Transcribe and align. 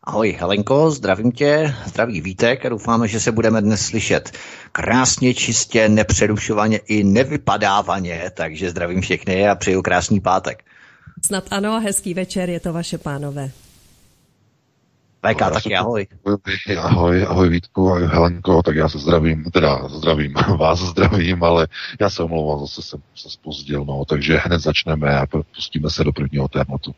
Ahoj 0.03 0.37
Helenko, 0.39 0.91
zdravím 0.91 1.31
tě, 1.31 1.73
zdraví 1.85 2.21
Vítek 2.21 2.65
a 2.65 2.69
doufáme, 2.69 3.07
že 3.07 3.19
se 3.19 3.31
budeme 3.31 3.61
dnes 3.61 3.85
slyšet 3.85 4.31
krásně, 4.71 5.33
čistě, 5.33 5.89
nepřerušovaně 5.89 6.77
i 6.77 7.03
nevypadávaně, 7.03 8.31
takže 8.33 8.69
zdravím 8.69 9.01
všechny 9.01 9.47
a 9.47 9.55
přeju 9.55 9.81
krásný 9.81 10.19
pátek. 10.19 10.63
Snad 11.25 11.43
ano, 11.51 11.79
hezký 11.79 12.13
večer, 12.13 12.49
je 12.49 12.59
to 12.59 12.73
vaše 12.73 12.97
pánové. 12.97 13.51
VK, 15.21 15.37
taky 15.53 15.75
ahoj. 15.75 16.07
Ahoj, 16.77 17.25
ahoj 17.29 17.49
Vítku, 17.49 17.89
ahoj 17.89 18.07
Helenko, 18.07 18.63
tak 18.63 18.75
já 18.75 18.89
se 18.89 18.99
zdravím, 18.99 19.43
teda 19.43 19.87
zdravím, 19.87 20.33
vás 20.57 20.79
zdravím, 20.79 21.43
ale 21.43 21.67
já 21.99 22.09
se 22.09 22.23
omlouvám, 22.23 22.59
zase 22.59 22.81
jsem 22.81 23.01
se 23.15 23.29
spozdil, 23.29 23.85
no, 23.85 24.05
takže 24.05 24.37
hned 24.37 24.59
začneme 24.59 25.17
a 25.17 25.27
pustíme 25.55 25.89
se 25.89 26.03
do 26.03 26.11
prvního 26.11 26.47
tématu. 26.47 26.95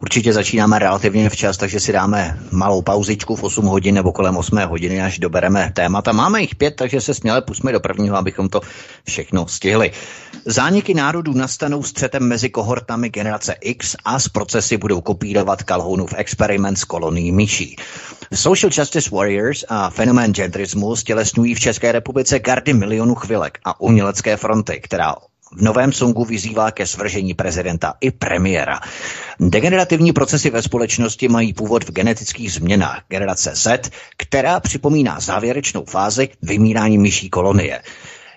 Určitě 0.00 0.32
začínáme 0.32 0.78
relativně 0.78 1.30
včas, 1.30 1.56
takže 1.56 1.80
si 1.80 1.92
dáme 1.92 2.38
malou 2.50 2.82
pauzičku 2.82 3.36
v 3.36 3.42
8 3.42 3.64
hodin 3.64 3.94
nebo 3.94 4.12
kolem 4.12 4.36
8 4.36 4.58
hodiny, 4.58 5.02
až 5.02 5.18
dobereme 5.18 5.72
témata. 5.74 6.12
Máme 6.12 6.40
jich 6.40 6.54
pět, 6.54 6.76
takže 6.76 7.00
se 7.00 7.14
směle 7.14 7.42
pusme 7.42 7.72
do 7.72 7.80
prvního, 7.80 8.16
abychom 8.16 8.48
to 8.48 8.60
všechno 9.06 9.48
stihli. 9.48 9.90
Zániky 10.44 10.94
národů 10.94 11.32
nastanou 11.32 11.82
střetem 11.82 12.28
mezi 12.28 12.50
kohortami 12.50 13.08
generace 13.08 13.52
X 13.60 13.96
a 14.04 14.18
z 14.18 14.28
procesy 14.28 14.76
budou 14.76 15.00
kopírovat 15.00 15.62
Calhounův 15.62 16.14
experiment 16.16 16.78
s 16.78 16.84
kolonií 16.84 17.32
myší. 17.32 17.76
Social 18.34 18.70
Justice 18.78 19.10
Warriors 19.12 19.64
a 19.68 19.90
fenomén 19.90 20.32
genderismu 20.32 20.96
stělesňují 20.96 21.54
v 21.54 21.60
České 21.60 21.92
republice 21.92 22.38
gardy 22.38 22.72
milionů 22.72 23.14
chvilek 23.14 23.58
a 23.64 23.80
umělecké 23.80 24.36
fronty, 24.36 24.80
která 24.84 25.14
v 25.56 25.62
novém 25.62 25.92
songu 25.92 26.24
vyzývá 26.24 26.70
ke 26.70 26.86
svržení 26.86 27.34
prezidenta 27.34 27.94
i 28.00 28.10
premiéra. 28.10 28.80
Degenerativní 29.40 30.12
procesy 30.12 30.50
ve 30.50 30.62
společnosti 30.62 31.28
mají 31.28 31.52
původ 31.52 31.84
v 31.84 31.92
genetických 31.92 32.52
změnách 32.52 33.02
generace 33.08 33.50
Z, 33.54 33.90
která 34.16 34.60
připomíná 34.60 35.20
závěrečnou 35.20 35.84
fázi 35.84 36.28
vymírání 36.42 36.98
myší 36.98 37.30
kolonie. 37.30 37.82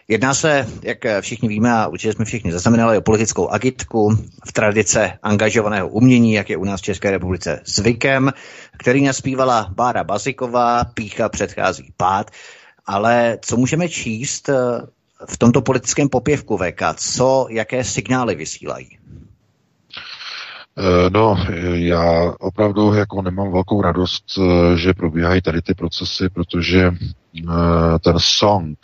Jedná 0.07 0.33
se, 0.33 0.67
jak 0.83 0.97
všichni 1.21 1.49
víme, 1.49 1.71
a 1.71 1.87
určitě 1.87 2.13
jsme 2.13 2.25
všichni 2.25 2.51
zaznamenali, 2.51 2.97
o 2.97 3.01
politickou 3.01 3.47
agitku 3.47 4.17
v 4.47 4.51
tradice 4.53 5.13
angažovaného 5.23 5.89
umění, 5.89 6.33
jak 6.33 6.49
je 6.49 6.57
u 6.57 6.63
nás 6.63 6.81
v 6.81 6.83
České 6.83 7.11
republice 7.11 7.61
zvykem, 7.65 8.31
který 8.77 9.03
naspívala 9.03 9.67
Bára 9.75 10.03
Baziková, 10.03 10.83
pícha 10.83 11.29
předchází 11.29 11.93
pád, 11.97 12.31
ale 12.85 13.37
co 13.41 13.57
můžeme 13.57 13.89
číst 13.89 14.49
v 15.29 15.37
tomto 15.37 15.61
politickém 15.61 16.09
popěvku 16.09 16.57
VK, 16.57 16.81
co, 16.95 17.47
jaké 17.49 17.83
signály 17.83 18.35
vysílají? 18.35 18.97
No, 21.09 21.45
já 21.73 22.33
opravdu 22.39 22.93
jako 22.93 23.21
nemám 23.21 23.51
velkou 23.51 23.81
radost, 23.81 24.25
že 24.75 24.93
probíhají 24.93 25.41
tady 25.41 25.61
ty 25.61 25.73
procesy, 25.73 26.29
protože 26.29 26.91
ten 28.03 28.15
song, 28.17 28.77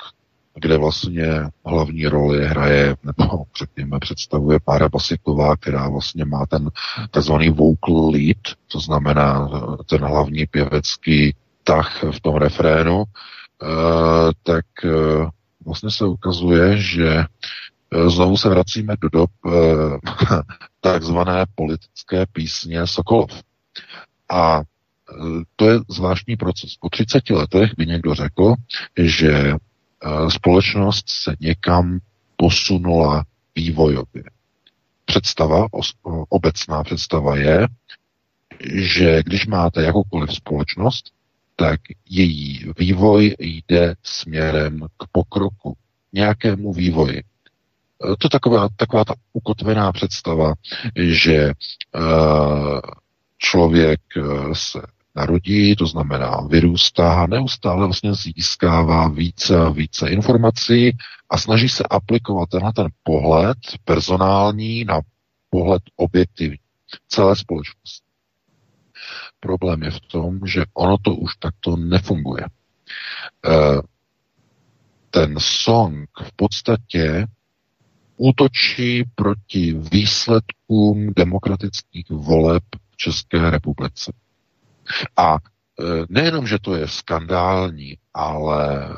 kde 0.56 0.78
vlastně 0.78 1.28
hlavní 1.66 2.06
roli 2.06 2.48
hraje, 2.48 2.96
nebo 3.04 3.44
řekněme, 3.60 4.00
představuje 4.00 4.60
Pára 4.60 4.90
Basiková, 4.90 5.58
která 5.58 5.90
vlastně 5.90 6.26
má 6.26 6.46
ten 6.46 6.70
takzvaný 7.12 7.50
vocal 7.50 8.10
lead, 8.10 8.38
to 8.68 8.80
znamená 8.80 9.50
ten 9.86 10.02
hlavní 10.02 10.46
pěvecký 10.46 11.36
tah 11.64 12.04
v 12.12 12.20
tom 12.20 12.36
refrénu, 12.36 13.04
tak 14.44 14.66
vlastně 15.68 15.92
se 15.92 16.06
ukazuje, 16.06 16.78
že 16.78 17.08
e, 17.08 17.26
znovu 18.10 18.38
se 18.38 18.50
vracíme 18.50 18.96
do 19.02 19.10
dob 19.10 19.32
e, 19.46 19.50
takzvané 20.82 21.46
politické 21.56 22.26
písně 22.32 22.88
Sokolov. 22.88 23.44
A 24.30 24.60
e, 24.60 24.64
to 25.56 25.70
je 25.70 25.80
zvláštní 25.90 26.36
proces. 26.36 26.76
Po 26.80 26.90
30 26.90 27.30
letech 27.30 27.72
by 27.78 27.86
někdo 27.86 28.16
řekl, 28.16 28.54
že 28.98 29.54
společnost 30.30 31.06
se 31.10 31.36
někam 31.40 32.00
posunula 32.36 33.24
vývojově. 33.56 34.24
Představa, 35.06 35.68
obecná 36.30 36.84
představa 36.84 37.36
je, 37.36 37.68
že 38.74 39.24
když 39.24 39.48
máte 39.48 39.84
jakoukoliv 39.84 40.34
společnost, 40.34 41.12
tak 41.60 41.80
její 42.10 42.66
vývoj 42.80 43.36
jde 43.40 43.96
směrem 44.04 44.80
k 44.98 45.08
pokroku, 45.12 45.78
nějakému 46.14 46.74
vývoji. 46.74 47.24
To 48.02 48.26
je 48.26 48.30
taková, 48.32 48.68
taková 48.76 49.06
ta 49.06 49.14
ukotvená 49.34 49.92
představa, 49.92 50.54
že 50.96 51.52
uh, 51.96 52.80
člověk 53.38 54.02
se 54.54 54.82
narodí, 55.16 55.76
to 55.76 55.88
znamená 55.88 56.42
vyrůstá, 56.50 57.28
neustále 57.28 57.86
vlastně 57.86 58.14
získává 58.14 59.08
více 59.08 59.58
a 59.58 59.70
více 59.70 60.10
informací 60.10 60.98
a 61.30 61.38
snaží 61.38 61.70
se 61.70 61.84
aplikovat 61.90 62.50
tenhle 62.50 62.74
ten 62.74 62.88
pohled 63.04 63.58
personální 63.86 64.86
na 64.86 65.00
pohled 65.50 65.82
objektivní 65.96 66.58
celé 67.08 67.36
společnosti. 67.36 68.07
Problém 69.40 69.84
je 69.84 69.92
v 69.92 70.00
tom, 70.00 70.40
že 70.46 70.66
ono 70.74 70.98
to 70.98 71.16
už 71.16 71.36
takto 71.36 71.76
nefunguje. 71.76 72.46
Eh, 73.46 73.82
ten 75.10 75.36
song 75.40 76.10
v 76.24 76.32
podstatě 76.36 77.28
útočí 78.18 79.04
proti 79.16 79.74
výsledkům 79.92 81.14
demokratických 81.16 82.10
voleb 82.10 82.64
v 82.92 82.98
České 82.98 83.50
republice. 83.50 84.14
A 85.18 85.36
e, 85.36 85.38
nejenom, 86.10 86.48
že 86.48 86.60
to 86.60 86.76
je 86.76 86.88
skandální, 86.88 87.98
ale 88.14 88.86
e, 88.86 88.94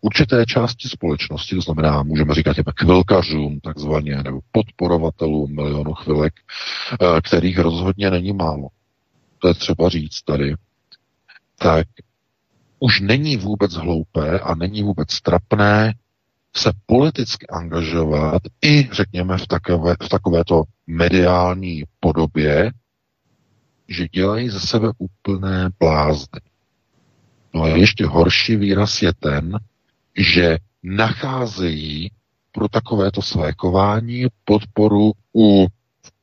určité 0.00 0.46
části 0.46 0.88
společnosti, 0.88 1.54
to 1.54 1.60
znamená, 1.60 2.02
můžeme 2.02 2.34
říkat 2.34 2.54
těm 2.54 2.64
chvilkařům, 2.80 3.60
takzvaně, 3.60 4.16
nebo 4.22 4.40
podporovatelům 4.52 5.54
milionu 5.54 5.94
chvilek, 5.94 6.34
e, 6.36 7.20
kterých 7.20 7.58
rozhodně 7.58 8.10
není 8.10 8.32
málo. 8.32 8.68
To 9.38 9.48
je 9.48 9.54
třeba 9.54 9.88
říct 9.88 10.22
tady. 10.22 10.54
Tak 11.58 11.86
už 12.78 13.00
není 13.00 13.36
vůbec 13.36 13.74
hloupé 13.74 14.40
a 14.40 14.54
není 14.54 14.82
vůbec 14.82 15.20
trapné 15.20 15.94
se 16.56 16.72
politicky 16.86 17.46
angažovat 17.46 18.42
i, 18.64 18.88
řekněme, 18.92 19.38
v, 19.38 19.46
takové, 19.46 19.96
v 20.02 20.08
takovéto 20.08 20.62
mediální 20.86 21.84
podobě, 22.00 22.70
že 23.88 24.08
dělají 24.08 24.48
ze 24.48 24.60
sebe 24.60 24.88
úplné 24.98 25.68
blázny. 25.78 26.40
No 27.54 27.62
a 27.62 27.68
ještě 27.68 28.06
horší 28.06 28.56
výraz 28.56 29.02
je 29.02 29.12
ten, 29.14 29.58
že 30.16 30.58
nacházejí 30.82 32.10
pro 32.52 32.68
takovéto 32.68 33.22
svékování 33.22 34.26
podporu 34.44 35.12
u 35.36 35.66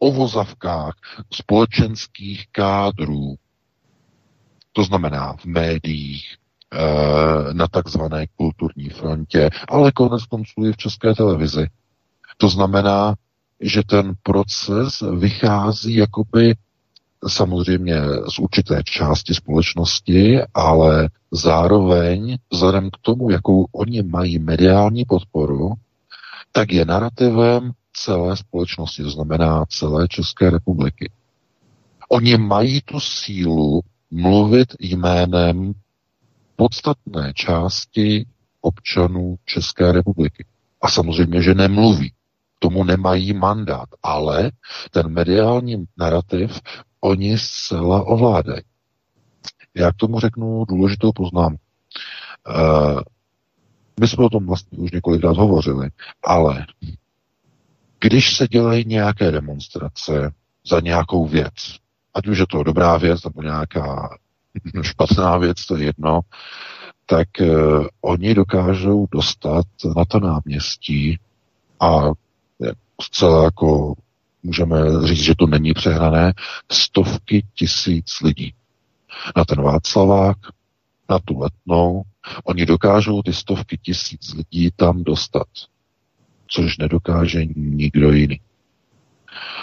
ovozavkách 0.04 0.94
společenských 1.34 2.48
kádrů. 2.52 3.36
To 4.72 4.84
znamená 4.84 5.34
v 5.34 5.46
médiích, 5.46 6.36
eh, 6.74 7.54
na 7.54 7.68
takzvané 7.68 8.28
kulturní 8.36 8.90
frontě, 8.90 9.50
ale 9.68 9.92
konec 9.92 10.26
konců 10.26 10.66
i 10.66 10.72
v 10.72 10.78
české 10.78 11.14
televizi. 11.14 11.68
To 12.38 12.50
znamená, 12.50 13.16
že 13.62 13.82
ten 13.84 14.14
proces 14.24 15.04
vychází 15.18 15.96
jakoby 15.96 16.56
samozřejmě 17.28 17.96
z 18.30 18.40
určité 18.40 18.84
části 18.84 19.34
společnosti, 19.34 20.40
ale 20.54 21.10
zároveň 21.32 22.38
vzhledem 22.52 22.90
k 22.90 22.98
tomu, 23.02 23.30
jakou 23.30 23.66
oni 23.72 24.04
mají 24.04 24.40
mediální 24.40 25.06
podporu, 25.06 25.74
tak 26.52 26.72
je 26.72 26.86
narrativem 26.86 27.72
celé 27.94 28.38
společnosti, 28.38 29.04
to 29.04 29.10
znamená 29.10 29.66
celé 29.66 30.08
České 30.08 30.50
republiky. 30.50 31.12
Oni 32.10 32.38
mají 32.38 32.82
tu 32.82 33.00
sílu 33.00 33.82
mluvit 34.12 34.76
jménem 34.80 35.74
podstatné 36.56 37.34
části 37.36 38.26
občanů 38.62 39.36
České 39.46 39.92
republiky. 39.92 40.46
A 40.82 40.90
samozřejmě, 40.90 41.42
že 41.42 41.54
nemluví. 41.54 42.14
Tomu 42.60 42.84
nemají 42.84 43.34
mandát, 43.34 43.90
ale 44.04 44.52
ten 44.92 45.08
mediální 45.08 45.86
narrativ 45.98 46.62
oni 47.00 47.38
zcela 47.38 48.04
ovládají. 48.04 48.62
Já 49.76 49.92
k 49.92 49.96
tomu 49.96 50.20
řeknu 50.20 50.66
důležitou 50.66 51.12
poznámku. 51.12 51.64
Uh, 52.48 53.02
my 54.00 54.08
jsme 54.08 54.26
o 54.26 54.30
tom 54.30 54.46
vlastně 54.46 54.78
už 54.78 54.92
několikrát 54.92 55.38
hovořili, 55.38 55.90
ale 56.24 56.66
když 58.04 58.36
se 58.36 58.48
dělají 58.48 58.86
nějaké 58.88 59.32
demonstrace 59.32 60.32
za 60.68 60.80
nějakou 60.80 61.28
věc, 61.28 61.54
ať 62.14 62.28
už 62.28 62.38
je 62.38 62.48
to 62.48 62.64
dobrá 62.64 62.98
věc 62.98 63.24
nebo 63.24 63.42
nějaká 63.42 64.18
špatná 64.82 65.38
věc, 65.38 65.66
to 65.66 65.78
je 65.78 65.86
jedno, 65.86 66.20
tak 67.06 67.28
uh, 67.42 67.88
oni 68.02 68.34
dokážou 68.34 69.08
dostat 69.12 69.66
na 69.96 70.06
to 70.06 70.20
náměstí 70.20 71.20
a 71.80 72.02
zcela 73.02 73.44
jako 73.44 73.94
můžeme 74.44 74.78
říct, 75.04 75.24
že 75.24 75.36
to 75.36 75.48
není 75.48 75.74
přehrané, 75.74 76.34
stovky 76.72 77.46
tisíc 77.54 78.22
lidí. 78.22 78.54
Na 79.36 79.46
ten 79.46 79.62
Václavák, 79.62 80.38
na 81.10 81.20
tu 81.20 81.40
letnou, 81.40 82.02
oni 82.44 82.66
dokážou 82.66 83.22
ty 83.22 83.34
stovky 83.34 83.78
tisíc 83.78 84.34
lidí 84.34 84.72
tam 84.76 85.04
dostat, 85.04 85.48
což 86.54 86.78
nedokáže 86.78 87.46
nikdo 87.56 88.12
jiný. 88.12 88.40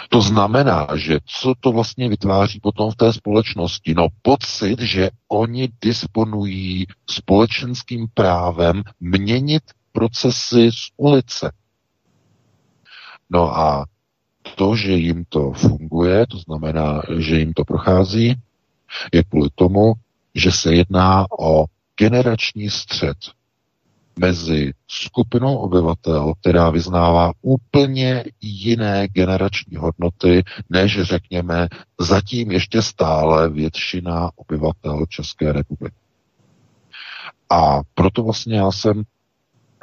To 0.09 0.21
znamená, 0.21 0.87
že 0.95 1.19
co 1.25 1.53
to 1.59 1.71
vlastně 1.71 2.09
vytváří 2.09 2.59
potom 2.59 2.91
v 2.91 2.95
té 2.95 3.13
společnosti? 3.13 3.93
No 3.93 4.07
pocit, 4.21 4.79
že 4.79 5.09
oni 5.27 5.69
disponují 5.81 6.87
společenským 7.09 8.07
právem 8.13 8.83
měnit 8.99 9.63
procesy 9.91 10.71
z 10.71 10.91
ulice. 10.97 11.51
No 13.29 13.57
a 13.57 13.85
to, 14.55 14.75
že 14.75 14.91
jim 14.91 15.25
to 15.29 15.51
funguje, 15.51 16.27
to 16.27 16.37
znamená, 16.37 17.01
že 17.17 17.39
jim 17.39 17.53
to 17.53 17.65
prochází, 17.65 18.35
je 19.13 19.23
kvůli 19.23 19.49
tomu, 19.55 19.93
že 20.35 20.51
se 20.51 20.75
jedná 20.75 21.25
o 21.39 21.65
generační 21.97 22.69
střed 22.69 23.17
mezi 24.21 24.73
skupinou 24.87 25.55
obyvatel, 25.57 26.33
která 26.41 26.69
vyznává 26.69 27.31
úplně 27.41 28.23
jiné 28.41 29.07
generační 29.07 29.77
hodnoty, 29.77 30.43
než 30.69 31.01
řekněme 31.01 31.67
zatím 31.99 32.51
ještě 32.51 32.81
stále 32.81 33.49
většina 33.49 34.29
obyvatel 34.35 35.05
České 35.09 35.51
republiky. 35.51 35.95
A 37.49 37.81
proto 37.95 38.23
vlastně 38.23 38.57
já 38.57 38.71
jsem 38.71 39.03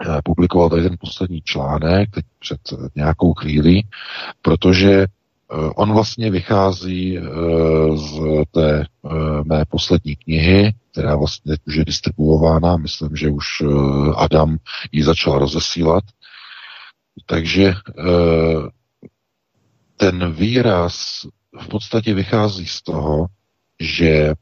Eh, 0.07 0.21
publikoval 0.25 0.71
tady 0.71 0.83
ten 0.83 0.97
poslední 1.01 1.41
článek 1.43 2.11
teď 2.11 2.25
před 2.39 2.61
eh, 2.73 2.77
nějakou 2.97 3.35
chvílí, 3.35 3.87
protože 4.43 5.07
on 5.51 5.93
vlastně 5.93 6.31
vychází 6.31 7.19
z 7.95 8.21
té 8.51 8.85
mé 9.45 9.65
poslední 9.71 10.17
knihy, 10.17 10.75
která 10.93 11.17
vlastně 11.17 11.57
už 11.67 11.77
je 11.77 11.85
distribuována, 11.85 12.77
myslím, 12.77 13.17
že 13.17 13.31
už 13.31 13.47
Adam 14.17 14.57
ji 14.93 15.03
začal 15.03 15.39
rozesílat. 15.39 16.05
Takže 17.27 17.73
ten 19.97 20.33
výraz 20.33 21.27
v 21.61 21.69
podstatě 21.69 22.15
vychází 22.15 22.67
z 22.67 22.83
toho, 22.83 23.27
že 23.81 24.35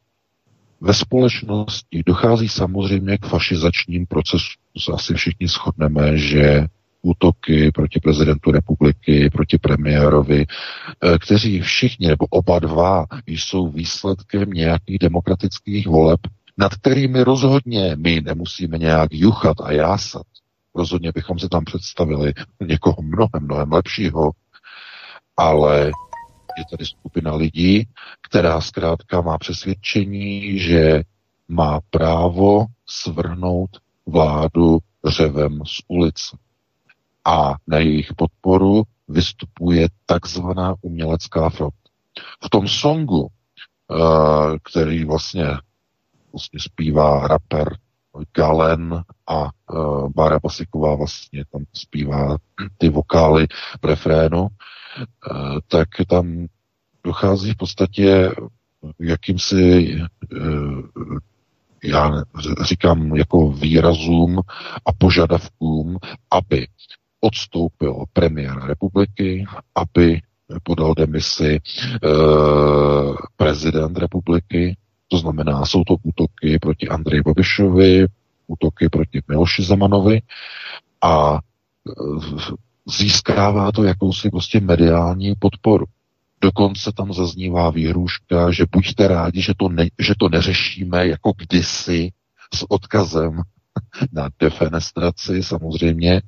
ve 0.81 0.95
společnosti 0.95 2.02
dochází 2.07 2.49
samozřejmě 2.49 3.19
k 3.19 3.26
fašizačním 3.26 4.07
procesům. 4.07 4.62
Asi 4.95 5.14
všichni 5.14 5.49
shodneme, 5.49 6.19
že 6.19 6.66
útoky 7.07 7.71
proti 7.73 8.01
prezidentu 8.01 8.51
republiky, 8.51 9.31
proti 9.31 9.59
premiérovi, 9.59 10.47
eh, 10.47 11.19
kteří 11.19 11.61
všichni, 11.61 12.09
nebo 12.09 12.27
oba 12.27 12.59
dva, 12.59 13.05
jsou 13.27 13.69
výsledkem 13.69 14.51
nějakých 14.51 14.99
demokratických 14.99 15.87
voleb, 15.87 16.21
nad 16.59 16.75
kterými 16.75 17.25
rozhodně 17.25 17.97
my 17.97 18.21
nemusíme 18.21 18.79
nějak 18.79 19.09
juchat 19.13 19.57
a 19.61 19.73
jásat. 19.73 20.27
Rozhodně 20.75 21.13
bychom 21.15 21.39
si 21.39 21.49
tam 21.49 21.65
představili 21.65 22.33
někoho 22.67 22.97
mnohem, 23.03 23.43
mnohem 23.43 23.73
lepšího, 23.73 24.31
ale 25.37 25.91
je 26.59 26.65
tady 26.71 26.87
skupina 26.87 27.35
lidí, 27.35 27.89
která 28.29 28.61
zkrátka 28.61 29.21
má 29.21 29.39
přesvědčení, 29.39 30.59
že 30.59 31.03
má 31.49 31.81
právo 31.91 32.67
svrhnout 32.87 33.71
vládu 34.07 34.79
řevem 35.07 35.61
z 35.67 35.81
ulice. 35.89 36.37
A 37.26 37.54
na 37.66 37.78
jejich 37.78 38.14
podporu 38.14 38.83
vystupuje 39.09 39.88
takzvaná 40.06 40.75
umělecká 40.80 41.49
front. 41.50 41.75
V 42.45 42.50
tom 42.50 42.68
songu, 42.68 43.28
eh, 43.90 44.59
který 44.71 45.04
vlastně, 45.04 45.47
vlastně 46.33 46.61
zpívá 46.61 47.28
rapper 47.28 47.76
Galen 48.37 49.04
a 49.26 49.45
uh, 49.73 50.09
Bára 50.14 50.38
Basiková 50.42 50.95
vlastně 50.95 51.45
tam 51.52 51.64
zpívá 51.73 52.37
ty 52.78 52.88
vokály 52.88 53.47
v 53.83 53.85
refrénu, 53.85 54.42
uh, 54.42 54.49
tak 55.68 55.88
tam 56.09 56.47
dochází 57.04 57.52
v 57.52 57.56
podstatě 57.56 58.30
jakýmsi 59.00 59.97
já 61.85 62.23
říkám 62.62 63.16
jako 63.16 63.52
výrazům 63.52 64.38
a 64.87 64.92
požadavkům, 64.99 65.99
aby 66.30 66.66
odstoupil 67.26 68.04
premiér 68.12 68.62
republiky, 68.62 69.45
aby 69.75 70.21
podal 70.62 70.95
demisi 70.95 71.59
uh, 71.59 73.16
prezident 73.37 73.99
republiky, 73.99 74.76
To 75.09 75.18
znamená, 75.18 75.66
jsou 75.66 75.85
to 75.85 75.97
útoky 76.02 76.59
proti 76.59 76.88
Andreji 76.88 77.23
Babišovi, 77.23 78.06
útoky 78.47 78.88
proti 78.88 79.23
Miloši 79.28 79.62
Zemanovi 79.62 80.23
a 81.02 81.38
získává 82.87 83.73
to 83.73 83.85
jakousi 83.85 84.30
prostě 84.30 84.61
mediální 84.61 85.35
podporu. 85.38 85.85
Dokonce 86.40 86.92
tam 86.92 87.12
zaznívá 87.12 87.71
výhruška, 87.71 88.50
že 88.50 88.64
buďte 88.73 89.09
rádi, 89.09 89.42
že 89.42 89.52
to, 89.56 89.68
ne, 89.68 89.87
že 89.99 90.14
to 90.18 90.28
neřešíme 90.28 91.06
jako 91.06 91.33
kdysi 91.38 92.11
s 92.54 92.71
odkazem 92.71 93.42
na 94.12 94.28
defenestraci 94.40 95.42
samozřejmě. 95.42 96.23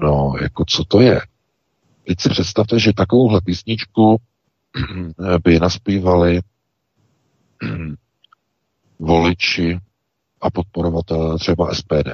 No, 0.00 0.34
jako 0.42 0.64
co 0.68 0.84
to 0.84 1.00
je? 1.00 1.20
Teď 2.06 2.20
si 2.20 2.28
představte, 2.28 2.78
že 2.78 2.92
takovouhle 2.92 3.40
písničku 3.40 4.16
by 5.44 5.60
naspívali 5.60 6.40
voliči 8.98 9.78
a 10.40 10.50
podporovatelé 10.50 11.38
třeba 11.38 11.74
SPD. 11.74 12.08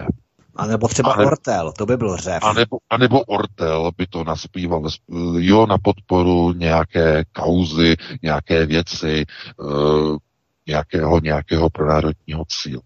A 0.56 0.66
nebo 0.66 0.88
třeba 0.88 1.12
a 1.12 1.16
ne, 1.16 1.26
Ortel, 1.26 1.72
to 1.72 1.86
by 1.86 1.96
byl 1.96 2.16
řev. 2.16 2.42
A 2.42 2.52
nebo, 2.52 2.78
a 2.90 2.96
nebo 2.96 3.20
Ortel 3.20 3.90
by 3.96 4.06
to 4.06 4.24
naspíval, 4.24 4.82
jo, 5.38 5.66
na 5.66 5.78
podporu 5.78 6.52
nějaké 6.52 7.24
kauzy, 7.32 7.96
nějaké 8.22 8.66
věci, 8.66 9.24
uh, 9.56 10.16
nějakého, 10.66 11.20
nějakého 11.20 11.70
pronárodního 11.70 12.44
cílu. 12.48 12.82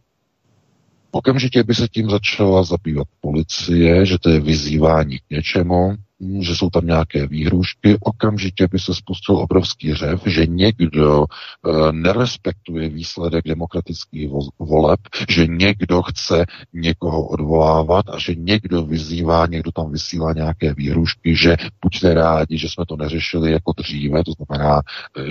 Okamžitě 1.11 1.63
by 1.63 1.75
se 1.75 1.89
tím 1.89 2.11
začala 2.11 2.63
zabývat 2.63 3.09
policie, 3.21 4.07
že 4.07 4.19
to 4.19 4.31
je 4.31 4.41
vyzývání 4.41 5.19
k 5.19 5.31
něčemu, 5.31 5.97
že 6.41 6.57
jsou 6.57 6.71
tam 6.71 6.87
nějaké 6.87 7.27
výhrušky, 7.27 7.97
okamžitě 8.01 8.69
by 8.69 8.79
se 8.79 8.95
spustil 8.95 9.37
obrovský 9.37 9.95
řev, 9.95 10.23
že 10.27 10.47
někdo 10.47 11.25
e, 11.25 11.93
nerespektuje 11.93 12.89
výsledek 12.89 13.45
demokratických 13.45 14.29
voleb, 14.59 15.01
že 15.29 15.47
někdo 15.47 16.03
chce 16.03 16.47
někoho 16.73 17.27
odvolávat 17.27 18.09
a 18.09 18.19
že 18.19 18.35
někdo 18.35 18.83
vyzývá, 18.83 19.47
někdo 19.47 19.73
tam 19.73 19.93
vysílá 19.93 20.33
nějaké 20.33 20.75
výhrušky, 20.75 21.37
že 21.37 21.57
buďte 21.83 22.15
rádi, 22.15 22.59
že 22.59 22.69
jsme 22.69 22.87
to 22.87 22.97
neřešili 22.97 23.53
jako 23.53 23.73
dříve, 23.77 24.25
to 24.25 24.33
znamená, 24.33 24.81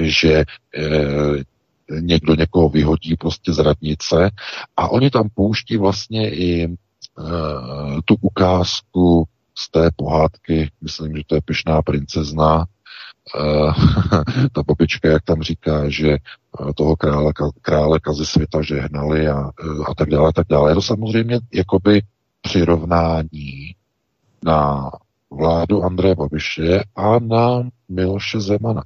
že 0.02 0.34
e, 0.34 0.46
někdo 2.00 2.36
někoho 2.36 2.70
vyhodí 2.70 3.16
prostě 3.16 3.54
z 3.54 3.60
radnice 3.60 4.32
a 4.78 4.90
oni 4.90 5.10
tam 5.10 5.30
pouští 5.34 5.78
vlastně 5.78 6.32
i 6.34 6.64
e, 6.64 6.70
tu 8.06 8.16
ukázku 8.22 9.28
z 9.58 9.72
té 9.72 9.90
pohádky, 9.96 10.72
myslím, 10.82 11.18
že 11.18 11.24
to 11.28 11.36
je 11.36 11.42
Pyšná 11.42 11.82
princezna, 11.82 12.66
e, 12.66 13.44
ta 14.54 14.64
babička, 14.64 15.10
jak 15.10 15.24
tam 15.24 15.42
říká, 15.42 15.90
že 15.90 16.10
e, 16.10 16.20
toho 16.76 16.96
krále, 16.96 17.34
krále 17.62 18.00
kazy 18.00 18.26
světa 18.26 18.62
žehnali 18.62 19.28
a, 19.28 19.52
a 19.88 19.96
tak 19.98 20.10
dále, 20.10 20.34
tak 20.34 20.48
dále. 20.50 20.72
Je 20.72 20.76
to 20.76 20.82
samozřejmě 20.82 21.40
jakoby 21.54 22.02
přirovnání 22.42 23.76
na 24.44 24.92
vládu 25.32 25.84
Andreje 25.84 26.16
Babiše 26.16 26.84
a 26.96 27.20
na 27.20 27.70
Miloše 27.90 28.40
Zemana. 28.40 28.84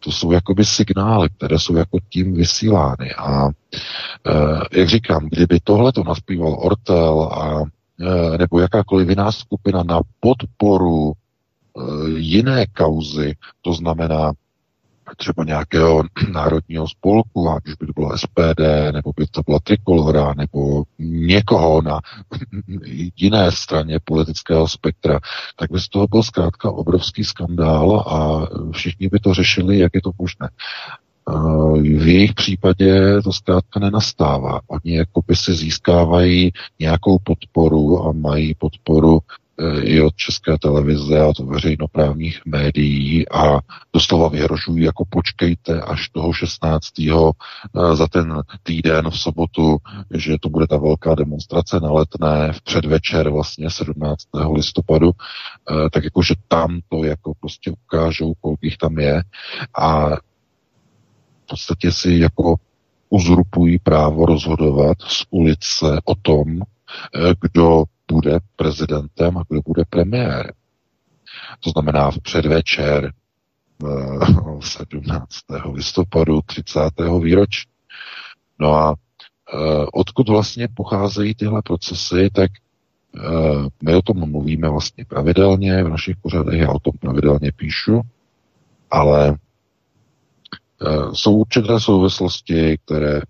To 0.00 0.12
jsou 0.12 0.32
jakoby 0.32 0.64
signály, 0.64 1.28
které 1.36 1.58
jsou 1.58 1.76
jako 1.76 1.98
tím 2.08 2.34
vysílány. 2.34 3.14
A 3.18 3.48
e, 3.48 3.50
jak 4.80 4.88
říkám, 4.88 5.28
kdyby 5.30 5.60
tohle 5.64 5.92
to 5.92 6.04
naspíval 6.04 6.56
Ortel 6.60 7.22
a 7.22 7.64
e, 8.00 8.38
nebo 8.38 8.60
jakákoliv 8.60 9.08
jiná 9.08 9.32
skupina 9.32 9.82
na 9.82 10.00
podporu 10.20 11.12
e, 11.12 12.10
jiné 12.18 12.66
kauzy, 12.66 13.34
to 13.62 13.72
znamená 13.72 14.32
třeba 15.16 15.44
nějakého 15.44 16.02
národního 16.32 16.88
spolku, 16.88 17.50
ať 17.50 17.66
už 17.66 17.74
by 17.74 17.86
to 17.86 17.92
bylo 17.92 18.18
SPD, 18.18 18.60
nebo 18.92 19.12
by 19.16 19.26
to 19.26 19.42
byla 19.46 19.58
Trikolora, 19.64 20.34
nebo 20.36 20.84
někoho 20.98 21.82
na 21.82 22.00
jiné 23.16 23.52
straně 23.52 23.98
politického 24.04 24.68
spektra, 24.68 25.20
tak 25.56 25.70
by 25.70 25.80
z 25.80 25.88
toho 25.88 26.06
byl 26.06 26.22
zkrátka 26.22 26.70
obrovský 26.70 27.24
skandál 27.24 28.00
a 28.00 28.46
všichni 28.72 29.08
by 29.08 29.18
to 29.18 29.34
řešili, 29.34 29.78
jak 29.78 29.94
je 29.94 30.02
to 30.02 30.10
možné. 30.18 30.48
V 31.82 32.06
jejich 32.08 32.34
případě 32.34 33.22
to 33.22 33.32
zkrátka 33.32 33.80
nenastává. 33.80 34.60
Oni 34.66 34.96
jako 34.96 35.22
by 35.26 35.36
si 35.36 35.54
získávají 35.54 36.52
nějakou 36.78 37.18
podporu 37.18 38.06
a 38.06 38.12
mají 38.12 38.54
podporu 38.54 39.18
i 39.82 40.00
od 40.00 40.16
české 40.16 40.58
televize 40.58 41.20
a 41.20 41.32
to 41.32 41.46
veřejnoprávních 41.46 42.40
médií 42.46 43.28
a 43.28 43.58
doslova 43.92 44.28
vyhrožují, 44.28 44.84
jako 44.84 45.04
počkejte 45.10 45.80
až 45.80 46.08
toho 46.08 46.32
16. 46.32 47.32
Eh, 47.74 47.96
za 47.96 48.06
ten 48.08 48.42
týden 48.62 49.10
v 49.10 49.18
sobotu, 49.18 49.76
že 50.14 50.36
to 50.40 50.48
bude 50.48 50.66
ta 50.66 50.76
velká 50.76 51.14
demonstrace 51.14 51.80
na 51.80 51.90
letné 51.90 52.52
v 52.52 52.60
předvečer 52.60 53.30
vlastně 53.30 53.70
17. 53.70 54.52
listopadu, 54.52 55.10
eh, 55.10 55.90
tak 55.90 56.04
jakože 56.04 56.34
tam 56.48 56.80
to 56.88 57.04
jako 57.04 57.32
prostě 57.40 57.70
ukážou, 57.70 58.34
kolik 58.40 58.62
jich 58.62 58.76
tam 58.76 58.98
je 58.98 59.22
a 59.78 60.16
v 61.46 61.48
podstatě 61.48 61.92
si 61.92 62.12
jako 62.12 62.54
uzrupují 63.08 63.78
právo 63.78 64.26
rozhodovat 64.26 64.96
z 65.08 65.24
ulice 65.30 66.00
o 66.04 66.14
tom, 66.14 66.60
eh, 66.60 67.34
kdo 67.40 67.84
bude 68.10 68.38
prezidentem 68.56 69.38
a 69.38 69.42
kdo 69.48 69.60
bude 69.66 69.84
premiérem. 69.90 70.52
To 71.60 71.70
znamená 71.70 72.10
v 72.10 72.18
předvečer 72.18 73.12
17. 74.60 75.26
listopadu 75.72 76.40
30. 76.46 76.80
výročí. 77.22 77.68
No 78.58 78.74
a 78.74 78.94
eh, 78.94 79.86
odkud 79.92 80.28
vlastně 80.28 80.68
pocházejí 80.74 81.34
tyhle 81.34 81.62
procesy, 81.62 82.30
tak 82.32 82.50
eh, 83.16 83.20
my 83.82 83.94
o 83.94 84.02
tom 84.02 84.30
mluvíme 84.30 84.68
vlastně 84.68 85.04
pravidelně 85.04 85.84
v 85.84 85.88
našich 85.88 86.16
pořadech, 86.16 86.60
já 86.60 86.68
o 86.68 86.78
tom 86.78 86.92
pravidelně 87.00 87.52
píšu, 87.56 88.00
ale 88.90 89.36
eh, 90.86 91.14
jsou 91.14 91.36
určité 91.36 91.80
souvislosti, 91.80 92.78
které 92.84 93.20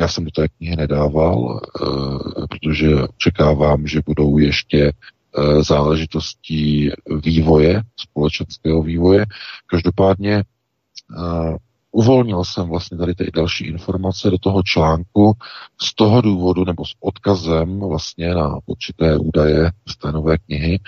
já 0.00 0.08
jsem 0.08 0.24
do 0.24 0.30
té 0.30 0.48
knihy 0.48 0.76
nedával, 0.76 1.60
eh, 1.60 2.46
protože 2.50 3.02
očekávám, 3.02 3.86
že 3.86 4.00
budou 4.06 4.38
ještě 4.38 4.92
eh, 4.92 5.62
záležitostí 5.62 6.90
vývoje, 7.24 7.82
společenského 7.96 8.82
vývoje. 8.82 9.26
Každopádně 9.66 10.34
eh, 10.34 11.56
uvolnil 11.92 12.44
jsem 12.44 12.68
vlastně 12.68 12.98
tady 12.98 13.14
ty 13.14 13.30
další 13.34 13.66
informace 13.66 14.30
do 14.30 14.38
toho 14.38 14.62
článku 14.62 15.32
z 15.80 15.94
toho 15.94 16.20
důvodu 16.20 16.64
nebo 16.64 16.84
s 16.84 16.94
odkazem 17.00 17.80
vlastně 17.80 18.34
na 18.34 18.58
určité 18.66 19.18
údaje 19.18 19.70
z 19.88 19.96
té 19.96 20.12
nové 20.12 20.38
knihy, 20.38 20.80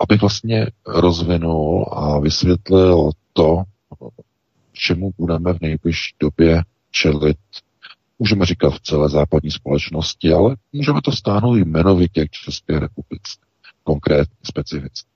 abych 0.00 0.20
vlastně 0.20 0.66
rozvinul 0.86 1.86
a 1.92 2.18
vysvětlil 2.18 3.10
to, 3.32 3.62
čemu 4.72 5.10
budeme 5.18 5.52
v 5.52 5.60
nejbližší 5.60 6.14
době 6.20 6.62
čelit 6.90 7.36
můžeme 8.18 8.46
říkat 8.46 8.70
v 8.70 8.80
celé 8.80 9.08
západní 9.08 9.50
společnosti, 9.50 10.32
ale 10.32 10.56
můžeme 10.72 11.00
to 11.02 11.12
stáhnout 11.12 11.54
jmenovitě 11.56 12.26
k 12.26 12.30
České 12.30 12.78
republice, 12.78 13.38
konkrétně, 13.82 14.36
specificky. 14.44 15.08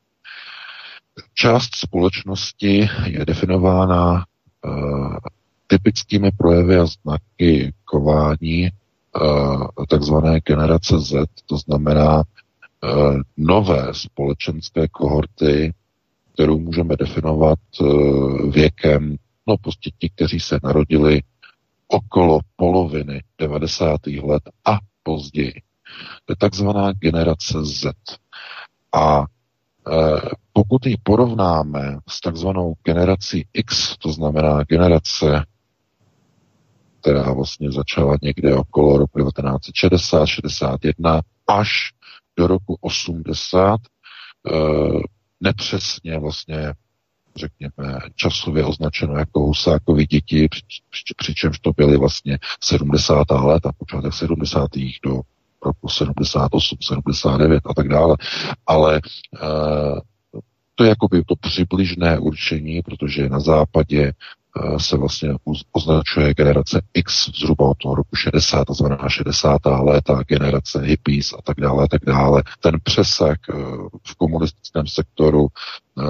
Část 1.34 1.74
společnosti 1.74 2.88
je 3.06 3.24
definována 3.26 4.12
uh, 4.64 5.16
typickými 5.66 6.30
projevy 6.30 6.76
a 6.76 6.86
znaky 6.86 7.72
kování 7.84 8.70
uh, 9.20 9.66
takzvané 9.88 10.40
generace 10.40 10.98
Z, 10.98 11.26
to 11.46 11.56
znamená 11.56 12.16
uh, 12.16 13.20
nové 13.36 13.88
společenské 13.92 14.88
kohorty, 14.88 15.72
kterou 16.34 16.58
můžeme 16.58 16.96
definovat 16.96 17.58
uh, 17.80 18.50
věkem, 18.50 19.16
no 19.46 19.56
prostě 19.56 19.90
ti, 19.98 20.10
kteří 20.10 20.40
se 20.40 20.58
narodili 20.62 21.20
okolo 21.88 22.40
poloviny 22.56 23.22
90. 23.38 24.06
let 24.06 24.42
a 24.64 24.78
později. 25.02 25.54
To 26.24 26.32
je 26.32 26.36
takzvaná 26.36 26.92
generace 26.92 27.64
Z. 27.64 27.92
A 28.94 29.20
e, 29.20 29.24
pokud 30.52 30.86
ji 30.86 30.96
porovnáme 31.02 31.98
s 32.08 32.20
takzvanou 32.20 32.74
generací 32.84 33.46
X, 33.52 33.96
to 33.98 34.12
znamená 34.12 34.64
generace, 34.64 35.46
která 37.00 37.32
vlastně 37.32 37.72
začala 37.72 38.16
někde 38.22 38.54
okolo 38.54 38.98
roku 38.98 39.18
1960-61 39.18 41.20
až 41.48 41.92
do 42.36 42.46
roku 42.46 42.76
80, 42.80 43.80
e, 43.80 43.82
nepřesně 45.40 46.18
vlastně 46.18 46.74
řekněme, 47.36 47.98
časově 48.14 48.64
označeno 48.64 49.16
jako 49.16 49.40
Husákovi 49.40 50.06
děti, 50.06 50.48
přičemž 51.16 51.58
to 51.58 51.72
byly 51.76 51.96
vlastně 51.96 52.38
70. 52.60 53.30
let 53.30 53.66
a 53.66 53.72
počátek 53.72 54.14
70. 54.14 54.68
do 55.04 55.20
roku 55.64 55.88
78, 55.88 56.78
79 56.80 57.62
a 57.66 57.74
tak 57.74 57.88
dále. 57.88 58.16
Ale 58.66 59.00
uh, 59.42 59.98
to 60.74 60.84
je 60.84 60.88
jakoby 60.88 61.24
to 61.24 61.34
přibližné 61.36 62.18
určení, 62.18 62.82
protože 62.82 63.28
na 63.28 63.40
západě 63.40 64.12
se 64.78 64.96
vlastně 64.96 65.34
označuje 65.72 66.34
generace 66.34 66.82
X 66.94 67.30
zhruba 67.40 67.68
od 67.68 67.78
toho 67.78 67.94
roku 67.94 68.16
60, 68.16 68.64
to 68.64 68.74
znamená 68.74 69.08
60. 69.08 69.60
léta, 69.64 70.22
generace 70.22 70.80
hippies 70.80 71.32
a 71.32 71.42
tak 71.42 71.56
dále, 71.60 71.84
a 71.84 71.88
tak 71.88 72.04
dále. 72.06 72.42
Ten 72.60 72.76
přesah 72.82 73.36
v 74.06 74.14
komunistickém 74.16 74.86
sektoru 74.86 75.48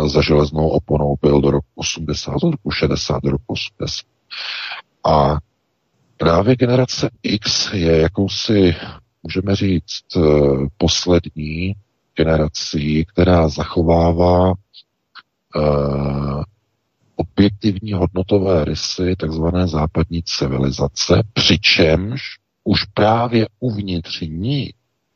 za 0.07 0.23
železnou 0.23 0.69
oponou 0.69 1.17
byl 1.23 1.41
do 1.41 1.51
roku 1.51 1.67
80, 1.75 2.35
do 2.43 2.51
roku 2.51 2.71
60, 2.71 3.23
do 3.23 3.31
roku 3.31 3.45
80. 3.47 4.05
A 5.05 5.37
právě 6.17 6.57
generace 6.57 7.11
X 7.23 7.73
je 7.73 8.01
jakousi, 8.01 8.75
můžeme 9.23 9.57
říct, 9.57 10.05
poslední 10.77 11.75
generací, 12.17 13.05
která 13.05 13.49
zachovává 13.49 14.53
objektivní 17.17 17.93
hodnotové 17.93 18.65
rysy 18.65 19.17
takzvané 19.19 19.69
západní 19.69 20.23
civilizace, 20.23 21.23
přičemž 21.33 22.23
už 22.65 22.85
právě 22.85 23.47
uvnitř 23.61 24.21
ní 24.21 24.71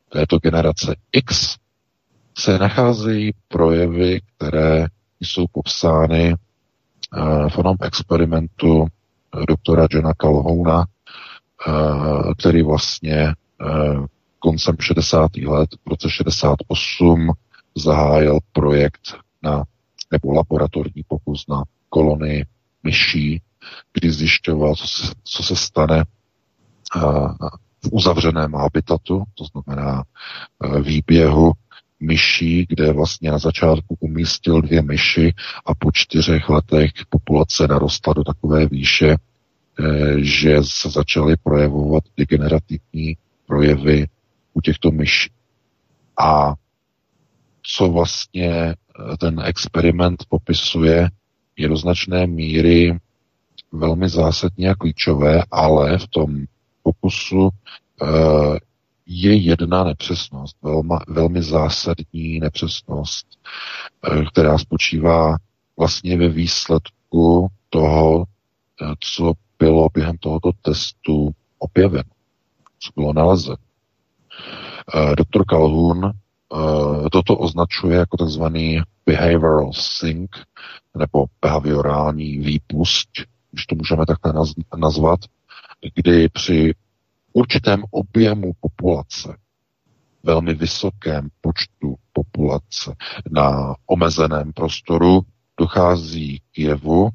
této 0.08 0.38
generace 0.38 0.96
X 1.12 1.56
se 2.38 2.58
nacházejí 2.58 3.32
projevy, 3.48 4.20
které 4.36 4.86
jsou 5.20 5.46
popsány 5.52 6.34
v 7.48 7.58
onom 7.58 7.76
experimentu 7.82 8.78
uh, 8.78 8.86
doktora 9.48 9.86
Johna 9.90 10.14
Calhouna, 10.14 10.84
uh, 11.68 12.32
který 12.38 12.62
vlastně 12.62 13.34
koncem 14.38 14.76
60. 14.80 15.36
let, 15.36 15.70
v 15.86 15.90
roce 15.90 16.10
68, 16.10 17.32
zahájil 17.76 18.38
projekt 18.52 19.00
na, 19.42 19.64
nebo 20.12 20.32
laboratorní 20.32 21.02
pokus 21.08 21.44
na 21.48 21.62
kolonii 21.96 22.44
myší, 22.82 23.42
kdy 23.92 24.10
zjišťoval, 24.10 24.74
co 24.74 24.86
se, 24.88 25.12
co 25.24 25.42
se 25.42 25.56
stane 25.56 26.04
v 27.84 27.88
uzavřeném 27.90 28.54
habitatu, 28.54 29.24
to 29.34 29.44
znamená 29.44 30.04
výběhu 30.82 31.52
myší, 32.00 32.66
kde 32.68 32.92
vlastně 32.92 33.30
na 33.30 33.38
začátku 33.38 33.96
umístil 34.00 34.60
dvě 34.60 34.82
myši 34.82 35.34
a 35.66 35.74
po 35.74 35.90
čtyřech 35.92 36.48
letech 36.48 36.90
populace 37.08 37.68
narostla 37.68 38.12
do 38.12 38.24
takové 38.24 38.66
výše, 38.66 39.10
e, 39.10 39.16
že 40.18 40.58
se 40.62 40.90
začaly 40.90 41.36
projevovat 41.36 42.04
degenerativní 42.16 43.16
projevy 43.46 44.08
u 44.54 44.60
těchto 44.60 44.90
myší. 44.90 45.30
A 46.18 46.54
co 47.62 47.88
vlastně 47.88 48.74
ten 49.18 49.40
experiment 49.44 50.24
popisuje, 50.28 51.10
je 51.56 51.68
do 51.68 51.76
značné 51.76 52.26
míry 52.26 52.98
velmi 53.72 54.08
zásadní 54.08 54.68
a 54.68 54.75
klíčové, 54.75 55.42
ale 55.50 55.98
v 55.98 56.06
tom 56.08 56.44
pokusu 56.82 57.38
uh, 57.42 57.48
je 59.06 59.34
jedna 59.34 59.84
nepřesnost, 59.84 60.56
velmi 61.08 61.42
zásadní 61.42 62.40
nepřesnost, 62.40 63.26
uh, 64.10 64.25
která 64.25 64.58
spočívá 64.58 65.36
vlastně 65.78 66.18
ve 66.18 66.28
výsledku 66.28 67.48
toho, 67.70 68.18
uh, 68.18 68.25
co 69.00 69.32
bylo 69.58 69.88
během 69.94 70.16
tohoto 70.18 70.50
testu 70.62 71.30
objeveno, 71.58 72.10
co 72.78 72.90
bylo 72.96 73.12
nalezeno. 73.12 73.56
Eh, 74.94 75.16
doktor 75.16 75.44
Calhoun 75.44 76.04
eh, 76.04 76.12
toto 77.12 77.36
označuje 77.36 77.96
jako 77.96 78.16
takzvaný 78.16 78.80
behavioral 79.06 79.72
sink, 79.72 80.36
nebo 80.98 81.26
behaviorální 81.42 82.38
výpust, 82.38 83.08
když 83.52 83.66
to 83.66 83.74
můžeme 83.74 84.06
takhle 84.06 84.44
nazvat, 84.76 85.20
kdy 85.94 86.28
při 86.28 86.74
určitém 87.32 87.84
objemu 87.90 88.52
populace, 88.60 89.36
velmi 90.22 90.54
vysokém 90.54 91.28
počtu 91.40 91.94
populace 92.12 92.94
na 93.30 93.74
omezeném 93.86 94.52
prostoru 94.52 95.20
dochází 95.60 96.38
k 96.52 96.58
jevu, 96.58 97.10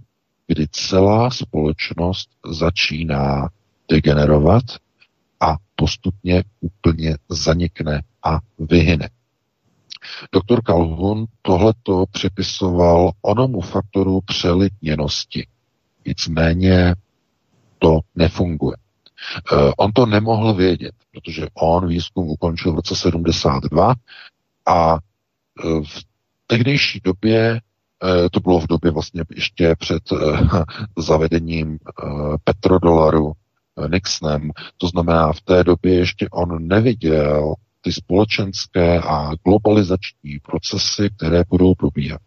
kdy 0.47 0.67
celá 0.71 1.29
společnost 1.29 2.29
začíná 2.45 3.49
degenerovat 3.89 4.63
a 5.39 5.55
postupně 5.75 6.43
úplně 6.59 7.17
zanikne 7.29 8.03
a 8.23 8.39
vyhyne. 8.59 9.09
Doktor 10.31 10.63
Calhoun 10.63 11.25
tohleto 11.41 12.05
připisoval 12.11 13.11
onomu 13.21 13.61
faktoru 13.61 14.21
přelitněnosti. 14.21 15.47
Nicméně 16.05 16.95
to 17.79 17.99
nefunguje. 18.15 18.77
Uh, 19.51 19.71
on 19.77 19.91
to 19.91 20.05
nemohl 20.05 20.53
vědět, 20.53 20.91
protože 21.11 21.47
on 21.53 21.87
výzkum 21.87 22.29
ukončil 22.29 22.71
v 22.71 22.75
roce 22.75 22.95
72 22.95 23.93
a 24.65 24.93
uh, 24.93 25.83
v 25.83 26.03
tehdejší 26.47 27.01
době, 27.03 27.59
uh, 28.03 28.27
to 28.31 28.39
bylo 28.39 28.59
v 28.59 28.67
době 28.67 28.91
vlastně 28.91 29.23
ještě 29.35 29.75
před 29.79 30.03
zavedením 30.97 31.79
petrodolaru, 32.43 33.33
Nixonem. 33.87 34.51
To 34.77 34.87
znamená, 34.87 35.33
v 35.33 35.41
té 35.41 35.63
době 35.63 35.95
ještě 35.95 36.29
on 36.29 36.67
neviděl 36.67 37.55
ty 37.81 37.91
společenské 37.91 38.99
a 38.99 39.31
globalizační 39.45 40.39
procesy, 40.43 41.09
které 41.17 41.43
budou 41.49 41.73
probíhat. 41.75 42.21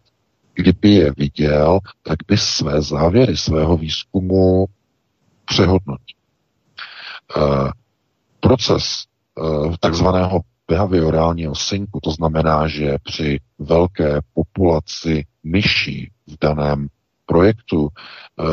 Kdyby 0.53 0.89
je 0.89 1.11
viděl, 1.17 1.79
tak 2.03 2.17
by 2.27 2.37
své 2.37 2.81
závěry 2.81 3.37
svého 3.37 3.77
výzkumu 3.77 4.65
přehodnotil. 5.45 6.19
Uh, 7.37 7.69
proces 8.39 9.03
uh, 9.35 9.75
takzvaného 9.79 10.41
behaviorálního 10.67 11.55
synku, 11.55 11.99
to 12.03 12.11
znamená, 12.11 12.67
že 12.67 12.97
při 13.03 13.39
velké 13.59 14.19
populaci 14.33 15.25
myší 15.43 16.11
v 16.27 16.37
daném 16.41 16.87
projektu 17.25 17.89
eh, 17.89 18.43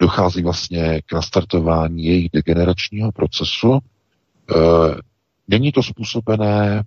dochází 0.00 0.42
vlastně 0.42 1.02
k 1.06 1.12
nastartování 1.12 2.04
jejich 2.04 2.28
degeneračního 2.32 3.12
procesu. 3.12 3.78
Eh, 5.48 5.54
není 5.54 5.72
to 5.72 5.82
způsobené 5.82 6.82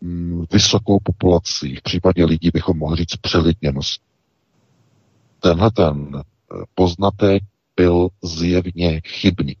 mm, 0.00 0.44
vysokou 0.52 0.98
populací. 1.02 1.76
V 1.76 1.82
případě 1.82 2.24
lidí 2.24 2.50
bychom 2.54 2.78
mohli 2.78 2.96
říct 2.96 3.16
přelidněnost. 3.20 4.00
Tenhle 5.40 5.70
ten 5.70 6.10
eh, 6.16 6.22
poznatek 6.74 7.42
byl 7.76 8.08
zjevně 8.22 9.00
chybný. 9.06 9.56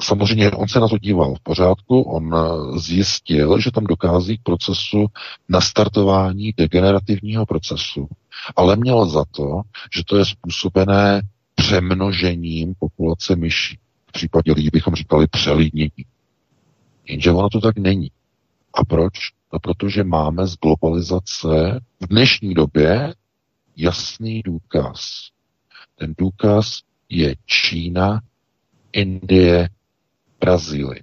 Samozřejmě 0.00 0.50
on 0.50 0.68
se 0.68 0.80
na 0.80 0.88
to 0.88 0.98
díval 0.98 1.34
v 1.34 1.40
pořádku, 1.40 2.02
on 2.02 2.34
zjistil, 2.80 3.60
že 3.60 3.70
tam 3.70 3.84
dokází 3.84 4.38
k 4.38 4.42
procesu 4.42 5.06
nastartování 5.48 6.52
degenerativního 6.56 7.46
procesu, 7.46 8.08
ale 8.56 8.76
měl 8.76 9.06
za 9.06 9.24
to, 9.30 9.60
že 9.96 10.02
to 10.04 10.16
je 10.16 10.24
způsobené 10.24 11.22
přemnožením 11.54 12.74
populace 12.78 13.36
myší. 13.36 13.78
V 14.08 14.12
případě 14.12 14.52
lidí 14.52 14.68
bychom 14.72 14.94
říkali 14.94 15.26
přelidnění. 15.26 16.04
Jenže 17.04 17.30
ono 17.30 17.48
to 17.48 17.60
tak 17.60 17.78
není. 17.78 18.10
A 18.74 18.84
proč? 18.84 19.12
No 19.52 19.58
protože 19.58 20.04
máme 20.04 20.46
z 20.46 20.56
globalizace 20.56 21.80
v 22.00 22.06
dnešní 22.06 22.54
době 22.54 23.14
jasný 23.76 24.42
důkaz. 24.42 25.28
Ten 25.98 26.14
důkaz 26.18 26.80
je 27.08 27.34
Čína, 27.46 28.20
Indie, 28.92 29.68
Brazílie. 30.40 31.02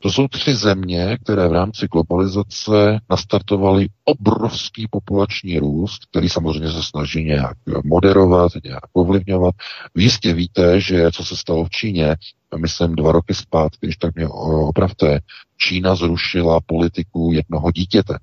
To 0.00 0.10
jsou 0.10 0.28
tři 0.28 0.54
země, 0.54 1.18
které 1.24 1.48
v 1.48 1.52
rámci 1.52 1.86
globalizace 1.86 3.00
nastartovaly 3.10 3.88
obrovský 4.04 4.86
populační 4.90 5.58
růst, 5.58 6.06
který 6.10 6.28
samozřejmě 6.28 6.70
se 6.72 6.82
snaží 6.82 7.24
nějak 7.24 7.56
moderovat, 7.84 8.52
nějak 8.64 8.82
ovlivňovat. 8.92 9.54
Vy 9.94 10.02
jistě 10.02 10.34
víte, 10.34 10.80
že 10.80 11.10
co 11.12 11.24
se 11.24 11.36
stalo 11.36 11.64
v 11.64 11.70
Číně, 11.70 12.16
myslím 12.56 12.94
dva 12.94 13.12
roky 13.12 13.34
zpátky, 13.34 13.78
když 13.80 13.96
tak 13.96 14.14
mě 14.14 14.28
opravte, 14.28 15.20
Čína 15.56 15.94
zrušila 15.94 16.60
politiku 16.66 17.30
jednoho 17.32 17.70
dítěte. 17.70 18.18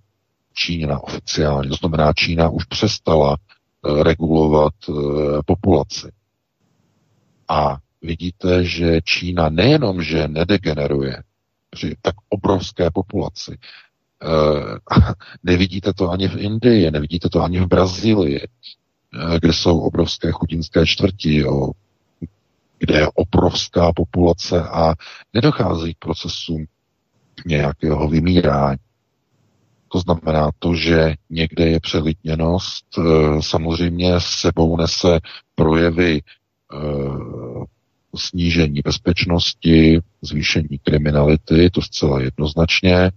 Čína 0.53 0.99
oficiálně. 0.99 1.69
To 1.69 1.75
znamená, 1.75 2.13
Čína 2.13 2.49
už 2.49 2.65
přestala 2.65 3.37
eh, 3.37 4.03
regulovat 4.03 4.73
eh, 4.89 4.93
populaci. 5.45 6.11
A 7.47 7.77
vidíte, 8.01 8.63
že 8.63 9.01
Čína 9.03 9.49
nejenom, 9.49 10.03
že 10.03 10.27
nedegeneruje 10.27 11.23
při 11.75 11.95
tak 12.01 12.15
obrovské 12.29 12.91
populaci, 12.91 13.57
uh, 14.23 14.77
nevidíte 15.43 15.93
to 15.93 16.09
ani 16.09 16.27
v 16.27 16.37
Indii, 16.37 16.91
nevidíte 16.91 17.29
to 17.29 17.41
ani 17.43 17.59
v 17.59 17.67
Brazílii, 17.67 18.39
uh, 18.41 19.35
kde 19.35 19.53
jsou 19.53 19.79
obrovské 19.79 20.31
chudinské 20.31 20.85
čtvrti, 20.85 21.45
o, 21.45 21.71
kde 22.79 22.95
je 22.95 23.07
obrovská 23.13 23.93
populace 23.93 24.63
a 24.63 24.93
nedochází 25.33 25.93
k 25.93 25.99
procesům 25.99 26.65
nějakého 27.45 28.09
vymírání. 28.09 28.77
To 29.91 29.99
znamená 29.99 30.49
to, 30.59 30.75
že 30.75 31.13
někde 31.29 31.65
je 31.65 31.79
přelidněnost, 31.79 32.85
samozřejmě 33.39 34.13
sebou 34.19 34.77
nese 34.77 35.19
projevy 35.55 36.21
snížení 38.15 38.81
bezpečnosti, 38.85 39.99
zvýšení 40.25 40.79
kriminality, 40.83 41.69
to 41.69 41.81
zcela 41.81 42.21
jednoznačně. 42.21 43.11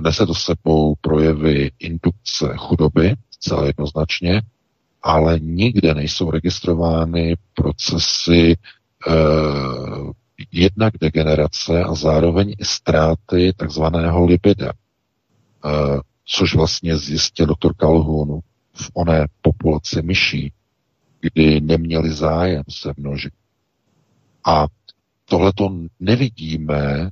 Nese 0.00 0.26
to 0.26 0.34
sebou 0.34 0.94
projevy 1.00 1.70
indukce 1.78 2.54
chudoby, 2.56 3.14
zcela 3.30 3.66
jednoznačně, 3.66 4.42
ale 5.02 5.40
nikde 5.40 5.94
nejsou 5.94 6.30
registrovány 6.30 7.36
procesy 7.54 8.56
eh, 9.08 9.12
jednak 10.52 10.94
degenerace 11.00 11.84
a 11.84 11.94
zároveň 11.94 12.54
i 12.58 12.64
ztráty 12.64 13.52
takzvaného 13.56 14.26
lipida, 14.26 14.72
eh, 14.72 16.00
což 16.24 16.54
vlastně 16.54 16.96
zjistil 16.96 17.46
doktor 17.46 17.74
Calhoun 17.74 18.40
v 18.72 18.90
oné 18.94 19.26
populaci 19.42 20.02
myší, 20.02 20.52
kdy 21.20 21.60
neměli 21.60 22.12
zájem 22.12 22.62
se 22.68 22.92
množit. 22.96 23.32
A 24.44 24.66
tohleto 25.30 25.70
nevidíme 26.00 27.10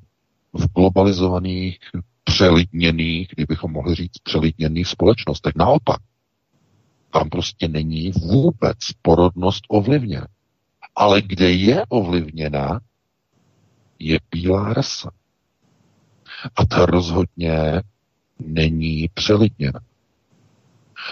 v 0.53 0.67
globalizovaných, 0.75 1.79
přelidněných, 2.25 3.29
kdybychom 3.35 3.73
mohli 3.73 3.95
říct 3.95 4.19
přelidněných 4.23 4.89
společnostech. 4.89 5.53
Naopak, 5.57 6.01
tam 7.13 7.31
prostě 7.31 7.69
není 7.69 8.11
vůbec 8.11 8.79
porodnost 9.03 9.65
ovlivněna. 9.69 10.27
Ale 10.97 11.23
kde 11.23 11.51
je 11.51 11.83
ovlivněna, 11.89 12.81
je 13.99 14.19
bílá 14.31 14.75
rasa. 14.75 15.11
A 16.57 16.67
ta 16.67 16.87
rozhodně 16.87 17.83
není 18.39 19.09
přelidněna. 19.15 19.81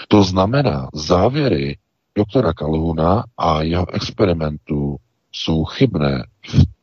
To 0.08 0.22
znamená, 0.22 0.88
závěry 0.94 1.78
doktora 2.14 2.52
Kalhuna 2.52 3.24
a 3.38 3.62
jeho 3.62 3.94
experimentů 3.94 4.96
jsou 5.32 5.64
chybné 5.64 6.26
v 6.48 6.75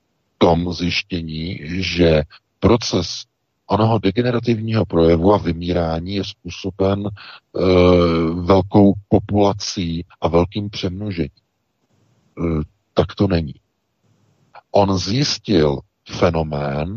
tom 0.43 0.73
zjištění, 0.73 1.59
že 1.63 2.21
proces 2.59 3.23
onoho 3.67 3.99
degenerativního 3.99 4.85
projevu 4.85 5.33
a 5.33 5.37
vymírání 5.37 6.15
je 6.15 6.23
způsoben 6.23 7.07
e, 7.07 7.09
velkou 8.33 8.93
populací 9.07 10.05
a 10.21 10.27
velkým 10.27 10.69
přemnožením. 10.69 11.29
E, 11.29 12.41
tak 12.93 13.15
to 13.15 13.27
není. 13.27 13.53
On 14.71 14.97
zjistil 14.97 15.79
fenomén, 16.09 16.95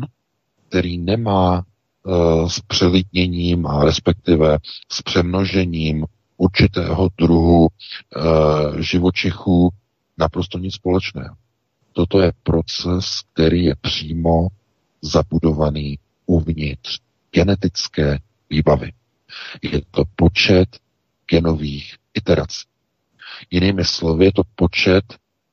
který 0.67 0.97
nemá 0.97 1.63
e, 1.63 2.49
s 2.49 2.59
přelitněním 2.59 3.67
a 3.67 3.83
respektive 3.83 4.57
s 4.91 5.01
přemnožením 5.01 6.05
určitého 6.37 7.07
druhu 7.17 7.67
e, 7.67 8.83
živočichů 8.83 9.69
naprosto 10.17 10.57
nic 10.57 10.73
společného. 10.73 11.35
Toto 11.97 12.21
je 12.21 12.31
proces, 12.43 13.21
který 13.33 13.63
je 13.63 13.75
přímo 13.81 14.47
zabudovaný 15.01 15.99
uvnitř 16.25 16.99
genetické 17.31 18.19
výbavy. 18.49 18.91
Je 19.61 19.81
to 19.91 20.03
počet 20.15 20.67
genových 21.29 21.95
iterací. 22.13 22.65
Jinými 23.51 23.85
slovy, 23.85 24.25
je 24.25 24.31
to 24.31 24.41
počet, 24.55 25.03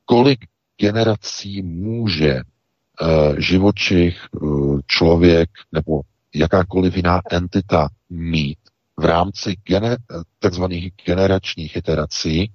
kolik 0.05 0.45
generací 0.77 1.61
může 1.61 2.41
uh, 2.41 3.39
živočich, 3.39 4.27
uh, 4.31 4.79
člověk 4.87 5.49
nebo 5.71 6.01
jakákoliv 6.33 6.95
jiná 6.95 7.21
entita 7.31 7.89
mít 8.09 8.59
v 8.97 9.05
rámci 9.05 9.51
gener- 9.69 10.23
takzvaných 10.39 10.93
generačních 11.05 11.75
iterací, 11.75 12.51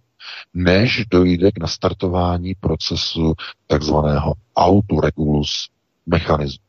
než 0.55 1.05
dojde 1.11 1.53
k 1.53 1.59
nastartování 1.59 2.55
procesu 2.55 3.35
takzvaného 3.67 4.35
autoregulus 4.57 5.69
mechanismu. 6.07 6.65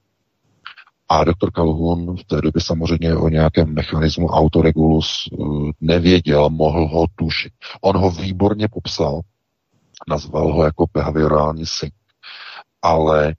A 1.10 1.24
doktor 1.24 1.52
Calhoun 1.52 2.18
v 2.18 2.24
té 2.24 2.42
době 2.42 2.62
samozřejmě 2.62 3.16
o 3.16 3.30
nějakém 3.30 3.74
mechanismu 3.74 4.28
autoregulus 4.28 5.30
eh, 5.34 5.36
nevěděl, 5.82 6.50
mohl 6.50 6.88
ho 6.88 7.06
tušit. 7.16 7.54
On 7.82 7.98
ho 7.98 8.12
výborně 8.12 8.68
popsal, 8.68 9.22
nazval 10.10 10.54
ho 10.54 10.64
jako 10.64 10.86
behaviorální 10.94 11.66
sync, 11.66 11.94
ale 12.82 13.36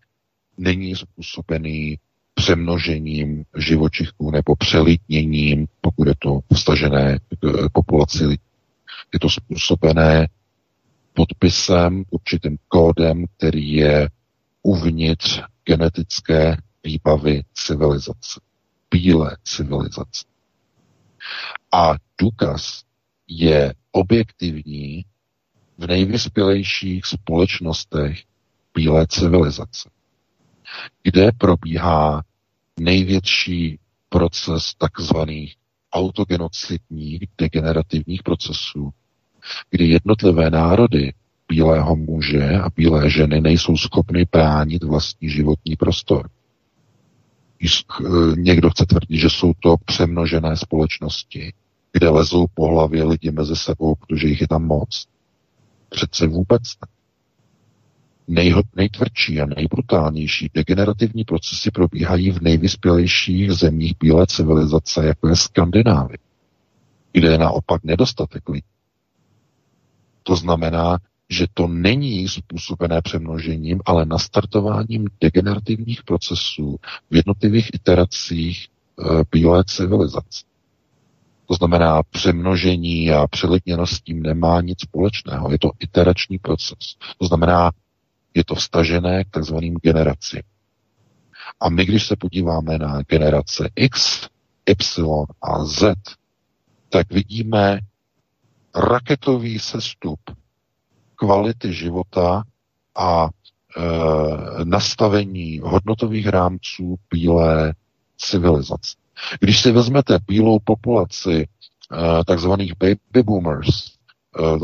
není 0.59 0.96
způsobený 0.96 1.98
přemnožením 2.35 3.44
živočichů 3.59 4.31
nebo 4.31 4.57
přelitněním, 4.57 5.66
pokud 5.81 6.09
je 6.09 6.14
to 6.18 6.40
vstažené 6.55 7.18
k 7.40 7.72
populaci 7.72 8.27
lidí. 8.27 8.42
Je 9.12 9.18
to 9.18 9.29
způsobené 9.29 10.29
podpisem, 11.12 12.05
určitým 12.11 12.59
kódem, 12.68 13.25
který 13.37 13.72
je 13.72 14.09
uvnitř 14.62 15.40
genetické 15.64 16.57
výbavy 16.85 17.42
civilizace. 17.55 18.40
Bílé 18.90 19.37
civilizace. 19.44 20.25
A 21.72 21.94
důkaz 22.20 22.83
je 23.29 23.75
objektivní 23.92 25.05
v 25.79 25.87
nejvyspělejších 25.87 27.07
společnostech 27.07 28.22
bílé 28.75 29.07
civilizace, 29.07 29.90
kde 31.03 31.33
probíhá 31.38 32.22
největší 32.81 33.79
proces 34.09 34.75
takzvaných 34.79 35.57
autogenocidních 35.92 37.22
degenerativních 37.38 38.22
procesů, 38.22 38.90
kdy 39.70 39.88
jednotlivé 39.88 40.50
národy 40.50 41.12
bílého 41.48 41.96
muže 41.96 42.59
a 42.59 42.68
bílé 42.76 43.11
ženy 43.11 43.40
nejsou 43.40 43.76
schopny 43.76 44.26
bránit 44.33 44.85
vlastní 44.85 45.28
životní 45.28 45.76
prostor. 45.76 46.28
Eh, 47.62 48.07
někdo 48.37 48.70
chce 48.70 48.87
tvrdit, 48.87 49.18
že 49.18 49.31
jsou 49.31 49.52
to 49.61 49.76
přemnožené 49.85 50.57
společnosti, 50.57 51.52
kde 51.92 52.09
lezou 52.09 52.46
po 52.55 52.66
hlavě 52.66 53.05
lidi 53.05 53.31
mezi 53.31 53.57
sebou, 53.57 53.94
protože 53.94 54.28
jich 54.28 54.40
je 54.40 54.48
tam 54.48 54.66
moc. 54.66 55.07
Přece 55.88 56.26
vůbec 56.26 56.62
ne. 56.62 56.88
Nejho, 58.28 58.62
nejtvrdší 58.76 59.40
a 59.40 59.46
nejbrutálnější 59.46 60.50
degenerativní 60.55 61.24
procesy 61.24 61.70
probíhají 61.70 62.31
v 62.31 62.40
nejvyspělejších 62.40 63.52
zemích 63.52 63.94
bílé 64.00 64.26
civilizace, 64.26 65.07
jako 65.07 65.28
je 65.28 65.37
Skandinávie, 65.37 66.18
kde 67.12 67.28
je 67.33 67.38
naopak 67.38 67.85
nedostatek 67.85 68.48
lidí. 68.48 68.72
To 70.23 70.37
znamená, 70.37 70.99
že 71.31 71.47
to 71.55 71.67
není 71.67 72.29
způsobené 72.29 73.03
přemnožením, 73.03 73.81
ale 73.85 74.07
nastartováním 74.07 75.07
degenerativních 75.21 76.03
procesů 76.03 76.77
v 77.11 77.17
jednotlivých 77.17 77.71
iteracích 77.75 78.67
e, 78.67 79.25
bílé 79.33 79.65
civilizace. 79.65 80.45
To 81.47 81.55
znamená, 81.55 82.03
přemnožení 82.11 83.11
a 83.11 83.27
přelitněnost 83.27 83.93
s 83.93 84.01
tím 84.01 84.23
nemá 84.23 84.61
nic 84.61 84.81
společného. 84.81 85.53
Je 85.53 85.59
to 85.59 85.71
iterační 85.81 86.39
proces. 86.39 86.79
To 87.19 87.27
znamená, 87.27 87.71
je 88.35 88.45
to 88.45 88.55
vstažené 88.55 89.25
k 89.25 89.31
takzvaným 89.31 89.75
generacím. 89.83 90.43
A 91.61 91.69
my, 91.69 91.85
když 91.85 92.07
se 92.07 92.17
podíváme 92.17 92.79
na 92.79 93.03
generace 93.03 93.71
X, 93.77 94.29
Y 94.67 95.27
a 95.43 95.65
Z, 95.65 95.95
tak 96.89 97.13
vidíme 97.13 97.79
raketový 98.75 99.59
sestup 99.59 100.21
kvality 101.15 101.73
života 101.73 102.43
a 102.97 103.29
e, 103.29 103.31
nastavení 104.65 105.61
hodnotových 105.63 106.29
rámců 106.29 106.97
bílé 107.11 107.75
civilizace. 108.17 108.97
Když 109.41 109.61
si 109.61 109.73
vezmete 109.73 110.19
bílou 110.27 110.59
populaci 110.65 111.43
e, 111.43 111.47
takzvaných 112.25 112.73
baby 112.79 113.23
boomers, 113.23 113.69
e, 113.69 114.59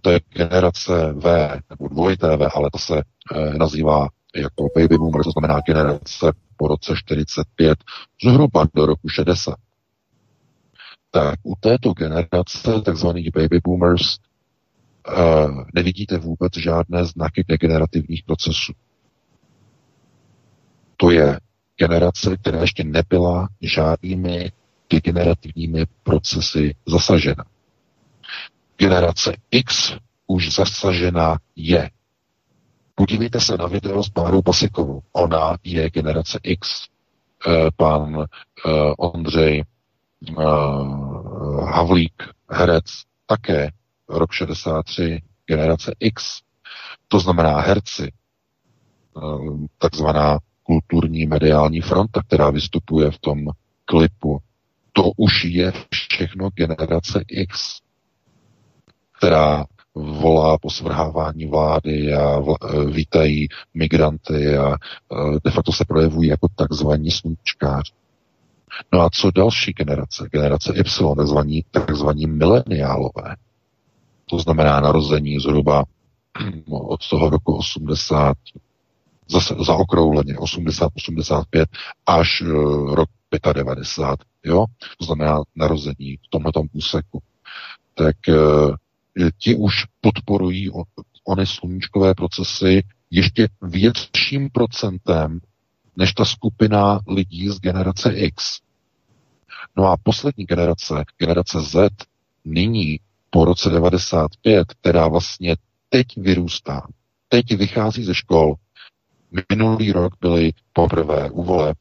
to 0.00 0.10
je 0.10 0.20
generace 0.30 1.12
V, 1.12 1.58
nebo 1.70 1.88
dvojité 1.88 2.36
V, 2.36 2.48
ale 2.54 2.70
to 2.72 2.78
se 2.78 2.98
e, 2.98 3.58
nazývá 3.58 4.08
jako 4.36 4.68
baby 4.76 4.98
boomers, 4.98 5.24
to 5.24 5.30
znamená 5.30 5.60
generace 5.66 6.32
po 6.56 6.68
roce 6.68 6.96
45, 6.96 7.78
zhruba 8.24 8.66
do 8.74 8.86
roku 8.86 9.08
60. 9.08 9.54
Tak 11.10 11.38
u 11.42 11.54
této 11.60 11.92
generace, 11.92 12.82
takzvaných 12.84 13.30
baby 13.34 13.60
boomers, 13.64 14.18
uh, 15.08 15.64
nevidíte 15.74 16.18
vůbec 16.18 16.56
žádné 16.56 17.04
znaky 17.04 17.44
degenerativních 17.48 18.22
procesů. 18.22 18.72
To 20.96 21.10
je 21.10 21.40
generace, 21.76 22.36
která 22.36 22.60
ještě 22.60 22.84
nebyla 22.84 23.48
žádnými 23.60 24.52
degenerativními 24.90 25.86
procesy 26.02 26.74
zasažena. 26.86 27.44
Generace 28.76 29.36
X 29.50 29.96
už 30.26 30.54
zasažena 30.54 31.38
je. 31.56 31.90
Podívejte 32.94 33.40
se 33.40 33.56
na 33.56 33.66
video 33.66 34.02
s 34.02 34.08
Bárou 34.08 34.42
Pasikovou. 34.42 35.02
Ona 35.12 35.56
je 35.64 35.90
generace 35.90 36.38
X. 36.42 36.86
Eh, 37.48 37.68
pan 37.76 38.24
eh, 38.24 38.70
Ondřej 38.98 39.64
uh, 40.36 41.70
Havlík, 41.70 42.22
herec, 42.50 42.84
také 43.26 43.70
rok 44.08 44.32
63, 44.32 45.22
generace 45.46 45.92
X. 46.00 46.40
To 47.08 47.20
znamená 47.20 47.60
herci, 47.60 48.12
uh, 49.14 49.64
takzvaná 49.78 50.38
kulturní 50.62 51.26
mediální 51.26 51.80
fronta, 51.80 52.22
která 52.26 52.50
vystupuje 52.50 53.10
v 53.10 53.18
tom 53.18 53.38
klipu. 53.84 54.38
To 54.92 55.02
už 55.16 55.44
je 55.44 55.72
všechno 55.90 56.48
generace 56.54 57.24
X, 57.28 57.80
která 59.18 59.64
volá 59.94 60.58
po 60.58 60.70
svrhávání 60.70 61.46
vlády 61.46 62.14
a 62.14 62.40
vl- 62.40 62.90
vítají 62.92 63.48
migranty 63.74 64.56
a 64.56 64.76
de 65.44 65.50
facto 65.50 65.72
se 65.72 65.84
projevují 65.84 66.28
jako 66.28 66.48
takzvaní 66.56 67.10
sluníčkáři. 67.10 67.92
No 68.92 69.00
a 69.00 69.10
co 69.10 69.30
další 69.30 69.72
generace? 69.72 70.28
Generace 70.32 70.72
Y, 70.76 71.14
takzvaní, 71.16 71.64
takzvaní 71.70 72.26
mileniálové. 72.26 73.36
To 74.30 74.38
znamená 74.38 74.80
narození 74.80 75.40
zhruba 75.40 75.84
od 76.70 77.08
toho 77.08 77.30
roku 77.30 77.56
80, 77.56 78.36
zase 79.28 79.54
zaokrouleně 79.66 80.34
80-85 80.34 81.66
až 82.06 82.40
uh, 82.40 82.94
rok 82.94 83.08
95, 83.52 84.26
jo? 84.44 84.64
To 84.98 85.04
znamená 85.04 85.40
narození 85.56 86.16
v 86.16 86.28
tomhle 86.30 86.52
úseku. 86.72 87.22
Tak 87.94 88.16
uh, 88.28 88.74
ti 89.38 89.54
už 89.54 89.84
podporují 90.00 90.70
ony 91.24 91.46
sluníčkové 91.46 92.14
procesy 92.14 92.82
ještě 93.10 93.48
větším 93.62 94.50
procentem 94.50 95.40
než 95.96 96.12
ta 96.12 96.24
skupina 96.24 97.00
lidí 97.08 97.48
z 97.48 97.60
generace 97.60 98.12
X. 98.12 98.60
No 99.76 99.84
a 99.84 99.96
poslední 100.02 100.44
generace, 100.44 101.04
generace 101.18 101.60
Z, 101.60 101.90
nyní 102.44 103.00
po 103.30 103.44
roce 103.44 103.70
95, 103.70 104.68
která 104.68 105.08
vlastně 105.08 105.56
teď 105.88 106.06
vyrůstá, 106.16 106.86
teď 107.28 107.56
vychází 107.56 108.04
ze 108.04 108.14
škol, 108.14 108.54
minulý 109.50 109.92
rok 109.92 110.12
byli 110.20 110.52
poprvé 110.72 111.30
u 111.30 111.42
voleb 111.42 111.76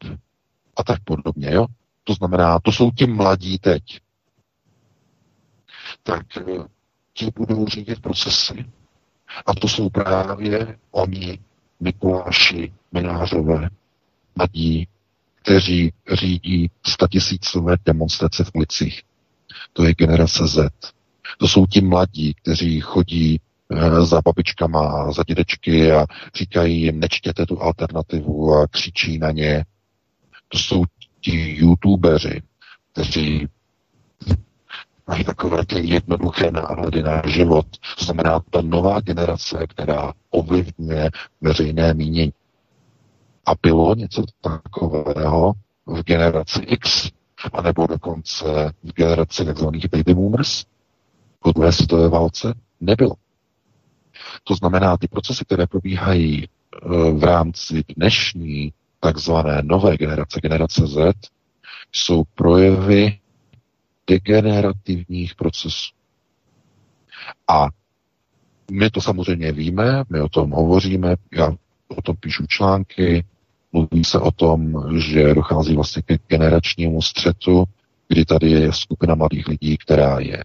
a 0.76 0.84
tak 0.84 1.00
podobně, 1.04 1.52
jo? 1.52 1.66
To 2.04 2.14
znamená, 2.14 2.60
to 2.60 2.72
jsou 2.72 2.92
ti 2.92 3.08
mladí 3.08 3.60
teď. 3.60 3.84
Tak 6.04 6.26
ti 7.14 7.32
budou 7.36 7.68
řídit 7.68 8.02
procesy. 8.02 8.66
A 9.46 9.54
to 9.54 9.68
jsou 9.68 9.90
právě 9.90 10.78
oni, 10.92 11.40
Mikuláši, 11.80 12.74
Minářové, 12.92 13.70
mladí, 14.36 14.88
kteří 15.46 15.94
řídí 16.14 16.70
statisícové 16.88 17.76
demonstrace 17.86 18.44
v 18.44 18.52
ulicích. 18.54 19.02
To 19.74 19.84
je 19.84 19.94
generace 19.94 20.48
Z. 20.48 20.70
To 21.38 21.48
jsou 21.48 21.66
ti 21.66 21.82
mladí, 21.82 22.34
kteří 22.34 22.80
chodí 22.80 23.40
eh, 23.72 24.06
za 24.06 24.22
babičkama 24.26 25.12
za 25.12 25.24
dědečky 25.28 25.92
a 25.92 26.06
říkají 26.36 26.82
jim, 26.82 27.00
nečtěte 27.00 27.46
tu 27.46 27.62
alternativu 27.62 28.54
a 28.54 28.68
křičí 28.68 29.18
na 29.18 29.32
ně. 29.32 29.66
To 30.48 30.58
jsou 30.58 30.84
ti 31.22 31.56
youtubeři, 31.58 32.42
kteří 32.92 33.48
mají 35.08 35.24
takové 35.24 35.66
ty 35.66 35.88
jednoduché 35.88 36.52
náhledy 36.52 37.04
na 37.04 37.22
život. 37.26 37.66
To 37.98 38.06
znamená 38.06 38.40
ta 38.50 38.62
nová 38.62 39.00
generace, 39.00 39.68
která 39.68 40.14
ovlivňuje 40.30 41.10
veřejné 41.42 41.94
mínění. 41.94 42.34
A 43.46 43.52
bylo 43.62 43.96
něco 43.96 44.24
takového 44.42 45.54
v 45.86 46.04
generaci 46.04 46.60
X, 46.60 47.12
anebo 47.54 47.88
dokonce 47.88 48.74
v 48.84 48.94
generaci 48.94 49.46
tzv. 49.46 49.66
baby 49.92 50.14
boomers 50.14 50.66
po 51.40 51.52
druhé 51.52 51.72
světové 51.72 52.10
válce? 52.10 52.54
Nebylo. 52.82 53.16
To 54.44 54.56
znamená, 54.56 54.98
ty 54.98 55.08
procesy, 55.08 55.46
které 55.46 55.68
probíhají 55.68 56.44
e, 56.44 56.48
v 57.12 57.24
rámci 57.24 57.84
dnešní 57.98 58.74
takzvané 59.00 59.62
nové 59.64 59.98
generace, 59.98 60.40
generace 60.42 60.88
Z, 60.88 61.14
jsou 61.92 62.24
projevy 62.36 63.20
degenerativních 64.08 65.36
procesů. 65.36 65.94
A 67.48 67.68
my 68.72 68.90
to 68.90 69.02
samozřejmě 69.02 69.52
víme, 69.52 70.04
my 70.10 70.22
o 70.22 70.30
tom 70.30 70.52
hovoříme, 70.52 71.16
já 71.32 71.52
o 71.88 72.02
tom 72.02 72.16
píšu 72.16 72.46
články, 72.48 73.26
mluví 73.76 74.04
se 74.04 74.20
o 74.20 74.32
tom, 74.32 74.84
že 75.00 75.34
dochází 75.34 75.76
vlastně 75.76 76.02
k 76.02 76.20
generačnímu 76.28 77.02
střetu, 77.02 77.64
kdy 78.08 78.26
tady 78.26 78.52
je 78.52 78.74
skupina 78.74 79.16
mladých 79.16 79.48
lidí, 79.48 79.78
která 79.78 80.20
je 80.20 80.44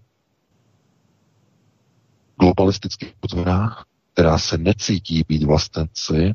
globalisticky 2.41 3.13
potvrná, 3.21 3.77
která 4.13 4.39
se 4.39 4.59
necítí 4.59 5.25
být 5.29 5.43
vlastenci, 5.43 6.35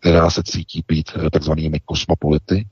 která 0.00 0.30
se 0.30 0.42
cítí 0.42 0.84
být 0.88 1.10
eh, 1.16 1.30
takzvanými 1.30 1.80
kosmopolity, 1.80 2.68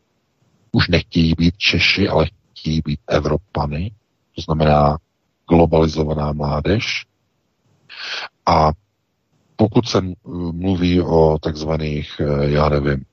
už 0.72 0.88
nechtějí 0.88 1.34
být 1.38 1.56
Češi, 1.56 2.08
ale 2.08 2.26
chtějí 2.54 2.80
být 2.84 3.00
Evropany, 3.06 3.92
to 4.36 4.42
znamená 4.42 4.98
globalizovaná 5.48 6.32
mládež. 6.32 7.06
A 8.46 8.72
pokud 9.56 9.88
se 9.88 10.02
mluví 10.52 11.00
o 11.00 11.38
takzvaných, 11.42 12.20
eh, 12.20 12.50
já 12.50 12.68
nevím, 12.68 13.04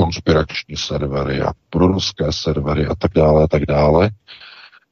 konspirační 0.00 0.76
servery 0.76 1.42
a 1.42 1.52
proruské 1.70 2.32
servery 2.32 2.86
a 2.86 2.94
tak 2.94 3.12
dále 3.14 3.44
a 3.44 3.46
tak 3.46 3.66
dále, 3.66 4.10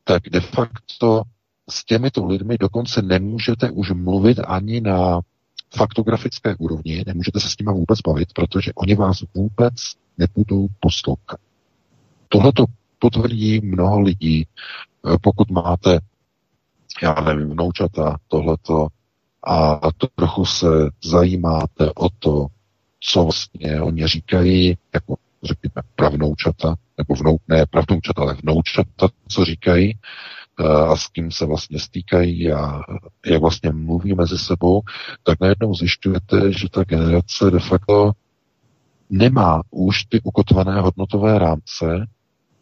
tak 0.05 0.23
de 0.31 0.41
facto 0.41 1.23
s 1.71 1.85
těmito 1.85 2.27
lidmi 2.27 2.59
dokonce 2.59 3.03
nemůžete 3.03 3.71
už 3.71 3.91
mluvit 3.91 4.39
ani 4.47 4.81
na 4.81 5.21
faktografické 5.77 6.57
úrovni, 6.59 7.05
nemůžete 7.07 7.41
se 7.41 7.51
s 7.51 7.59
nimi 7.59 7.73
vůbec 7.73 8.01
bavit, 8.01 8.29
protože 8.33 8.73
oni 8.75 8.95
vás 8.95 9.19
vůbec 9.35 9.75
nebudou 10.19 10.67
poslouchat. 10.81 11.41
Tohle 12.29 12.53
to 12.53 12.65
potvrdí 12.99 13.61
mnoho 13.61 14.01
lidí, 14.01 14.47
eh, 14.47 15.17
pokud 15.23 15.51
máte, 15.51 15.99
já 17.03 17.15
nevím, 17.15 17.51
vnoučata, 17.51 18.17
tohleto, 18.29 18.87
a 19.47 19.81
trochu 20.15 20.45
se 20.45 20.67
zajímáte 21.05 21.93
o 21.95 22.09
to, 22.19 22.47
co 23.03 23.23
vlastně 23.23 23.83
oni 23.83 24.07
říkají, 24.07 24.79
jako 24.95 25.15
řekněme 25.43 25.83
pravnoučata, 25.97 26.75
nebo 26.99 27.15
vnou, 27.15 27.37
ne 27.49 27.67
pravnoučata, 27.67 28.23
ale 28.23 28.37
vnoučata, 28.43 29.09
co 29.29 29.45
říkají, 29.45 29.99
eh, 30.61 30.65
a 30.65 30.97
s 30.97 31.09
kým 31.09 31.31
se 31.31 31.47
vlastně 31.47 31.79
stýkají 31.79 32.53
a 32.53 32.81
jak 33.27 33.41
vlastně 33.41 33.73
mluví 33.73 34.15
mezi 34.15 34.39
sebou, 34.39 34.83
tak 35.23 35.41
najednou 35.41 35.75
zjišťujete, 35.75 36.53
že 36.53 36.69
ta 36.69 36.85
generace 36.85 37.51
de 37.51 37.61
facto 37.61 38.13
nemá 39.11 39.63
už 39.71 40.05
ty 40.05 40.21
ukotvené 40.21 40.81
hodnotové 40.81 41.39
rámce, 41.39 42.07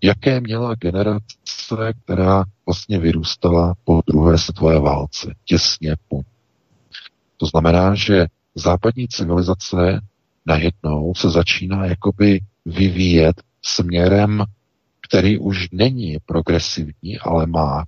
jaké 0.03 0.41
měla 0.41 0.75
generace, 0.75 1.93
která 2.05 2.45
vlastně 2.67 2.99
vyrůstala 2.99 3.75
po 3.85 4.03
druhé 4.07 4.39
světové 4.39 4.81
válce, 4.81 5.35
těsně 5.45 5.97
po. 6.09 6.21
To 7.37 7.47
znamená, 7.47 7.95
že 7.95 8.27
západní 8.55 9.09
civilizace 9.09 10.01
najednou 10.47 11.15
se 11.15 11.31
začíná 11.31 11.87
jakoby 11.87 12.41
vyvíjet 12.65 13.43
směrem, 13.63 14.45
který 15.01 15.39
už 15.39 15.71
není 15.73 16.17
progresivní, 16.27 17.19
ale 17.19 17.47
má 17.47 17.85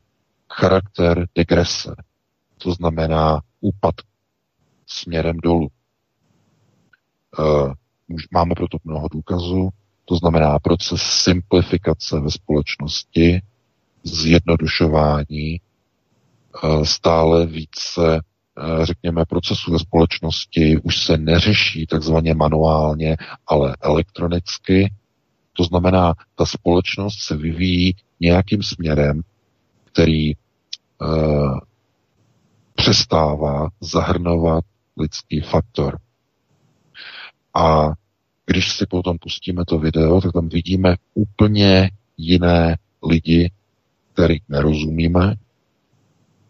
charakter 0.53 1.27
degrese. 1.35 1.95
To 2.59 2.73
znamená 2.73 3.41
úpad 3.61 3.95
směrem 4.87 5.37
dolů. 5.37 5.69
Uh, 7.38 7.73
máme 8.31 8.55
proto 8.55 8.79
mnoho 8.85 9.09
důkazů. 9.09 9.69
To 10.05 10.17
znamená 10.17 10.59
proces 10.59 11.03
simplifikace 11.03 12.21
ve 12.21 12.31
společnosti, 12.31 13.43
zjednodušování, 14.05 15.61
eh, 15.61 16.85
stále 16.85 17.47
více, 17.47 18.21
řekněme, 18.83 19.25
procesů 19.25 19.73
ve 19.73 19.79
společnosti 19.79 20.79
už 20.83 21.05
se 21.05 21.17
neřeší 21.17 21.87
takzvaně 21.87 22.35
manuálně, 22.35 23.17
ale 23.47 23.77
elektronicky. 23.81 24.93
To 25.53 25.65
znamená, 25.65 26.15
ta 26.35 26.47
společnost 26.47 27.19
se 27.19 27.37
vyvíjí 27.37 27.97
nějakým 28.21 28.62
směrem, 28.62 29.21
který 29.85 30.35
uh, 30.35 31.59
přestává 32.75 33.69
zahrnovat 33.81 34.65
lidský 34.97 35.41
faktor. 35.41 35.99
A 37.55 37.93
když 38.47 38.73
si 38.73 38.87
potom 38.87 39.19
pustíme 39.19 39.65
to 39.65 39.79
video, 39.79 40.21
tak 40.21 40.33
tam 40.33 40.49
vidíme 40.49 40.97
úplně 41.15 41.91
jiné 42.17 42.77
lidi, 43.03 43.53
kterých 44.12 44.43
nerozumíme, 44.49 45.35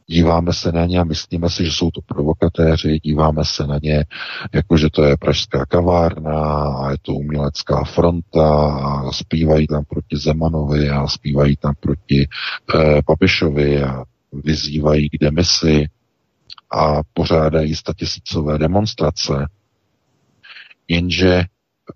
Díváme 0.07 0.53
se 0.53 0.73
na 0.73 0.87
ně 0.87 1.01
a 1.01 1.05
myslíme 1.05 1.51
si, 1.51 1.65
že 1.65 1.73
jsou 1.73 1.91
to 1.91 2.01
provokatéři, 2.07 3.01
díváme 3.03 3.45
se 3.45 3.67
na 3.67 3.79
ně, 3.83 4.05
jako 4.55 4.77
že 4.77 4.91
to 4.91 5.05
je 5.05 5.17
pražská 5.17 5.67
kavárna 5.67 6.65
a 6.65 6.91
je 6.91 6.97
to 7.03 7.13
umělecká 7.13 7.85
fronta 7.85 8.75
a 8.75 9.13
zpívají 9.13 9.67
tam 9.67 9.85
proti 9.85 10.17
Zemanovi 10.17 10.91
a 10.91 11.07
zpívají 11.07 11.57
tam 11.57 11.75
proti 11.81 12.29
eh, 12.75 13.03
Papišovi 13.07 13.83
a 13.83 14.05
vyzývají 14.33 15.09
k 15.09 15.19
demisi 15.21 15.87
a 16.71 17.01
pořádají 17.15 17.75
statisícové 17.75 18.59
demonstrace. 18.59 19.47
Jenže 20.89 21.45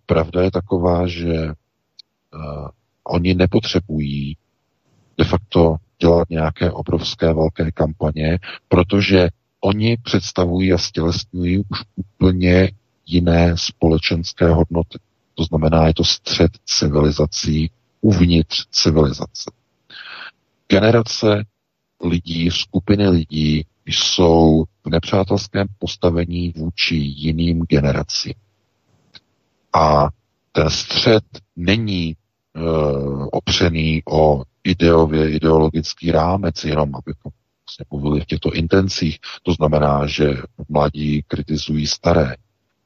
pravda 0.07 0.42
je 0.42 0.51
taková, 0.51 1.07
že 1.07 1.33
uh, 1.35 2.69
oni 3.05 3.35
nepotřebují 3.35 4.37
de 5.19 5.25
facto 5.25 5.77
dělat 6.00 6.30
nějaké 6.30 6.70
obrovské 6.70 7.32
velké 7.32 7.72
kampaně, 7.72 8.38
protože 8.68 9.28
oni 9.61 9.96
představují 9.96 10.72
a 10.72 10.78
stělesňují 10.78 11.59
už 11.59 11.82
úplně 11.96 12.70
jiné 13.06 13.54
společenské 13.56 14.48
hodnoty. 14.48 14.98
To 15.35 15.44
znamená, 15.44 15.87
je 15.87 15.94
to 15.94 16.04
střed 16.04 16.50
civilizací 16.64 17.70
uvnitř 18.00 18.66
civilizace. 18.70 19.50
Generace 20.68 21.44
lidí, 22.04 22.50
skupiny 22.50 23.09
lidí 23.09 23.64
jsou 23.87 24.64
v 24.85 24.90
nepřátelském 24.90 25.66
postavení 25.78 26.52
vůči 26.56 26.94
jiným 26.94 27.62
generacím. 27.68 28.35
A 29.72 30.09
ten 30.52 30.70
střed 30.70 31.24
není 31.56 32.16
opřený 33.33 34.03
o 34.11 34.42
ideově 34.64 35.31
ideologický 35.31 36.11
rámec, 36.11 36.64
jenom 36.64 36.95
abychom 36.95 37.33
vlastně 37.66 37.85
mluvili 37.90 38.21
v 38.21 38.27
těchto 38.27 38.53
intencích. 38.53 39.19
To 39.42 39.53
znamená, 39.53 40.07
že 40.07 40.35
mladí 40.69 41.23
kritizují 41.29 41.87
staré. 41.87 42.37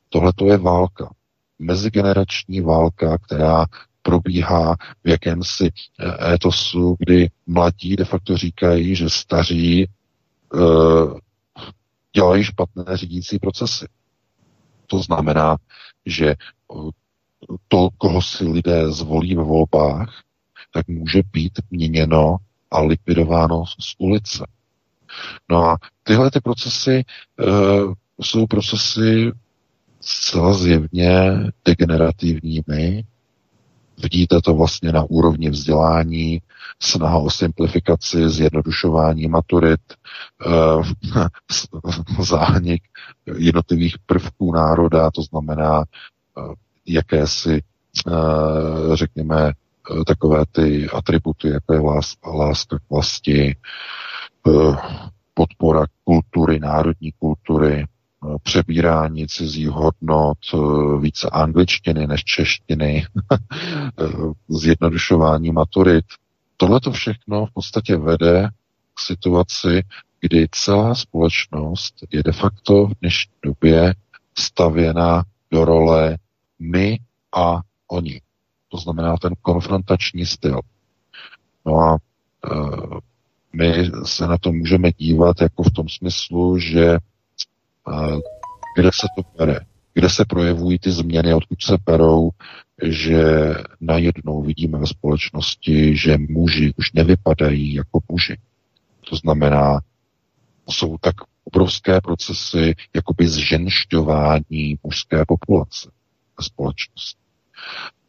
Tohle 0.08 0.32
to 0.32 0.46
je 0.46 0.58
válka. 0.58 1.10
Mezigenerační 1.58 2.60
válka, 2.60 3.18
která 3.18 3.66
probíhá 4.02 4.76
v 5.04 5.08
jakémsi 5.08 5.70
eh, 6.00 6.34
etosu, 6.34 6.96
kdy 6.98 7.30
mladí 7.46 7.96
de 7.96 8.04
facto 8.04 8.36
říkají, 8.36 8.96
že 8.96 9.10
staří 9.10 9.88
uh, 10.54 11.18
dělají 12.16 12.44
špatné 12.44 12.84
řídící 12.96 13.38
procesy. 13.38 13.86
To 14.86 14.98
znamená, 14.98 15.56
že 16.06 16.34
to, 17.68 17.88
koho 17.98 18.22
si 18.22 18.44
lidé 18.44 18.92
zvolí 18.92 19.36
ve 19.36 19.42
volbách, 19.42 20.22
tak 20.72 20.88
může 20.88 21.22
být 21.32 21.52
měněno 21.70 22.36
a 22.70 22.80
likvidováno 22.80 23.66
z 23.66 23.94
ulice. 23.98 24.46
No 25.50 25.64
a 25.64 25.76
tyhle 26.02 26.30
ty 26.30 26.40
procesy 26.40 27.04
uh, 27.40 27.94
jsou 28.22 28.46
procesy 28.46 29.32
zcela 30.00 30.54
zjevně 30.54 31.30
degenerativními. 31.64 33.04
Vidíte 34.02 34.40
to 34.40 34.54
vlastně 34.54 34.92
na 34.92 35.02
úrovni 35.02 35.50
vzdělání, 35.50 36.42
snaha 36.82 37.18
o 37.18 37.30
simplifikaci, 37.30 38.28
zjednodušování 38.30 39.28
maturit, 39.28 39.80
uh, 40.46 40.86
zánik 42.24 42.82
jednotlivých 43.36 43.96
prvků 44.06 44.52
národa, 44.52 45.10
to 45.10 45.22
znamená 45.22 45.78
uh, 45.78 46.54
jakési, 46.92 47.60
uh, 48.06 48.94
řekněme, 48.94 49.52
Eh, 49.90 50.04
takové 50.04 50.44
ty 50.52 50.88
atributy, 50.88 51.48
jako 51.48 51.74
je 51.74 51.80
láska 52.24 52.78
k 52.78 52.90
vlasti, 52.90 53.56
eh, 54.48 54.76
podpora 55.34 55.86
kultury, 56.04 56.60
národní 56.60 57.12
kultury, 57.12 57.84
eh, 57.84 58.36
přebírání 58.42 59.26
cizích 59.26 59.68
hodnot, 59.68 60.38
více 61.00 61.30
angličtiny 61.30 62.06
než 62.06 62.24
češtiny, 62.24 63.06
zjednodušování 64.48 65.52
maturit. 65.52 66.04
Tohle 66.56 66.80
to 66.80 66.92
všechno 66.92 67.46
v 67.46 67.50
podstatě 67.54 67.96
vede 67.96 68.48
k 68.94 69.00
situaci, 69.00 69.82
kdy 70.20 70.46
celá 70.50 70.94
společnost 70.94 71.94
je 72.10 72.22
de 72.22 72.32
facto 72.32 72.86
v 72.86 72.92
dnešní 73.00 73.32
době 73.44 73.94
stavěna 74.38 75.22
do 75.50 75.64
role 75.64 76.18
my 76.60 76.98
a 77.36 77.60
oni. 77.88 78.20
To 78.68 78.78
znamená 78.78 79.16
ten 79.16 79.32
konfrontační 79.42 80.26
styl. 80.26 80.60
No 81.66 81.78
a 81.78 81.94
e, 81.94 82.50
my 83.52 83.90
se 84.04 84.26
na 84.26 84.38
to 84.38 84.52
můžeme 84.52 84.92
dívat 84.92 85.40
jako 85.40 85.62
v 85.62 85.70
tom 85.70 85.88
smyslu, 85.88 86.58
že 86.58 86.84
e, 86.84 86.98
kde 88.76 88.90
se 88.94 89.06
to 89.16 89.22
bere, 89.38 89.60
kde 89.94 90.08
se 90.10 90.24
projevují 90.24 90.78
ty 90.78 90.90
změny, 90.90 91.34
odkud 91.34 91.62
se 91.62 91.78
perou, 91.84 92.30
že 92.82 93.24
najednou 93.80 94.42
vidíme 94.42 94.78
ve 94.78 94.86
společnosti, 94.86 95.96
že 95.96 96.18
muži 96.18 96.72
už 96.76 96.92
nevypadají 96.92 97.74
jako 97.74 98.00
muži. 98.08 98.36
To 99.10 99.16
znamená, 99.16 99.80
jsou 100.70 100.98
tak 100.98 101.14
obrovské 101.44 102.00
procesy 102.00 102.74
jakoby 102.94 103.28
zženšťování 103.28 104.78
mužské 104.82 105.24
populace 105.28 105.90
ve 106.40 106.44
společnosti 106.44 107.20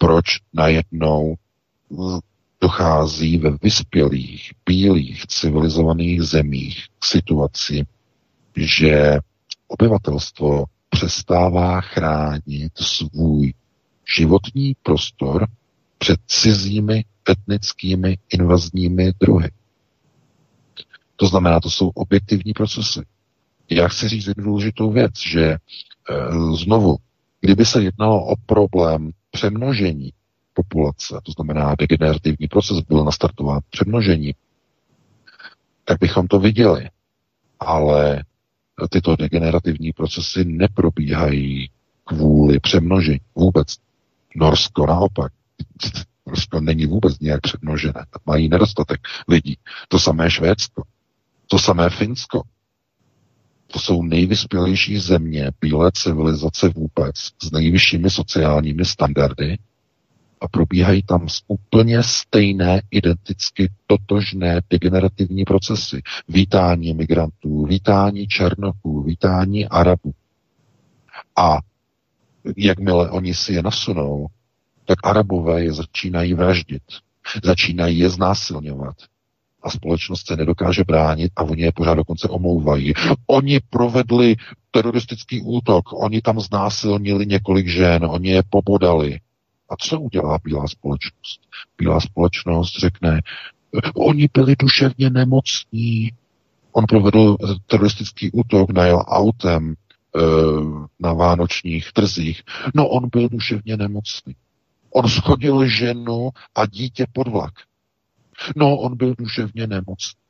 proč 0.02 0.26
najednou 0.54 1.36
dochází 2.62 3.38
ve 3.38 3.52
vyspělých, 3.62 4.52
bílých, 4.66 5.28
civilizovaných 5.28 6.22
zemích 6.22 6.86
k 7.00 7.06
situaci, 7.06 7.86
že 8.56 9.20
obyvatelstvo 9.68 10.66
přestává 10.90 11.82
chránit 11.82 12.72
svůj 12.76 13.54
životní 14.16 14.76
prostor 14.84 15.48
před 15.98 16.20
cizími 16.28 17.06
etnickými 17.30 18.18
invazními 18.34 19.12
druhy. 19.20 19.52
To 21.16 21.28
znamená, 21.28 21.60
to 21.60 21.70
jsou 21.70 21.90
objektivní 21.90 22.54
procesy. 22.54 23.02
Já 23.70 23.88
chci 23.88 24.10
říct 24.10 24.28
jednu 24.28 24.44
důležitou 24.44 24.92
věc, 24.92 25.12
že 25.20 25.44
e, 25.46 25.58
znovu, 26.56 26.98
kdyby 27.42 27.66
se 27.66 27.84
jednalo 27.84 28.26
o 28.26 28.36
problém 28.46 29.12
přemnožení 29.32 30.14
populace, 30.54 31.22
to 31.24 31.32
znamená 31.32 31.76
degenerativní 31.76 32.48
proces 32.48 32.80
byl 32.80 33.06
nastartován 33.06 33.60
přemnožení, 33.70 34.36
tak 35.86 35.98
bychom 36.00 36.28
to 36.28 36.40
viděli. 36.40 36.90
Ale 37.60 38.24
tyto 38.90 39.16
degenerativní 39.16 39.94
procesy 39.94 40.46
neprobíhají 40.46 41.70
kvůli 42.04 42.60
přemnožení. 42.60 43.20
Vůbec. 43.36 43.78
Norsko 44.36 44.86
naopak. 44.86 45.32
Norsko 46.28 46.62
není 46.62 46.86
vůbec 46.86 47.20
nějak 47.20 47.42
přemnožené. 47.42 48.06
Mají 48.26 48.50
nedostatek 48.50 49.00
lidí. 49.28 49.58
To 49.88 50.00
samé 50.00 50.32
Švédsko. 50.32 50.84
To 51.48 51.60
samé 51.60 51.90
Finsko. 51.90 52.42
To 53.72 53.80
jsou 53.80 54.04
nejvyspělejší 54.04 55.00
země 55.00 55.52
bílé 55.62 55.92
civilizace 55.94 56.70
vůbec 56.70 57.16
s 57.44 57.52
nejvyššími 57.52 58.10
sociálními 58.10 58.86
standardy 58.86 59.58
a 60.42 60.48
probíhají 60.48 61.04
tam 61.04 61.28
úplně 61.48 62.04
stejné, 62.04 62.82
identicky 62.92 63.72
totožné 63.88 64.62
degenerativní 64.70 65.44
procesy. 65.46 66.02
Vítání 66.28 66.94
migrantů, 66.94 67.66
vítání 67.66 68.28
černoků, 68.28 69.04
vítání 69.04 69.68
Arabů. 69.68 70.12
A 71.36 71.58
jakmile 72.58 73.10
oni 73.10 73.34
si 73.34 73.54
je 73.54 73.64
nasunou, 73.64 74.28
tak 74.86 74.98
Arabové 75.04 75.64
je 75.64 75.74
začínají 75.74 76.34
vraždit, 76.34 76.84
začínají 77.44 78.00
je 78.00 78.10
znásilňovat, 78.10 78.96
a 79.64 79.70
společnost 79.70 80.28
se 80.28 80.36
nedokáže 80.36 80.84
bránit 80.84 81.32
a 81.36 81.44
oni 81.44 81.62
je 81.62 81.72
pořád 81.72 81.94
dokonce 81.94 82.28
omlouvají. 82.28 82.94
Oni 83.28 83.60
provedli 83.70 84.36
teroristický 84.72 85.42
útok, 85.42 85.94
oni 85.94 86.22
tam 86.22 86.40
znásilnili 86.40 87.26
několik 87.26 87.68
žen, 87.68 88.06
oni 88.06 88.30
je 88.30 88.44
pobodali. 88.50 89.20
A 89.70 89.76
co 89.80 90.00
udělá 90.00 90.40
bílá 90.44 90.68
společnost? 90.68 91.42
Bílá 91.78 92.00
společnost 92.00 92.80
řekne, 92.80 93.22
oni 93.96 94.30
byli 94.34 94.56
duševně 94.60 95.10
nemocní. 95.10 96.12
On 96.72 96.86
provedl 96.86 97.38
teroristický 97.68 98.32
útok, 98.32 98.72
najel 98.72 99.04
autem 99.08 99.74
e, 99.74 100.20
na 101.00 101.14
vánočních 101.14 101.92
trzích. 101.92 102.42
No 102.76 102.88
on 102.88 103.10
byl 103.12 103.30
duševně 103.30 103.78
nemocný. 103.78 104.36
On 104.94 105.10
schodil 105.10 105.68
ženu 105.68 106.30
a 106.56 106.66
dítě 106.66 107.06
pod 107.14 107.28
vlak. 107.28 107.54
No, 108.56 108.78
on 108.78 108.98
byl 108.98 109.16
duševně 109.18 109.68
nemocný. 109.68 110.22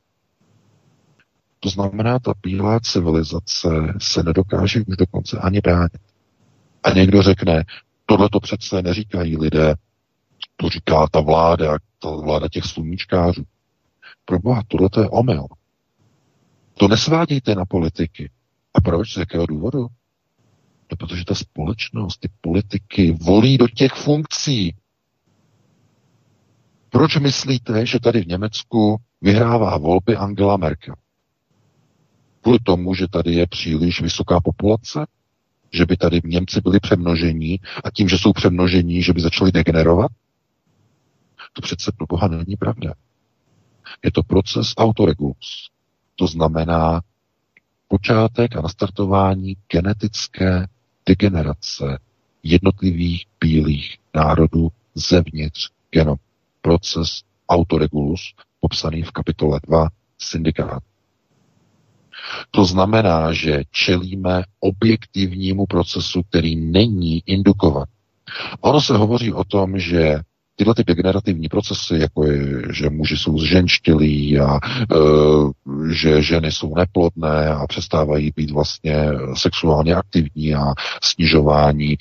To 1.60 1.68
znamená, 1.68 2.18
ta 2.18 2.32
bílá 2.42 2.80
civilizace 2.80 3.68
se 3.98 4.22
nedokáže 4.22 4.80
už 4.88 4.96
dokonce 4.96 5.38
ani 5.38 5.60
bránit. 5.60 5.98
A 6.82 6.90
někdo 6.90 7.22
řekne, 7.22 7.64
tohle 8.06 8.28
to 8.28 8.40
přece 8.40 8.82
neříkají 8.82 9.36
lidé, 9.36 9.74
to 10.56 10.68
říká 10.68 11.06
ta 11.10 11.20
vláda, 11.20 11.78
ta 11.98 12.10
vláda 12.10 12.48
těch 12.48 12.64
sluníčkářů. 12.64 13.42
Proboha, 14.24 14.62
tohle 14.68 14.88
to 14.88 15.00
je 15.00 15.08
omyl. 15.08 15.46
To 16.74 16.88
nesvádějte 16.88 17.54
na 17.54 17.64
politiky. 17.64 18.30
A 18.74 18.80
proč? 18.80 19.12
Z 19.12 19.16
jakého 19.16 19.46
důvodu? 19.46 19.86
No, 20.90 20.96
protože 20.98 21.24
ta 21.24 21.34
společnost, 21.34 22.18
ty 22.20 22.28
politiky 22.40 23.12
volí 23.20 23.58
do 23.58 23.68
těch 23.68 23.92
funkcí. 23.92 24.74
Proč 26.92 27.16
myslíte, 27.16 27.86
že 27.86 28.00
tady 28.00 28.20
v 28.20 28.26
Německu 28.26 28.96
vyhrává 29.20 29.78
volby 29.78 30.16
Angela 30.16 30.56
Merkel? 30.56 30.94
Kvůli 32.40 32.58
tomu, 32.58 32.94
že 32.94 33.08
tady 33.08 33.34
je 33.34 33.46
příliš 33.46 34.00
vysoká 34.00 34.40
populace? 34.40 35.06
Že 35.72 35.86
by 35.86 35.96
tady 35.96 36.20
Němci 36.24 36.60
byli 36.60 36.80
přemnožení 36.80 37.60
a 37.84 37.90
tím, 37.90 38.08
že 38.08 38.18
jsou 38.18 38.32
přemnožení, 38.32 39.02
že 39.02 39.12
by 39.12 39.20
začali 39.20 39.52
degenerovat? 39.52 40.10
To 41.52 41.62
přece 41.62 41.92
pro 41.96 42.06
Boha 42.06 42.28
není 42.28 42.56
pravda. 42.56 42.94
Je 44.04 44.12
to 44.12 44.22
proces 44.22 44.72
autoregulus. 44.76 45.70
To 46.16 46.26
znamená 46.26 47.00
počátek 47.88 48.56
a 48.56 48.60
nastartování 48.60 49.56
genetické 49.68 50.66
degenerace 51.06 51.98
jednotlivých 52.42 53.26
bílých 53.40 53.98
národů 54.14 54.68
zevnitř 54.94 55.70
genom. 55.90 56.16
Proces 56.62 57.22
autoregulus, 57.48 58.34
popsaný 58.60 59.02
v 59.02 59.10
kapitole 59.10 59.60
2 59.68 59.88
syndikát. 60.18 60.82
To 62.50 62.64
znamená, 62.64 63.32
že 63.32 63.62
čelíme 63.70 64.42
objektivnímu 64.60 65.66
procesu, 65.66 66.22
který 66.22 66.56
není 66.56 67.22
indukovat. 67.26 67.88
Ono 68.60 68.80
se 68.80 68.96
hovoří 68.96 69.32
o 69.32 69.44
tom, 69.44 69.78
že 69.78 70.20
tyhle 70.56 70.74
ty 70.74 70.84
degenerativní 70.84 71.48
procesy, 71.48 71.98
jako 71.98 72.26
je, 72.26 72.62
že 72.72 72.90
muži 72.90 73.16
jsou 73.16 73.38
zženštilí 73.38 74.38
a 74.38 74.56
e, 74.56 74.58
že 75.92 76.22
ženy 76.22 76.52
jsou 76.52 76.74
neplodné 76.74 77.48
a 77.48 77.66
přestávají 77.66 78.32
být 78.36 78.50
vlastně 78.50 79.06
sexuálně 79.36 79.94
aktivní 79.94 80.54
a 80.54 80.72
snižování 81.02 81.92
e, 81.92 81.96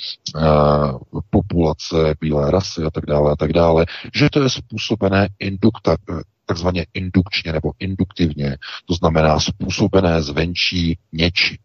populace 1.29 2.15
bílé 2.21 2.51
rasy 2.51 2.83
a 2.83 2.89
tak 2.91 3.05
dále 3.05 3.31
a 3.31 3.35
tak 3.35 3.53
dále, 3.53 3.85
že 4.15 4.29
to 4.29 4.43
je 4.43 4.49
způsobené 4.49 5.27
indukta, 5.39 5.97
takzvaně 6.45 6.85
indukčně 6.93 7.53
nebo 7.53 7.71
induktivně, 7.79 8.57
to 8.85 8.93
znamená 8.93 9.39
způsobené 9.39 10.21
zvenčí 10.21 10.97
něči. 11.11 11.57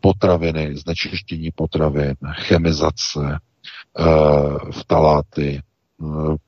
Potraviny, 0.00 0.76
znečištění 0.76 1.50
potravin, 1.54 2.14
chemizace, 2.32 3.20
e, 3.20 3.38
vtaláty, 4.72 5.62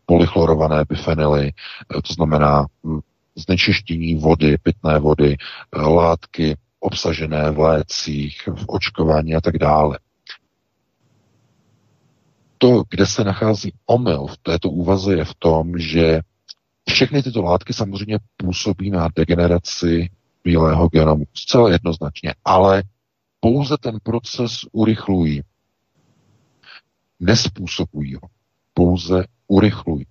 polychlorované 0.06 0.84
bifenily, 0.88 1.52
to 1.88 2.12
znamená 2.14 2.66
hm, 2.86 3.00
znečištění 3.36 4.14
vody, 4.14 4.56
pitné 4.62 4.98
vody, 4.98 5.36
látky 5.76 6.56
obsažené 6.80 7.50
v 7.50 7.58
lécích, 7.58 8.48
v 8.54 8.64
očkování 8.66 9.34
a 9.34 9.40
tak 9.40 9.58
dále. 9.58 9.98
To, 12.58 12.82
kde 12.90 13.06
se 13.06 13.24
nachází 13.24 13.72
omyl 13.86 14.26
v 14.26 14.36
této 14.36 14.70
úvaze, 14.70 15.16
je 15.16 15.24
v 15.24 15.34
tom, 15.34 15.78
že 15.78 16.20
všechny 16.88 17.22
tyto 17.22 17.42
látky 17.42 17.72
samozřejmě 17.72 18.18
působí 18.36 18.90
na 18.90 19.08
degeneraci 19.16 20.10
bílého 20.44 20.88
genomu. 20.88 21.24
Zcela 21.34 21.70
jednoznačně. 21.70 22.34
Ale 22.44 22.82
pouze 23.40 23.76
ten 23.80 23.98
proces 24.02 24.60
urychlují. 24.72 25.42
Nespůsobují 27.20 28.14
ho. 28.14 28.28
Pouze 28.74 29.24
urychlují. 29.48 30.06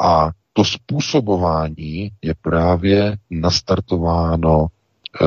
A 0.00 0.30
to 0.52 0.64
způsobování 0.64 2.10
je 2.22 2.34
právě 2.42 3.16
nastartováno 3.30 4.66
e, 4.66 5.26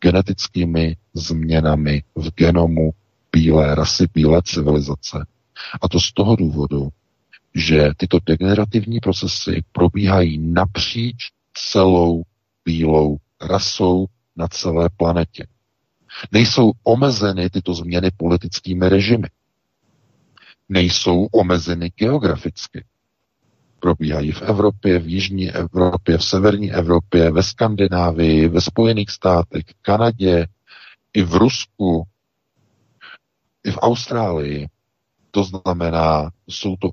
genetickými 0.00 0.96
změnami 1.14 2.02
v 2.14 2.30
genomu 2.34 2.90
bílé 3.32 3.74
rasy, 3.74 4.06
bílé 4.14 4.42
civilizace. 4.44 5.26
A 5.82 5.88
to 5.88 6.00
z 6.00 6.12
toho 6.12 6.36
důvodu, 6.36 6.88
že 7.54 7.90
tyto 7.96 8.18
degenerativní 8.26 9.00
procesy 9.00 9.62
probíhají 9.72 10.38
napříč 10.38 11.16
celou 11.54 12.22
bílou 12.64 13.16
rasou 13.40 14.06
na 14.36 14.48
celé 14.48 14.88
planetě. 14.96 15.46
Nejsou 16.32 16.72
omezeny 16.82 17.50
tyto 17.50 17.74
změny 17.74 18.10
politickými 18.16 18.88
režimy 18.88 19.28
nejsou 20.68 21.26
omezeny 21.32 21.90
geograficky. 21.96 22.84
Probíhají 23.80 24.32
v 24.32 24.42
Evropě, 24.42 24.98
v 24.98 25.08
Jižní 25.08 25.50
Evropě, 25.50 26.18
v 26.18 26.24
Severní 26.24 26.72
Evropě, 26.72 27.30
ve 27.30 27.42
Skandinávii, 27.42 28.48
ve 28.48 28.60
Spojených 28.60 29.10
státech, 29.10 29.64
v 29.66 29.82
Kanadě, 29.82 30.46
i 31.14 31.22
v 31.22 31.34
Rusku, 31.34 32.04
i 33.64 33.70
v 33.70 33.78
Austrálii. 33.80 34.66
To 35.30 35.44
znamená, 35.44 36.30
jsou 36.48 36.76
to, 36.76 36.90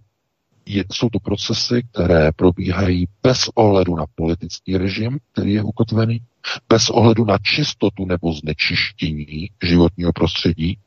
je, 0.66 0.84
jsou 0.92 1.10
to 1.10 1.20
procesy, 1.20 1.84
které 1.92 2.32
probíhají 2.32 3.08
bez 3.24 3.48
ohledu 3.56 3.96
na 3.96 4.06
politický 4.16 4.78
režim, 4.78 5.20
který 5.32 5.54
je 5.54 5.64
ukotvený, 5.64 6.20
bez 6.70 6.90
ohledu 6.90 7.26
na 7.26 7.38
čistotu 7.38 8.06
nebo 8.06 8.34
znečištění 8.34 9.50
životního 9.64 10.14
prostředí, 10.14 10.78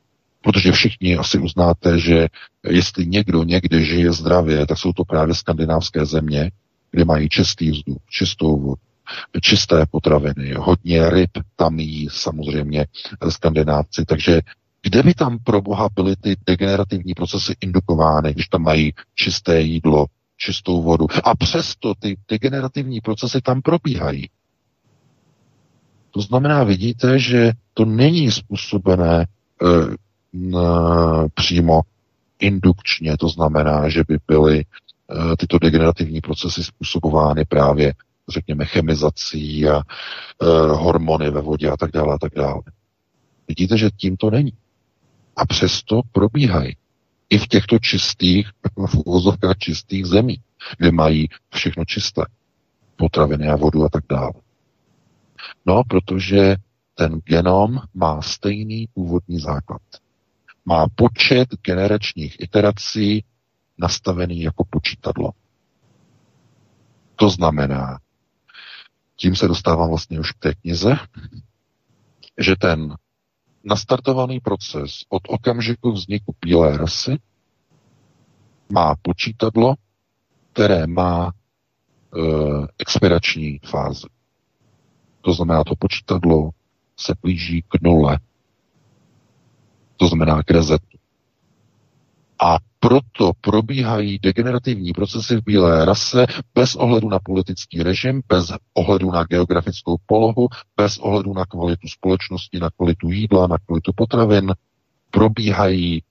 Protože 0.45 0.73
všichni 0.73 1.17
asi 1.17 1.39
uznáte, 1.39 1.99
že 1.99 2.29
jestli 2.69 3.07
někdo 3.07 3.43
někde 3.43 3.85
žije 3.85 4.13
zdravě, 4.13 4.67
tak 4.67 4.79
jsou 4.79 4.93
to 4.93 5.05
právě 5.05 5.35
skandinávské 5.35 6.07
země, 6.07 6.51
kde 6.91 7.05
mají 7.05 7.29
čistý 7.29 7.71
vzduch, 7.71 7.99
čistou 8.09 8.61
vodu, 8.61 8.81
čisté 9.41 9.87
potraviny, 9.91 10.55
hodně 10.59 11.11
ryb 11.11 11.31
tam 11.57 11.79
jí 11.79 12.09
samozřejmě 12.11 12.87
skandinávci. 13.29 14.05
Takže 14.05 14.41
kde 14.83 15.03
by 15.03 15.15
tam 15.15 15.39
pro 15.39 15.63
boha 15.63 15.89
byly 15.95 16.17
ty 16.17 16.37
degenerativní 16.47 17.15
procesy 17.15 17.55
indukovány, 17.61 18.33
když 18.33 18.49
tam 18.49 18.63
mají 18.63 18.93
čisté 19.15 19.61
jídlo, 19.61 20.07
čistou 20.37 20.83
vodu. 20.83 21.07
A 21.25 21.37
přesto 21.37 21.95
ty 21.99 22.17
degenerativní 22.29 23.01
procesy 23.01 23.41
tam 23.41 23.63
probíhají. 23.63 24.29
To 26.11 26.21
znamená, 26.21 26.65
vidíte, 26.65 27.19
že 27.19 27.53
to 27.75 27.85
není 27.85 28.31
způsobené 28.31 29.27
eh, 29.27 29.67
přímo 31.35 31.81
indukčně, 32.39 33.17
to 33.17 33.29
znamená, 33.29 33.89
že 33.89 34.03
by 34.09 34.19
byly 34.29 34.59
e, 34.61 34.65
tyto 35.37 35.59
degenerativní 35.59 36.21
procesy 36.21 36.65
způsobovány 36.65 37.45
právě, 37.45 37.95
řekněme, 38.29 38.65
chemizací 38.65 39.69
a 39.69 39.79
e, 39.79 39.83
hormony 40.69 41.31
ve 41.31 41.41
vodě 41.41 41.71
a 41.71 41.77
tak 41.77 41.91
dále 41.91 42.15
a 42.15 42.19
tak 42.19 42.33
dále. 42.35 42.63
Vidíte, 43.49 43.79
že 43.79 43.91
tím 43.97 44.17
to 44.17 44.31
není. 44.31 44.53
A 45.37 45.47
přesto 45.47 46.01
probíhají. 46.13 46.77
I 47.31 47.39
v 47.39 47.47
těchto 47.47 47.79
čistých, 47.79 48.49
v 48.87 48.95
uvozovkách 48.95 49.59
čistých 49.59 50.07
zemí, 50.07 50.41
kde 50.79 50.93
mají 50.93 51.29
všechno 51.55 51.85
čisté. 51.85 52.23
Potraviny 52.97 53.49
a 53.49 53.57
vodu 53.57 53.85
a 53.85 53.89
tak 53.89 54.05
dále. 54.11 54.33
No, 55.67 55.83
protože 55.89 56.57
ten 56.95 57.21
genom 57.25 57.81
má 57.95 58.23
stejný 58.23 58.89
původní 58.95 59.39
základ 59.39 59.83
má 60.65 60.87
počet 60.95 61.49
generačních 61.63 62.41
iterací 62.41 63.25
nastavený 63.79 64.43
jako 64.43 64.65
počítadlo. 64.71 65.31
To 67.17 67.31
znamená, 67.31 67.99
tím 69.17 69.37
se 69.37 69.49
dostávám 69.49 69.89
vlastně 69.89 70.21
už 70.21 70.33
k 70.33 70.39
té 70.39 70.55
knize, 70.55 70.97
že 72.41 72.57
ten 72.57 72.95
nastartovaný 73.65 74.41
proces 74.41 74.91
od 75.09 75.23
okamžiku 75.29 75.93
vzniku 75.93 76.35
bílé 76.41 76.77
rasy 76.79 77.19
má 78.73 78.95
počítadlo, 79.03 79.75
které 80.53 80.87
má 80.87 81.33
e, 81.33 82.21
expirační 82.79 83.61
fázi. 83.65 84.07
To 85.21 85.33
znamená, 85.33 85.65
to 85.65 85.77
počítadlo 85.77 86.51
se 86.97 87.15
blíží 87.23 87.63
k 87.63 87.83
nule 87.83 88.19
to 89.97 90.07
znamená 90.09 90.43
k 90.43 90.51
rezetu. 90.51 90.99
A 92.39 92.57
proto 92.81 93.33
probíhají 93.41 94.19
degenerativní 94.19 94.93
procesy 94.93 95.37
v 95.37 95.45
bílé 95.45 95.85
rase 95.85 96.27
bez 96.55 96.77
ohledu 96.77 97.09
na 97.09 97.19
politický 97.19 97.83
režim, 97.83 98.23
bez 98.29 98.53
ohledu 98.75 99.11
na 99.11 99.25
geografickou 99.25 99.97
polohu, 100.07 100.49
bez 100.77 100.99
ohledu 100.99 101.35
na 101.35 101.45
kvalitu 101.45 101.89
společnosti, 101.89 102.59
na 102.59 102.71
kvalitu 102.71 103.11
jídla, 103.11 103.47
na 103.47 103.59
kvalitu 103.59 103.93
potravin. 103.97 104.53
Probíhají 105.11 106.03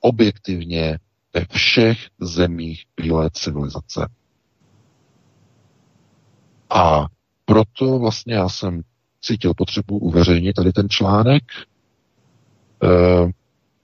objektivně 0.00 0.98
ve 1.34 1.44
všech 1.50 1.98
zemích 2.20 2.84
bílé 2.96 3.30
civilizace. 3.32 4.08
A 6.70 7.06
proto 7.44 7.98
vlastně 7.98 8.34
já 8.34 8.48
jsem 8.48 8.82
cítil 9.20 9.54
potřebu 9.54 9.98
uveřejnit 9.98 10.52
tady 10.52 10.72
ten 10.72 10.88
článek, 10.88 11.42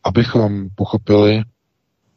abychom 0.05 0.68
pochopili, 0.74 1.42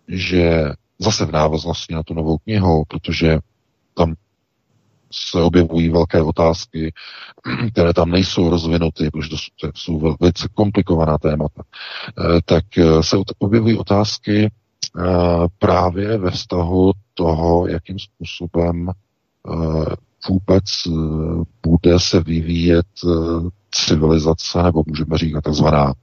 že 0.07 0.71
zase 0.99 1.25
v 1.25 1.31
návaznosti 1.31 1.93
na 1.93 2.03
tu 2.03 2.13
novou 2.13 2.37
knihu, 2.37 2.83
protože 2.87 3.39
tam 3.93 4.15
se 5.11 5.41
objevují 5.41 5.89
velké 5.89 6.21
otázky, 6.21 6.93
které 7.71 7.93
tam 7.93 8.11
nejsou 8.11 8.49
rozvinuty, 8.49 9.09
protože 9.11 9.29
to 9.61 9.71
jsou 9.75 10.15
velice 10.19 10.47
komplikovaná 10.53 11.17
témata, 11.17 11.63
eh, 11.63 12.39
tak 12.45 12.77
eh, 12.77 13.03
se 13.03 13.17
objevují 13.39 13.77
otázky 13.77 14.51
právě 15.59 16.17
ve 16.17 16.31
vztahu 16.31 16.91
toho, 17.13 17.67
jakým 17.67 17.99
způsobem 17.99 18.91
vůbec 20.29 20.63
bude 21.63 21.99
se 21.99 22.19
vyvíjet 22.19 22.85
civilizace, 23.71 24.63
nebo 24.63 24.83
můžeme 24.87 25.17
říkat 25.17 25.43
takzvaná 25.43 25.93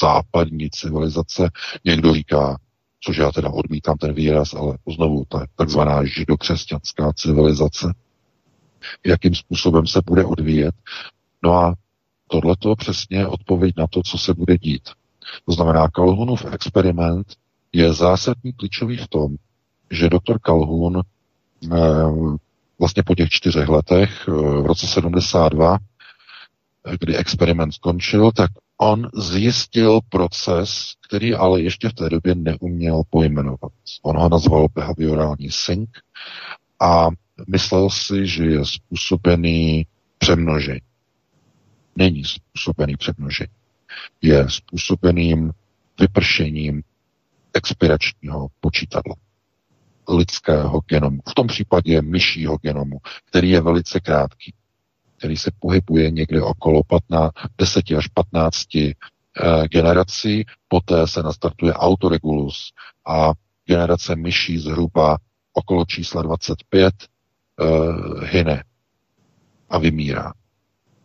západní 0.00 0.70
civilizace. 0.70 1.50
Někdo 1.84 2.14
říká 2.14 2.56
což 3.00 3.16
já 3.16 3.32
teda 3.32 3.50
odmítám 3.50 3.96
ten 3.96 4.14
výraz, 4.14 4.54
ale 4.54 4.78
znovu 4.94 5.24
ta 5.28 5.46
takzvaná 5.56 6.04
židokřesťanská 6.04 7.12
civilizace, 7.12 7.94
jakým 9.06 9.34
způsobem 9.34 9.86
se 9.86 10.00
bude 10.06 10.24
odvíjet. 10.24 10.74
No 11.42 11.54
a 11.54 11.74
tohle 12.28 12.56
to 12.58 12.76
přesně 12.76 13.26
odpověď 13.26 13.74
na 13.76 13.86
to, 13.86 14.02
co 14.02 14.18
se 14.18 14.34
bude 14.34 14.58
dít. 14.58 14.88
To 15.46 15.52
znamená, 15.52 15.88
Calhounův 15.88 16.44
experiment 16.52 17.26
je 17.72 17.92
zásadní 17.92 18.52
klíčový 18.52 18.96
v 18.96 19.08
tom, 19.08 19.36
že 19.90 20.08
doktor 20.08 20.38
Calhoun 20.38 21.02
eh, 21.02 21.76
vlastně 22.78 23.02
po 23.02 23.14
těch 23.14 23.28
čtyřech 23.28 23.68
letech 23.68 24.28
eh, 24.28 24.32
v 24.32 24.66
roce 24.66 24.86
72, 24.86 25.78
kdy 27.00 27.16
experiment 27.16 27.74
skončil, 27.74 28.32
tak 28.32 28.50
on 28.80 29.10
zjistil 29.14 30.00
proces, 30.08 30.92
který 31.08 31.34
ale 31.34 31.62
ještě 31.62 31.88
v 31.88 31.92
té 31.92 32.08
době 32.08 32.34
neuměl 32.34 33.02
pojmenovat. 33.10 33.72
On 34.02 34.18
ho 34.18 34.28
nazval 34.28 34.66
behaviorální 34.74 35.50
sync 35.50 35.90
a 36.80 37.08
myslel 37.48 37.90
si, 37.90 38.26
že 38.26 38.44
je 38.44 38.64
způsobený 38.64 39.86
přemnožení. 40.18 40.80
Není 41.96 42.24
způsobený 42.24 42.96
přemnožení. 42.96 43.52
Je 44.22 44.50
způsobeným 44.50 45.52
vypršením 46.00 46.82
expiračního 47.54 48.48
počítadla 48.60 49.14
lidského 50.08 50.80
genomu. 50.86 51.18
V 51.28 51.34
tom 51.34 51.46
případě 51.46 52.02
myšího 52.02 52.56
genomu, 52.56 52.98
který 53.24 53.50
je 53.50 53.60
velice 53.60 54.00
krátký 54.00 54.54
který 55.18 55.36
se 55.36 55.50
pohybuje 55.58 56.10
někde 56.10 56.42
okolo 56.42 56.82
15, 56.82 57.32
10 57.58 57.84
až 57.96 58.06
15 58.08 58.76
eh, 58.76 58.92
generací, 59.70 60.44
poté 60.68 61.06
se 61.06 61.22
nastartuje 61.22 61.72
autoregulus 61.72 62.72
a 63.06 63.32
generace 63.64 64.16
myší 64.16 64.58
zhruba 64.58 65.18
okolo 65.52 65.84
čísla 65.84 66.22
25 66.22 66.94
eh, 66.94 67.64
hyne 68.26 68.64
a 69.70 69.78
vymírá. 69.78 70.32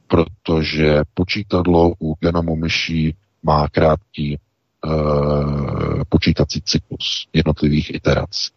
Protože 0.07 1.01
počítadlo 1.13 1.93
u 1.99 2.15
genomu 2.19 2.55
myší 2.55 3.15
má 3.43 3.67
krátký 3.69 4.37
eh, 4.37 6.05
počítací 6.09 6.61
cyklus 6.61 7.27
jednotlivých 7.33 7.95
iterací. 7.95 8.51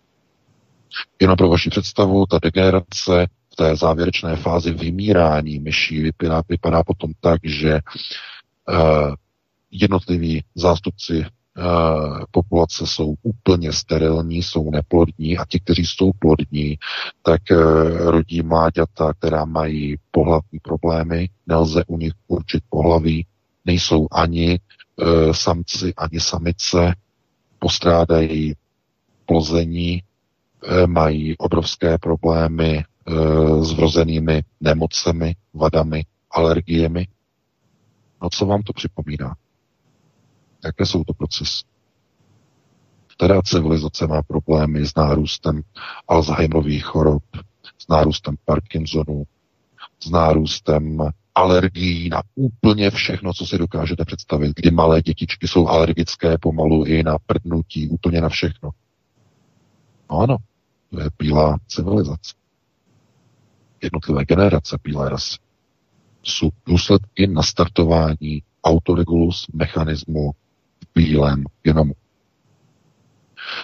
Jenom 1.21 1.37
pro 1.37 1.49
vaši 1.49 1.71
představu, 1.71 2.27
ta 2.27 2.39
degenerace 2.43 3.27
té 3.57 3.77
závěrečné 3.77 4.37
fázi 4.37 4.71
vymírání 4.73 5.59
myší 5.59 6.03
vypadá, 6.03 6.43
vypadá 6.49 6.83
potom 6.83 7.13
tak, 7.21 7.41
že 7.45 7.81
uh, 8.69 9.15
jednotliví 9.71 10.45
zástupci 10.55 11.25
uh, 11.25 12.21
populace 12.31 12.87
jsou 12.87 13.15
úplně 13.23 13.73
sterilní, 13.73 14.43
jsou 14.43 14.71
neplodní 14.71 15.39
a 15.39 15.45
ti, 15.49 15.61
kteří 15.61 15.87
jsou 15.87 16.11
plodní, 16.19 16.79
tak 17.23 17.41
uh, 17.51 17.57
rodí 18.11 18.43
mláďata, 18.43 19.13
která 19.19 19.45
mají 19.45 19.97
pohlavní 20.11 20.59
problémy, 20.63 21.29
nelze 21.47 21.85
u 21.87 21.99
nich 21.99 22.13
určit 22.27 22.63
pohlaví, 22.69 23.27
nejsou 23.65 24.07
ani 24.13 24.61
samci, 25.33 25.95
ani 25.97 26.21
samice, 26.21 26.95
postrádají 27.59 28.55
plození, 29.27 30.03
mají 30.87 31.37
obrovské 31.39 31.99
problémy 31.99 32.85
Eh, 32.85 32.96
s 33.61 33.73
vrozenými 33.73 34.43
nemocemi, 34.61 35.35
vadami, 35.55 36.05
alergiemi. 36.31 37.09
No 38.23 38.31
co 38.31 38.47
vám 38.47 38.63
to 38.63 38.73
připomíná? 38.73 39.37
Jaké 40.65 40.87
jsou 40.87 41.05
to 41.05 41.15
procesy? 41.15 41.65
Která 43.17 43.43
civilizace 43.43 44.07
má 44.07 44.23
problémy 44.23 44.87
s 44.87 44.95
nárůstem 44.95 45.63
Alzheimerových 46.09 46.85
chorob, 46.85 47.23
s 47.79 47.89
nárůstem 47.89 48.35
Parkinsonu, 48.45 49.25
s 50.01 50.11
nárůstem 50.11 50.99
alergií 51.35 52.09
na 52.09 52.23
úplně 52.35 52.91
všechno, 52.91 53.35
co 53.35 53.47
si 53.47 53.59
dokážete 53.59 54.05
představit, 54.05 54.53
kdy 54.57 54.71
malé 54.71 55.03
dětičky 55.03 55.49
jsou 55.49 55.69
alergické 55.69 56.39
pomalu 56.39 56.85
i 56.85 57.03
na 57.03 57.19
prdnutí, 57.27 57.89
úplně 57.89 58.21
na 58.21 58.29
všechno. 58.29 58.71
No 60.11 60.19
ano, 60.19 60.37
to 60.91 61.01
je 61.01 61.11
bílá 61.19 61.57
civilizace 61.69 62.46
jednotlivé 63.83 64.25
generace 64.25 64.79
bílé 64.85 65.09
rasy 65.09 65.37
jsou 66.23 66.51
důsledky 66.67 67.27
nastartování 67.27 68.43
autoregulus 68.65 69.47
mechanismu 69.55 70.33
v 70.83 70.87
bílém 70.95 71.45
genomu. 71.63 71.93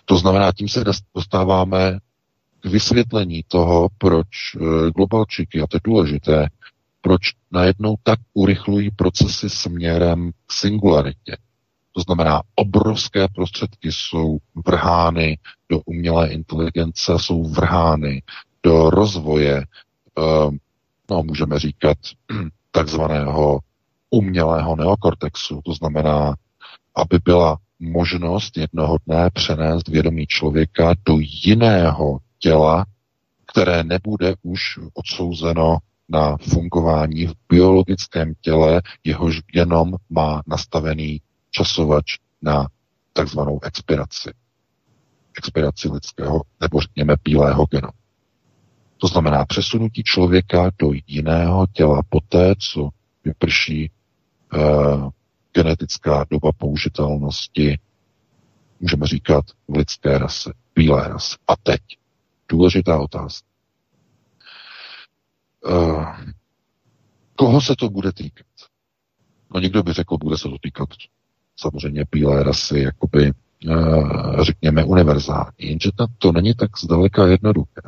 To 0.04 0.16
znamená, 0.16 0.52
tím 0.52 0.68
se 0.68 0.84
dostáváme 1.14 1.98
k 2.60 2.66
vysvětlení 2.66 3.44
toho, 3.48 3.88
proč 3.98 4.26
eh, 4.56 4.90
globalčiky, 4.90 5.60
a 5.60 5.66
to 5.66 5.76
je 5.76 5.80
důležité, 5.84 6.46
proč 7.00 7.20
najednou 7.50 7.94
tak 8.02 8.18
urychlují 8.34 8.90
procesy 8.90 9.50
směrem 9.50 10.30
k 10.46 10.52
singularitě. 10.52 11.36
To 11.92 12.00
znamená, 12.00 12.42
obrovské 12.54 13.28
prostředky 13.28 13.92
jsou 13.92 14.38
vrhány 14.66 15.38
do 15.68 15.80
umělé 15.80 16.28
inteligence, 16.28 17.12
jsou 17.18 17.42
vrhány 17.44 18.22
do 18.62 18.90
rozvoje 18.90 19.64
no, 21.10 21.22
můžeme 21.22 21.58
říkat, 21.58 21.98
takzvaného 22.70 23.60
umělého 24.10 24.76
neokortexu, 24.76 25.60
to 25.64 25.72
znamená, 25.72 26.34
aby 26.94 27.18
byla 27.24 27.58
možnost 27.80 28.56
jednoho 28.56 28.96
dne 29.06 29.30
přenést 29.32 29.88
vědomí 29.88 30.26
člověka 30.26 30.94
do 31.08 31.14
jiného 31.18 32.18
těla, 32.38 32.86
které 33.46 33.84
nebude 33.84 34.34
už 34.42 34.78
odsouzeno 34.94 35.78
na 36.08 36.36
fungování 36.36 37.26
v 37.26 37.34
biologickém 37.48 38.32
těle, 38.40 38.82
jehož 39.04 39.40
genom 39.40 39.94
má 40.10 40.42
nastavený 40.46 41.20
časovač 41.50 42.18
na 42.42 42.66
takzvanou 43.12 43.60
expiraci. 43.62 44.30
Expiraci 45.38 45.88
lidského 45.88 46.42
nebo 46.60 46.80
řekněme 46.80 47.14
bílého 47.24 47.66
genomu. 47.70 48.01
To 49.02 49.08
znamená 49.08 49.44
přesunutí 49.44 50.02
člověka 50.02 50.70
do 50.78 50.90
jiného 51.06 51.66
těla 51.72 52.02
poté, 52.08 52.54
co 52.58 52.88
vyprší 53.24 53.90
uh, 54.54 55.10
genetická 55.54 56.26
doba 56.30 56.52
použitelnosti, 56.52 57.78
můžeme 58.80 59.06
říkat, 59.06 59.44
v 59.68 59.76
lidské 59.76 60.18
rase, 60.18 60.52
bílé 60.74 61.08
rase. 61.08 61.36
A 61.48 61.56
teď, 61.56 61.80
důležitá 62.48 62.98
otázka. 63.00 63.48
Uh, 65.66 66.06
koho 67.36 67.60
se 67.60 67.76
to 67.76 67.90
bude 67.90 68.12
týkat? 68.12 68.46
No 69.54 69.60
někdo 69.60 69.82
by 69.82 69.92
řekl, 69.92 70.18
bude 70.18 70.38
se 70.38 70.48
to 70.48 70.58
týkat 70.62 70.88
samozřejmě 71.56 72.04
bílé 72.12 72.42
rasy, 72.42 72.78
jakoby, 72.78 73.32
uh, 73.66 74.42
řekněme, 74.42 74.84
univerzální. 74.84 75.52
Jenže 75.58 75.90
to 76.18 76.32
není 76.32 76.54
tak 76.54 76.78
zdaleka 76.78 77.26
jednoduché. 77.26 77.82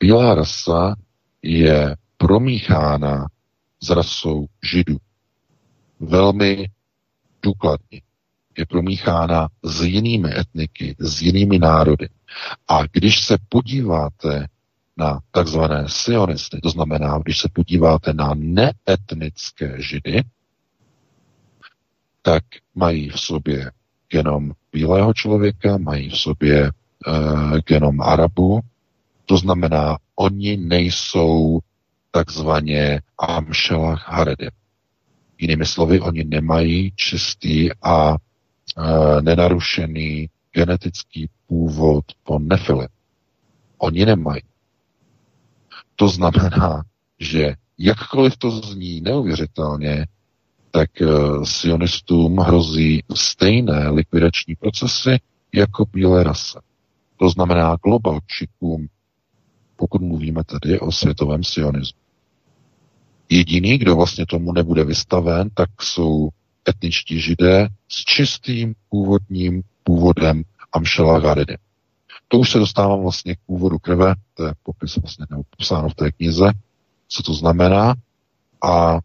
Bílá 0.00 0.34
rasa 0.34 0.94
je 1.42 1.96
promíchána 2.16 3.26
s 3.82 3.90
rasou 3.90 4.46
židů. 4.62 4.96
Velmi 6.00 6.68
důkladně. 7.42 8.02
Je 8.58 8.66
promíchána 8.66 9.48
s 9.62 9.82
jinými 9.82 10.38
etniky, 10.38 10.96
s 10.98 11.22
jinými 11.22 11.58
národy. 11.58 12.08
A 12.68 12.86
když 12.92 13.24
se 13.24 13.38
podíváte 13.48 14.46
na 14.96 15.20
takzvané 15.30 15.84
sionisty, 15.86 16.60
to 16.62 16.70
znamená, 16.70 17.18
když 17.18 17.38
se 17.38 17.48
podíváte 17.52 18.12
na 18.12 18.34
neetnické 18.34 19.82
židy, 19.82 20.22
tak 22.22 22.44
mají 22.74 23.08
v 23.08 23.20
sobě 23.20 23.70
genom 24.08 24.52
bílého 24.72 25.14
člověka, 25.14 25.78
mají 25.78 26.10
v 26.10 26.16
sobě 26.16 26.70
uh, 27.06 27.58
genom 27.66 28.00
Arabu, 28.00 28.60
to 29.26 29.36
znamená, 29.36 29.96
oni 30.16 30.56
nejsou 30.56 31.60
takzvaně 32.10 33.00
Amšelach 33.18 34.08
Haredim. 34.08 34.50
Jinými 35.38 35.66
slovy, 35.66 36.00
oni 36.00 36.24
nemají 36.24 36.92
čistý 36.96 37.68
a 37.82 38.14
e, 38.14 39.22
nenarušený 39.22 40.28
genetický 40.52 41.28
původ 41.46 42.04
po 42.24 42.38
nefile. 42.38 42.88
Oni 43.78 44.06
nemají. 44.06 44.42
To 45.96 46.08
znamená, 46.08 46.82
že 47.18 47.54
jakkoliv 47.78 48.36
to 48.36 48.50
zní 48.50 49.00
neuvěřitelně, 49.00 50.06
tak 50.70 50.90
sionistům 51.44 52.38
hrozí 52.38 53.02
stejné 53.14 53.88
likvidační 53.88 54.54
procesy 54.56 55.20
jako 55.54 55.84
bílé 55.92 56.24
rase. 56.24 56.60
To 57.16 57.28
znamená 57.28 57.76
globalčikům, 57.82 58.86
pokud 59.82 60.02
mluvíme 60.02 60.44
tedy 60.44 60.80
o 60.80 60.92
světovém 60.92 61.44
sionismu. 61.44 61.98
Jediný, 63.28 63.78
kdo 63.78 63.96
vlastně 63.96 64.26
tomu 64.26 64.52
nebude 64.52 64.84
vystaven, 64.84 65.50
tak 65.54 65.82
jsou 65.82 66.28
etničtí 66.68 67.20
židé 67.20 67.68
s 67.88 68.04
čistým 68.04 68.74
původním 68.88 69.62
původem 69.82 70.42
Amšela 70.72 71.20
Garedy. 71.20 71.56
To 72.28 72.38
už 72.38 72.50
se 72.50 72.58
dostávám 72.58 73.02
vlastně 73.02 73.34
k 73.36 73.38
původu 73.46 73.78
krve, 73.78 74.14
to 74.34 74.46
je 74.46 74.52
popis 74.62 74.96
vlastně 74.96 75.26
neupsáno 75.30 75.88
v 75.88 75.94
té 75.94 76.12
knize, 76.12 76.50
co 77.08 77.22
to 77.22 77.34
znamená, 77.34 77.94
a 78.62 78.98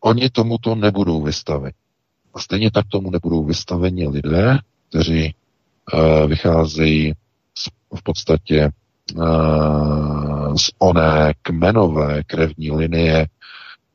oni 0.00 0.30
tomuto 0.30 0.74
nebudou 0.74 1.22
vystaveni. 1.22 1.74
A 2.34 2.40
stejně 2.40 2.70
tak 2.70 2.86
tomu 2.88 3.10
nebudou 3.10 3.44
vystaveni 3.44 4.08
lidé, 4.08 4.58
kteří 4.88 5.34
uh, 5.92 6.28
vycházejí 6.28 7.12
z, 7.54 7.68
v 7.98 8.02
podstatě 8.02 8.70
z 10.56 10.70
oné 10.78 11.34
kmenové 11.42 12.22
krevní 12.22 12.70
linie 12.70 13.26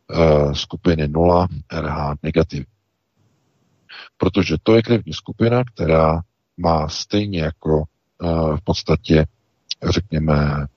uh, 0.10 0.54
skupiny 0.54 1.08
0 1.08 1.48
RH 1.74 2.14
negativ. 2.24 2.66
Protože 4.18 4.56
to 4.64 4.76
je 4.76 4.82
krevní 4.82 5.14
skupina, 5.14 5.64
která 5.64 6.22
má 6.58 6.88
stejně 6.88 7.40
jako 7.42 7.78
uh, 7.78 8.58
v 8.58 8.62
podstatě, 8.64 9.26
řekněme, 9.90 10.68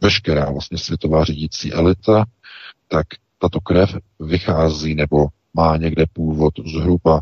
veškerá 0.00 0.50
vlastně 0.50 0.78
světová 0.78 1.24
řídící 1.24 1.72
elita, 1.72 2.24
tak 2.88 3.06
tato 3.38 3.60
krev 3.60 3.96
vychází 4.20 4.94
nebo 4.94 5.26
má 5.54 5.76
někde 5.76 6.04
původ 6.12 6.54
zhruba 6.66 7.20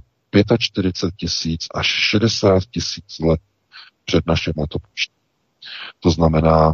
45 0.59 1.15
tisíc 1.17 1.67
až 1.75 1.87
60 1.87 2.63
tisíc 2.71 3.19
let 3.19 3.41
před 4.05 4.27
naším 4.27 4.53
letopočtem. 4.57 5.23
To 6.01 6.11
znamená 6.11 6.73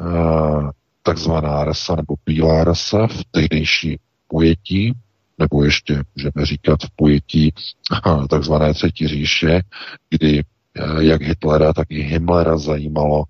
eh, 0.00 0.70
takzvaná 1.02 1.64
rasa 1.64 1.94
nebo 1.96 2.14
bílá 2.26 2.64
rasa 2.64 3.06
v 3.06 3.24
tehdejší 3.30 3.98
pojetí, 4.28 4.92
nebo 5.38 5.64
ještě 5.64 6.02
můžeme 6.16 6.46
říkat 6.46 6.82
v 6.82 6.90
pojetí 6.96 7.54
eh, 7.92 8.28
takzvané 8.28 8.74
třetí 8.74 9.08
říše, 9.08 9.60
kdy 10.10 10.44
eh, 10.74 11.04
jak 11.04 11.22
Hitlera, 11.22 11.72
tak 11.72 11.86
i 11.90 12.02
Himmlera 12.02 12.58
zajímalo 12.58 13.24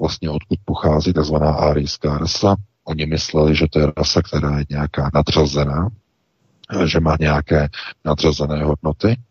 vlastně 0.00 0.30
odkud 0.30 0.58
pochází 0.64 1.12
takzvaná 1.12 1.50
árijská 1.52 2.18
rasa. 2.18 2.56
Oni 2.84 3.06
mysleli, 3.06 3.56
že 3.56 3.66
to 3.70 3.78
je 3.78 3.92
rasa, 3.96 4.22
která 4.22 4.58
je 4.58 4.64
nějaká 4.70 5.10
nadřazená, 5.14 5.88
že 6.84 7.00
má 7.00 7.16
nějaké 7.20 7.68
nadřazené 8.04 8.64
hodnoty 8.64 9.08
eh, 9.08 9.29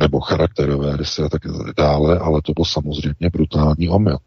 nebo 0.00 0.20
charakterové 0.20 0.96
rysy 0.96 1.22
a 1.22 1.28
tak 1.28 1.42
dále, 1.76 2.18
ale 2.18 2.42
to 2.42 2.52
byl 2.52 2.64
samozřejmě 2.64 3.30
brutální 3.32 3.88
omyl. 3.88 4.18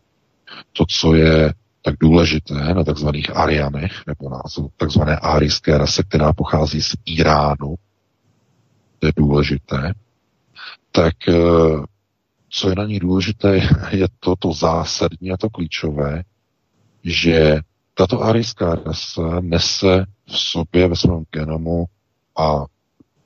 To, 0.74 0.86
co 0.90 1.16
je 1.16 1.54
tak 1.82 1.96
důležité 2.00 2.74
na 2.74 2.84
takzvaných 2.84 3.36
Arianech, 3.36 3.92
nebo 4.08 4.30
na 4.30 4.42
takzvané 4.78 5.16
árijské 5.18 5.78
rase, 5.78 6.04
která 6.04 6.34
pochází 6.34 6.82
z 6.82 6.96
Iránu, 7.06 7.76
to 9.00 9.08
je 9.08 9.14
důležité, 9.16 9.94
tak 10.92 11.28
eh, 11.28 11.34
co 12.50 12.70
je 12.70 12.76
na 12.76 12.86
ní 12.86 13.00
důležité, 13.00 13.56
je 13.92 14.08
to, 14.20 14.36
to 14.36 14.54
zásadní 14.54 15.32
a 15.32 15.38
to 15.38 15.50
klíčové, 15.50 16.24
že 17.04 17.60
tato 17.94 18.22
arijská 18.22 18.76
rasa 18.76 19.40
nese 19.42 20.06
v 20.26 20.38
sobě 20.38 20.88
ve 20.88 20.96
svém 20.96 21.24
genomu 21.32 21.86
a 22.38 22.66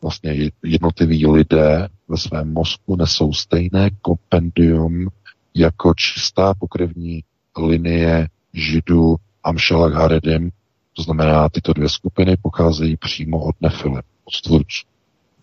vlastně 0.02 0.52
jednotliví 0.64 1.28
lidé 1.28 1.90
ve 2.08 2.18
svém 2.18 2.54
mozku 2.54 2.96
nesou 2.96 3.34
stejné 3.34 3.90
kompendium 4.02 5.08
jako 5.56 5.94
čistá 5.94 6.54
pokrevní 6.54 7.24
linie 7.58 8.28
židů 8.54 9.16
Amšelak 9.44 9.94
Haredim, 9.94 10.52
to 10.94 11.04
znamená, 11.04 11.50
tyto 11.50 11.74
dvě 11.74 11.90
skupiny 11.90 12.38
pocházejí 12.38 12.98
přímo 12.98 13.44
od 13.44 13.56
Nefile, 13.62 14.04
od 14.26 14.42
tvůrců, 14.42 14.88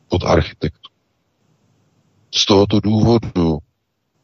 od 0.08 0.24
architektů. 0.24 0.90
Z 2.34 2.46
tohoto 2.46 2.80
důvodu 2.80 3.58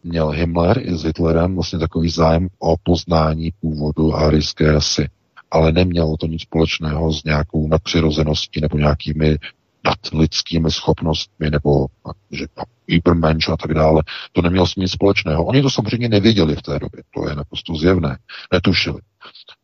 měl 0.04 0.30
Himmler 0.30 0.78
i 0.88 0.96
s 0.96 1.04
Hitlerem 1.04 1.54
vlastně 1.54 1.78
takový 1.78 2.10
zájem 2.10 2.48
o 2.58 2.76
poznání 2.82 3.52
původu 3.60 4.14
arijské 4.14 4.72
rasy 4.72 5.08
ale 5.50 5.72
nemělo 5.72 6.16
to 6.16 6.26
nic 6.26 6.42
společného 6.42 7.12
s 7.12 7.24
nějakou 7.24 7.68
nadpřirozeností 7.68 8.60
nebo 8.60 8.78
nějakými 8.78 9.36
nadlidskými 9.84 10.70
schopnostmi 10.70 11.50
nebo 11.50 11.86
že 12.30 12.46
Übermensch 12.90 13.50
a 13.50 13.56
tak 13.56 13.74
dále. 13.74 14.02
To 14.32 14.42
nemělo 14.42 14.66
s 14.66 14.76
nic 14.76 14.90
společného. 14.92 15.44
Oni 15.44 15.62
to 15.62 15.70
samozřejmě 15.70 16.08
nevěděli 16.08 16.56
v 16.56 16.62
té 16.62 16.78
době, 16.78 17.02
to 17.14 17.28
je 17.28 17.34
naprosto 17.34 17.74
zjevné. 17.74 18.18
Netušili. 18.52 19.00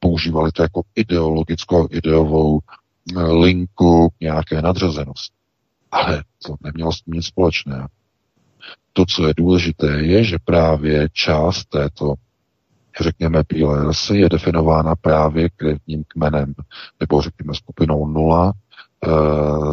Používali 0.00 0.52
to 0.52 0.62
jako 0.62 0.82
ideologickou, 0.94 1.88
ideovou 1.90 2.58
eh, 2.60 3.22
linku 3.22 4.08
nějaké 4.20 4.62
nadřazenosti. 4.62 5.34
Ale 5.92 6.24
to 6.46 6.54
nemělo 6.60 6.92
s 6.92 7.02
nic 7.06 7.26
společného. 7.26 7.88
To, 8.92 9.04
co 9.06 9.26
je 9.26 9.34
důležité, 9.36 9.86
je, 9.86 10.24
že 10.24 10.36
právě 10.44 11.08
část 11.12 11.64
této 11.64 12.14
řekněme, 13.00 13.42
bílé 13.48 13.84
rasy 13.84 14.16
je 14.16 14.28
definována 14.28 14.94
právě 14.94 15.48
krevním 15.56 16.04
kmenem, 16.08 16.54
nebo 17.00 17.22
řekněme 17.22 17.54
skupinou 17.54 18.06
nula 18.06 18.52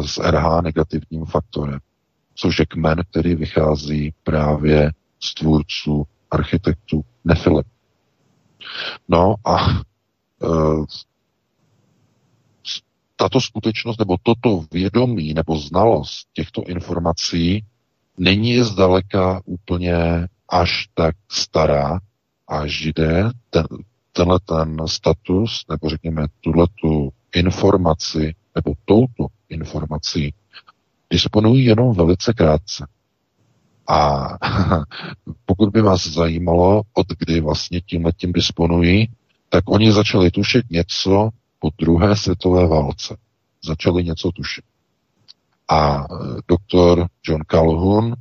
s 0.06 0.18
RH 0.18 0.60
negativním 0.62 1.24
faktorem, 1.24 1.78
což 2.34 2.58
je 2.58 2.66
kmen, 2.66 3.02
který 3.10 3.34
vychází 3.34 4.14
právě 4.24 4.92
z 5.20 5.34
tvůrců 5.34 6.06
architektů 6.30 7.04
Nefile. 7.24 7.62
No 9.08 9.34
a 9.44 9.56
e, 9.68 9.76
tato 13.16 13.40
skutečnost 13.40 13.98
nebo 13.98 14.16
toto 14.22 14.64
vědomí 14.72 15.34
nebo 15.34 15.58
znalost 15.58 16.28
těchto 16.32 16.62
informací 16.62 17.64
není 18.18 18.60
zdaleka 18.60 19.40
úplně 19.44 20.28
až 20.48 20.88
tak 20.94 21.16
stará, 21.30 21.98
a 22.48 22.66
židé 22.66 23.30
ten, 23.50 23.66
tenhle 24.12 24.40
ten 24.40 24.88
status, 24.88 25.64
nebo 25.70 25.88
řekněme 25.88 26.26
tuhle 26.40 26.66
tu 26.80 27.10
informaci, 27.34 28.34
nebo 28.54 28.72
touto 28.84 29.26
informací, 29.48 30.34
disponují 31.10 31.64
jenom 31.64 31.94
velice 31.94 32.32
krátce. 32.32 32.86
A 33.88 34.28
pokud 35.46 35.68
by 35.70 35.82
vás 35.82 36.06
zajímalo, 36.06 36.82
od 36.92 37.06
kdy 37.18 37.40
vlastně 37.40 37.80
tím 37.80 38.08
tím 38.16 38.32
disponují, 38.32 39.08
tak 39.48 39.70
oni 39.70 39.92
začali 39.92 40.30
tušit 40.30 40.70
něco 40.70 41.30
po 41.58 41.70
druhé 41.78 42.16
světové 42.16 42.66
válce. 42.66 43.16
Začali 43.64 44.04
něco 44.04 44.30
tušit. 44.32 44.64
A 45.68 46.04
e, 46.04 46.06
doktor 46.48 47.06
John 47.28 47.40
Calhoun 47.46 48.14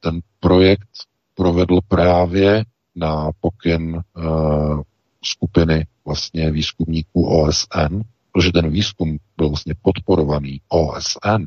ten 0.00 0.20
projekt 0.40 0.88
provedl 1.34 1.80
právě 1.88 2.64
na 2.96 3.30
pokyn 3.40 4.02
uh, 4.16 4.82
skupiny 5.24 5.86
vlastně 6.04 6.50
výzkumníků 6.50 7.26
OSN, 7.42 8.00
protože 8.32 8.52
ten 8.52 8.70
výzkum 8.70 9.18
byl 9.38 9.48
vlastně 9.48 9.74
podporovaný 9.82 10.60
OSN 10.68 11.44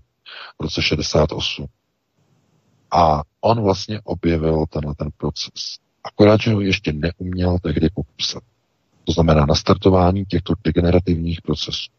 v 0.60 0.64
roce 0.64 0.82
68. 0.82 1.66
A 2.92 3.22
on 3.42 3.62
vlastně 3.62 4.02
objevil 4.04 4.66
tenhle 4.70 4.96
ten 4.96 5.10
proces. 5.18 5.78
Akorát, 6.04 6.42
že 6.42 6.54
ho 6.54 6.62
ještě 6.62 6.94
neuměl 6.94 7.58
tehdy 7.60 7.90
popsat. 7.94 8.44
To 9.04 9.12
znamená 9.12 9.46
nastartování 9.46 10.26
těchto 10.26 10.54
degenerativních 10.64 11.42
procesů. 11.42 11.92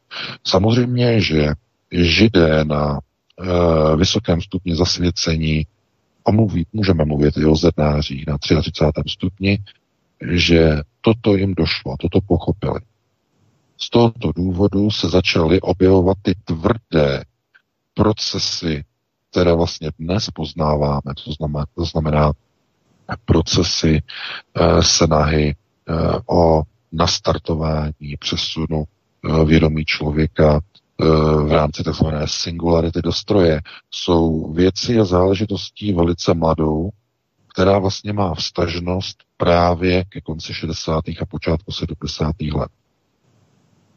Samozřejmě, 0.47 1.21
že 1.21 1.53
židé 1.93 2.65
na 2.65 2.99
e, 2.99 3.97
vysokém 3.97 4.41
stupni 4.41 4.77
zasvěcení 4.77 5.67
a 6.27 6.31
mluví, 6.31 6.67
můžeme 6.73 7.05
mluvit 7.05 7.37
i 7.37 7.45
o 7.45 7.57
zednářích 7.57 8.27
na 8.27 8.39
33. 8.39 8.85
stupni, 9.09 9.59
že 10.31 10.81
toto 11.01 11.37
jim 11.37 11.55
došlo, 11.55 11.97
toto 12.01 12.21
pochopili. 12.21 12.81
Z 13.77 13.91
tohoto 13.91 14.33
důvodu 14.33 14.91
se 14.91 15.09
začaly 15.09 15.61
objevovat 15.61 16.17
ty 16.23 16.35
tvrdé 16.45 17.25
procesy, 17.95 18.85
které 19.31 19.55
vlastně 19.55 19.91
dnes 19.99 20.31
poznáváme, 20.31 21.15
to 21.25 21.33
znamená, 21.33 21.67
to 21.75 21.85
znamená 21.85 22.33
procesy 23.25 24.03
e, 24.55 24.83
snahy 24.83 25.49
e, 25.49 25.55
o 26.27 26.63
nastartování 26.93 28.17
přesunu 28.19 28.85
e, 28.85 29.45
vědomí 29.45 29.85
člověka 29.85 30.61
v 31.47 31.53
rámci 31.53 31.83
tzv. 31.83 32.07
singularity 32.25 33.03
do 33.03 33.13
stroje 33.13 33.61
jsou 33.91 34.53
věci 34.53 34.99
a 34.99 35.05
záležitostí 35.05 35.93
velice 35.93 36.35
mladou 36.35 36.91
která 37.53 37.79
vlastně 37.79 38.13
má 38.13 38.35
vztažnost 38.35 39.17
právě 39.37 40.05
ke 40.05 40.21
konci 40.21 40.55
60. 40.55 41.05
a 41.21 41.27
počátku 41.27 41.73
70. 41.73 42.41
let. 42.41 42.71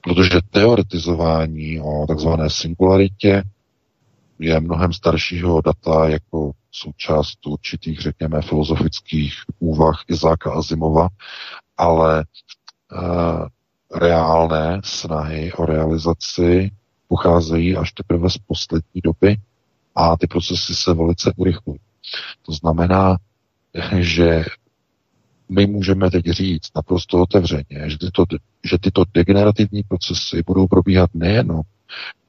Protože 0.05 0.39
teoretizování 0.49 1.81
o 1.81 2.05
takzvané 2.07 2.49
singularitě 2.49 3.43
je 4.39 4.59
mnohem 4.59 4.93
staršího 4.93 5.61
data 5.61 6.09
jako 6.09 6.51
součást 6.71 7.47
určitých, 7.47 7.99
řekněme, 7.99 8.41
filozofických 8.41 9.33
úvah 9.59 10.03
Izáka 10.07 10.53
Azimova, 10.53 11.07
ale 11.77 12.19
e, 12.21 12.25
reálné 13.99 14.81
snahy 14.83 15.53
o 15.53 15.65
realizaci 15.65 16.71
pocházejí 17.07 17.77
až 17.77 17.91
teprve 17.91 18.29
z 18.29 18.37
poslední 18.37 19.01
doby 19.03 19.37
a 19.95 20.17
ty 20.17 20.27
procesy 20.27 20.75
se 20.75 20.93
velice 20.93 21.33
urychlují. 21.35 21.79
To 22.41 22.51
znamená, 22.51 23.17
že 23.99 24.45
my 25.49 25.67
můžeme 25.67 26.11
teď 26.11 26.25
říct 26.25 26.71
naprosto 26.75 27.21
otevřeně, 27.21 27.83
že 27.87 27.97
tyto, 27.97 28.25
že 28.63 28.77
tyto 28.81 29.03
degenerativní 29.13 29.83
procesy 29.83 30.43
budou 30.45 30.67
probíhat 30.67 31.09
nejen 31.13 31.61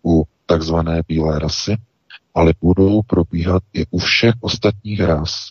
u 0.05 0.25
takzvané 0.47 1.03
bílé 1.09 1.39
rasy, 1.39 1.77
ale 2.35 2.55
budou 2.61 3.03
probíhat 3.03 3.63
i 3.73 3.87
u 3.91 3.99
všech 3.99 4.35
ostatních 4.41 5.01
ras, 5.01 5.51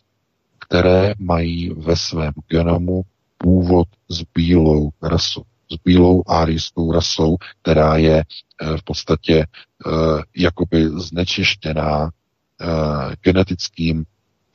které 0.59 1.13
mají 1.19 1.69
ve 1.69 1.95
svém 1.95 2.33
genomu 2.47 3.03
původ 3.37 3.87
s 4.09 4.21
bílou 4.35 4.89
rasou, 5.01 5.43
s 5.71 5.75
bílou 5.85 6.23
árijskou 6.27 6.91
rasou, 6.91 7.35
která 7.61 7.97
je 7.97 8.23
eh, 8.23 8.77
v 8.77 8.83
podstatě 8.83 9.35
eh, 9.45 9.89
jakoby 10.35 10.89
znečištěná 10.89 12.09
eh, 12.09 13.15
genetickým 13.21 14.05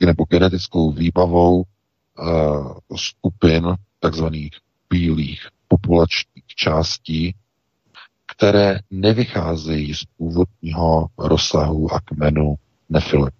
nebo 0.05 0.25
genetickou 0.29 0.91
výbavou 0.91 1.63
skupin 2.95 3.75
takzvaných 3.99 4.51
bílých 4.89 5.47
populačních 5.67 6.47
částí, 6.47 7.35
které 8.35 8.79
nevycházejí 8.91 9.93
z 9.95 10.03
původního 10.17 11.07
rozsahu 11.17 11.93
a 11.93 11.99
kmenu 11.99 12.55
nefily. 12.89 13.31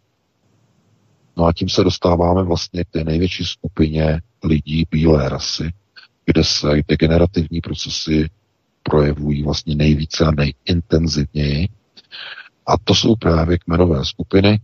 No 1.37 1.45
a 1.45 1.53
tím 1.53 1.69
se 1.69 1.83
dostáváme 1.83 2.43
vlastně 2.43 2.83
k 2.83 2.89
té 2.89 3.03
největší 3.03 3.45
skupině 3.45 4.21
lidí 4.43 4.85
bílé 4.91 5.29
rasy, 5.29 5.73
kde 6.25 6.43
se 6.43 6.67
degenerativní 6.87 7.61
procesy 7.61 8.29
projevují 8.83 9.43
vlastně 9.43 9.75
nejvíce 9.75 10.25
a 10.25 10.31
nejintenzivněji. 10.31 11.67
A 12.67 12.77
to 12.83 12.95
jsou 12.95 13.15
právě 13.15 13.57
kmenové 13.57 14.05
skupiny, 14.05 14.59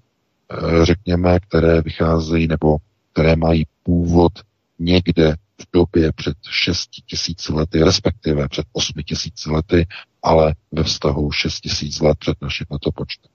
eh, 0.52 0.86
řekněme, 0.86 1.40
které 1.40 1.82
vycházejí 1.82 2.48
nebo 2.48 2.78
které 3.18 3.36
mají 3.36 3.66
původ 3.84 4.32
někde 4.80 5.36
v 5.62 5.66
době 5.74 6.12
před 6.12 6.38
6 6.50 6.90
tisíci 7.06 7.54
lety, 7.54 7.84
respektive 7.84 8.48
před 8.48 8.66
8 8.74 8.94
tisíci 9.06 9.50
lety, 9.52 9.88
ale 10.24 10.56
ve 10.72 10.84
vztahu 10.84 11.32
6 11.32 11.60
tisíc 11.60 12.00
let 12.00 12.18
před 12.20 12.42
naším 12.42 12.66
letopočtem. 12.70 13.32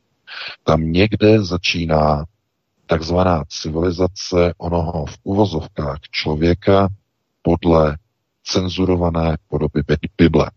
Tam 0.65 0.93
někde 0.93 1.45
začíná 1.45 2.25
takzvaná 2.87 3.45
civilizace 3.49 4.55
onoho 4.59 5.07
v 5.07 5.19
uvozovkách 5.23 5.99
člověka 6.11 6.89
podle 7.43 7.97
cenzurované 8.45 9.37
podoby 9.49 9.83
Bible. 10.19 10.51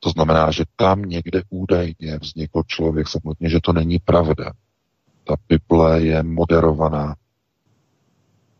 To 0.00 0.10
znamená, 0.10 0.50
že 0.50 0.64
tam 0.76 1.02
někde 1.02 1.42
údajně 1.50 2.18
vznikl 2.20 2.62
člověk, 2.66 3.08
samotně, 3.08 3.48
že 3.48 3.60
to 3.62 3.72
není 3.72 3.98
pravda. 3.98 4.52
Ta 5.24 5.34
Bible 5.48 6.02
je 6.02 6.22
moderovaná 6.22 7.14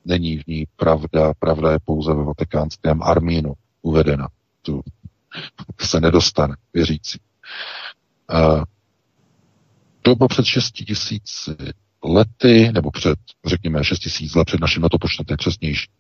Není 0.05 0.38
v 0.38 0.46
ní 0.46 0.64
pravda, 0.76 1.32
pravda 1.38 1.72
je 1.72 1.78
pouze 1.84 2.14
ve 2.14 2.24
vatikánském 2.24 3.03
armínu 3.03 3.53
uvedena. 3.82 4.28
Tu 4.62 4.82
se 5.80 6.00
nedostane 6.00 6.57
věřící. 6.74 7.18
Uh, 8.32 8.64
doba 10.05 10.28
před 10.28 10.44
6 10.44 10.70
tisíci 10.70 11.57
lety, 12.05 12.72
nebo 12.72 12.90
před, 12.90 13.18
řekněme, 13.46 13.84
6 13.84 13.98
tisíc 13.98 14.34
let 14.34 14.44
před 14.44 14.61
naším 14.61 14.82
letopočtem, 14.82 15.26
to 15.26 15.32
je 15.32 15.36
přesnější, 15.36 15.90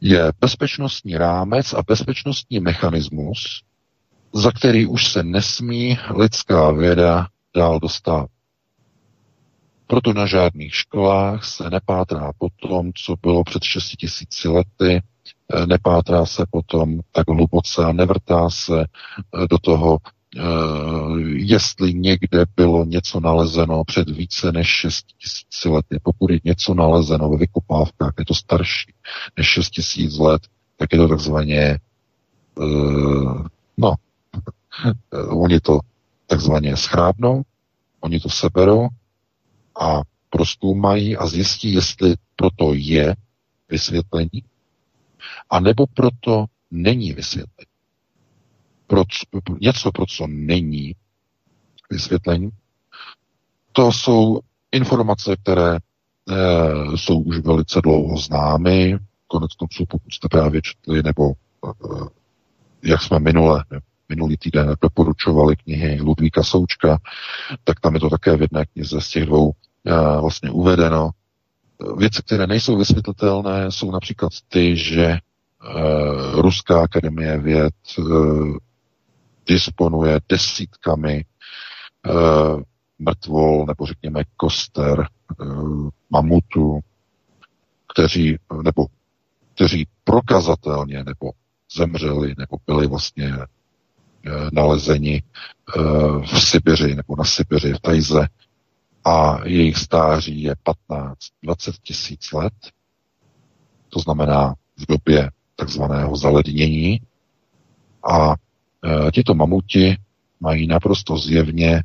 je 0.00 0.32
bezpečnostní 0.40 1.16
rámec 1.16 1.72
a 1.72 1.82
bezpečnostní 1.82 2.60
mechanismus, 2.60 3.62
za 4.34 4.52
který 4.52 4.86
už 4.86 5.12
se 5.12 5.22
nesmí 5.22 5.98
lidská 6.16 6.70
věda 6.70 7.26
dál 7.56 7.80
dostat. 7.80 8.26
Proto 9.86 10.12
na 10.12 10.26
žádných 10.26 10.74
školách 10.74 11.44
se 11.44 11.70
nepátrá 11.70 12.32
po 12.38 12.48
tom, 12.68 12.90
co 12.94 13.14
bylo 13.22 13.44
před 13.44 13.62
6 13.62 13.84
tisíci 13.88 14.48
lety, 14.48 15.02
eh, 15.54 15.66
nepátrá 15.66 16.26
se 16.26 16.46
potom 16.50 17.00
tak 17.12 17.28
hluboce 17.28 17.84
a 17.84 17.92
nevrtá 17.92 18.50
se 18.50 18.80
eh, 18.80 19.46
do 19.50 19.58
toho, 19.58 19.98
eh, 20.36 20.40
jestli 21.34 21.94
někde 21.94 22.44
bylo 22.56 22.84
něco 22.84 23.20
nalezeno 23.20 23.84
před 23.84 24.10
více 24.10 24.52
než 24.52 24.66
6 24.68 25.06
tisíci 25.18 25.68
lety. 25.68 25.98
Pokud 26.02 26.30
je 26.30 26.40
něco 26.44 26.74
nalezeno 26.74 27.28
ve 27.28 27.36
vykopávkách, 27.36 28.12
je 28.18 28.24
to 28.24 28.34
starší 28.34 28.92
než 29.36 29.46
6 29.46 29.70
tisíc 29.70 30.18
let, 30.18 30.42
tak 30.76 30.92
je 30.92 30.98
to 30.98 31.08
takzvaně, 31.08 31.78
no, 33.76 33.94
oni 35.28 35.60
to 35.60 35.80
takzvaně 36.26 36.76
schrábnou, 36.76 37.42
oni 38.00 38.20
to 38.20 38.28
seberou 38.28 38.88
a 39.80 40.00
proskoumají 40.30 41.16
a 41.16 41.26
zjistí, 41.26 41.72
jestli 41.72 42.14
proto 42.36 42.74
je 42.74 43.14
vysvětlení, 43.68 44.44
a 45.50 45.60
nebo 45.60 45.86
proto 45.86 46.44
není 46.70 47.12
vysvětlení. 47.12 47.72
Pro, 48.86 49.04
něco, 49.60 49.92
pro 49.92 50.06
co 50.06 50.26
není 50.26 50.94
vysvětlení, 51.90 52.50
to 53.72 53.92
jsou 53.92 54.40
informace, 54.72 55.36
které 55.36 55.76
e, 55.76 55.80
jsou 56.96 57.20
už 57.20 57.38
velice 57.38 57.80
dlouho 57.80 58.16
známy, 58.16 58.98
konec 59.26 59.54
konců, 59.54 59.84
pokud 59.88 60.12
jste 60.12 60.28
právě 60.28 60.62
četli, 60.62 61.02
nebo 61.02 61.30
e, 61.30 61.72
jak 62.82 63.02
jsme 63.02 63.18
minule, 63.18 63.64
minulý 64.12 64.36
týden 64.36 64.74
doporučovali 64.82 65.56
knihy 65.56 66.00
Ludvíka 66.00 66.42
Součka, 66.42 66.98
tak 67.64 67.80
tam 67.80 67.94
je 67.94 68.00
to 68.00 68.10
také 68.10 68.36
v 68.36 68.40
jedné 68.40 68.66
knize 68.66 69.00
z 69.00 69.08
těch 69.08 69.26
dvou 69.26 69.46
uh, 69.48 70.20
vlastně 70.20 70.50
uvedeno. 70.50 71.10
Věci, 71.96 72.22
které 72.22 72.46
nejsou 72.46 72.76
vysvětlitelné, 72.76 73.70
jsou 73.70 73.90
například 73.90 74.32
ty, 74.48 74.76
že 74.76 75.18
uh, 75.18 76.40
Ruská 76.40 76.82
akademie 76.82 77.38
věd 77.38 77.74
uh, 77.98 78.56
disponuje 79.46 80.20
desítkami 80.28 81.24
mrtvol, 82.98 83.66
nebo 83.66 83.86
řekněme 83.86 84.22
koster, 84.36 85.06
mamutů, 86.10 86.80
kteří, 87.92 88.38
nebo 88.62 88.86
kteří 89.54 89.86
prokazatelně 90.04 91.04
nebo 91.04 91.30
zemřeli, 91.76 92.34
nebo 92.38 92.56
byli 92.66 92.86
vlastně 92.86 93.32
nalezeni 94.52 95.22
v 96.24 96.40
Sibiři 96.40 96.94
nebo 96.94 97.16
na 97.16 97.24
Sibiři, 97.24 97.72
v 97.72 97.80
Tajze, 97.80 98.28
a 99.04 99.46
jejich 99.46 99.76
stáří 99.76 100.42
je 100.42 100.54
15-20 101.44 101.72
tisíc 101.82 102.32
let, 102.32 102.52
to 103.88 104.00
znamená 104.00 104.54
v 104.76 104.86
době 104.86 105.30
takzvaného 105.56 106.16
zalednění. 106.16 107.00
A 108.10 108.34
e, 108.34 109.10
tito 109.10 109.34
mamuti 109.34 109.96
mají 110.40 110.66
naprosto 110.66 111.18
zjevně 111.18 111.82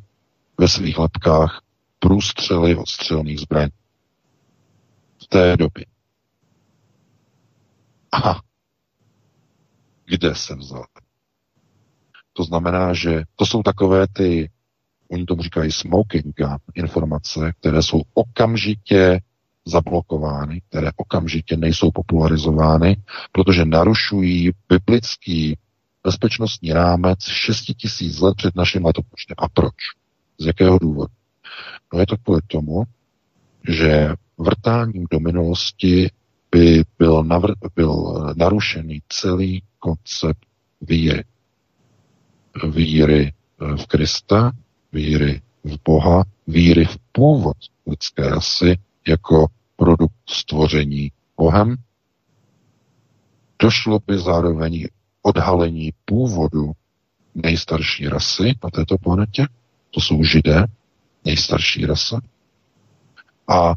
ve 0.58 0.68
svých 0.68 0.98
lepkách 0.98 1.62
průstřely 1.98 2.76
od 2.76 2.88
střelných 2.88 3.40
zbraní. 3.40 3.72
V 5.22 5.26
té 5.26 5.56
době. 5.56 5.84
A 8.12 8.40
kde 10.04 10.34
se 10.34 10.54
vzal? 10.54 10.84
To 12.38 12.44
znamená, 12.44 12.94
že 12.94 13.22
to 13.36 13.46
jsou 13.46 13.62
takové 13.62 14.06
ty 14.12 14.50
oni 15.10 15.24
tomu 15.24 15.42
říkají 15.42 15.72
smoking 15.72 16.24
gun, 16.36 16.56
informace, 16.74 17.52
které 17.60 17.82
jsou 17.82 18.02
okamžitě 18.14 19.20
zablokovány, 19.64 20.60
které 20.68 20.90
okamžitě 20.96 21.56
nejsou 21.56 21.90
popularizovány, 21.90 22.96
protože 23.32 23.64
narušují 23.64 24.50
biblický 24.68 25.56
bezpečnostní 26.04 26.72
rámec 26.72 27.18
6 27.20 27.62
tisíc 27.62 28.20
let 28.20 28.34
před 28.36 28.56
naším 28.56 28.84
letopočtem. 28.84 29.34
A 29.38 29.48
proč? 29.48 29.74
Z 30.38 30.46
jakého 30.46 30.78
důvodu? 30.78 31.12
No 31.92 32.00
je 32.00 32.06
to 32.06 32.16
kvůli 32.16 32.40
tomu, 32.46 32.82
že 33.68 34.14
vrtáním 34.38 35.06
do 35.10 35.20
minulosti 35.20 36.10
by 36.50 36.84
byl, 36.98 37.24
navr- 37.24 37.54
byl 37.74 38.24
narušený 38.36 39.00
celý 39.08 39.62
koncept 39.78 40.46
víry. 40.80 41.24
Víry 42.66 43.32
v 43.58 43.86
Krista, 43.86 44.52
víry 44.92 45.40
v 45.64 45.76
Boha, 45.84 46.24
víry 46.46 46.84
v 46.84 46.98
původ 47.12 47.56
lidské 47.86 48.28
rasy 48.28 48.78
jako 49.08 49.46
produkt 49.76 50.14
stvoření 50.28 51.12
Bohem, 51.36 51.76
došlo 53.62 53.98
by 54.06 54.18
zároveň 54.18 54.86
odhalení 55.22 55.92
původu 56.04 56.72
nejstarší 57.34 58.08
rasy 58.08 58.54
na 58.64 58.70
této 58.70 58.98
planetě, 58.98 59.46
to 59.90 60.00
jsou 60.00 60.24
židé, 60.24 60.64
nejstarší 61.24 61.86
rasa. 61.86 62.20
A 63.48 63.74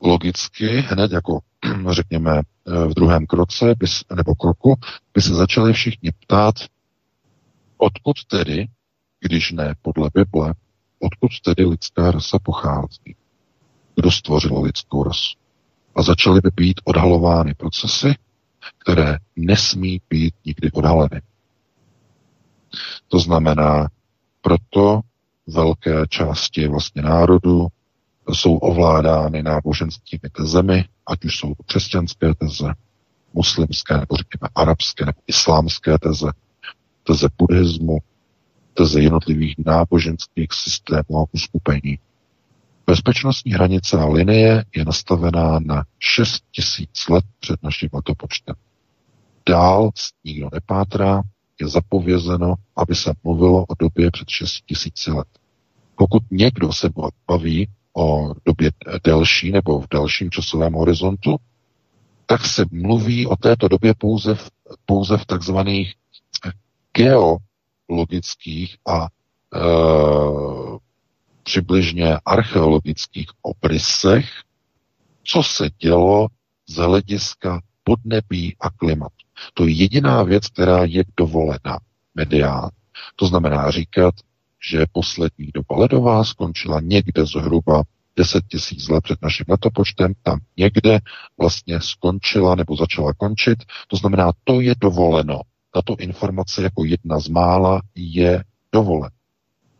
logicky 0.00 0.66
hned 0.66 1.12
jako 1.12 1.38
řekněme 1.90 2.42
v 2.66 2.94
druhém 2.94 3.26
kroce 3.26 3.74
nebo 4.16 4.34
kroku 4.34 4.74
by 5.14 5.22
se 5.22 5.34
začali 5.34 5.72
všichni 5.72 6.10
ptát, 6.20 6.54
odkud 7.82 8.24
tedy, 8.26 8.66
když 9.20 9.52
ne 9.52 9.74
podle 9.82 10.10
Bible, 10.14 10.54
odkud 10.98 11.30
tedy 11.44 11.64
lidská 11.64 12.10
rasa 12.10 12.38
pochází. 12.38 13.16
Kdo 13.96 14.10
stvořil 14.10 14.62
lidskou 14.62 15.02
rasu? 15.02 15.38
A 15.94 16.02
začaly 16.02 16.40
by 16.40 16.50
být 16.56 16.80
odhalovány 16.84 17.54
procesy, 17.54 18.14
které 18.78 19.18
nesmí 19.36 20.00
být 20.10 20.34
nikdy 20.44 20.70
odhaleny. 20.72 21.22
To 23.08 23.18
znamená, 23.18 23.88
proto 24.40 25.00
velké 25.46 26.06
části 26.08 26.68
vlastně 26.68 27.02
národu 27.02 27.66
jsou 28.32 28.56
ovládány 28.56 29.42
náboženskými 29.42 30.30
tezemi, 30.36 30.84
ať 31.06 31.24
už 31.24 31.36
jsou 31.36 31.54
to 31.54 31.62
křesťanské 31.62 32.34
teze, 32.34 32.74
muslimské, 33.32 33.94
nebo 33.94 34.16
řekněme 34.16 34.48
arabské, 34.54 35.04
nebo 35.06 35.18
islámské 35.26 35.98
teze, 35.98 36.26
teze 37.02 37.28
buddhismu, 37.38 37.98
teze 38.74 39.00
jednotlivých 39.00 39.54
náboženských 39.58 40.48
systémů 40.52 41.18
a 41.18 41.24
uskupení. 41.32 41.98
Bezpečnostní 42.86 43.52
hranice 43.52 43.98
a 43.98 44.06
linie 44.06 44.64
je 44.76 44.84
nastavená 44.84 45.58
na 45.58 45.84
6 45.98 46.44
tisíc 46.52 47.08
let 47.08 47.24
před 47.40 47.62
naším 47.62 47.88
letopočtem. 47.92 48.54
Dál 49.48 49.90
nikdo 50.24 50.48
nepátrá, 50.52 51.22
je 51.60 51.68
zapovězeno, 51.68 52.54
aby 52.76 52.94
se 52.94 53.12
mluvilo 53.24 53.64
o 53.64 53.74
době 53.78 54.10
před 54.10 54.28
6 54.28 54.60
tisíci 54.66 55.10
let. 55.10 55.28
Pokud 55.94 56.22
někdo 56.30 56.72
se 56.72 56.88
baví 57.28 57.68
o 57.96 58.34
době 58.44 58.70
delší 59.04 59.52
nebo 59.52 59.80
v 59.80 59.86
dalším 59.90 60.30
časovém 60.30 60.72
horizontu, 60.72 61.36
tak 62.26 62.46
se 62.46 62.64
mluví 62.72 63.26
o 63.26 63.36
této 63.36 63.68
době 63.68 63.94
pouze 63.98 64.34
v, 64.34 64.50
pouze 64.86 65.16
v 65.16 65.26
takzvaných 65.26 65.94
geologických 66.96 68.76
a 68.86 69.04
e, 69.04 69.08
přibližně 71.42 72.16
archeologických 72.26 73.26
obrysech, 73.42 74.28
co 75.24 75.42
se 75.42 75.70
dělo 75.78 76.26
z 76.68 76.76
hlediska 76.76 77.60
podnebí 77.84 78.56
a 78.60 78.70
klimatu. 78.70 79.14
To 79.54 79.66
je 79.66 79.72
jediná 79.72 80.22
věc, 80.22 80.48
která 80.48 80.84
je 80.84 81.04
dovolena 81.16 81.78
medián. 82.14 82.70
To 83.16 83.26
znamená 83.26 83.70
říkat, 83.70 84.14
že 84.70 84.86
poslední 84.92 85.46
doba 85.54 85.76
ledová 85.76 86.24
skončila 86.24 86.80
někde 86.80 87.26
zhruba 87.26 87.82
10 88.16 88.44
tisíc 88.48 88.88
let 88.88 89.04
před 89.04 89.22
naším 89.22 89.46
letopočtem, 89.48 90.12
tam 90.22 90.38
někde 90.56 90.98
vlastně 91.40 91.80
skončila 91.80 92.54
nebo 92.54 92.76
začala 92.76 93.12
končit. 93.12 93.58
To 93.88 93.96
znamená, 93.96 94.32
to 94.44 94.60
je 94.60 94.74
dovoleno. 94.80 95.40
Tato 95.74 95.96
informace 95.98 96.62
jako 96.62 96.84
jedna 96.84 97.20
z 97.20 97.28
mála 97.28 97.80
je 97.94 98.44
dovolena. 98.72 99.10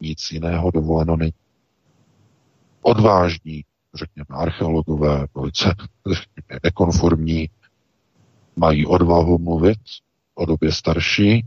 Nic 0.01 0.30
jiného 0.32 0.70
dovoleno 0.70 1.16
není. 1.16 1.32
Odvážní, 2.82 3.64
řekněme, 3.95 4.26
archeologové, 4.30 5.26
velice 5.34 5.74
řekněme, 6.12 6.61
nekonformní, 6.62 7.49
mají 8.57 8.86
odvahu 8.86 9.38
mluvit 9.38 9.78
o 10.34 10.47
době 10.47 10.72
starší, 10.72 11.47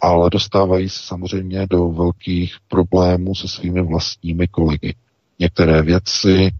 ale 0.00 0.30
dostávají 0.30 0.88
se 0.88 1.02
samozřejmě 1.02 1.66
do 1.70 1.88
velkých 1.88 2.56
problémů 2.68 3.34
se 3.34 3.48
svými 3.48 3.82
vlastními 3.82 4.48
kolegy. 4.48 4.94
Některé 5.38 5.82
věci 5.82 6.50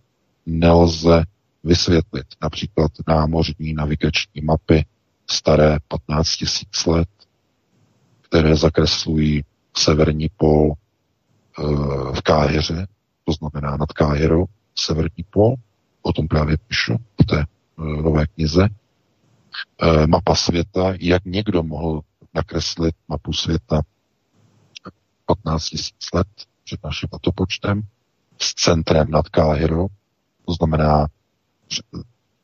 nelze 0.46 1.24
vysvětlit, 1.64 2.26
například 2.42 2.90
námořní 3.08 3.74
navigační 3.74 4.42
mapy 4.42 4.84
staré 5.30 5.76
15 5.88 6.44
000 6.86 6.98
let, 6.98 7.08
které 8.22 8.56
zakreslují 8.56 9.44
severní 9.76 10.28
pol 10.36 10.72
e, 10.72 11.62
v 12.12 12.20
Káheře, 12.22 12.86
to 13.24 13.32
znamená 13.32 13.76
nad 13.76 13.92
Káherou, 13.92 14.44
severní 14.74 15.24
pol, 15.30 15.54
o 16.02 16.12
tom 16.12 16.28
právě 16.28 16.56
píšu 16.68 16.96
v 17.22 17.26
té 17.26 17.40
e, 17.40 17.44
nové 18.02 18.26
knize. 18.26 18.68
E, 19.82 20.06
mapa 20.06 20.34
světa, 20.34 20.92
jak 21.00 21.24
někdo 21.24 21.62
mohl 21.62 22.00
nakreslit 22.34 22.94
mapu 23.08 23.32
světa 23.32 23.82
15 25.26 25.72
000 25.72 25.82
let 26.14 26.28
před 26.64 26.84
naším 26.84 27.08
letopočtem 27.12 27.82
s 28.38 28.54
centrem 28.54 29.10
nad 29.10 29.28
Káhirou. 29.28 29.86
To 30.46 30.52
znamená, 30.52 31.06
že 31.68 31.82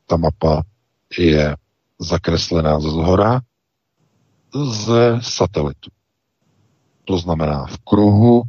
ta 0.07 0.17
mapa 0.17 0.63
je 1.19 1.57
zakreslená 2.03 2.81
ze 2.81 2.91
zhora 2.91 3.41
ze 4.71 5.19
satelitu. 5.23 5.91
To 7.05 7.19
znamená 7.19 7.67
v 7.67 7.79
kruhu 7.79 8.43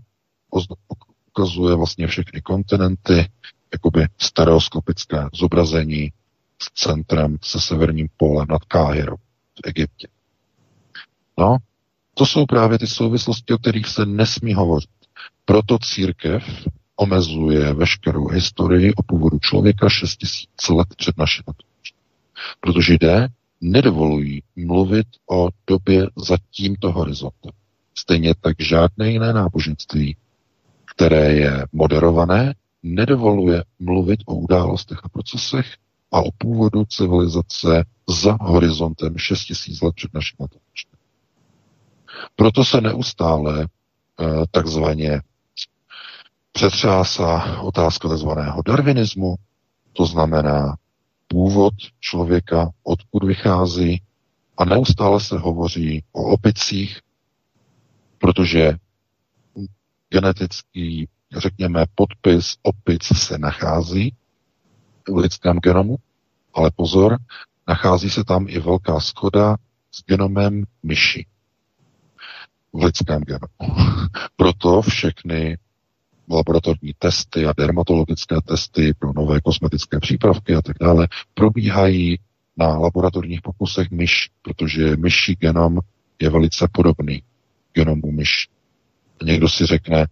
ukazuje 1.27 1.75
vlastně 1.75 2.07
všechny 2.07 2.41
kontinenty, 2.41 3.29
jakoby 3.73 4.07
stereoskopické 4.17 5.27
zobrazení 5.33 6.11
s 6.61 6.73
centrem 6.73 7.37
se 7.41 7.61
severním 7.61 8.07
polem 8.17 8.47
nad 8.49 8.63
Káhirou 8.63 9.15
v 9.15 9.67
Egyptě. 9.67 10.07
No, 11.37 11.57
to 12.13 12.25
jsou 12.25 12.45
právě 12.45 12.79
ty 12.79 12.87
souvislosti, 12.87 13.53
o 13.53 13.57
kterých 13.57 13.87
se 13.87 14.05
nesmí 14.05 14.53
hovořit. 14.53 14.89
Proto 15.45 15.77
církev 15.79 16.43
omezuje 16.95 17.73
veškerou 17.73 18.27
historii 18.27 18.93
o 18.93 19.03
původu 19.03 19.39
člověka 19.39 19.89
6000 19.89 20.69
let 20.69 20.87
před 20.97 21.17
naším 21.17 21.43
Protože 22.59 22.93
jde, 22.93 23.27
nedovolují 23.63 24.43
mluvit 24.55 25.07
o 25.31 25.49
době 25.67 26.07
za 26.15 26.37
tímto 26.51 26.91
horizontem. 26.91 27.51
Stejně 27.97 28.33
tak 28.41 28.55
žádné 28.59 29.11
jiné 29.11 29.33
náboženství, 29.33 30.15
které 30.95 31.33
je 31.33 31.65
moderované, 31.71 32.55
nedovoluje 32.83 33.63
mluvit 33.79 34.19
o 34.25 34.35
událostech 34.35 34.99
a 35.03 35.09
procesech 35.09 35.65
a 36.11 36.19
o 36.21 36.31
původu 36.37 36.85
civilizace 36.85 37.85
za 38.09 38.37
horizontem 38.41 39.17
6000 39.17 39.81
let 39.81 39.95
před 39.95 40.13
naším 40.13 40.37
letopočtem. 40.39 40.99
Proto 42.35 42.65
se 42.65 42.81
neustále 42.81 43.61
eh, 44.19 44.25
takzvaně 44.51 45.21
přetřásá 46.51 47.61
otázka 47.61 48.09
takzvaného 48.09 48.61
darwinismu, 48.65 49.35
to 49.93 50.05
znamená 50.05 50.75
původ 51.33 51.73
člověka, 51.99 52.69
odkud 52.83 53.23
vychází, 53.23 54.01
a 54.57 54.65
neustále 54.65 55.19
se 55.19 55.37
hovoří 55.37 56.03
o 56.11 56.23
opicích, 56.23 56.99
protože 58.17 58.77
genetický, 60.09 61.09
řekněme, 61.37 61.85
podpis 61.95 62.55
opic 62.61 63.03
se 63.03 63.37
nachází 63.37 64.15
v 65.09 65.17
lidském 65.17 65.57
genomu, 65.57 65.95
ale 66.53 66.71
pozor, 66.75 67.17
nachází 67.67 68.09
se 68.09 68.23
tam 68.23 68.45
i 68.49 68.59
velká 68.59 68.99
schoda 68.99 69.57
s 69.91 70.05
genomem 70.05 70.63
myši 70.83 71.25
v 72.73 72.83
lidském 72.83 73.21
genomu. 73.21 73.85
Proto 74.35 74.81
všechny 74.81 75.57
laboratorní 76.29 76.93
testy 76.99 77.45
a 77.45 77.53
dermatologické 77.57 78.35
testy 78.45 78.93
pro 78.99 79.13
nové 79.15 79.41
kosmetické 79.41 79.99
přípravky 79.99 80.55
a 80.55 80.61
tak 80.61 80.77
dále 80.81 81.07
probíhají 81.33 82.19
na 82.57 82.67
laboratorních 82.77 83.41
pokusech 83.41 83.91
myš, 83.91 84.29
protože 84.41 84.95
myší 84.97 85.35
genom 85.35 85.79
je 86.19 86.29
velice 86.29 86.67
podobný 86.71 87.23
genomu 87.73 88.11
myš. 88.11 88.47
Někdo 89.23 89.49
si 89.49 89.65
řekne, 89.65 90.07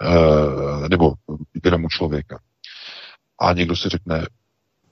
eh, 0.00 0.88
nebo 0.88 1.14
genomu 1.52 1.88
člověka. 1.88 2.40
A 3.40 3.52
někdo 3.52 3.76
si 3.76 3.88
řekne, 3.88 4.26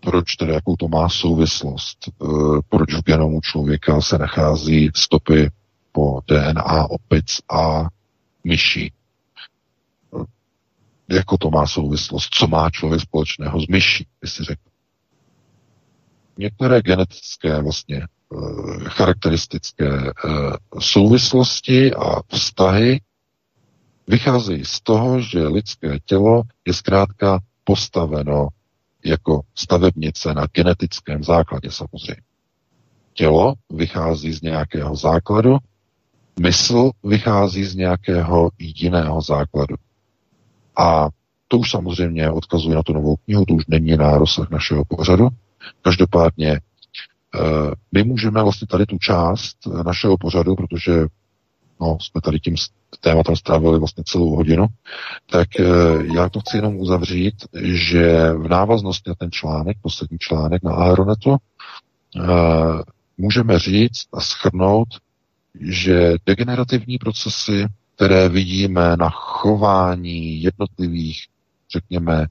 proč 0.00 0.36
tedy, 0.36 0.52
jakou 0.52 0.76
to 0.76 0.88
má 0.88 1.08
souvislost, 1.08 1.98
eh, 2.08 2.26
proč 2.68 2.94
v 2.94 3.02
genomu 3.02 3.40
člověka 3.40 4.00
se 4.00 4.18
nachází 4.18 4.90
stopy 4.94 5.50
po 5.92 6.20
DNA 6.26 6.90
opic 6.90 7.40
a 7.52 7.88
myší. 8.44 8.92
Jako 11.08 11.38
to 11.38 11.50
má 11.50 11.66
souvislost? 11.66 12.28
Co 12.34 12.46
má 12.46 12.70
člověk 12.70 13.00
společného 13.00 13.60
s 13.60 13.66
myší, 13.66 14.06
by 14.20 14.28
si 14.28 14.44
řekl. 14.44 14.62
Některé 16.38 16.82
genetické 16.82 17.62
vlastně 17.62 17.96
eh, 17.96 18.36
charakteristické 18.84 19.88
eh, 19.88 20.10
souvislosti 20.80 21.94
a 21.94 22.22
vztahy 22.28 23.00
vycházejí 24.06 24.64
z 24.64 24.80
toho, 24.80 25.20
že 25.20 25.48
lidské 25.48 25.98
tělo 26.04 26.42
je 26.66 26.74
zkrátka 26.74 27.40
postaveno 27.64 28.48
jako 29.04 29.40
stavebnice 29.54 30.34
na 30.34 30.46
genetickém 30.46 31.24
základě 31.24 31.70
samozřejmě. 31.70 32.22
Tělo 33.12 33.54
vychází 33.70 34.32
z 34.32 34.42
nějakého 34.42 34.96
základu, 34.96 35.56
mysl 36.40 36.90
vychází 37.04 37.64
z 37.64 37.74
nějakého 37.74 38.50
jiného 38.58 39.22
základu. 39.22 39.74
A 40.76 41.08
to 41.48 41.58
už 41.58 41.70
samozřejmě 41.70 42.30
odkazuje 42.30 42.76
na 42.76 42.82
tu 42.82 42.92
novou 42.92 43.16
knihu, 43.16 43.44
to 43.44 43.54
už 43.54 43.66
není 43.66 43.96
na 43.96 44.18
rozsah 44.18 44.50
našeho 44.50 44.84
pořadu. 44.84 45.28
Každopádně 45.82 46.50
eh, 46.50 47.40
my 47.92 48.04
můžeme 48.04 48.42
vlastně 48.42 48.66
tady 48.66 48.86
tu 48.86 48.98
část 48.98 49.56
našeho 49.84 50.18
pořadu, 50.18 50.54
protože 50.54 50.92
no, 51.80 51.98
jsme 52.00 52.20
tady 52.20 52.40
tím 52.40 52.54
tématem 53.00 53.36
strávili 53.36 53.78
vlastně 53.78 54.04
celou 54.06 54.36
hodinu, 54.36 54.66
tak 55.30 55.48
eh, 55.60 55.64
já 56.14 56.28
to 56.28 56.40
chci 56.40 56.56
jenom 56.56 56.76
uzavřít, 56.76 57.34
že 57.62 58.32
v 58.32 58.48
návaznosti 58.48 59.10
na 59.10 59.14
ten 59.14 59.30
článek, 59.30 59.76
poslední 59.82 60.18
článek 60.18 60.62
na 60.62 60.74
Aeronetu, 60.74 61.36
eh, 61.36 62.22
můžeme 63.18 63.58
říct 63.58 64.06
a 64.12 64.20
schrnout, 64.20 64.88
že 65.60 66.14
degenerativní 66.26 66.98
procesy, 66.98 67.66
které 67.96 68.28
vidíme 68.28 68.96
na 68.96 69.10
chování 69.10 70.42
jednotlivých, 70.42 71.26
řekněme, 71.72 72.26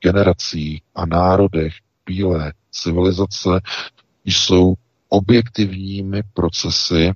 generací 0.00 0.82
a 0.94 1.06
národech 1.06 1.72
bílé 2.06 2.52
civilizace, 2.70 3.60
jsou 4.24 4.74
objektivními 5.08 6.22
procesy, 6.34 7.12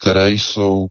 které 0.00 0.30
jsou, 0.30 0.86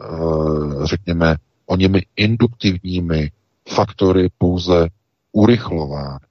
eh, 0.00 0.86
řekněme, 0.86 1.36
o 1.66 1.76
němi 1.76 2.02
induktivními 2.16 3.30
faktory 3.68 4.28
pouze 4.38 4.88
urychlovány. 5.32 6.26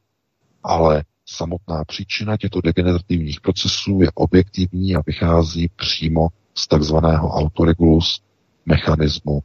Ale 0.63 1.03
samotná 1.25 1.83
příčina 1.83 2.37
těchto 2.37 2.61
degenerativních 2.61 3.41
procesů 3.41 3.99
je 4.01 4.11
objektivní 4.15 4.95
a 4.95 5.01
vychází 5.07 5.69
přímo 5.75 6.27
z 6.55 6.67
takzvaného 6.67 7.29
autoregulus 7.29 8.21
mechanismu 8.65 9.43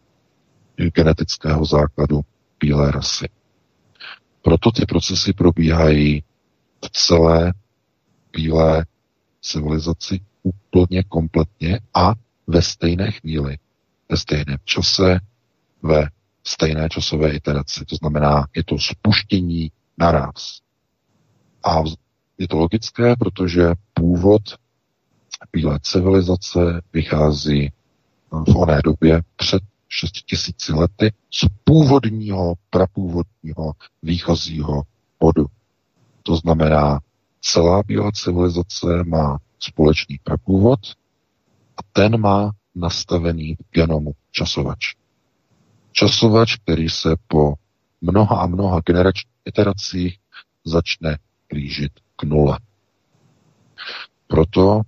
genetického 0.95 1.65
základu 1.65 2.21
bílé 2.61 2.91
rasy. 2.91 3.29
Proto 4.43 4.71
ty 4.73 4.87
procesy 4.87 5.33
probíhají 5.33 6.23
v 6.85 6.91
celé 6.91 7.53
bílé 8.33 8.87
civilizaci 9.41 10.21
úplně 10.43 11.03
kompletně 11.03 11.81
a 11.95 12.13
ve 12.47 12.63
stejné 12.63 13.11
chvíli, 13.11 13.59
ve 14.09 14.17
stejném 14.17 14.59
čase, 14.65 15.19
ve 15.83 16.09
stejné 16.45 16.89
časové 16.89 17.31
iteraci. 17.31 17.85
To 17.85 17.97
znamená, 17.97 18.47
je 18.57 18.65
to 18.65 18.79
spuštění 18.79 19.71
naraz. 19.99 20.61
A 21.65 21.83
je 22.39 22.49
to 22.49 22.57
logické, 22.57 23.17
protože 23.17 23.73
původ 23.95 24.43
bílé 25.53 25.79
civilizace 25.83 26.81
vychází 26.93 27.73
v 28.31 28.57
oné 28.57 28.81
době 28.85 29.23
před 29.37 29.63
6 29.89 30.11
tisíci 30.11 30.73
lety 30.73 31.13
z 31.31 31.45
původního, 31.65 32.55
prapůvodního 32.71 33.73
výchozího 34.03 34.83
bodu. 35.21 35.47
To 36.23 36.37
znamená, 36.37 37.01
celá 37.41 37.83
bílá 37.83 38.11
civilizace 38.13 39.05
má 39.05 39.39
společný 39.59 40.19
prapůvod 40.25 40.81
a 41.77 41.81
ten 41.93 42.21
má 42.21 42.51
nastavený 42.75 43.57
genomu 43.71 44.13
časovač. 44.31 44.95
Časovač, 45.93 46.57
který 46.57 46.89
se 46.89 47.17
po 47.29 47.55
mnoha 48.01 48.41
a 48.41 48.47
mnoha 48.47 48.81
generačních 48.87 49.33
iteracích 49.45 50.19
začne 50.65 51.19
blížit 51.49 51.93
k 52.17 52.23
nule. 52.23 52.59
Proto 54.27 54.81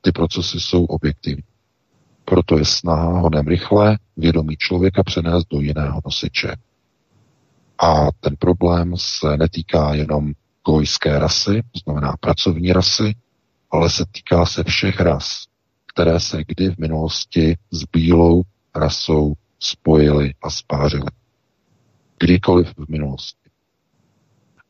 ty 0.00 0.12
procesy 0.12 0.60
jsou 0.60 0.84
objektivní. 0.84 1.49
Proto 2.30 2.58
je 2.58 2.64
snaha 2.64 3.20
honem 3.20 3.46
rychle 3.46 3.98
vědomí 4.16 4.56
člověka 4.56 5.02
přenést 5.02 5.44
do 5.50 5.60
jiného 5.60 6.00
nosiče. 6.04 6.56
A 7.78 8.06
ten 8.20 8.36
problém 8.38 8.92
se 8.96 9.36
netýká 9.36 9.94
jenom 9.94 10.32
gojské 10.66 11.18
rasy, 11.18 11.62
to 11.72 11.78
znamená 11.84 12.14
pracovní 12.20 12.72
rasy, 12.72 13.14
ale 13.70 13.90
se 13.90 14.04
týká 14.12 14.46
se 14.46 14.64
všech 14.64 15.00
ras, 15.00 15.44
které 15.86 16.20
se 16.20 16.44
kdy 16.46 16.70
v 16.70 16.78
minulosti 16.78 17.56
s 17.70 17.84
bílou 17.84 18.42
rasou 18.74 19.34
spojily 19.60 20.34
a 20.42 20.50
spářily. 20.50 21.10
Kdykoliv 22.20 22.74
v 22.76 22.88
minulosti. 22.88 23.50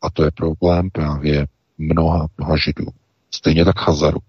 A 0.03 0.11
to 0.11 0.25
je 0.25 0.31
problém 0.31 0.91
právě 0.91 1.47
mnoha, 1.79 2.29
mnoha 2.39 2.57
židů. 2.57 2.87
Stejně 3.31 3.65
tak 3.65 3.79
Chazaru. 3.79 4.21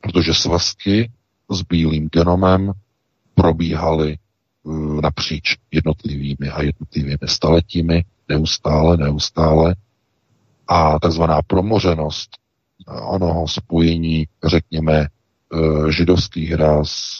Protože 0.00 0.34
svazky 0.34 1.10
s 1.50 1.62
bílým 1.62 2.08
genomem 2.08 2.72
probíhaly 3.34 4.18
uh, 4.62 5.00
napříč 5.00 5.56
jednotlivými 5.70 6.48
a 6.48 6.62
jednotlivými 6.62 7.18
staletími, 7.26 8.04
neustále, 8.28 8.96
neustále. 8.96 9.74
A 10.68 10.98
takzvaná 10.98 11.42
promořenost 11.46 12.30
onoho 13.02 13.48
spojení, 13.48 14.26
řekněme, 14.44 15.06
uh, 15.52 15.88
židovských 15.88 16.52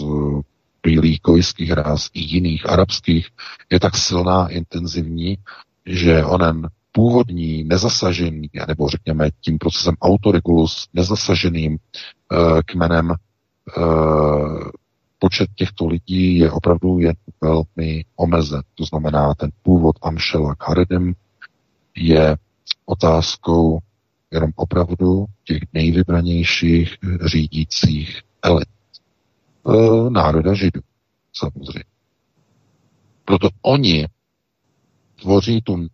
uh, 0.00 0.40
bílých 0.82 1.20
kojských 1.20 1.70
ras 1.70 2.10
i 2.14 2.20
jiných 2.20 2.70
arabských 2.70 3.28
je 3.70 3.80
tak 3.80 3.96
silná, 3.96 4.48
intenzivní, 4.48 5.38
že 5.86 6.24
onen 6.24 6.68
původní, 6.92 7.64
nezasažený, 7.64 8.50
nebo 8.68 8.88
řekněme 8.88 9.30
tím 9.40 9.58
procesem 9.58 9.94
autoregulus, 10.00 10.88
nezasaženým 10.94 11.78
kmenem 12.66 13.14
počet 15.18 15.50
těchto 15.54 15.86
lidí 15.86 16.38
je 16.38 16.50
opravdu 16.50 16.98
jen 16.98 17.14
velmi 17.40 18.04
omezen. 18.16 18.62
To 18.74 18.84
znamená, 18.84 19.34
ten 19.34 19.50
původ 19.62 19.96
Amšela 20.02 20.54
Haredim 20.60 21.14
je 21.96 22.36
otázkou 22.86 23.78
jenom 24.30 24.50
opravdu 24.56 25.26
těch 25.44 25.62
nejvybranějších 25.72 26.96
řídících 27.24 28.20
elit. 28.42 28.68
E, 29.68 30.10
národa 30.10 30.54
židů, 30.54 30.80
samozřejmě. 31.32 31.84
Proto 33.24 33.48
oni 33.62 34.06
tvoří 35.20 35.60
tu 35.60 35.86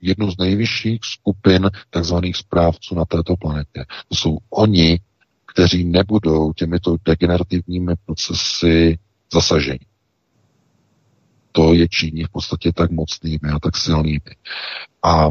jednu 0.00 0.30
z 0.30 0.38
nejvyšších 0.38 1.00
skupin 1.02 1.70
takzvaných 1.90 2.36
správců 2.36 2.94
na 2.94 3.04
této 3.04 3.36
planetě. 3.36 3.84
To 4.08 4.14
jsou 4.14 4.38
oni, 4.50 5.00
kteří 5.56 5.84
nebudou 5.84 6.52
těmito 6.52 6.96
degenerativními 7.04 7.92
procesy 8.06 8.98
zasaženi. 9.32 9.86
To 11.52 11.74
je 11.74 11.88
činí 11.88 12.24
v 12.24 12.28
podstatě 12.28 12.72
tak 12.72 12.90
mocnými 12.90 13.48
a 13.54 13.58
tak 13.58 13.76
silnými. 13.76 14.36
A 15.02 15.26
e, 15.26 15.30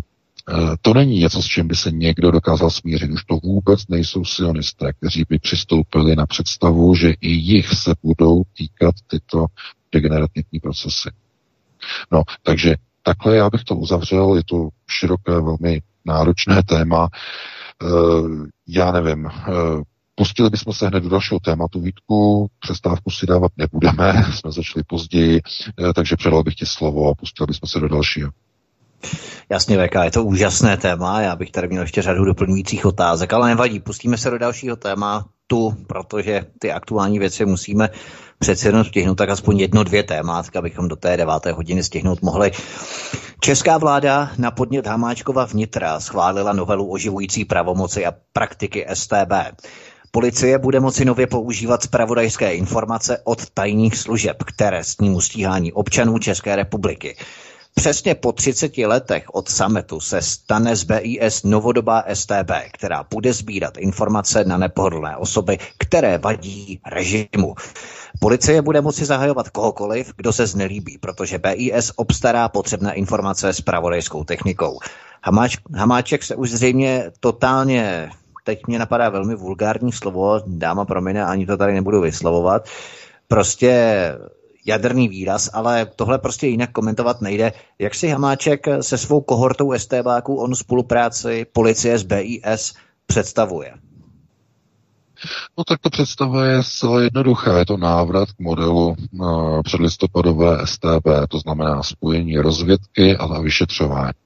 to 0.81 0.93
není 0.93 1.19
něco, 1.19 1.41
s 1.41 1.45
čím 1.45 1.67
by 1.67 1.75
se 1.75 1.91
někdo 1.91 2.31
dokázal 2.31 2.69
smířit. 2.69 3.11
Už 3.11 3.23
to 3.23 3.35
vůbec 3.43 3.87
nejsou 3.89 4.25
sionisté, 4.25 4.93
kteří 4.93 5.23
by 5.29 5.39
přistoupili 5.39 6.15
na 6.15 6.25
představu, 6.25 6.95
že 6.95 7.13
i 7.21 7.29
jich 7.29 7.67
se 7.67 7.93
budou 8.03 8.43
týkat 8.57 8.95
tyto 9.07 9.45
degenerativní 9.91 10.59
procesy. 10.61 11.09
No, 12.11 12.23
takže 12.43 12.75
takhle 13.03 13.35
já 13.35 13.49
bych 13.49 13.63
to 13.63 13.75
uzavřel, 13.75 14.35
je 14.35 14.43
to 14.43 14.69
široké, 14.89 15.31
velmi 15.31 15.81
náročné 16.05 16.63
téma. 16.63 17.07
E, 17.11 17.87
já 18.67 18.91
nevím, 18.91 19.25
e, 19.25 19.31
pustili 20.15 20.49
bychom 20.49 20.73
se 20.73 20.87
hned 20.87 20.99
do 20.99 21.09
dalšího 21.09 21.39
tématu, 21.39 21.81
Vítku, 21.81 22.47
přestávku 22.59 23.11
si 23.11 23.25
dávat 23.25 23.51
nebudeme, 23.57 24.13
jsme 24.33 24.51
začali 24.51 24.83
později, 24.87 25.41
e, 25.89 25.93
takže 25.93 26.15
předal 26.15 26.43
bych 26.43 26.55
ti 26.55 26.65
slovo 26.65 27.09
a 27.09 27.15
pustili 27.15 27.47
bychom 27.47 27.69
se 27.69 27.79
do 27.79 27.87
dalšího. 27.87 28.31
Jasně, 29.49 29.77
VK, 29.77 29.95
je 30.03 30.11
to 30.11 30.23
úžasné 30.23 30.77
téma, 30.77 31.21
já 31.21 31.35
bych 31.35 31.51
tady 31.51 31.67
měl 31.67 31.81
ještě 31.81 32.01
řadu 32.01 32.25
doplňujících 32.25 32.85
otázek, 32.85 33.33
ale 33.33 33.47
nevadí, 33.47 33.79
pustíme 33.79 34.17
se 34.17 34.29
do 34.29 34.37
dalšího 34.37 34.75
tématu, 34.75 35.77
protože 35.87 36.45
ty 36.59 36.71
aktuální 36.71 37.19
věci 37.19 37.45
musíme 37.45 37.89
přece 38.39 38.67
jenom 38.67 38.83
stihnout 38.83 39.15
tak 39.15 39.29
aspoň 39.29 39.59
jedno, 39.59 39.83
dvě 39.83 40.03
témátka, 40.03 40.59
abychom 40.59 40.87
do 40.87 40.95
té 40.95 41.17
deváté 41.17 41.51
hodiny 41.51 41.83
stihnout 41.83 42.21
mohli. 42.21 42.51
Česká 43.39 43.77
vláda 43.77 44.31
na 44.37 44.51
podnět 44.51 44.87
Hamáčkova 44.87 45.45
vnitra 45.45 45.99
schválila 45.99 46.53
novelu 46.53 46.91
oživující 46.91 47.45
pravomoci 47.45 48.05
a 48.05 48.13
praktiky 48.33 48.85
STB. 48.93 49.33
Policie 50.15 50.59
bude 50.59 50.79
moci 50.79 51.05
nově 51.05 51.27
používat 51.27 51.83
zpravodajské 51.83 52.53
informace 52.53 53.17
od 53.23 53.49
tajných 53.49 53.97
služeb, 53.97 54.43
které 54.43 54.83
s 54.83 54.97
ním 54.97 55.21
stíhání 55.21 55.73
občanů 55.73 56.19
České 56.19 56.55
republiky. 56.55 57.15
Přesně 57.73 58.15
po 58.15 58.31
30 58.31 58.77
letech 58.77 59.23
od 59.33 59.49
sametu 59.49 59.99
se 59.99 60.21
stane 60.21 60.75
z 60.75 60.83
BIS 60.83 61.43
novodobá 61.43 62.03
STB, 62.13 62.51
která 62.73 63.05
bude 63.11 63.33
sbírat 63.33 63.77
informace 63.77 64.43
na 64.43 64.57
nepohodlné 64.57 65.17
osoby, 65.17 65.57
které 65.77 66.17
vadí 66.17 66.79
režimu. 66.91 67.55
Policie 68.19 68.61
bude 68.61 68.81
moci 68.81 69.05
zahajovat 69.05 69.49
kohokoliv, 69.49 70.13
kdo 70.17 70.33
se 70.33 70.47
znelíbí, 70.47 70.97
protože 70.97 71.39
BIS 71.39 71.91
obstará 71.95 72.49
potřebné 72.49 72.93
informace 72.93 73.53
s 73.53 73.61
pravodejskou 73.61 74.23
technikou. 74.23 74.79
Hamáč, 75.23 75.57
Hamáček 75.75 76.23
se 76.23 76.35
už 76.35 76.51
zřejmě 76.51 77.11
totálně, 77.19 78.09
teď 78.45 78.67
mě 78.67 78.79
napadá 78.79 79.09
velmi 79.09 79.35
vulgární 79.35 79.91
slovo, 79.91 80.41
dáma 80.47 80.85
promine, 80.85 81.25
ani 81.25 81.45
to 81.45 81.57
tady 81.57 81.73
nebudu 81.73 82.01
vyslovovat, 82.01 82.69
prostě 83.27 83.95
jaderný 84.65 85.07
výraz, 85.07 85.49
ale 85.53 85.85
tohle 85.95 86.17
prostě 86.19 86.47
jinak 86.47 86.71
komentovat 86.71 87.21
nejde. 87.21 87.53
Jak 87.79 87.95
si 87.95 88.07
Hamáček 88.07 88.65
se 88.81 88.97
svou 88.97 89.21
kohortou 89.21 89.73
STBáků 89.77 90.35
on 90.35 90.55
spolupráci 90.55 91.45
policie 91.53 91.97
s 91.97 92.03
BIS 92.03 92.73
představuje? 93.05 93.73
No 95.57 95.63
tak 95.63 95.79
to 95.79 95.89
představa 95.89 96.45
je 96.45 96.63
zcela 96.63 97.01
jednoduchá. 97.01 97.57
Je 97.57 97.65
to 97.65 97.77
návrat 97.77 98.31
k 98.31 98.39
modelu 98.39 98.95
uh, 99.11 99.61
předlistopadové 99.61 100.67
STB, 100.67 101.07
to 101.29 101.39
znamená 101.39 101.83
spojení 101.83 102.37
rozvědky 102.37 103.17
a 103.17 103.41
vyšetřování. 103.41 104.24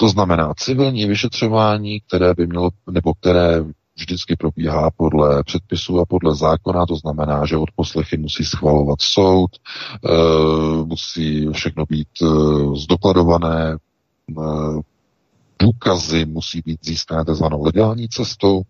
To 0.00 0.08
znamená 0.08 0.54
civilní 0.56 1.06
vyšetřování, 1.06 2.00
které 2.00 2.34
by 2.34 2.46
mělo, 2.46 2.70
nebo 2.90 3.14
které 3.14 3.64
vždycky 3.98 4.36
probíhá 4.36 4.90
podle 4.96 5.44
předpisů 5.44 6.00
a 6.00 6.04
podle 6.04 6.34
zákona, 6.34 6.86
to 6.86 6.96
znamená, 6.96 7.46
že 7.46 7.56
od 7.56 7.70
poslechy 7.76 8.18
musí 8.18 8.44
schvalovat 8.44 9.00
soud, 9.00 9.50
e, 9.56 10.08
musí 10.84 11.48
všechno 11.52 11.84
být 11.88 12.08
e, 12.22 12.26
zdokladované, 12.76 13.72
e, 13.72 13.76
důkazy 15.58 16.24
musí 16.24 16.62
být 16.66 16.84
získané 16.84 17.24
tzv. 17.24 17.44
legální 17.60 18.08
cestou. 18.08 18.62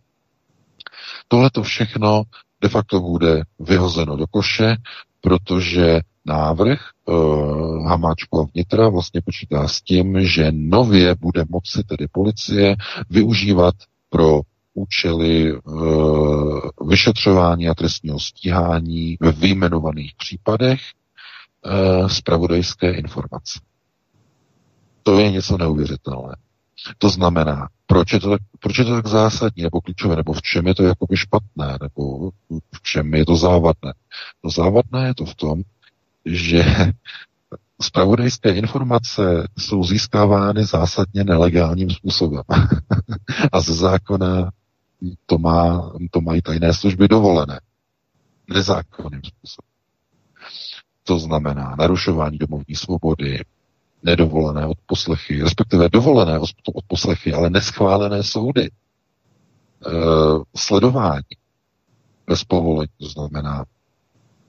Tohle 1.28 1.50
to 1.50 1.62
všechno 1.62 2.22
de 2.60 2.68
facto 2.68 3.00
bude 3.00 3.42
vyhozeno 3.58 4.16
do 4.16 4.26
koše, 4.26 4.76
protože 5.20 6.00
návrh 6.28 6.80
uh, 7.04 7.88
Hamáčkova 7.88 8.44
vnitra 8.54 8.88
vlastně 8.88 9.20
počítá 9.24 9.68
s 9.68 9.80
tím, 9.82 10.20
že 10.26 10.52
nově 10.52 11.14
bude 11.20 11.44
moci 11.48 11.84
tedy 11.84 12.06
policie 12.12 12.76
využívat 13.10 13.74
pro 14.10 14.40
účely 14.78 15.52
e, 15.52 15.58
vyšetřování 16.86 17.68
a 17.68 17.74
trestního 17.74 18.20
stíhání 18.20 19.16
ve 19.20 19.32
vyjmenovaných 19.32 20.14
případech 20.16 20.80
e, 20.80 22.08
zpravodajské 22.08 22.90
informace. 22.90 23.60
To 25.02 25.18
je 25.18 25.30
něco 25.30 25.58
neuvěřitelné. 25.58 26.36
To 26.98 27.08
znamená, 27.10 27.68
proč 27.86 28.12
je 28.12 28.20
to, 28.20 28.30
tak, 28.30 28.40
proč 28.60 28.78
je 28.78 28.84
to 28.84 28.94
tak 28.94 29.06
zásadní 29.06 29.62
nebo 29.62 29.80
klíčové, 29.80 30.16
nebo 30.16 30.32
v 30.32 30.42
čem 30.42 30.66
je 30.66 30.74
to 30.74 30.82
jakoby 30.82 31.16
špatné, 31.16 31.78
nebo 31.82 32.30
v 32.74 32.82
čem 32.82 33.14
je 33.14 33.26
to 33.26 33.36
závadné. 33.36 33.92
To 34.42 34.50
závadné 34.50 35.06
je 35.06 35.14
to 35.14 35.24
v 35.24 35.34
tom, 35.34 35.62
že 36.24 36.64
Spravodajské 37.82 38.50
informace 38.54 39.48
jsou 39.58 39.84
získávány 39.84 40.64
zásadně 40.64 41.24
nelegálním 41.24 41.90
způsobem. 41.90 42.42
a 43.52 43.60
ze 43.60 43.74
zákona 43.74 44.50
to, 45.26 45.38
má, 45.38 45.92
to 46.10 46.20
mají 46.20 46.42
tajné 46.42 46.74
služby 46.74 47.08
dovolené. 47.08 47.60
Nezákonným 48.48 49.20
způsobem. 49.24 49.68
To 51.04 51.18
znamená 51.18 51.76
narušování 51.78 52.38
domovní 52.38 52.74
svobody, 52.74 53.40
nedovolené 54.02 54.66
odposlechy, 54.66 55.42
respektive 55.42 55.88
dovolené 55.88 56.38
odposlechy, 56.74 57.32
ale 57.32 57.50
neschválené 57.50 58.22
soudy, 58.22 58.64
e, 58.64 58.70
sledování 60.56 61.22
bez 62.26 62.44
povolení, 62.44 62.92
to 63.00 63.08
znamená 63.08 63.64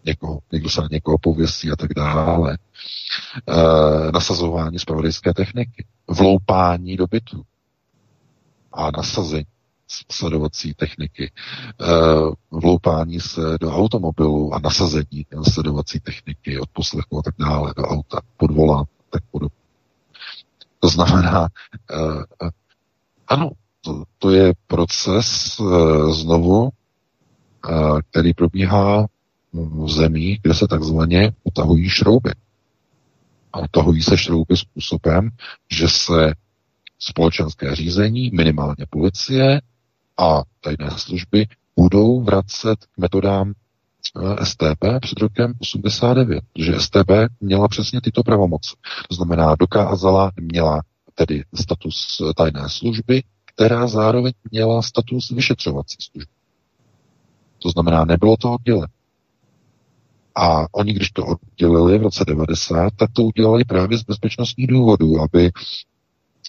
někoho, 0.05 0.39
někdo 0.51 0.69
se 0.69 0.81
na 0.81 0.87
někoho 0.91 1.17
pověsí 1.17 1.71
a 1.71 1.75
tak 1.75 1.93
dále, 1.93 2.57
e, 3.47 4.11
nasazování 4.11 4.79
zpravodajské 4.79 5.33
techniky, 5.33 5.85
vloupání 6.07 6.97
do 6.97 7.07
bytu 7.07 7.43
a 8.73 8.91
nasazení 8.91 9.45
sledovací 10.11 10.73
techniky, 10.73 11.31
eh, 11.81 11.85
vloupání 12.51 13.19
se 13.19 13.41
do 13.59 13.71
automobilu 13.71 14.53
a 14.53 14.59
nasazení 14.59 15.25
sledovací 15.51 15.99
techniky, 15.99 16.59
od 16.59 16.69
poslechu 16.69 17.19
a 17.19 17.21
tak 17.21 17.35
dále 17.39 17.73
do 17.77 17.83
auta, 17.83 18.21
pod 18.37 18.51
volán, 18.51 18.85
tak 19.09 19.23
podobně. 19.31 19.59
To 20.79 20.89
znamená, 20.89 21.47
eh, 21.91 22.49
ano, 23.27 23.51
to, 23.81 24.03
to 24.17 24.31
je 24.31 24.53
proces 24.67 25.61
znovu, 26.09 26.69
který 28.11 28.33
probíhá 28.33 29.07
v 29.53 29.89
zemích, 29.89 30.39
kde 30.41 30.53
se 30.53 30.67
takzvaně 30.67 31.31
utahují 31.43 31.89
šrouby. 31.89 32.31
A 33.53 33.59
utahují 33.59 34.01
se 34.01 34.17
šrouby 34.17 34.57
způsobem, 34.57 35.29
že 35.71 35.87
se 35.87 36.33
společenské 36.99 37.75
řízení, 37.75 38.31
minimálně 38.33 38.85
policie, 38.89 39.61
a 40.17 40.43
tajné 40.61 40.91
služby 40.97 41.47
budou 41.75 42.23
vracet 42.23 42.85
k 42.85 42.97
metodám 42.97 43.53
eh, 43.53 44.45
STB 44.45 44.85
před 45.01 45.19
rokem 45.19 45.53
89, 45.59 46.43
protože 46.53 46.79
STB 46.79 47.11
měla 47.39 47.67
přesně 47.67 48.01
tyto 48.01 48.23
pravomoci. 48.23 48.75
To 49.09 49.15
znamená, 49.15 49.55
dokázala, 49.59 50.31
měla 50.41 50.81
tedy 51.15 51.43
status 51.55 52.21
eh, 52.21 52.33
tajné 52.33 52.69
služby, 52.69 53.23
která 53.45 53.87
zároveň 53.87 54.33
měla 54.51 54.81
status 54.81 55.29
vyšetřovací 55.29 55.97
služby. 55.99 56.31
To 57.59 57.69
znamená, 57.69 58.05
nebylo 58.05 58.37
to 58.37 58.51
oddělené. 58.51 58.87
A 60.41 60.65
oni, 60.71 60.93
když 60.93 61.11
to 61.11 61.25
oddělili 61.25 61.97
v 61.97 62.01
roce 62.01 62.25
90, 62.27 62.93
tak 62.95 63.09
to 63.13 63.23
udělali 63.23 63.63
právě 63.63 63.97
z 63.97 64.03
bezpečnostních 64.03 64.67
důvodů, 64.67 65.21
aby 65.21 65.51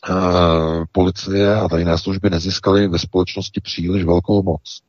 Eh, 0.09 0.85
policie 0.93 1.57
a 1.57 1.69
tajné 1.69 1.99
služby 1.99 2.31
nezískaly 2.31 2.89
ve 2.89 2.99
společnosti 2.99 3.61
příliš 3.61 4.05
velkou 4.05 4.43
moc. 4.43 4.81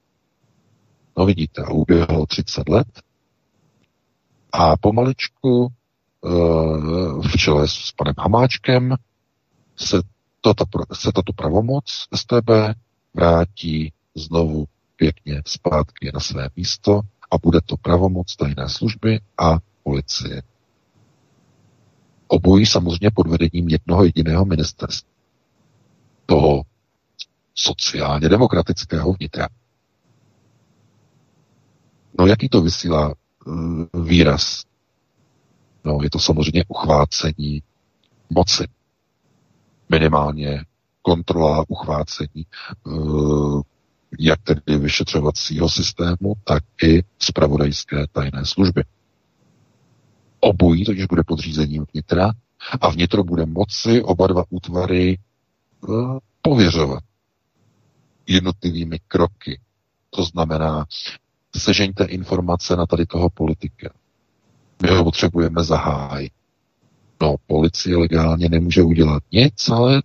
No 1.17 1.25
vidíte, 1.25 1.63
uběhlo 1.65 2.25
30 2.25 2.69
let 2.69 2.87
a 4.51 4.77
pomaličku 4.77 5.67
uh, 6.21 7.27
v 7.27 7.37
čele 7.37 7.67
s 7.67 7.91
panem 7.95 8.13
Hamáčkem 8.17 8.95
se, 9.75 10.01
tato, 10.41 10.65
se 10.93 11.11
tato 11.11 11.33
pravomoc 11.33 11.83
STB 12.15 12.49
vrátí 13.13 13.93
znovu 14.15 14.65
pěkně 14.95 15.41
zpátky 15.45 16.11
na 16.13 16.19
své 16.19 16.49
místo 16.55 17.01
a 17.31 17.37
bude 17.37 17.61
to 17.61 17.77
pravomoc 17.77 18.35
tajné 18.35 18.69
služby 18.69 19.19
a 19.37 19.57
policie. 19.83 20.41
Obojí 22.27 22.65
samozřejmě 22.65 23.11
pod 23.15 23.27
vedením 23.27 23.69
jednoho 23.69 24.03
jediného 24.03 24.45
ministerstva. 24.45 25.11
Toho 26.25 26.63
sociálně 27.55 28.29
demokratického 28.29 29.13
vnitra. 29.13 29.47
No 32.19 32.25
jaký 32.25 32.49
to 32.49 32.61
vysílá 32.61 33.13
uh, 33.45 33.85
výraz? 34.07 34.63
No 35.85 35.97
je 36.03 36.09
to 36.09 36.19
samozřejmě 36.19 36.63
uchvácení 36.67 37.63
moci. 38.29 38.67
Minimálně 39.89 40.65
kontrola 41.01 41.65
uchvácení 41.67 42.45
uh, 42.83 43.61
jak 44.19 44.41
tedy 44.41 44.77
vyšetřovacího 44.77 45.69
systému, 45.69 46.33
tak 46.43 46.63
i 46.83 47.03
zpravodajské 47.19 48.07
tajné 48.11 48.45
služby. 48.45 48.83
Obojí 50.39 50.85
totiž 50.85 51.05
bude 51.05 51.23
podřízením 51.23 51.85
vnitra 51.93 52.31
a 52.81 52.89
vnitro 52.89 53.23
bude 53.23 53.45
moci 53.45 54.01
oba 54.01 54.27
dva 54.27 54.43
útvary 54.49 55.17
uh, 55.81 56.17
pověřovat 56.41 57.03
jednotlivými 58.27 58.99
kroky. 59.07 59.59
To 60.09 60.23
znamená, 60.23 60.85
sežeňte 61.55 62.03
informace 62.03 62.75
na 62.75 62.85
tady 62.85 63.05
toho 63.05 63.29
politika. 63.29 63.89
My 64.81 64.89
ho 64.89 65.03
potřebujeme 65.03 65.63
zahájit. 65.63 66.33
No, 67.21 67.35
policie 67.47 67.97
legálně 67.97 68.49
nemůže 68.49 68.83
udělat 68.83 69.23
nic, 69.31 69.69
ale 69.69 70.03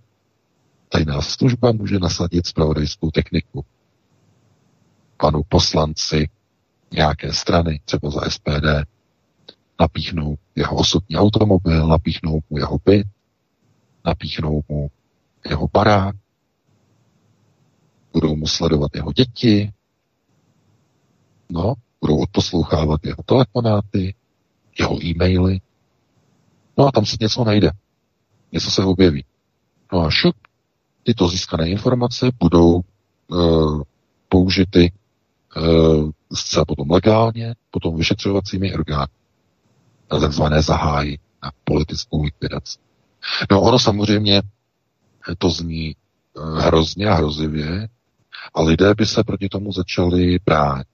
tajná 0.88 1.22
služba 1.22 1.72
může 1.72 1.98
nasadit 1.98 2.46
spravodajskou 2.46 3.10
techniku. 3.10 3.64
Panu 5.16 5.42
poslanci 5.48 6.28
nějaké 6.92 7.32
strany, 7.32 7.80
třeba 7.84 8.10
za 8.10 8.20
SPD, 8.30 8.66
napíchnou 9.80 10.36
jeho 10.54 10.76
osobní 10.76 11.16
automobil, 11.16 11.86
napíchnou 11.88 12.40
mu 12.50 12.58
jeho 12.58 12.78
byt, 12.84 13.06
napíchnou 14.04 14.62
mu 14.68 14.90
jeho 15.50 15.68
barák, 15.72 16.16
budou 18.12 18.36
mu 18.36 18.46
sledovat 18.46 18.90
jeho 18.94 19.12
děti, 19.12 19.72
no, 21.50 21.74
budou 22.00 22.18
odposlouchávat 22.18 23.04
jeho 23.04 23.22
telefonáty, 23.26 24.14
jeho 24.78 25.04
e-maily. 25.04 25.60
No 26.78 26.86
a 26.86 26.90
tam 26.92 27.06
se 27.06 27.16
něco 27.20 27.44
najde. 27.44 27.70
Něco 28.52 28.70
se 28.70 28.84
objeví. 28.84 29.24
No 29.92 30.00
a 30.00 30.10
šup, 30.10 30.36
tyto 31.02 31.28
získané 31.28 31.68
informace 31.68 32.30
budou 32.40 32.80
uh, 33.28 33.82
použity 34.28 34.92
zcela 36.32 36.64
potom 36.64 36.90
legálně, 36.90 37.54
potom 37.70 37.96
vyšetřovacími 37.96 38.74
orgány 38.74 39.12
na 40.12 40.18
takzvané 40.18 40.62
zahájí, 40.62 41.18
na 41.42 41.50
politickou 41.64 42.22
likvidaci. 42.22 42.78
No 43.50 43.62
ono 43.62 43.78
samozřejmě 43.78 44.42
to 45.38 45.50
zní 45.50 45.96
uh, 46.34 46.58
hrozně 46.58 47.06
a 47.06 47.14
hrozivě 47.14 47.88
a 48.54 48.62
lidé 48.62 48.94
by 48.94 49.06
se 49.06 49.24
proti 49.24 49.48
tomu 49.48 49.72
začali 49.72 50.38
bránit. 50.46 50.86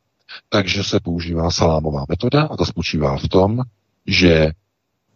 Takže 0.49 0.85
se 0.85 1.01
používá 1.01 1.51
salámová 1.51 2.05
metoda 2.09 2.43
a 2.43 2.57
ta 2.57 2.65
spočívá 2.65 3.17
v 3.17 3.29
tom, 3.29 3.63
že 4.07 4.53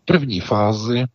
v 0.03 0.05
první 0.05 0.41
fázi 0.41 0.99
e, 0.99 1.07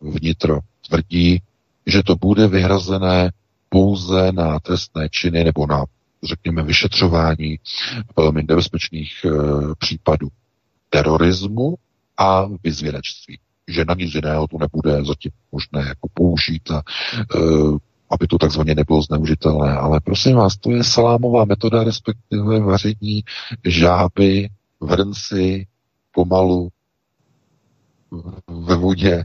vnitro 0.00 0.58
tvrdí, 0.88 1.42
že 1.86 2.02
to 2.02 2.16
bude 2.16 2.48
vyhrazené 2.48 3.32
pouze 3.68 4.32
na 4.32 4.60
trestné 4.60 5.08
činy 5.08 5.44
nebo 5.44 5.66
na, 5.66 5.84
řekněme, 6.24 6.62
vyšetřování 6.62 7.58
velmi 8.16 8.44
nebezpečných 8.48 9.24
e, 9.24 9.28
případů 9.78 10.28
terorismu 10.90 11.74
a 12.18 12.46
vyzvědačství. 12.64 13.38
Že 13.68 13.84
na 13.84 13.94
nic 13.94 14.14
jiného 14.14 14.48
to 14.48 14.58
nebude 14.58 15.04
zatím 15.04 15.30
možné 15.52 15.88
jako 15.88 16.08
použít 16.14 16.70
a 16.70 16.82
e, 17.36 17.38
aby 18.10 18.26
to 18.26 18.38
takzvaně 18.38 18.74
nebylo 18.74 19.02
zneužitelné. 19.02 19.76
Ale 19.76 20.00
prosím 20.00 20.36
vás, 20.36 20.56
to 20.56 20.70
je 20.70 20.84
salámová 20.84 21.44
metoda, 21.44 21.84
respektive 21.84 22.60
vaření 22.60 23.22
žáby 23.64 24.48
v 24.80 24.90
hrnci 24.90 25.66
pomalu 26.12 26.68
ve 28.48 28.76
vodě 28.76 29.24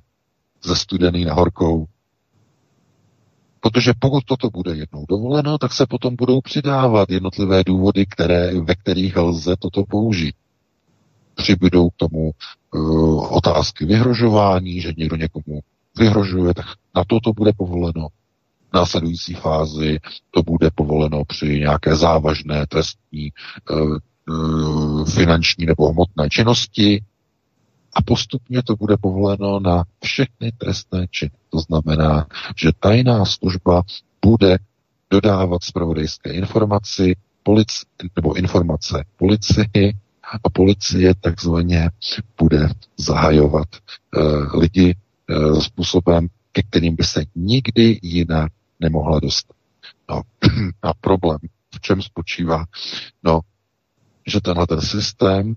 ze 0.64 0.76
studený 0.76 1.26
na 1.26 1.34
horkou. 1.34 1.86
Protože 3.60 3.94
pokud 4.00 4.24
toto 4.26 4.50
bude 4.50 4.76
jednou 4.76 5.06
dovoleno, 5.10 5.58
tak 5.58 5.74
se 5.74 5.86
potom 5.86 6.16
budou 6.16 6.42
přidávat 6.42 7.10
jednotlivé 7.10 7.64
důvody, 7.64 8.06
které, 8.06 8.62
ve 8.62 8.76
kterých 8.76 9.18
lze 9.18 9.56
toto 9.60 9.84
použít. 9.84 10.36
Přibydou 11.36 11.90
k 11.90 11.96
tomu 11.96 12.32
uh, 12.74 13.36
otázky 13.38 13.86
vyhrožování, 13.86 14.82
že 14.82 14.94
někdo 14.98 15.16
někomu 15.16 15.60
vyhrožuje, 15.98 16.54
tak 16.54 16.66
na 16.96 17.04
to 17.08 17.20
to 17.20 17.34
bude 17.34 17.52
povoleno 17.58 18.08
následující 18.74 19.34
fázi 19.34 20.00
to 20.32 20.44
bude 20.44 20.70
povoleno 20.76 21.24
při 21.26 21.60
nějaké 21.60 21.96
závažné 21.96 22.68
trestní, 22.68 23.32
eh, 23.72 24.00
finanční 25.12 25.66
nebo 25.66 25.90
hmotné 25.92 26.30
činnosti 26.30 27.04
a 27.98 28.02
postupně 28.02 28.64
to 28.64 28.76
bude 28.76 28.98
povoleno 28.98 29.60
na 29.60 29.84
všechny 30.04 30.52
trestné 30.58 31.08
činy. 31.10 31.32
To 31.50 31.60
znamená, 31.60 32.28
že 32.56 32.72
tajná 32.80 33.26
služba 33.26 33.84
bude 34.26 34.58
dodávat 35.10 35.64
zpravodajské 35.64 36.34
informaci, 36.34 37.16
polici, 37.44 37.86
nebo 38.16 38.34
informace 38.34 39.06
policii 39.18 39.94
a 40.46 40.50
policie 40.50 41.16
takzvaně 41.16 41.90
bude 42.42 42.70
zahajovat 42.98 43.68
uh, 43.76 44.60
lidi 44.60 44.96
uh, 45.30 45.60
způsobem, 45.60 46.28
ke 46.52 46.62
kterým 46.62 46.96
by 46.96 47.04
se 47.04 47.24
nikdy 47.36 48.00
jinak 48.02 48.52
nemohla 48.80 49.20
dostat. 49.20 49.56
No, 50.10 50.22
a 50.82 50.94
problém 50.94 51.40
v 51.76 51.82
čem 51.82 52.02
spočívá? 52.02 52.66
No, 53.24 53.40
že 54.28 54.42
tenhle 54.42 54.68
ten 54.68 54.82
systém 54.82 55.56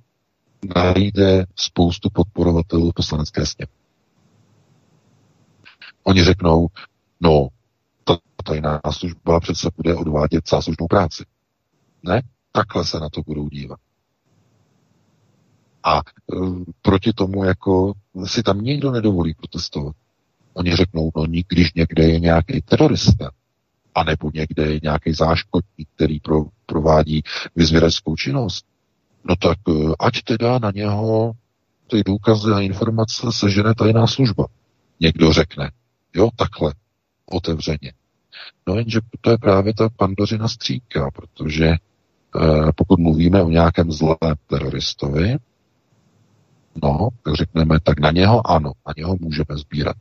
najde 0.76 1.46
spoustu 1.56 2.08
podporovatelů 2.12 2.92
poslanecké 2.94 3.46
sněmy. 3.46 3.72
Oni 6.02 6.24
řeknou, 6.24 6.68
no, 7.20 7.48
ta 8.04 8.18
tajná 8.44 8.80
služba 8.90 9.40
přece 9.40 9.68
bude 9.76 9.94
odvádět 9.94 10.48
záslužnou 10.48 10.86
práci. 10.86 11.24
Ne? 12.02 12.22
Takhle 12.52 12.84
se 12.84 13.00
na 13.00 13.08
to 13.08 13.22
budou 13.26 13.48
dívat. 13.48 13.80
A 15.84 15.98
e, 15.98 16.02
proti 16.82 17.12
tomu, 17.12 17.44
jako 17.44 17.92
si 18.24 18.42
tam 18.42 18.60
nikdo 18.60 18.90
nedovolí 18.90 19.34
protestovat. 19.34 19.96
Oni 20.52 20.76
řeknou, 20.76 21.10
no 21.16 21.24
když 21.48 21.74
někde 21.74 22.04
je 22.04 22.20
nějaký 22.20 22.62
terorista, 22.62 23.30
anebo 23.94 24.30
někde 24.34 24.66
je 24.66 24.80
nějaký 24.82 25.12
záškodník, 25.12 25.88
který 25.94 26.20
pro, 26.20 26.44
provádí 26.66 27.22
vyzvědeckou 27.56 28.16
činnost, 28.16 28.66
no 29.24 29.36
tak 29.36 29.58
eh, 29.68 29.92
ať 29.98 30.22
teda 30.22 30.58
na 30.58 30.70
něho 30.70 31.32
ty 31.86 32.02
důkazy 32.04 32.50
a 32.50 32.60
informace 32.60 33.26
sežene 33.30 33.74
tajná 33.74 34.06
služba. 34.06 34.46
Někdo 35.00 35.32
řekne, 35.32 35.70
jo, 36.14 36.28
takhle, 36.36 36.74
otevřeně. 37.26 37.92
No 38.66 38.74
jenže 38.74 39.00
to 39.20 39.30
je 39.30 39.38
právě 39.38 39.74
ta 39.74 39.88
pandořina 39.96 40.48
stříka, 40.48 41.10
protože 41.10 41.66
eh, 41.66 42.72
pokud 42.76 43.00
mluvíme 43.00 43.42
o 43.42 43.48
nějakém 43.48 43.92
zlém 43.92 44.36
teroristovi, 44.46 45.36
No, 46.82 47.08
tak 47.22 47.34
řekneme, 47.34 47.80
tak 47.80 48.00
na 48.00 48.10
něho 48.10 48.50
ano, 48.50 48.72
na 48.86 48.94
něho 48.96 49.16
můžeme 49.20 49.56
sbírat 49.56 49.96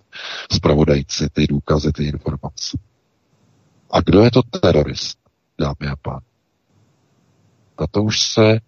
zpravodajci, 0.51 1.29
ty 1.29 1.47
důkazy, 1.47 1.91
ty 1.91 2.03
informace. 2.03 2.77
A 3.91 4.01
kdo 4.01 4.23
je 4.23 4.31
to 4.31 4.41
terorist, 4.43 5.19
dámy 5.59 5.91
a 5.91 5.95
pán? 5.95 6.19
A 7.77 7.87
to 7.87 8.03
už 8.03 8.21
se 8.21 8.59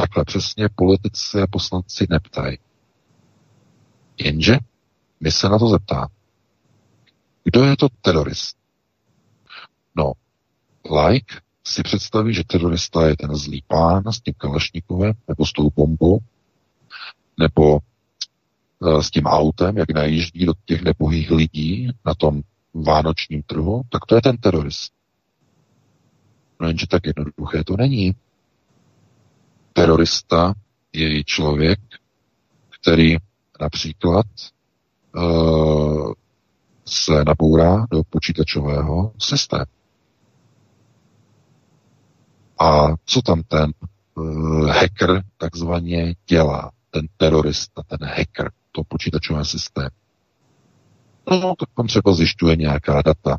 takhle 0.00 0.24
přesně 0.24 0.68
politici 0.74 1.42
a 1.42 1.46
poslanci 1.46 2.06
neptají. 2.10 2.58
Jenže 4.18 4.58
my 5.20 5.32
se 5.32 5.48
na 5.48 5.58
to 5.58 5.68
zeptáme. 5.68 6.08
Kdo 7.44 7.64
je 7.64 7.76
to 7.76 7.88
terorist? 8.00 8.56
No, 9.96 10.12
like 11.06 11.34
si 11.66 11.82
představí, 11.82 12.34
že 12.34 12.44
terorista 12.44 13.08
je 13.08 13.16
ten 13.16 13.36
zlý 13.36 13.62
pán 13.66 14.02
s 14.12 14.20
tím 14.20 14.34
kalašníkovem 14.36 15.12
nebo 15.28 15.46
s 15.46 15.52
tou 15.52 15.70
bombou, 15.76 16.18
nebo 17.38 17.78
e, 17.78 19.02
s 19.02 19.10
tím 19.10 19.26
autem, 19.26 19.76
jak 19.76 19.90
najíždí 19.90 20.46
do 20.46 20.52
těch 20.64 20.82
nebohých 20.82 21.30
lidí 21.30 21.90
na 22.04 22.14
tom 22.14 22.42
vánočním 22.74 23.42
trhu, 23.42 23.82
tak 23.88 24.06
to 24.06 24.14
je 24.14 24.22
ten 24.22 24.36
terorist. 24.36 24.92
No 26.60 26.68
jenže 26.68 26.86
tak 26.86 27.06
jednoduché 27.06 27.64
to 27.64 27.76
není. 27.76 28.14
Terorista 29.76 30.54
je 30.92 31.24
člověk, 31.24 31.80
který 32.80 33.16
například 33.60 34.26
uh, 35.16 36.12
se 36.84 37.24
nabourá 37.26 37.86
do 37.90 38.02
počítačového 38.10 39.12
systému. 39.18 39.64
A 42.58 42.86
co 43.04 43.22
tam 43.22 43.42
ten 43.42 43.72
uh, 44.14 44.68
hacker 44.68 45.22
takzvaně 45.36 46.14
dělá? 46.28 46.72
ten 46.96 47.06
terorista, 47.16 47.82
ten 47.82 48.08
hacker, 48.08 48.50
to 48.72 48.84
počítačové 48.84 49.44
systém. 49.44 49.88
No, 51.30 51.54
tak 51.58 51.68
on 51.74 51.86
třeba 51.86 52.12
zjišťuje 52.12 52.56
nějaká 52.56 53.02
data, 53.02 53.38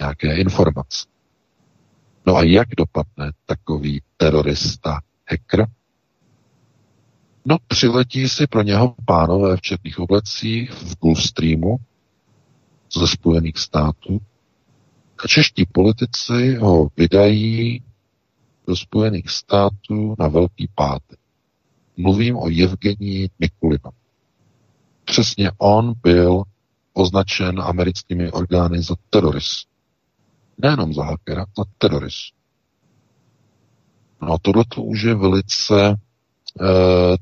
nějaké 0.00 0.36
informace. 0.36 1.06
No 2.26 2.36
a 2.36 2.42
jak 2.42 2.68
dopadne 2.76 3.32
takový 3.46 4.02
terorista, 4.16 5.00
hacker? 5.30 5.66
No, 7.44 7.56
přiletí 7.66 8.28
si 8.28 8.46
pro 8.46 8.62
něho 8.62 8.94
pánové 9.04 9.56
v 9.56 9.60
černých 9.60 9.98
oblecích 9.98 10.70
v 10.70 10.98
Gulfstreamu 10.98 11.76
ze 12.98 13.06
Spojených 13.06 13.58
států 13.58 14.20
a 15.24 15.28
čeští 15.28 15.66
politici 15.72 16.54
ho 16.54 16.88
vydají 16.96 17.82
do 18.66 18.76
Spojených 18.76 19.30
států 19.30 20.14
na 20.18 20.28
Velký 20.28 20.68
pátek. 20.74 21.18
Mluvím 21.96 22.36
o 22.36 22.48
Evgenii 22.62 23.30
Mikulina. 23.38 23.90
Přesně 25.04 25.50
on 25.58 25.94
byl 26.02 26.42
označen 26.92 27.60
americkými 27.60 28.32
orgány 28.32 28.82
za 28.82 28.94
terorist. 29.10 29.68
Nejenom 30.58 30.94
za 30.94 31.04
hackera, 31.04 31.46
za 31.58 31.64
terorist. 31.78 32.37
No 34.22 34.32
a 34.32 34.38
tohle 34.42 34.64
to 34.74 34.82
už 34.82 35.02
je 35.02 35.14
velice 35.14 35.90
e, 35.90 35.96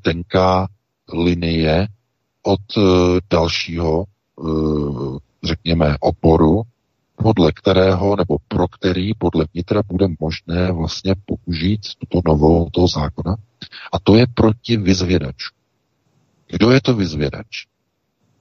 tenká 0.02 0.68
linie 1.12 1.88
od 2.42 2.60
e, 2.76 2.80
dalšího, 3.30 4.04
e, 4.04 4.06
řekněme, 5.46 5.96
oporu, 6.00 6.62
podle 7.16 7.52
kterého 7.52 8.16
nebo 8.16 8.36
pro 8.48 8.68
který 8.68 9.14
podle 9.14 9.46
vnitra 9.54 9.82
bude 9.86 10.06
možné 10.20 10.72
vlastně 10.72 11.14
použít 11.26 11.80
tuto 11.98 12.20
novou 12.32 12.70
toho 12.70 12.88
zákona. 12.88 13.36
A 13.92 13.98
to 13.98 14.16
je 14.16 14.26
proti 14.34 14.76
vyzvědačů. 14.76 15.54
Kdo 16.48 16.70
je 16.70 16.80
to 16.80 16.94
vyzvědač? 16.94 17.46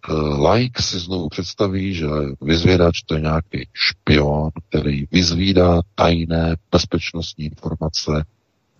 Eh, 0.10 0.14
like 0.50 0.82
si 0.82 1.00
znovu 1.00 1.30
představí, 1.30 1.94
že 1.94 2.06
vyzvědač 2.42 3.02
to 3.02 3.16
je 3.16 3.22
nějaký 3.22 3.68
špion, 3.74 4.50
který 4.70 5.06
vyzvídá 5.12 5.82
tajné 5.96 6.56
bezpečnostní 6.72 7.46
informace 7.46 8.12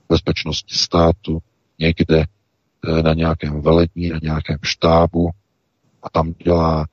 bezpečnosti 0.10 0.76
státu 0.76 1.40
někde 1.80 2.24
eh, 2.24 3.02
na 3.02 3.14
nějakém 3.14 3.62
velení, 3.62 4.10
na 4.10 4.20
nějakém 4.22 4.58
štábu 4.64 5.30
a 6.04 6.10
tam 6.10 6.34
dělá, 6.44 6.88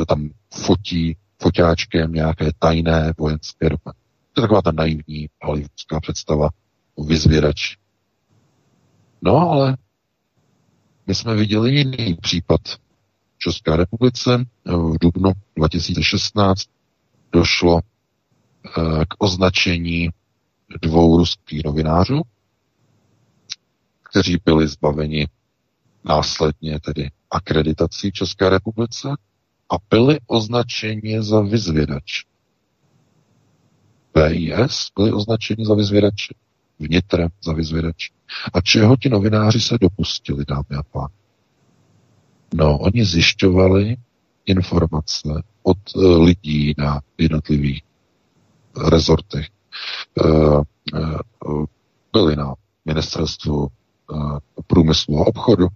eh, 0.00 0.04
tam 0.04 0.30
fotí 0.54 1.16
foťáčkem 1.42 2.12
nějaké 2.12 2.50
tajné 2.58 3.12
vojenské 3.18 3.68
dokumenty. 3.68 4.00
To 4.32 4.40
je 4.40 4.42
taková 4.42 4.62
ta 4.62 4.72
naivní 4.72 5.28
hollywoodská 5.42 6.00
představa 6.00 6.48
o 6.94 7.04
vyzvědači. 7.04 7.76
No 9.22 9.50
ale 9.50 9.76
my 11.06 11.14
jsme 11.14 11.34
viděli 11.34 11.74
jiný 11.74 12.16
případ. 12.20 12.60
V 13.34 13.38
České 13.38 13.76
republice 13.76 14.44
v 14.64 14.98
dubnu 15.00 15.32
2016 15.56 16.62
došlo 17.32 17.80
k 19.08 19.14
označení 19.18 20.08
dvou 20.82 21.16
ruských 21.16 21.64
novinářů, 21.64 22.22
kteří 24.14 24.38
byli 24.44 24.68
zbaveni 24.68 25.28
následně 26.04 26.80
tedy 26.80 27.10
akreditací 27.30 28.12
České 28.12 28.48
republice 28.48 29.08
a 29.72 29.74
byli 29.90 30.18
označeni 30.26 31.22
za 31.22 31.40
vyzvědač. 31.40 32.24
PIS 34.12 34.88
byli 34.96 35.12
označeni 35.12 35.66
za 35.66 35.74
vyzvědače, 35.74 36.34
vnitrem 36.78 37.28
za 37.44 37.52
vyzvědače. 37.52 38.12
A 38.54 38.60
čeho 38.60 38.96
ti 38.96 39.08
novináři 39.08 39.60
se 39.60 39.78
dopustili, 39.80 40.44
dámy 40.48 40.76
a 40.78 40.82
pánové? 40.82 41.14
No, 42.54 42.78
oni 42.78 43.04
zjišťovali 43.04 43.96
informace 44.46 45.42
od 45.62 45.78
uh, 45.96 46.22
lidí 46.24 46.74
na 46.78 47.00
jednotlivých 47.18 47.82
rezortech. 48.90 49.46
Uh, 50.24 50.62
uh, 50.94 51.64
byli 52.12 52.36
na 52.36 52.54
ministerstvu 52.84 53.70
průmyslu 54.66 55.18
a 55.18 55.26
obchodu, 55.26 55.66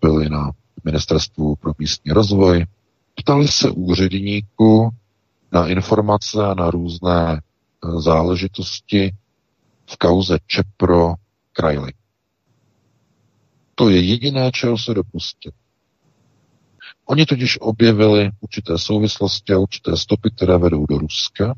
byli 0.00 0.28
na 0.28 0.50
ministerstvu 0.84 1.56
pro 1.56 1.72
místní 1.78 2.12
rozvoj, 2.12 2.66
ptali 3.14 3.48
se 3.48 3.70
úředníků 3.70 4.90
na 5.52 5.66
informace 5.66 6.46
a 6.46 6.54
na 6.54 6.70
různé 6.70 7.32
e, 7.32 7.40
záležitosti 8.00 9.12
v 9.86 9.96
kauze 9.96 10.38
Čepro 10.46 11.14
Krajly. 11.52 11.92
To 13.74 13.88
je 13.88 14.00
jediné, 14.00 14.50
čeho 14.52 14.78
se 14.78 14.94
dopustili. 14.94 15.52
Oni 17.06 17.26
totiž 17.26 17.58
objevili 17.60 18.30
určité 18.40 18.78
souvislosti 18.78 19.52
a 19.52 19.58
určité 19.58 19.96
stopy, 19.96 20.30
které 20.30 20.58
vedou 20.58 20.86
do 20.86 20.98
Ruska, 20.98 21.54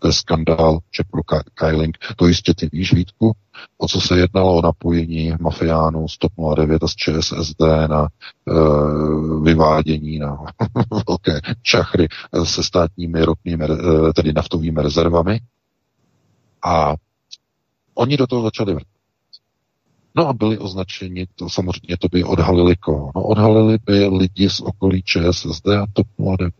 to 0.00 0.08
je 0.08 0.12
skandál 0.12 0.78
Čepro 0.90 1.22
Kailing. 1.54 1.98
To 2.16 2.26
jistě 2.26 2.54
ty 2.54 2.68
víš, 2.72 2.92
Vítku, 2.92 3.32
o 3.78 3.88
co 3.88 4.00
se 4.00 4.18
jednalo 4.18 4.54
o 4.54 4.62
napojení 4.62 5.32
mafiánů 5.40 6.08
z 6.08 6.18
TOP 6.18 6.32
09 6.56 6.82
a 6.82 6.88
z 6.88 6.94
ČSSD 6.94 7.60
na 7.86 8.08
uh, 8.44 9.44
vyvádění 9.44 10.18
na 10.18 10.38
velké 11.08 11.40
čachry 11.62 12.08
se 12.44 12.62
státními 12.62 13.24
ropnými, 13.24 13.68
uh, 13.68 14.12
tedy 14.12 14.32
naftovými 14.32 14.82
rezervami. 14.82 15.40
A 16.64 16.94
oni 17.94 18.16
do 18.16 18.26
toho 18.26 18.42
začali 18.42 18.74
vrtat. 18.74 18.90
No 20.16 20.28
a 20.28 20.32
byli 20.32 20.58
označeni, 20.58 21.26
to 21.34 21.48
samozřejmě 21.48 21.96
to 21.98 22.08
by 22.12 22.24
odhalili 22.24 22.76
koho? 22.76 23.10
No 23.16 23.22
odhalili 23.22 23.78
by 23.86 24.06
lidi 24.06 24.50
z 24.50 24.60
okolí 24.60 25.02
ČSSD 25.02 25.68
a 25.68 25.86
TOP 25.92 26.06
09 26.38 26.54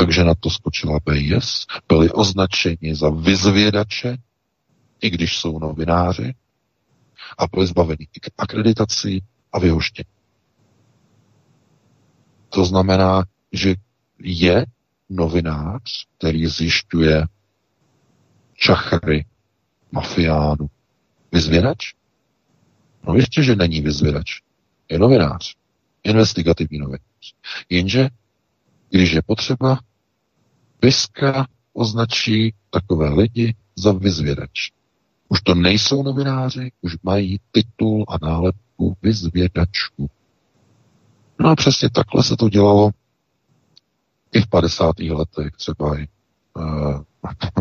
takže 0.00 0.24
na 0.24 0.34
to 0.34 0.50
skočila 0.50 0.98
BIS, 1.04 1.66
byli 1.88 2.10
označeni 2.10 2.94
za 2.94 3.10
vyzvědače, 3.10 4.16
i 5.00 5.10
když 5.10 5.38
jsou 5.38 5.58
novináři, 5.58 6.34
a 7.38 7.46
byli 7.46 7.66
zbaveni 7.66 8.06
akreditací 8.38 9.22
a 9.52 9.58
vyhoštění. 9.58 10.08
To 12.48 12.64
znamená, 12.64 13.24
že 13.52 13.74
je 14.18 14.66
novinář, 15.08 16.06
který 16.18 16.46
zjišťuje 16.46 17.24
čachry 18.54 19.26
mafiánu, 19.92 20.66
vyzvědač? 21.32 21.92
No 23.06 23.14
ještě, 23.14 23.42
že 23.42 23.56
není 23.56 23.80
vyzvědač. 23.80 24.40
Je 24.88 24.98
novinář. 24.98 25.54
Investigativní 26.02 26.78
novinář. 26.78 27.34
Jenže 27.70 28.08
když 28.90 29.12
je 29.12 29.22
potřeba, 29.22 29.78
Piska 30.80 31.46
označí 31.72 32.54
takové 32.70 33.08
lidi 33.08 33.54
za 33.76 33.92
vyzvědač. 33.92 34.70
Už 35.28 35.40
to 35.40 35.54
nejsou 35.54 36.02
novináři, 36.02 36.72
už 36.80 36.96
mají 37.02 37.40
titul 37.52 38.04
a 38.08 38.26
nálepku 38.26 38.96
vyzvědačů. 39.02 40.10
No 41.40 41.50
a 41.50 41.56
přesně 41.56 41.90
takhle 41.90 42.24
se 42.24 42.36
to 42.36 42.48
dělalo 42.48 42.90
i 44.32 44.40
v 44.40 44.46
50. 44.46 44.98
letech, 44.98 45.52
třeba 45.56 45.98
i 45.98 46.08
uh, 46.56 47.00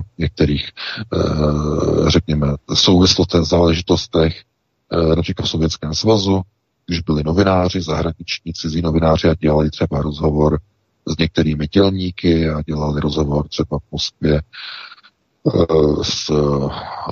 v 0.03 0.17
některých, 0.17 0.69
uh, 1.13 2.09
řekněme, 2.09 2.47
souvislostech, 2.73 3.41
záležitostech, 3.41 4.43
uh, 4.91 5.15
například 5.15 5.45
v 5.45 5.49
Sovětském 5.49 5.93
svazu, 5.93 6.41
když 6.85 7.01
byli 7.01 7.23
novináři, 7.23 7.81
zahraniční 7.81 8.53
cizí 8.53 8.81
novináři 8.81 9.29
a 9.29 9.35
dělali 9.35 9.69
třeba 9.69 10.01
rozhovor 10.01 10.59
s 11.07 11.17
některými 11.17 11.67
dělníky 11.67 12.49
a 12.49 12.61
dělali 12.61 13.01
rozhovor 13.01 13.47
třeba 13.47 13.79
v 13.79 13.91
Moskvě 13.91 14.41
eh, 14.41 16.03
s 16.03 16.31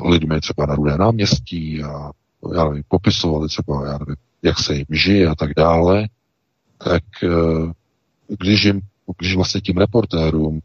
lidmi 0.04 0.42
třeba 0.42 0.66
na 0.66 0.76
Rudé 0.76 0.98
náměstí 0.98 1.84
a 1.84 2.12
já 2.56 2.64
nevím, 2.70 2.84
popisovali 2.88 3.48
třeba, 3.48 3.86
já 3.86 3.98
nevím, 3.98 4.16
jak 4.44 4.60
se 4.60 4.76
jim 4.76 4.86
žije 4.92 5.28
a 5.28 5.36
tak 5.36 5.54
dále, 5.58 6.08
tak 6.78 7.04
eh, 7.24 7.28
když, 8.28 8.64
jim, 8.64 8.82
když 9.18 9.36
vlastně 9.36 9.62
tím 9.62 9.78
reportérům 9.78 10.60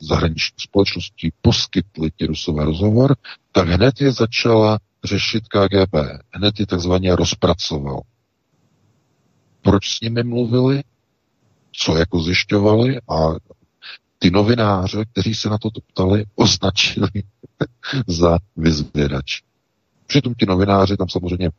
zahraniční 0.00 0.56
společnosti 0.58 1.32
poskytli 1.42 2.10
ti 2.16 2.26
rusové 2.26 2.64
rozhovor, 2.64 3.16
tak 3.52 3.68
hned 3.68 4.00
je 4.00 4.12
začala 4.12 4.78
řešit 5.04 5.44
KGB. 5.48 5.94
Hned 6.30 6.60
je 6.60 6.66
takzvaně 6.66 7.16
rozpracoval. 7.16 8.00
Proč 9.62 9.88
s 9.88 10.00
nimi 10.00 10.22
mluvili? 10.22 10.82
Co 11.72 11.96
jako 11.96 12.22
zjišťovali 12.22 13.00
a 13.08 13.34
ty 14.18 14.30
novináře, 14.30 15.04
kteří 15.12 15.34
se 15.34 15.48
na 15.48 15.58
to 15.58 15.68
ptali, 15.92 16.24
označili 16.34 17.08
za 18.06 18.38
vyzvědač. 18.56 19.40
Přitom 20.06 20.34
ti 20.34 20.46
novináři 20.46 20.96
tam 20.96 21.08
samozřejmě 21.08 21.50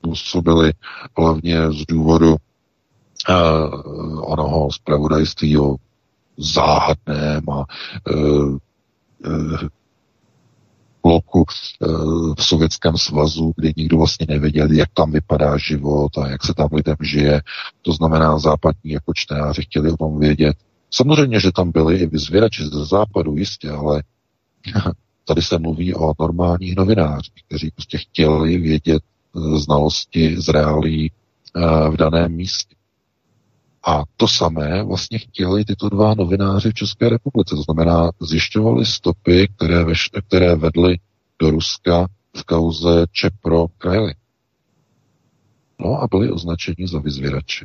působili 0.00 0.72
hlavně 1.18 1.72
z 1.72 1.86
důvodu 1.88 2.30
uh, 2.30 2.36
onoho 4.32 4.72
zpravodajství 4.72 5.58
o 5.58 5.76
záhadném 6.36 7.50
a 7.50 7.64
uh, 8.10 8.58
bloku 11.02 11.44
v 12.38 12.44
Sovětském 12.44 12.98
svazu, 12.98 13.52
kdy 13.56 13.72
nikdo 13.76 13.98
vlastně 13.98 14.26
nevěděl, 14.28 14.72
jak 14.72 14.88
tam 14.94 15.12
vypadá 15.12 15.56
život 15.58 16.18
a 16.18 16.28
jak 16.28 16.44
se 16.44 16.54
tam 16.54 16.68
lidem 16.72 16.96
žije. 17.02 17.42
To 17.82 17.92
znamená, 17.92 18.38
západní 18.38 18.90
jako 18.90 19.12
čtenáři 19.14 19.62
chtěli 19.62 19.90
o 19.92 19.96
tom 19.96 20.18
vědět. 20.18 20.56
Samozřejmě, 20.90 21.40
že 21.40 21.52
tam 21.52 21.72
byli 21.72 21.96
i 21.96 22.06
vyzvědači 22.06 22.64
ze 22.64 22.84
západu, 22.84 23.36
jistě, 23.36 23.70
ale 23.70 24.02
tady 25.24 25.42
se 25.42 25.58
mluví 25.58 25.94
o 25.94 26.12
normálních 26.20 26.76
novinářích, 26.76 27.42
kteří 27.46 27.70
prostě 27.70 27.98
chtěli 27.98 28.58
vědět 28.58 29.02
e, 29.02 29.58
znalosti 29.58 30.36
z 30.40 30.48
reálí 30.48 31.06
e, 31.06 31.10
v 31.90 31.96
daném 31.96 32.32
místě. 32.32 32.77
A 33.88 34.04
to 34.16 34.28
samé 34.28 34.82
vlastně 34.82 35.18
chtěli 35.18 35.64
tyto 35.64 35.88
dva 35.88 36.14
novináři 36.14 36.70
v 36.70 36.74
České 36.74 37.08
republice. 37.08 37.54
To 37.54 37.62
znamená, 37.62 38.10
zjišťovali 38.20 38.86
stopy, 38.86 39.48
které, 39.56 39.84
veš, 39.84 40.10
které 40.26 40.54
vedly 40.54 40.98
do 41.38 41.50
Ruska 41.50 42.06
v 42.36 42.44
kauze 42.44 43.06
Čepro 43.12 43.66
Krajly. 43.78 44.14
No 45.78 46.02
a 46.02 46.06
byli 46.10 46.30
označeni 46.30 46.88
za 46.88 46.98
vyzvědače. 46.98 47.64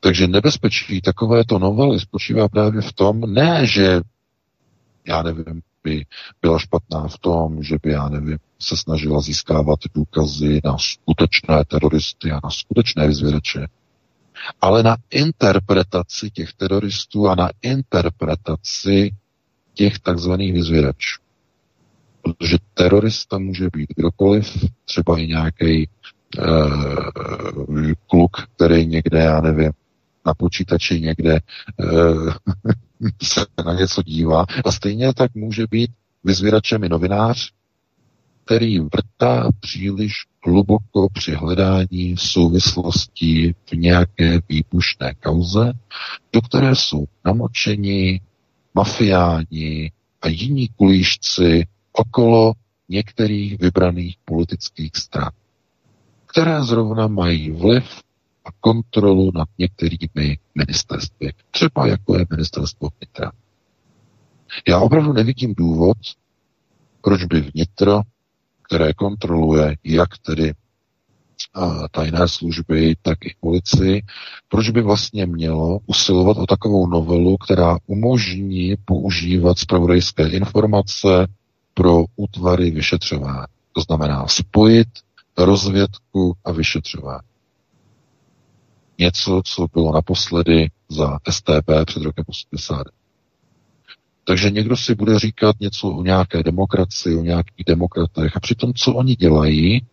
Takže 0.00 0.26
nebezpečí 0.26 1.00
takovéto 1.00 1.58
novely 1.58 2.00
spočívá 2.00 2.48
právě 2.48 2.80
v 2.80 2.92
tom, 2.92 3.20
ne, 3.20 3.66
že 3.66 4.00
já 5.08 5.22
nevím, 5.22 5.62
by 5.84 6.04
byla 6.42 6.58
špatná 6.58 7.08
v 7.08 7.18
tom, 7.18 7.62
že 7.62 7.76
by, 7.82 7.90
já 7.90 8.08
nevím, 8.08 8.38
se 8.58 8.76
snažila 8.76 9.20
získávat 9.20 9.78
důkazy 9.94 10.60
na 10.64 10.76
skutečné 10.78 11.64
teroristy 11.64 12.30
a 12.30 12.40
na 12.44 12.50
skutečné 12.50 13.06
vyzvědače, 13.06 13.66
ale 14.60 14.82
na 14.82 14.96
interpretaci 15.10 16.30
těch 16.30 16.52
teroristů 16.52 17.28
a 17.28 17.34
na 17.34 17.50
interpretaci 17.62 19.14
těch 19.74 19.98
takzvaných 19.98 20.52
vyzvědačů. 20.52 21.20
Protože 22.22 22.56
terorista 22.74 23.38
může 23.38 23.68
být 23.72 23.88
kdokoliv, 23.96 24.64
třeba 24.84 25.18
i 25.18 25.26
nějaký 25.26 25.82
e, 25.82 25.88
kluk, 28.06 28.36
který 28.56 28.86
někde, 28.86 29.18
já 29.18 29.40
nevím, 29.40 29.72
na 30.26 30.34
počítači 30.34 31.00
někde 31.00 31.34
e, 31.34 31.40
se 33.22 33.46
na 33.66 33.74
něco 33.74 34.02
dívá. 34.02 34.44
A 34.64 34.72
stejně 34.72 35.14
tak 35.14 35.34
může 35.34 35.66
být 35.70 35.90
vyzvědačem 36.24 36.84
i 36.84 36.88
novinář, 36.88 37.52
který 38.48 38.80
vrtá 38.80 39.50
příliš 39.60 40.12
hluboko 40.46 41.08
při 41.12 41.32
hledání 41.32 42.16
souvislostí 42.18 43.52
v 43.52 43.72
nějaké 43.72 44.40
výbušné 44.48 45.14
kauze, 45.14 45.72
do 46.32 46.40
které 46.40 46.74
jsou 46.74 47.04
namočeni 47.24 48.20
mafiáni 48.74 49.92
a 50.22 50.28
jiní 50.28 50.68
kulíšci 50.68 51.66
okolo 51.92 52.52
některých 52.88 53.58
vybraných 53.58 54.16
politických 54.24 54.90
stran, 54.96 55.30
které 56.26 56.62
zrovna 56.62 57.06
mají 57.06 57.50
vliv 57.50 58.02
a 58.44 58.48
kontrolu 58.60 59.30
nad 59.34 59.48
některými 59.58 60.38
ministerstvy, 60.54 61.32
třeba 61.50 61.86
jako 61.86 62.18
je 62.18 62.26
ministerstvo 62.30 62.88
vnitra. 62.98 63.32
Já 64.68 64.80
opravdu 64.80 65.12
nevidím 65.12 65.54
důvod, 65.54 65.96
proč 67.00 67.24
by 67.24 67.40
vnitro, 67.40 68.02
které 68.68 68.92
kontroluje 68.94 69.76
jak 69.84 70.08
tedy 70.18 70.52
tajné 71.90 72.28
služby, 72.28 72.96
tak 73.02 73.18
i 73.24 73.34
policii, 73.40 74.02
proč 74.48 74.70
by 74.70 74.82
vlastně 74.82 75.26
mělo 75.26 75.78
usilovat 75.86 76.36
o 76.36 76.46
takovou 76.46 76.86
novelu, 76.86 77.36
která 77.36 77.78
umožní 77.86 78.74
používat 78.84 79.58
spravodajské 79.58 80.28
informace 80.28 81.26
pro 81.74 82.04
útvary 82.16 82.70
vyšetřování. 82.70 83.46
To 83.72 83.80
znamená 83.80 84.26
spojit 84.26 84.88
rozvědku 85.38 86.36
a 86.44 86.52
vyšetřování. 86.52 87.28
Něco, 88.98 89.42
co 89.44 89.66
bylo 89.72 89.92
naposledy 89.92 90.70
za 90.88 91.18
STP 91.30 91.70
před 91.86 92.02
rokem 92.02 92.24
80. 92.28 92.82
Takže 94.28 94.50
někdo 94.50 94.76
si 94.76 94.94
bude 94.94 95.18
říkat 95.18 95.60
něco 95.60 95.88
o 95.88 96.02
nějaké 96.02 96.42
demokracii, 96.42 97.16
o 97.16 97.22
nějakých 97.22 97.64
demokratech 97.66 98.36
a 98.36 98.40
přitom, 98.40 98.74
co 98.74 98.94
oni 98.94 99.16
dělají, 99.16 99.86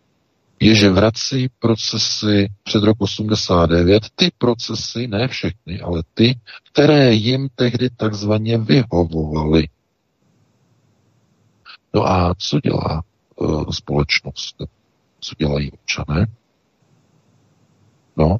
je, 0.60 0.74
že 0.74 0.90
vrací 0.90 1.48
procesy 1.58 2.48
před 2.62 2.82
rok 2.82 2.96
89, 3.00 4.02
ty 4.14 4.30
procesy, 4.38 5.06
ne 5.06 5.28
všechny, 5.28 5.80
ale 5.80 6.02
ty, 6.14 6.38
které 6.72 7.14
jim 7.14 7.48
tehdy 7.54 7.90
takzvaně 7.90 8.58
vyhovovaly. 8.58 9.68
No 11.94 12.08
a 12.08 12.34
co 12.38 12.60
dělá 12.60 13.02
uh, 13.36 13.70
společnost? 13.70 14.56
Co 15.20 15.34
dělají 15.38 15.70
občané? 15.70 16.26
No, 18.16 18.36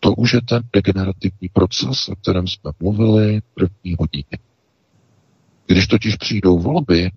to 0.00 0.12
už 0.12 0.34
je 0.34 0.42
ten 0.42 0.62
degenerativní 0.72 1.48
proces, 1.52 2.08
o 2.08 2.16
kterém 2.16 2.48
jsme 2.48 2.70
mluvili 2.80 3.40
první 3.54 3.96
hodině. 3.98 4.53
Když 5.66 5.86
totiž 5.86 6.16
přijdou 6.16 6.58
volby, 6.58 7.10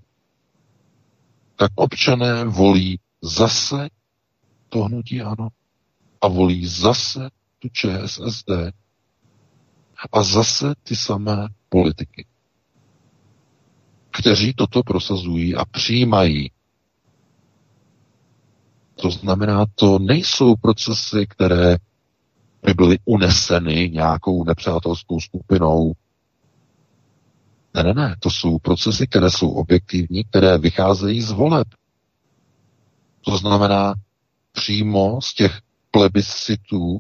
tak 1.55 1.71
občané 1.75 2.45
volí 2.45 2.99
zase 3.21 3.89
to 4.69 4.83
hnutí 4.83 5.21
ano 5.21 5.47
a 6.21 6.27
volí 6.27 6.67
zase 6.67 7.29
tu 7.59 7.69
ČSSD 7.69 8.49
a 10.13 10.23
zase 10.23 10.73
ty 10.83 10.95
samé 10.95 11.47
politiky, 11.69 12.25
kteří 14.11 14.53
toto 14.53 14.83
prosazují 14.83 15.55
a 15.55 15.65
přijímají. 15.65 16.51
To 18.95 19.11
znamená, 19.11 19.65
to 19.75 19.99
nejsou 19.99 20.55
procesy, 20.55 21.27
které 21.29 21.77
by 22.63 22.73
byly 22.73 22.97
uneseny 23.05 23.89
nějakou 23.93 24.43
nepřátelskou 24.43 25.19
skupinou. 25.19 25.93
Ne, 27.73 27.83
ne, 27.83 27.93
ne, 27.93 28.15
to 28.19 28.29
jsou 28.29 28.59
procesy, 28.59 29.07
které 29.07 29.31
jsou 29.31 29.49
objektivní, 29.49 30.23
které 30.23 30.57
vycházejí 30.57 31.21
z 31.21 31.31
voleb. 31.31 31.67
To 33.21 33.37
znamená, 33.37 33.93
přímo 34.51 35.21
z 35.21 35.33
těch 35.33 35.59
plebiscitů 35.91 36.97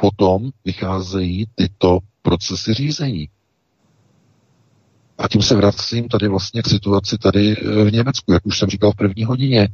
potom 0.00 0.50
vycházejí 0.64 1.46
tyto 1.54 1.98
procesy 2.22 2.74
řízení. 2.74 3.28
A 5.18 5.28
tím 5.28 5.42
se 5.42 5.56
vracím 5.56 6.08
tady 6.08 6.28
vlastně 6.28 6.62
k 6.62 6.68
situaci 6.68 7.18
tady 7.18 7.56
eh, 7.56 7.84
v 7.84 7.92
Německu, 7.92 8.32
jak 8.32 8.46
už 8.46 8.58
jsem 8.58 8.68
říkal 8.68 8.92
v 8.92 8.96
první 8.96 9.24
hodině. 9.24 9.68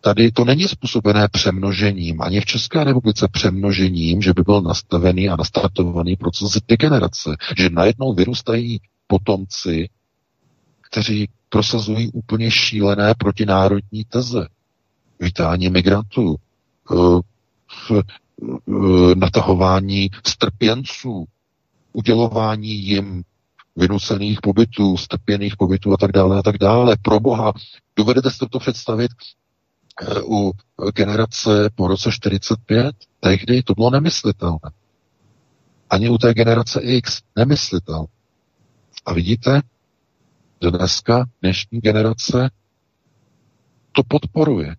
Tady 0.00 0.32
to 0.32 0.44
není 0.44 0.68
způsobené 0.68 1.28
přemnožením, 1.32 2.22
ani 2.22 2.40
v 2.40 2.44
České 2.44 2.84
republice 2.84 3.28
přemnožením, 3.32 4.22
že 4.22 4.32
by 4.32 4.42
byl 4.42 4.62
nastavený 4.62 5.28
a 5.28 5.36
nastartovaný 5.36 6.16
proces 6.16 6.58
degenerace, 6.68 7.30
že 7.58 7.70
najednou 7.70 8.14
vyrůstají 8.14 8.80
potomci, 9.10 9.88
kteří 10.90 11.28
prosazují 11.48 12.12
úplně 12.12 12.50
šílené 12.50 13.14
protinárodní 13.18 14.04
teze 14.08 14.46
vítání 15.20 15.68
migrantů, 15.70 16.36
eh, 16.92 17.20
eh, 17.98 18.02
natahování 19.14 20.10
strpěnců, 20.26 21.24
udělování 21.92 22.68
jim 22.68 23.22
vynucených 23.76 24.40
pobytů, 24.40 24.96
strpěných 24.96 25.56
pobytů 25.56 25.92
a 25.92 25.96
tak 25.96 26.12
dále 26.12 26.38
a 26.38 26.42
tak 26.42 26.58
dále. 26.58 26.96
Pro 27.02 27.20
boha, 27.20 27.52
dovedete 27.96 28.30
si 28.30 28.38
to 28.50 28.58
představit 28.58 29.10
eh, 30.02 30.22
u 30.24 30.52
generace 30.94 31.70
po 31.74 31.88
roce 31.88 32.12
45? 32.12 32.94
Tehdy 33.20 33.62
to 33.62 33.74
bylo 33.74 33.90
nemyslitelné. 33.90 34.70
Ani 35.90 36.08
u 36.08 36.18
té 36.18 36.34
generace 36.34 36.80
X 36.80 37.20
nemyslitelné. 37.36 38.19
A 39.06 39.12
vidíte, 39.12 39.62
dneska 40.60 41.24
dnešní 41.42 41.80
generace 41.80 42.50
to 43.92 44.02
podporuje 44.08 44.76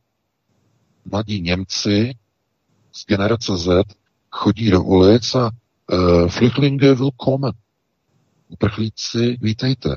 mladí 1.05 1.41
Němci 1.41 2.13
z 2.91 3.05
generace 3.05 3.57
Z 3.57 3.83
chodí 4.31 4.69
do 4.69 4.83
ulic 4.83 5.35
a 5.35 5.51
uh, 5.91 6.27
Flüchtlinge 6.27 6.93
willkommen. 6.93 7.51
Uprchlíci, 8.47 9.37
vítejte. 9.41 9.95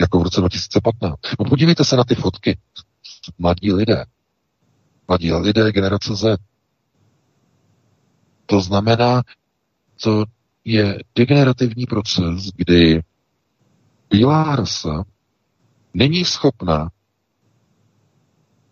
Jako 0.00 0.18
v 0.18 0.22
roce 0.22 0.40
2015. 0.40 1.14
No 1.38 1.44
podívejte 1.44 1.84
se 1.84 1.96
na 1.96 2.04
ty 2.04 2.14
fotky. 2.14 2.58
Mladí 3.38 3.72
lidé. 3.72 4.04
Mladí 5.08 5.32
lidé 5.32 5.72
generace 5.72 6.16
Z. 6.16 6.38
To 8.46 8.60
znamená, 8.60 9.22
to 10.02 10.24
je 10.64 10.98
degenerativní 11.14 11.86
proces, 11.86 12.50
kdy 12.56 13.02
rasa 14.22 15.04
není 15.94 16.24
schopná 16.24 16.90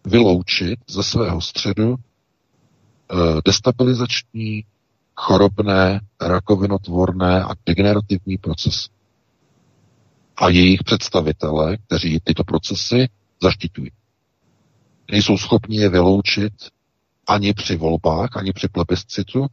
vyloučit 0.04 0.78
ze 0.88 1.02
svého 1.02 1.40
středu 1.40 1.96
eh, 1.96 3.16
destabilizační, 3.44 4.64
chorobné, 5.16 6.00
rakovinotvorné 6.20 7.42
a 7.44 7.54
degenerativní 7.66 8.38
procesy. 8.38 8.88
A 10.36 10.48
jejich 10.48 10.82
představitele, 10.84 11.76
kteří 11.76 12.20
tyto 12.24 12.44
procesy 12.44 13.08
zaštiťují. 13.42 13.90
Nejsou 15.10 15.38
schopni 15.38 15.76
je 15.76 15.88
vyloučit 15.88 16.52
ani 17.26 17.54
při 17.54 17.76
volbách, 17.76 18.36
ani 18.36 18.52
při 18.52 18.68
plebiscitu, 18.68 19.46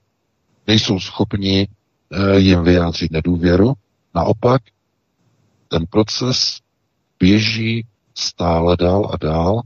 nejsou 0.68 1.00
schopni 1.00 1.68
eh, 1.68 2.40
jim 2.40 2.64
vyjádřit 2.64 3.12
nedůvěru. 3.12 3.74
Naopak, 4.16 4.62
ten 5.70 5.86
proces 5.90 6.60
běží 7.20 7.88
stále 8.16 8.78
dál 8.78 9.10
a 9.14 9.18
dál 9.18 9.62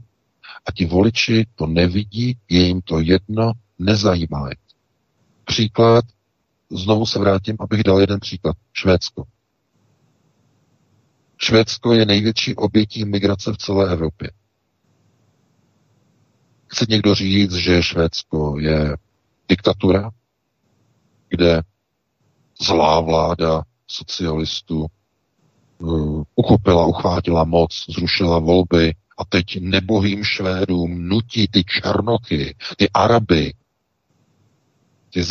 a 0.66 0.72
ti 0.72 0.86
voliči 0.86 1.46
to 1.54 1.66
nevidí, 1.66 2.38
je 2.48 2.66
jim 2.66 2.80
to 2.80 3.00
jedno, 3.00 3.52
nezajímá 3.78 4.48
je. 4.48 4.56
Příklad, 5.44 6.04
znovu 6.70 7.06
se 7.06 7.18
vrátím, 7.18 7.56
abych 7.60 7.82
dal 7.82 8.00
jeden 8.00 8.20
příklad. 8.20 8.56
Švédsko. 8.72 9.24
Švédsko 11.38 11.92
je 11.92 12.06
největší 12.06 12.54
obětí 12.54 13.04
migrace 13.04 13.52
v 13.52 13.56
celé 13.56 13.92
Evropě. 13.92 14.30
Chce 16.66 16.86
někdo 16.88 17.14
říct, 17.14 17.52
že 17.54 17.82
Švédsko 17.82 18.58
je 18.58 18.96
diktatura, 19.48 20.10
kde 21.28 21.62
zlá 22.60 23.00
vláda 23.00 23.62
socialistů 23.86 24.86
uchopila, 26.34 26.86
uchvátila 26.86 27.44
moc, 27.44 27.86
zrušila 27.88 28.38
volby, 28.38 28.94
a 29.18 29.24
teď 29.24 29.60
nebohým 29.60 30.24
Švédům 30.24 31.08
nutí 31.08 31.48
ty 31.48 31.64
Černochy, 31.64 32.54
ty 32.76 32.90
Araby, 32.90 33.54
ty 35.10 35.22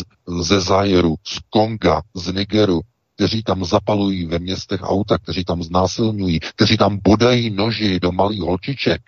ze 0.41 0.61
Zajeru, 0.61 1.15
z 1.23 1.39
Konga, 1.49 2.01
z 2.13 2.33
Nigeru, 2.33 2.81
kteří 3.15 3.43
tam 3.43 3.65
zapalují 3.65 4.25
ve 4.25 4.39
městech 4.39 4.81
auta, 4.83 5.17
kteří 5.17 5.45
tam 5.45 5.63
znásilňují, 5.63 6.39
kteří 6.39 6.77
tam 6.77 6.99
bodají 7.03 7.49
noži 7.49 7.99
do 7.99 8.11
malých 8.11 8.41
holčiček, 8.41 9.01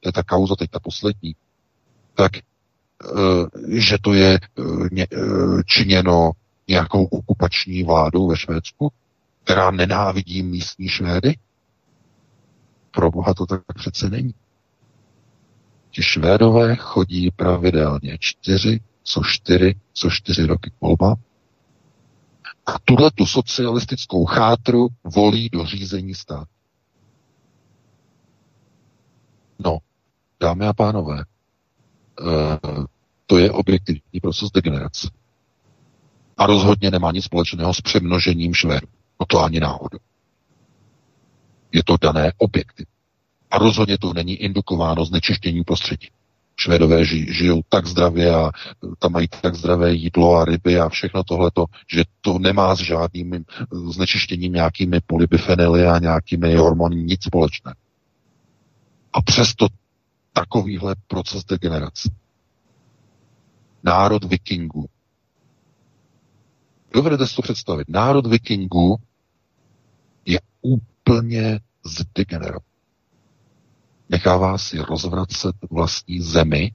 to 0.00 0.08
je 0.08 0.12
ta 0.12 0.22
kauza 0.22 0.56
teď 0.56 0.70
ta 0.70 0.80
poslední, 0.80 1.34
tak 2.14 2.36
eh, 2.36 2.40
že 3.68 3.98
to 4.00 4.14
je 4.14 4.38
eh, 4.38 5.02
eh, 5.02 5.16
činěno 5.66 6.30
nějakou 6.68 7.04
okupační 7.04 7.82
vládou 7.82 8.28
ve 8.28 8.36
Švédsku, 8.36 8.92
která 9.46 9.70
nenávidí 9.70 10.42
místní 10.42 10.88
Švédy? 10.88 11.34
Pro 12.90 13.10
Boha 13.10 13.34
to 13.34 13.46
tak 13.46 13.60
přece 13.74 14.10
není. 14.10 14.34
Ti 15.90 16.02
Švédové 16.02 16.76
chodí 16.76 17.30
pravidelně 17.30 18.16
čtyři, 18.20 18.80
co 19.02 19.20
čtyři, 19.24 19.74
co 19.92 20.10
čtyři 20.10 20.46
roky 20.46 20.70
k 20.70 20.80
volbám. 20.80 21.14
A 22.66 22.78
tuhle 22.84 23.10
tu 23.10 23.26
socialistickou 23.26 24.24
chátru 24.24 24.88
volí 25.04 25.48
do 25.48 25.64
řízení 25.64 26.14
státu. 26.14 26.50
No, 29.58 29.78
dámy 30.40 30.66
a 30.66 30.72
pánové, 30.72 31.24
uh, 32.20 32.84
to 33.26 33.38
je 33.38 33.52
objektivní 33.52 34.20
proces 34.22 34.50
degenerace. 34.50 35.10
A 36.36 36.46
rozhodně 36.46 36.90
nemá 36.90 37.12
nic 37.12 37.24
společného 37.24 37.74
s 37.74 37.80
přemnožením 37.80 38.54
švédů. 38.54 38.86
No 39.20 39.26
to 39.26 39.42
ani 39.42 39.60
náhodou. 39.60 39.98
Je 41.72 41.84
to 41.84 41.96
dané 42.02 42.32
objektiv. 42.38 42.86
A 43.50 43.58
rozhodně 43.58 43.98
to 43.98 44.12
není 44.12 44.34
indukováno 44.34 45.04
znečištěním 45.04 45.64
prostředí. 45.64 46.08
Švédové 46.58 47.04
ži, 47.04 47.34
žijou 47.34 47.60
tak 47.68 47.86
zdravě 47.86 48.34
a 48.34 48.50
tam 48.98 49.12
mají 49.12 49.28
tak 49.28 49.54
zdravé 49.54 49.92
jídlo 49.92 50.36
a 50.36 50.44
ryby 50.44 50.80
a 50.80 50.88
všechno 50.88 51.24
tohleto, 51.24 51.64
že 51.92 52.04
to 52.20 52.38
nemá 52.38 52.74
s 52.74 52.78
žádným 52.78 53.44
znečištěním 53.90 54.52
nějakými 54.52 55.00
polybifenily 55.06 55.86
a 55.86 55.98
nějakými 55.98 56.54
hormony 56.54 56.96
nic 56.96 57.24
společné. 57.24 57.74
A 59.12 59.22
přesto 59.22 59.66
takovýhle 60.32 60.94
proces 61.06 61.44
degenerace. 61.44 62.10
Národ 63.82 64.24
vikingů. 64.24 64.88
Dovedete 66.96 67.26
si 67.26 67.36
to 67.36 67.42
představit. 67.42 67.88
Národ 67.88 68.26
vikingů 68.26 68.96
je 70.26 70.40
úplně 70.62 71.60
zdegenerovat. 71.84 72.62
Nechává 74.08 74.58
si 74.58 74.78
rozvracet 74.78 75.56
vlastní 75.70 76.20
zemi 76.20 76.72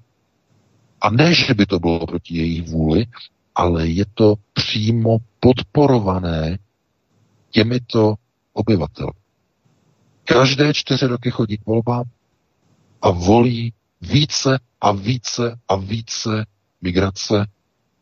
a 1.01 1.09
ne, 1.09 1.33
že 1.33 1.53
by 1.53 1.65
to 1.65 1.79
bylo 1.79 2.07
proti 2.07 2.37
jejich 2.37 2.69
vůli, 2.69 3.05
ale 3.55 3.87
je 3.87 4.05
to 4.13 4.35
přímo 4.53 5.17
podporované 5.39 6.57
těmito 7.49 8.15
obyvateli. 8.53 9.11
Každé 10.23 10.73
čtyři 10.73 11.05
roky 11.05 11.31
chodí 11.31 11.57
k 11.57 11.65
volbám 11.65 12.03
a 13.01 13.09
volí 13.11 13.73
více 14.01 14.59
a 14.81 14.91
více 14.91 15.59
a 15.67 15.75
více 15.75 16.45
migrace 16.81 17.45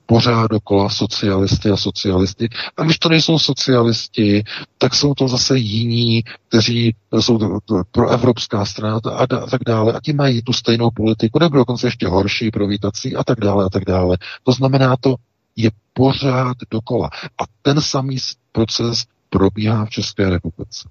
pořád 0.10 0.52
dokola 0.52 0.90
socialisty 0.90 1.70
a 1.70 1.78
socialisty. 1.78 2.50
A 2.78 2.84
když 2.84 3.00
to 3.00 3.10
nejsou 3.10 3.40
socialisti, 3.40 4.44
tak 4.78 4.96
jsou 4.96 5.14
to 5.14 5.28
zase 5.28 5.58
jiní, 5.58 6.24
kteří 6.48 6.96
jsou 7.20 7.60
pro 7.92 8.10
evropská 8.10 8.66
strana 8.66 9.00
a, 9.06 9.24
a 9.24 9.48
tak 9.52 9.62
dále. 9.66 9.94
A 9.94 10.00
ti 10.04 10.14
mají 10.14 10.42
tu 10.42 10.54
stejnou 10.54 10.92
politiku, 10.92 11.40
nebo 11.40 11.58
dokonce 11.58 11.88
ještě 11.88 12.08
horší, 12.08 12.52
provítací 12.52 13.16
a 13.16 13.24
tak 13.24 13.40
dále 13.40 13.66
a 13.66 13.70
tak 13.70 13.86
dále. 13.86 14.18
To 14.44 14.52
znamená, 14.52 14.96
to 15.00 15.16
je 15.56 15.72
pořád 15.94 16.58
dokola. 16.72 17.10
A 17.38 17.44
ten 17.62 17.82
samý 17.82 18.18
proces 18.52 19.06
probíhá 19.30 19.86
v 19.86 19.90
České 19.90 20.30
republice. 20.30 20.90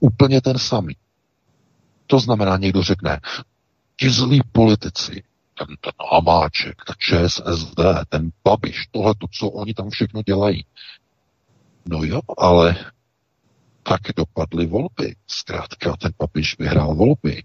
Úplně 0.00 0.40
ten 0.40 0.58
samý. 0.58 0.96
To 2.06 2.20
znamená, 2.20 2.56
někdo 2.56 2.82
řekne, 2.82 3.20
ti 3.96 4.10
zlí 4.10 4.40
politici, 4.52 5.22
ten, 5.58 5.66
ten 5.80 5.92
Hamáček, 6.12 6.82
ta 6.86 6.94
ČSSD, 6.98 7.80
ten 8.08 8.30
Babiš, 8.44 8.86
tohle, 8.90 9.14
to, 9.14 9.26
co 9.38 9.48
oni 9.48 9.74
tam 9.74 9.90
všechno 9.90 10.22
dělají. 10.22 10.64
No 11.86 12.04
jo, 12.04 12.20
ale 12.38 12.76
tak 13.82 14.00
dopadly 14.16 14.66
volby. 14.66 15.14
Zkrátka, 15.26 15.96
ten 15.96 16.12
Babiš 16.18 16.58
vyhrál 16.58 16.94
volby 16.94 17.42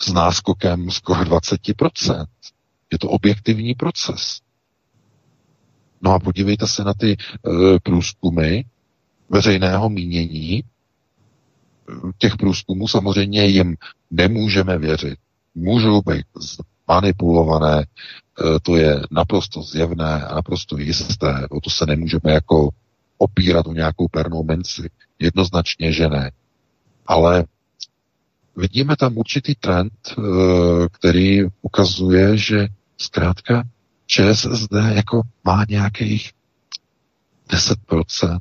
s 0.00 0.12
náskokem 0.12 0.90
skoro 0.90 1.20
20%. 1.20 2.26
Je 2.92 2.98
to 2.98 3.08
objektivní 3.08 3.74
proces. 3.74 4.40
No 6.02 6.12
a 6.12 6.18
podívejte 6.18 6.66
se 6.66 6.84
na 6.84 6.94
ty 6.94 7.12
e, 7.12 7.16
průzkumy 7.82 8.62
veřejného 9.28 9.88
mínění. 9.88 10.62
Těch 12.18 12.36
průzkumů 12.36 12.88
samozřejmě 12.88 13.46
jim 13.46 13.76
nemůžeme 14.10 14.78
věřit. 14.78 15.18
Můžou 15.54 16.02
být 16.02 16.26
manipulované, 16.88 17.82
e, 17.82 17.86
to 18.62 18.76
je 18.76 19.02
naprosto 19.10 19.62
zjevné 19.62 20.24
a 20.24 20.34
naprosto 20.34 20.78
jisté. 20.78 21.46
O 21.50 21.60
to 21.60 21.70
se 21.70 21.86
nemůžeme 21.86 22.32
jako 22.32 22.70
opírat 23.18 23.66
o 23.66 23.72
nějakou 23.72 24.08
pernou 24.08 24.42
menci. 24.42 24.90
Jednoznačně, 25.18 25.92
že 25.92 26.08
ne. 26.08 26.30
Ale 27.06 27.44
vidíme 28.56 28.96
tam 28.96 29.18
určitý 29.18 29.54
trend, 29.54 29.92
e, 30.08 30.22
který 30.92 31.40
ukazuje, 31.62 32.36
že 32.36 32.68
zkrátka 32.98 33.64
ČSSD 34.06 34.72
jako 34.94 35.22
má 35.44 35.64
nějakých 35.68 36.30
10%, 37.48 38.40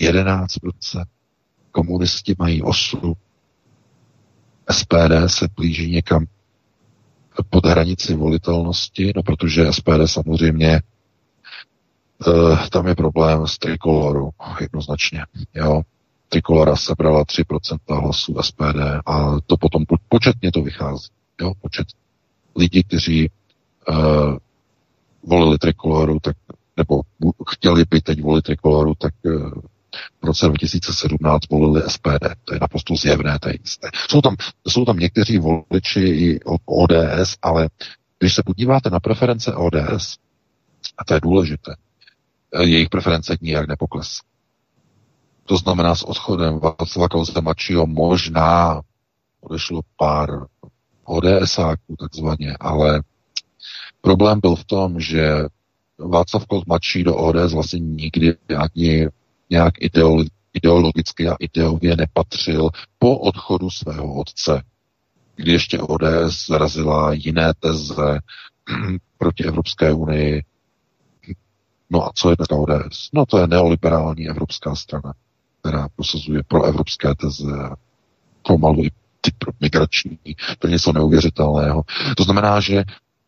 11%, 0.00 1.04
komunisti 1.70 2.34
mají 2.38 2.62
8%, 2.62 3.14
SPD 4.70 5.26
se 5.26 5.48
blíží 5.56 5.90
někam 5.90 6.26
pod 7.50 7.66
hranici 7.66 8.14
volitelnosti, 8.14 9.12
no 9.16 9.22
protože 9.22 9.72
SPD 9.72 10.06
samozřejmě 10.06 10.80
uh, 12.26 12.68
tam 12.68 12.86
je 12.86 12.94
problém 12.94 13.46
s 13.46 13.58
trikoloru, 13.58 14.30
jednoznačně. 14.60 15.24
Jo. 15.54 15.82
Trikolora 16.28 16.76
sebrala 16.76 17.24
3% 17.24 18.02
hlasů 18.02 18.34
SPD 18.40 18.80
a 19.06 19.36
to 19.46 19.56
potom 19.56 19.84
početně 20.08 20.52
to 20.52 20.62
vychází. 20.62 21.08
Jo, 21.40 21.52
počet 21.60 21.86
lidí, 22.56 22.82
kteří 22.82 23.30
uh, 23.88 24.36
volili 25.22 25.58
trikoloru, 25.58 26.18
tak, 26.22 26.36
nebo 26.76 27.00
chtěli 27.50 27.84
by 27.90 28.00
teď 28.00 28.22
volit 28.22 28.44
trikoloru, 28.44 28.94
tak 28.98 29.14
uh, 29.24 29.52
v 30.22 30.26
roce 30.26 30.46
2017 30.46 31.50
volili 31.50 31.82
SPD. 31.90 32.26
To 32.44 32.54
je 32.54 32.58
naprosto 32.60 32.96
zjevné, 32.96 33.38
to 33.38 33.48
je 33.48 33.54
jisté. 33.60 33.90
Jsou 34.10 34.20
tam, 34.20 34.36
jsou 34.68 34.84
tam 34.84 34.96
někteří 34.96 35.38
voliči 35.38 36.00
i 36.00 36.40
ODS, 36.64 37.36
ale 37.42 37.68
když 38.18 38.34
se 38.34 38.42
podíváte 38.46 38.90
na 38.90 39.00
preference 39.00 39.54
ODS, 39.54 40.16
a 40.98 41.04
to 41.04 41.14
je 41.14 41.20
důležité, 41.20 41.74
jejich 42.60 42.88
preference 42.88 43.36
nijak 43.40 43.68
nepokles. 43.68 44.20
To 45.44 45.56
znamená 45.56 45.94
s 45.94 46.02
odchodem 46.02 46.58
Václava 46.58 47.08
Klauze 47.08 47.40
mladšího 47.40 47.86
možná 47.86 48.80
odešlo 49.40 49.80
pár 49.96 50.28
ODSáků 51.04 51.96
takzvaně, 51.98 52.56
ale 52.60 53.02
problém 54.00 54.40
byl 54.40 54.56
v 54.56 54.64
tom, 54.64 55.00
že 55.00 55.44
Václav 55.98 56.46
Klaus 56.46 56.64
mladší 56.66 57.04
do 57.04 57.16
ODS 57.16 57.52
vlastně 57.52 57.78
nikdy 57.78 58.36
ani 58.58 59.08
nějak 59.52 59.74
ideologicky 60.52 61.28
a 61.28 61.36
ideově 61.40 61.96
nepatřil 61.96 62.70
po 62.98 63.18
odchodu 63.18 63.70
svého 63.70 64.14
otce, 64.14 64.62
kdy 65.36 65.52
ještě 65.52 65.78
ODS 65.80 66.46
zarazila 66.48 67.12
jiné 67.12 67.52
teze 67.60 68.18
proti 69.18 69.44
Evropské 69.44 69.92
unii. 69.92 70.42
No 71.90 72.04
a 72.06 72.10
co 72.14 72.30
je 72.30 72.36
dneska 72.36 72.56
ODS? 72.56 73.08
No 73.12 73.26
to 73.26 73.38
je 73.38 73.46
neoliberální 73.46 74.28
evropská 74.28 74.74
strana, 74.74 75.12
která 75.60 75.88
prosazuje 75.96 76.42
pro 76.48 76.64
evropské 76.64 77.14
teze, 77.14 77.70
pomalu 78.42 78.84
i 78.84 78.90
ty 79.20 79.30
migrační, 79.60 80.18
to 80.58 80.66
je 80.66 80.70
něco 80.70 80.92
neuvěřitelného. 80.92 81.82
To 82.16 82.24
znamená, 82.24 82.60
že 82.60 82.84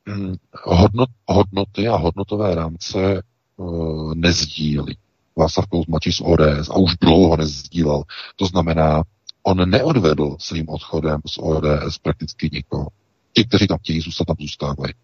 hm, 0.08 0.34
hodnot, 0.64 1.08
hodnoty 1.26 1.88
a 1.88 1.96
hodnotové 1.96 2.54
rámce 2.54 3.22
uh, 3.56 4.14
nezdílí. 4.14 4.96
Václav 5.36 5.66
Klaus 5.66 5.86
mladší 5.86 6.12
z 6.12 6.20
ODS 6.20 6.68
a 6.70 6.76
už 6.76 6.96
dlouho 7.00 7.36
nezdílel. 7.36 8.02
To 8.36 8.46
znamená, 8.46 9.02
on 9.42 9.70
neodvedl 9.70 10.36
svým 10.40 10.68
odchodem 10.68 11.20
z 11.26 11.38
ODS 11.38 11.98
prakticky 11.98 12.50
nikoho. 12.52 12.88
Ti, 13.32 13.44
kteří 13.44 13.66
tam 13.66 13.78
chtějí 13.78 14.00
zůstat, 14.00 14.24
tam 14.24 14.36
zůstávají. 14.40 14.94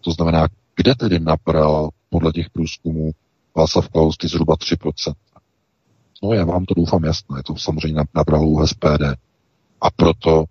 To 0.00 0.10
znamená, 0.10 0.48
kde 0.76 0.94
tedy 0.94 1.20
nabral 1.20 1.88
podle 2.08 2.32
těch 2.32 2.50
průzkumů 2.50 3.10
Václav 3.56 3.88
Klaus 3.88 4.16
ty 4.16 4.28
zhruba 4.28 4.54
3%? 4.54 5.14
No 6.22 6.32
já 6.32 6.44
vám 6.44 6.64
to 6.64 6.74
doufám 6.74 7.04
jasné, 7.04 7.42
to 7.42 7.56
samozřejmě 7.56 8.02
nabral 8.14 8.48
u 8.48 8.66
SPD. 8.66 9.02
A 9.80 9.90
proto 9.96 10.44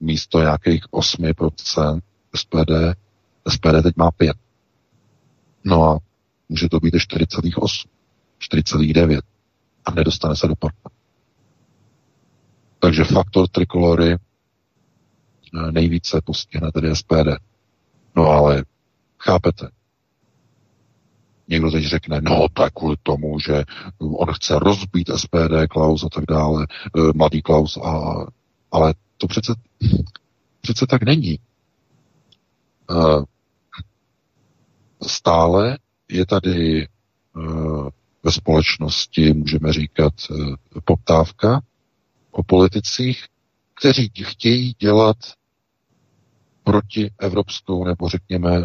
místo 0.00 0.40
nějakých 0.40 0.84
8% 0.84 2.00
SPD, 2.36 2.70
SPD 3.48 3.82
teď 3.82 3.96
má 3.96 4.10
5. 4.10 4.36
No 5.64 5.84
a 5.84 5.98
Může 6.48 6.68
to 6.68 6.80
být 6.80 6.94
4,8, 6.94 7.88
4,9 8.40 9.20
a 9.84 9.90
nedostane 9.90 10.36
se 10.36 10.48
do 10.48 10.56
parku. 10.56 10.90
Takže 12.78 13.04
faktor 13.04 13.48
trikolory 13.48 14.12
eh, 14.12 15.72
nejvíce 15.72 16.20
postihne 16.24 16.72
tedy 16.72 16.96
SPD. 16.96 17.28
No 18.16 18.26
ale 18.26 18.64
chápete, 19.18 19.68
někdo 21.48 21.70
teď 21.70 21.84
řekne, 21.84 22.20
no 22.20 22.46
tak 22.52 22.72
kvůli 22.72 22.96
tomu, 23.02 23.40
že 23.40 23.64
on 23.98 24.32
chce 24.32 24.58
rozbít 24.58 25.10
SPD, 25.16 25.66
Klaus 25.70 26.04
a 26.04 26.08
tak 26.08 26.24
dále, 26.28 26.66
eh, 26.70 27.12
mladý 27.14 27.42
Klaus, 27.42 27.76
a, 27.76 28.26
ale 28.72 28.94
to 29.16 29.26
přece 29.26 29.54
přece 30.66 30.86
tak 30.86 31.02
není. 31.02 31.38
Uh, 32.90 33.24
stále 35.06 35.78
je 36.10 36.26
tady 36.26 36.88
uh, 37.36 37.88
ve 38.22 38.32
společnosti, 38.32 39.32
můžeme 39.32 39.72
říkat, 39.72 40.12
uh, 40.30 40.54
poptávka 40.84 41.60
o 42.30 42.42
politicích, 42.42 43.24
kteří 43.74 44.10
chtějí 44.22 44.74
dělat 44.78 45.16
proti 46.64 47.10
evropskou, 47.18 47.84
nebo 47.84 48.08
řekněme, 48.08 48.64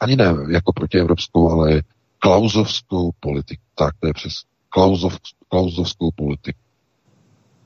ani 0.00 0.16
ne 0.16 0.34
jako 0.50 0.72
proti 0.72 0.98
evropskou, 0.98 1.50
ale 1.50 1.82
klauzovskou 2.18 3.10
politiku. 3.20 3.62
Tak, 3.74 3.94
to 4.00 4.06
je 4.06 4.12
přes 4.12 4.32
klauzov, 4.68 5.18
klauzovskou 5.48 6.10
politiku. 6.16 6.58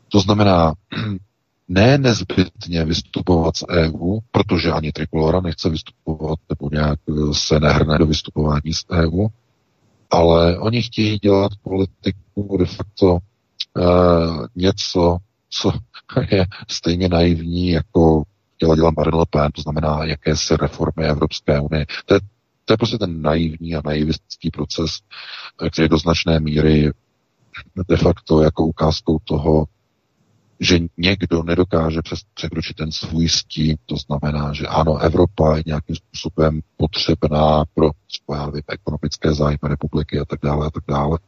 To 0.08 0.20
znamená, 0.20 0.72
ne 1.68 1.98
nezbytně 1.98 2.84
vystupovat 2.84 3.56
z 3.56 3.64
EU, 3.70 4.18
protože 4.30 4.72
ani 4.72 4.92
Trikolora 4.92 5.40
nechce 5.40 5.68
vystupovat 5.70 6.38
nebo 6.48 6.70
nějak 6.72 6.98
se 7.32 7.60
nehrne 7.60 7.98
do 7.98 8.06
vystupování 8.06 8.72
z 8.74 8.84
EU, 8.92 9.28
ale 10.10 10.58
oni 10.58 10.82
chtějí 10.82 11.18
dělat 11.18 11.52
politiku 11.62 12.56
de 12.58 12.66
facto 12.66 13.12
uh, 13.14 14.46
něco, 14.56 15.18
co 15.50 15.72
je 16.30 16.46
stejně 16.68 17.08
naivní, 17.08 17.68
jako 17.68 18.22
chtěla 18.54 18.76
dělat 18.76 18.94
Marine 18.96 19.18
Le 19.18 19.24
Pen, 19.30 19.52
to 19.52 19.62
znamená 19.62 20.04
jakési 20.04 20.56
reformy 20.56 21.04
Evropské 21.04 21.60
unie. 21.60 21.86
To 22.06 22.14
je, 22.14 22.20
to 22.64 22.72
je 22.72 22.76
prostě 22.76 22.98
ten 22.98 23.22
naivní 23.22 23.74
a 23.74 23.82
naivistický 23.84 24.50
proces, 24.50 24.90
který 25.72 25.88
do 25.88 25.98
značné 25.98 26.40
míry 26.40 26.90
de 27.88 27.96
facto 27.96 28.42
jako 28.42 28.66
ukázkou 28.66 29.18
toho, 29.24 29.64
že 30.60 30.78
někdo 30.96 31.42
nedokáže 31.42 32.00
překročit 32.34 32.76
ten 32.76 32.92
svůj 32.92 33.28
stín, 33.28 33.76
to 33.86 33.96
znamená, 33.96 34.52
že 34.52 34.66
ano, 34.66 34.98
Evropa 34.98 35.56
je 35.56 35.62
nějakým 35.66 35.96
způsobem 35.96 36.60
potřebná 36.76 37.64
pro 37.74 37.90
svoje 38.08 38.62
ekonomické 38.68 39.34
zájmy 39.34 39.58
republiky 39.62 40.20
a 40.20 40.24
tak 40.24 40.38
dále 40.42 40.66
a 40.66 40.70
tak 40.70 40.84
dále, 40.88 41.18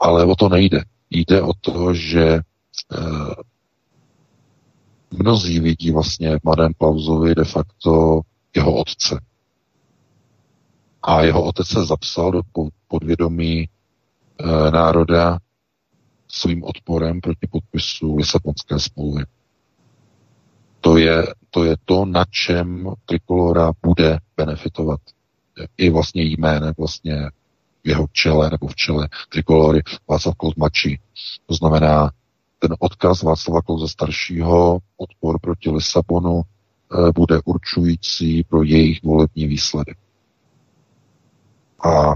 ale 0.00 0.24
o 0.24 0.36
to 0.36 0.48
nejde. 0.48 0.82
Jde 1.10 1.42
o 1.42 1.52
to, 1.60 1.94
že 1.94 2.24
eh, 2.34 3.34
mnozí 5.10 5.60
vidí 5.60 5.90
vlastně 5.90 6.38
v 6.38 6.44
Mladém 6.44 6.72
Klausovi 6.78 7.34
de 7.34 7.44
facto 7.44 8.20
jeho 8.56 8.74
otce. 8.74 9.20
A 11.02 11.22
jeho 11.22 11.42
otec 11.42 11.66
se 11.66 11.84
zapsal 11.84 12.30
do 12.32 12.42
podvědomí 12.88 13.60
e, 13.60 13.68
národa 14.70 15.38
svým 16.28 16.64
odporem 16.64 17.20
proti 17.20 17.46
podpisu 17.46 18.16
Lisabonské 18.16 18.78
smlouvy. 18.78 19.24
To 20.80 20.96
je, 20.96 21.26
to 21.50 21.64
je 21.64 21.76
to, 21.84 22.04
na 22.04 22.24
čem 22.30 22.92
Trikolora 23.06 23.72
bude 23.82 24.18
benefitovat. 24.36 25.00
I 25.78 25.90
vlastně 25.90 26.22
jménem 26.22 26.74
vlastně 26.78 27.30
v 27.84 27.88
jeho 27.88 28.06
čele 28.12 28.50
nebo 28.50 28.66
v 28.66 28.74
čele 28.74 29.08
Trikolory 29.28 29.80
Václav 30.08 30.34
Klaus 30.36 30.54
mladší. 30.54 31.00
To 31.46 31.54
znamená, 31.54 32.10
ten 32.58 32.74
odkaz 32.78 33.22
Václava 33.22 33.62
Klauze 33.62 33.88
staršího, 33.88 34.78
odpor 34.96 35.40
proti 35.40 35.70
Lisabonu, 35.70 36.42
eh, 36.42 37.12
bude 37.14 37.40
určující 37.44 38.44
pro 38.44 38.62
jejich 38.62 39.02
volební 39.02 39.46
výsledek. 39.46 39.98
A 41.84 42.12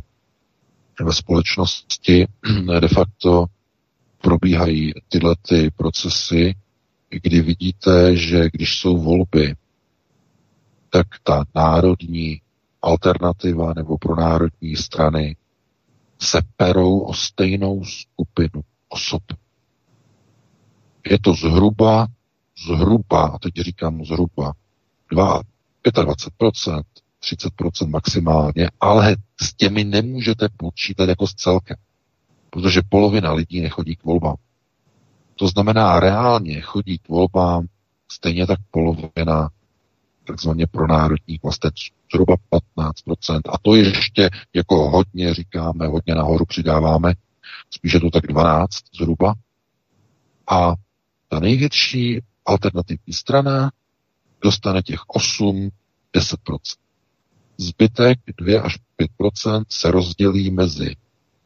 ve 1.04 1.12
společnosti 1.12 2.28
de 2.80 2.88
facto 2.88 3.46
probíhají 4.22 4.92
tyhle 5.08 5.36
ty 5.48 5.70
procesy, 5.70 6.54
kdy 7.10 7.40
vidíte, 7.40 8.16
že 8.16 8.50
když 8.52 8.78
jsou 8.78 8.98
volby, 8.98 9.54
tak 10.90 11.06
ta 11.22 11.44
národní 11.54 12.40
alternativa 12.82 13.72
nebo 13.74 13.98
pro 13.98 14.16
národní 14.16 14.76
strany 14.76 15.36
se 16.18 16.40
perou 16.56 16.98
o 16.98 17.14
stejnou 17.14 17.84
skupinu 17.84 18.62
osob. 18.88 19.22
Je 21.10 21.18
to 21.18 21.34
zhruba, 21.34 22.06
zhruba, 22.66 23.26
a 23.26 23.38
teď 23.38 23.54
říkám 23.54 24.04
zhruba, 24.04 24.52
2, 25.10 25.40
25%, 25.84 26.82
30% 27.22 27.88
maximálně, 27.88 28.70
ale 28.80 29.16
s 29.40 29.54
těmi 29.54 29.84
nemůžete 29.84 30.48
počítat 30.56 31.08
jako 31.08 31.26
s 31.26 31.34
celkem 31.34 31.76
protože 32.52 32.80
polovina 32.88 33.32
lidí 33.32 33.60
nechodí 33.60 33.96
k 33.96 34.04
volbám. 34.04 34.36
To 35.36 35.48
znamená, 35.48 36.00
reálně 36.00 36.60
chodí 36.60 36.98
k 36.98 37.08
volbám 37.08 37.66
stejně 38.12 38.46
tak 38.46 38.58
polovina 38.70 39.48
takzvaně 40.24 40.66
pro 40.66 40.86
národní 40.86 41.38
vlasteců, 41.42 41.92
zhruba 42.12 42.34
15%. 42.78 43.40
A 43.48 43.58
to 43.62 43.74
ještě 43.74 44.30
jako 44.54 44.90
hodně 44.90 45.34
říkáme, 45.34 45.86
hodně 45.86 46.14
nahoru 46.14 46.44
přidáváme, 46.44 47.14
spíše 47.70 48.00
to 48.00 48.10
tak 48.10 48.26
12 48.26 48.70
zhruba. 48.96 49.34
A 50.50 50.74
ta 51.28 51.40
největší 51.40 52.20
alternativní 52.46 53.12
strana 53.12 53.72
dostane 54.42 54.82
těch 54.82 55.00
8, 55.06 55.70
10%. 56.16 56.58
Zbytek 57.56 58.18
2 58.40 58.62
až 58.62 58.78
5% 59.20 59.64
se 59.68 59.90
rozdělí 59.90 60.50
mezi 60.50 60.96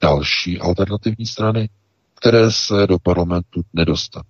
další 0.01 0.61
alternativní 0.61 1.27
strany, 1.27 1.69
které 2.15 2.51
se 2.53 2.87
do 2.87 2.99
parlamentu 2.99 3.63
nedostanou. 3.73 4.25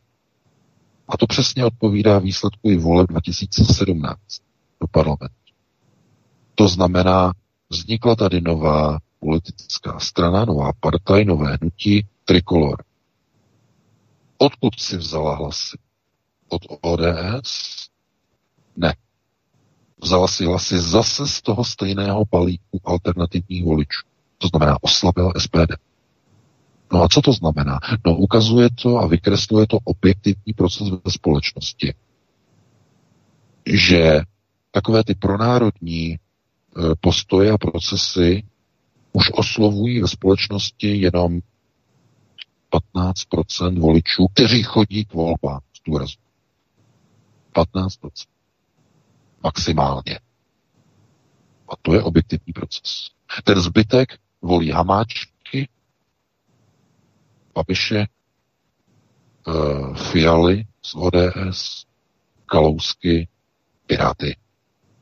A 1.09 1.17
to 1.17 1.27
přesně 1.27 1.65
odpovídá 1.65 2.19
výsledku 2.19 2.71
i 2.71 2.77
voleb 2.77 3.07
2017 3.09 4.19
do 4.81 4.87
parlamentu. 4.91 5.35
To 6.55 6.69
znamená, 6.69 7.33
vznikla 7.71 8.17
tady 8.17 8.41
nová 8.41 8.99
politická 9.21 9.99
strana, 9.99 10.45
nová 10.45 10.73
partaj, 10.81 11.25
nové 11.25 11.57
hnutí, 11.61 12.07
trikolor. 12.25 12.85
Odkud 14.39 14.81
si 14.81 14.97
vzala 14.97 15.37
hlasy? 15.37 15.79
Od 16.49 16.63
ODS? 16.81 17.89
Ne. 18.77 18.95
Vzala 20.03 20.29
si 20.29 20.45
hlasy 20.45 20.79
zase 20.79 21.29
z 21.29 21.43
toho 21.43 21.65
stejného 21.65 22.25
balíku 22.31 22.81
alternativních 22.85 23.65
voličů. 23.65 24.07
To 24.39 24.49
znamená, 24.49 24.77
oslabila 24.83 25.33
SPD. 25.39 25.73
No 26.93 27.03
a 27.03 27.09
co 27.09 27.23
to 27.23 27.33
znamená? 27.33 27.79
No 28.07 28.17
ukazuje 28.17 28.69
to 28.83 28.99
a 28.99 29.07
vykresluje 29.07 29.67
to 29.67 29.79
objektivní 29.85 30.53
proces 30.57 30.89
ve 31.05 31.11
společnosti. 31.11 31.95
Že 33.67 34.21
takové 34.71 35.05
ty 35.05 35.15
pronárodní 35.15 36.13
e, 36.13 36.19
postoje 37.01 37.51
a 37.51 37.59
procesy 37.59 38.43
už 39.13 39.31
oslovují 39.33 40.01
ve 40.01 40.09
společnosti 40.09 40.97
jenom 40.97 41.41
15% 42.95 43.81
voličů, 43.81 44.27
kteří 44.27 44.63
chodí 44.63 45.05
k 45.05 45.15
volbám, 45.15 45.61
zdůraznu. 45.81 46.23
15%. 47.55 48.11
Maximálně. 49.43 50.21
A 51.69 51.77
to 51.83 51.95
je 51.95 52.03
objektivní 52.03 52.53
proces. 52.53 53.11
Ten 53.45 53.61
zbytek 53.61 54.19
volí 54.43 54.71
Hamáčky, 54.71 55.69
Babiše, 57.55 58.07
uh, 59.47 59.97
Fialy 59.97 60.67
z 60.83 60.95
ODS, 60.95 61.87
Kalousky, 62.47 63.29
Piráty, 63.87 64.37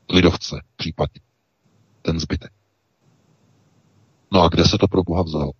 Lidovce 0.09 0.55
případně. 0.75 1.21
Ten 2.01 2.19
zbytek. 2.19 2.51
No 4.31 4.41
a 4.41 4.49
kde 4.49 4.65
se 4.65 4.77
to 4.77 4.87
pro 4.87 5.03
Boha 5.03 5.23
vzal? 5.23 5.51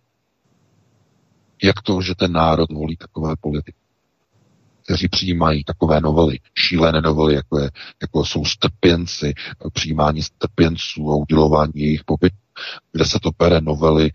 Jak 1.64 1.82
to, 1.82 2.02
že 2.02 2.16
ten 2.16 2.32
národ 2.32 2.72
volí 2.72 2.98
takové 2.98 3.36
politiky? 3.42 3.86
kteří 4.86 5.08
přijímají 5.08 5.64
takové 5.64 6.02
novely, 6.02 6.40
šílené 6.56 7.02
novely, 7.02 7.36
jako, 7.36 7.60
je, 7.60 7.72
jako 8.02 8.26
jsou 8.26 8.46
strpěnci, 8.46 9.34
přijímání 9.74 10.24
strpěnců 10.24 11.12
a 11.12 11.16
udělování 11.16 11.72
jejich 11.76 12.04
pobyt, 12.04 12.34
kde 12.92 13.06
se 13.06 13.20
to 13.20 13.32
bere 13.40 13.62
novely 13.62 14.06
e, 14.06 14.12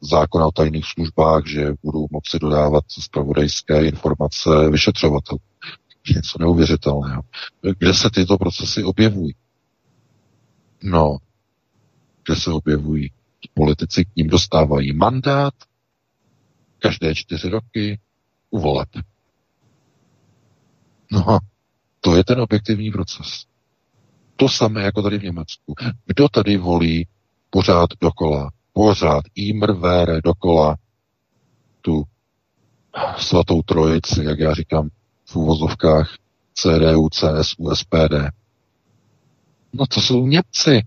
zákona 0.00 0.46
o 0.46 0.52
tajných 0.52 0.84
službách, 0.86 1.46
že 1.46 1.72
budou 1.82 2.06
moci 2.10 2.38
dodávat 2.38 2.84
zpravodajské 2.88 3.86
informace 3.86 4.70
vyšetřovatelů. 4.70 5.40
Něco 6.14 6.38
neuvěřitelného. 6.40 7.22
Kde 7.78 7.94
se 7.94 8.10
tyto 8.10 8.38
procesy 8.38 8.84
objevují? 8.84 9.34
No, 10.82 11.16
kde 12.24 12.36
se 12.36 12.50
objevují 12.50 13.12
politici, 13.54 14.04
k 14.04 14.16
ním 14.16 14.28
dostávají 14.28 14.92
mandát 14.92 15.54
každé 16.78 17.14
čtyři 17.14 17.48
roky 17.48 18.00
u 18.50 18.58
voleb. 18.58 18.88
No, 21.12 21.38
to 22.00 22.16
je 22.16 22.24
ten 22.24 22.40
objektivní 22.40 22.90
proces. 22.90 23.46
To 24.36 24.48
samé 24.48 24.82
jako 24.82 25.02
tady 25.02 25.18
v 25.18 25.22
Německu. 25.22 25.74
Kdo 26.06 26.28
tady 26.28 26.56
volí 26.56 27.06
pořád 27.50 27.90
dokola, 28.00 28.50
pořád 28.72 29.24
imrvére 29.34 30.20
dokola 30.20 30.76
tu 31.80 32.04
svatou 33.18 33.62
trojici, 33.62 34.24
jak 34.24 34.38
já 34.38 34.54
říkám 34.54 34.88
v 35.24 35.36
úvozovkách, 35.36 36.14
CDU, 36.54 37.08
CSU, 37.08 37.74
SPD. 37.74 38.14
No 39.72 39.86
to 39.86 40.00
jsou 40.00 40.26
Němci. 40.26 40.82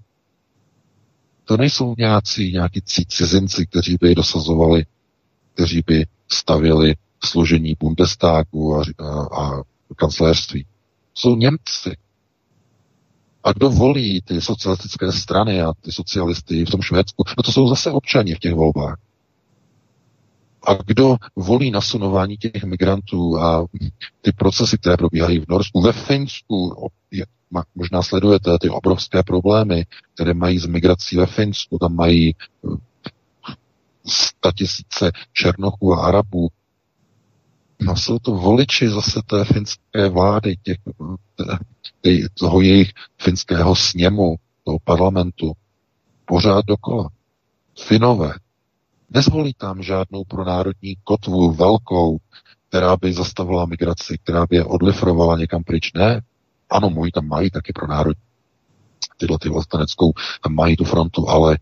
To 1.46 1.58
nejsou 1.58 1.96
nějací, 1.98 2.52
nějaký 2.52 2.82
cizinci, 3.08 3.66
kteří 3.66 3.98
by 4.02 4.16
dosazovali, 4.16 4.86
kteří 5.54 5.84
by 5.88 6.06
stavili 6.32 6.96
složení 7.24 7.76
Bundestagu 7.80 8.76
a, 8.76 8.84
a, 9.00 9.26
a 9.44 9.64
kancelářství. 9.96 10.66
Jsou 11.14 11.36
Němci. 11.36 11.98
A 13.44 13.54
kdo 13.54 13.70
volí 13.70 14.22
ty 14.22 14.42
socialistické 14.42 15.12
strany 15.12 15.62
a 15.62 15.74
ty 15.82 15.92
socialisty 15.92 16.66
v 16.66 16.70
tom 16.70 16.82
Švédsku? 16.82 17.24
No 17.38 17.44
to 17.44 17.52
jsou 17.52 17.68
zase 17.68 17.92
občani 17.92 18.36
v 18.36 18.40
těch 18.40 18.54
volbách. 18.54 18.98
A 20.68 20.74
kdo 20.86 21.16
volí 21.36 21.72
nasunování 21.72 22.38
těch 22.38 22.64
migrantů 22.64 23.40
a 23.40 23.66
ty 24.22 24.32
procesy, 24.32 24.78
které 24.78 24.98
probíhají 24.98 25.40
v 25.40 25.48
Norsku, 25.50 25.82
ve 25.82 25.94
Finsku, 25.94 26.90
možná 27.76 28.02
sledujete 28.02 28.60
ty 28.62 28.70
obrovské 28.70 29.24
problémy, 29.24 29.86
které 30.14 30.34
mají 30.34 30.60
s 30.60 30.66
migrací 30.66 31.18
ve 31.18 31.26
Finsku, 31.26 31.78
tam 31.78 31.96
mají 31.96 32.36
eh, 32.36 32.78
statisíce 34.06 35.12
černochů 35.34 35.94
a 35.94 36.06
arabů. 36.08 36.48
No 37.82 37.96
jsou 37.96 38.20
to 38.20 38.32
voliči 38.32 38.90
zase 38.90 39.22
té 39.26 39.46
finské 39.46 40.10
vlády, 40.10 40.56
těch, 40.64 40.78
těch, 41.36 41.48
toho 42.34 42.62
jejich 42.62 42.92
finského 43.22 43.76
sněmu, 43.76 44.36
toho 44.64 44.78
parlamentu, 44.84 45.54
pořád 46.26 46.66
dokola. 46.66 47.10
Finové, 47.88 48.34
Nezvolí 49.12 49.54
tam 49.54 49.84
žádnou 49.84 50.24
pronárodní 50.24 50.96
kotvu 51.04 51.52
velkou, 51.52 52.18
která 52.70 52.98
by 52.98 53.14
zastavila 53.14 53.66
migraci, 53.66 54.18
která 54.24 54.46
by 54.46 54.56
je 54.56 54.66
odlifrovala 54.66 55.38
někam 55.38 55.64
pryč. 55.64 55.94
Ne. 55.94 56.22
Ano, 56.70 56.90
moji 56.90 57.12
tam 57.12 57.28
mají 57.28 57.50
taky 57.50 57.74
pro 57.74 57.88
národní. 57.88 58.22
Tyhle 59.18 59.38
ty 59.40 59.50
vlasteneckou, 59.50 60.12
tam 60.44 60.56
mají 60.56 60.76
tu 60.76 60.84
frontu, 60.84 61.30
ale 61.30 61.58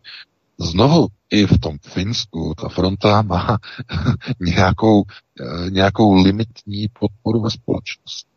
znovu 0.57 1.07
i 1.29 1.45
v 1.45 1.59
tom 1.59 1.77
Finsku 1.81 2.53
ta 2.61 2.69
fronta 2.69 3.21
má 3.21 3.57
nějakou, 4.39 5.03
eh, 5.41 5.69
nějakou 5.69 6.13
limitní 6.13 6.87
podporu 6.99 7.41
ve 7.41 7.49
společnosti. 7.49 8.36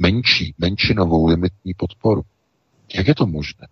Menší, 0.00 0.54
menšinovou 0.58 1.26
limitní 1.26 1.74
podporu. 1.74 2.22
Jak 2.94 3.08
je 3.08 3.14
to 3.14 3.26
možné? 3.26 3.68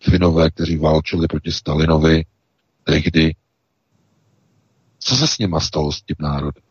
Finové, 0.00 0.50
kteří 0.50 0.76
válčili 0.76 1.28
proti 1.28 1.52
Stalinovi, 1.52 2.24
tehdy 2.84 3.34
co 4.98 5.16
se 5.16 5.26
s 5.26 5.38
nima 5.38 5.60
stalo, 5.60 5.92
s 5.92 6.02
tím 6.02 6.16
národem? 6.20 6.62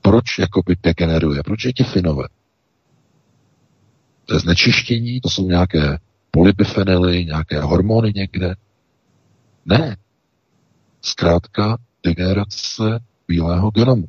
Proč 0.00 0.38
jakoby 0.38 0.76
degeneruje? 0.82 1.42
Proč 1.42 1.64
je 1.64 1.72
ti 1.72 1.84
finové? 1.84 2.24
To 4.24 4.34
je 4.34 4.40
znečištění, 4.40 5.20
to 5.20 5.28
jsou 5.28 5.48
nějaké 5.48 5.98
polybifenily, 6.30 7.24
nějaké 7.24 7.60
hormony 7.60 8.12
někde? 8.14 8.54
Ne. 9.64 9.96
Zkrátka 11.02 11.78
degenerace 12.02 13.00
bílého 13.28 13.70
genomu 13.70 14.06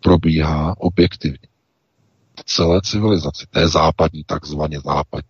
probíhá 0.00 0.74
objektivně. 0.78 1.48
Celé 2.46 2.80
civilizaci. 2.80 3.46
Je 3.56 3.68
západní, 3.68 4.24
takzvaně 4.24 4.80
západní. 4.80 5.28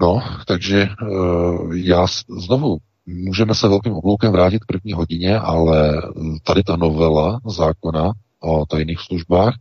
No, 0.00 0.22
takže 0.46 0.88
uh, 1.02 1.74
já 1.76 2.06
znovu 2.28 2.78
Můžeme 3.06 3.54
se 3.54 3.68
velkým 3.68 3.92
obloukem 3.92 4.32
vrátit 4.32 4.58
k 4.58 4.66
první 4.66 4.92
hodině, 4.92 5.38
ale 5.38 6.02
tady 6.42 6.62
ta 6.62 6.76
novela 6.76 7.40
zákona 7.46 8.12
o 8.40 8.66
tajných 8.66 9.00
službách 9.00 9.54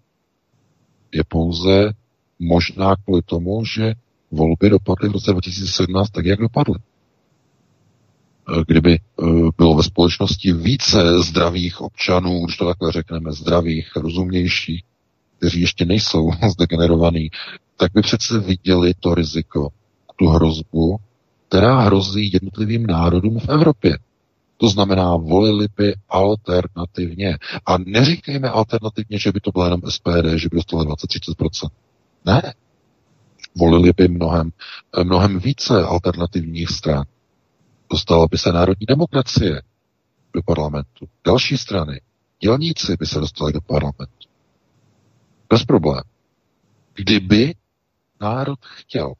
je 1.11 1.23
pouze 1.27 1.91
možná 2.39 2.95
kvůli 2.95 3.21
tomu, 3.21 3.65
že 3.65 3.93
volby 4.31 4.69
dopadly 4.69 5.09
v 5.09 5.11
roce 5.11 5.31
2017 5.31 6.09
tak, 6.09 6.25
jak 6.25 6.39
dopadly. 6.39 6.75
Kdyby 8.67 8.93
eh, 8.93 9.25
bylo 9.57 9.75
ve 9.75 9.83
společnosti 9.83 10.53
více 10.53 11.23
zdravých 11.23 11.81
občanů, 11.81 12.45
když 12.45 12.57
to 12.57 12.65
takhle 12.65 12.91
řekneme, 12.91 13.31
zdravých, 13.31 13.95
rozumnějších, 13.95 14.83
kteří 15.39 15.61
ještě 15.61 15.85
nejsou 15.85 16.31
zdegenerovaní, 16.51 17.29
tak 17.77 17.91
by 17.93 18.01
přece 18.01 18.39
viděli 18.39 18.93
to 18.99 19.15
riziko, 19.15 19.69
tu 20.15 20.27
hrozbu, 20.27 20.97
která 21.47 21.79
hrozí 21.79 22.31
jednotlivým 22.33 22.87
národům 22.87 23.39
v 23.39 23.49
Evropě. 23.49 23.97
To 24.57 24.69
znamená, 24.69 25.15
volili 25.15 25.67
by 25.77 25.93
alternativně. 26.09 27.37
A 27.65 27.77
neříkejme 27.77 28.49
alternativně, 28.49 29.19
že 29.19 29.31
by 29.31 29.39
to 29.39 29.51
bylo 29.51 29.65
jenom 29.65 29.81
SPD, 29.89 30.25
že 30.35 30.49
by 30.51 30.55
dostali 30.55 30.85
20-30%. 30.85 31.69
Ne. 32.25 32.53
Volili 33.55 33.91
by 33.97 34.07
mnohem, 34.07 34.51
mnohem 35.03 35.39
více 35.39 35.83
alternativních 35.83 36.69
stran. 36.69 37.03
Dostala 37.91 38.27
by 38.27 38.37
se 38.37 38.51
národní 38.51 38.85
demokracie 38.85 39.61
do 40.33 40.41
parlamentu. 40.45 41.05
Další 41.25 41.57
strany, 41.57 42.01
dělníci 42.41 42.95
by 42.99 43.05
se 43.05 43.19
dostali 43.19 43.53
do 43.53 43.61
parlamentu. 43.61 44.18
Bez 45.49 45.65
problém. 45.65 46.03
Kdyby 46.93 47.53
národ 48.21 48.59
chtěl 48.65 49.13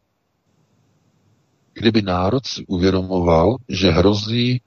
kdyby 1.80 2.02
národ 2.02 2.46
si 2.46 2.66
uvědomoval, 2.66 3.58
že 3.70 3.92
hrozí 3.92 4.62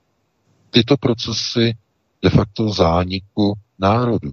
tyto 0.71 0.97
procesy 0.97 1.75
de 2.23 2.31
facto 2.31 2.69
zániku 2.69 3.55
národu. 3.79 4.31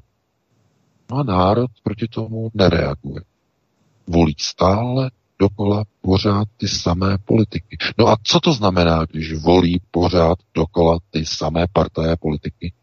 No 1.11 1.17
a 1.17 1.23
národ 1.23 1.71
proti 1.83 2.07
tomu 2.07 2.49
nereaguje. 2.53 3.21
Volí 4.07 4.35
stále 4.37 5.11
dokola 5.39 5.83
pořád 6.01 6.47
ty 6.57 6.67
samé 6.67 7.17
politiky. 7.25 7.77
No 7.97 8.07
a 8.07 8.17
co 8.23 8.39
to 8.39 8.53
znamená, 8.53 9.05
když 9.05 9.33
volí 9.33 9.81
pořád 9.91 10.39
dokola 10.53 10.97
ty 11.09 11.25
samé 11.25 11.65
partaje 11.73 12.15
politiky? 12.17 12.73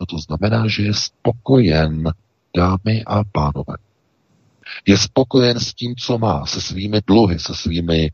No 0.00 0.06
to 0.06 0.18
znamená, 0.18 0.68
že 0.68 0.82
je 0.82 0.94
spokojen, 0.94 2.10
dámy 2.56 3.04
a 3.06 3.24
pánové. 3.24 3.74
Je 4.86 4.98
spokojen 4.98 5.60
s 5.60 5.74
tím, 5.74 5.96
co 5.96 6.18
má, 6.18 6.46
se 6.46 6.60
svými 6.60 7.00
dluhy, 7.06 7.38
se 7.38 7.54
svými 7.54 8.10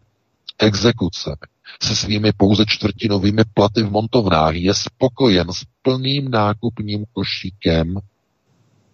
exekucemi, 0.59 1.37
se 1.83 1.97
svými 1.97 2.33
pouze 2.33 2.65
čtvrtinovými 2.67 3.43
platy 3.55 3.83
v 3.83 3.91
montovnách, 3.91 4.55
je 4.55 4.75
spokojen 4.75 5.53
s 5.53 5.65
plným 5.83 6.31
nákupním 6.31 7.05
košíkem 7.13 7.95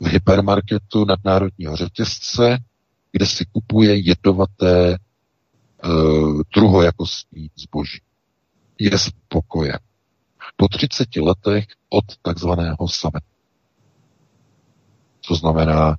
v 0.01 0.07
hypermarketu 0.07 1.05
nadnárodního 1.05 1.77
řetězce, 1.77 2.59
kde 3.13 3.27
si 3.27 3.45
kupuje 3.45 3.97
jedovaté 3.97 4.99
uh, 5.85 6.43
druhojakostní 6.55 7.51
zboží. 7.57 8.01
Je 8.79 8.99
spokojen. 8.99 9.79
Po 10.57 10.69
30 10.69 11.17
letech 11.17 11.65
od 11.89 12.05
takzvaného 12.23 12.89
sametu. 12.89 13.30
To 15.31 15.37
znamená, 15.37 15.97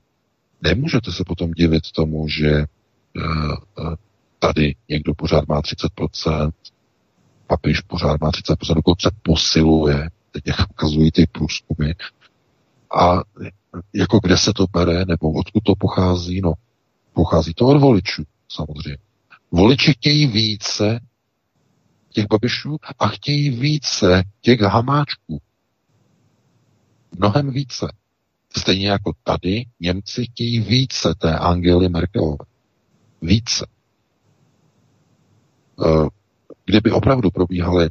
nemůžete 0.61 1.11
se 1.11 1.23
potom 1.27 1.51
divit 1.51 1.91
tomu, 1.91 2.27
že 2.27 2.65
uh, 3.15 3.95
tady 4.39 4.75
někdo 4.89 5.13
pořád 5.13 5.47
má 5.47 5.61
30%, 5.61 6.51
papiš 7.47 7.81
pořád 7.81 8.21
má 8.21 8.31
30%, 8.31 8.75
dokonce 8.75 9.11
posiluje, 9.21 10.09
teď 10.31 10.43
jak 10.47 10.69
ukazují 10.69 11.11
ty 11.11 11.27
průzkumy. 11.31 11.91
A 12.99 13.21
jako 13.93 14.19
kde 14.23 14.37
se 14.37 14.53
to 14.53 14.65
bere, 14.73 15.05
nebo 15.05 15.31
odkud 15.31 15.63
to 15.63 15.73
pochází? 15.75 16.41
No, 16.41 16.53
pochází 17.13 17.53
to 17.53 17.67
od 17.67 17.77
voličů, 17.77 18.23
samozřejmě. 18.49 18.97
Voliči 19.51 19.93
chtějí 19.93 20.27
více 20.27 20.99
těch 22.09 22.25
babišů 22.27 22.77
a 22.99 23.07
chtějí 23.07 23.49
více 23.49 24.23
těch 24.41 24.61
hamáčků. 24.61 25.41
Mnohem 27.19 27.51
více. 27.51 28.00
Stejně 28.57 28.89
jako 28.89 29.11
tady 29.23 29.65
Němci 29.79 30.25
chtějí 30.25 30.59
více 30.59 31.15
té 31.17 31.37
Angely 31.37 31.89
Merkelové. 31.89 32.45
Více. 33.21 33.67
Eh, 35.85 36.07
kdyby 36.65 36.91
opravdu 36.91 37.31
probíhaly 37.31 37.89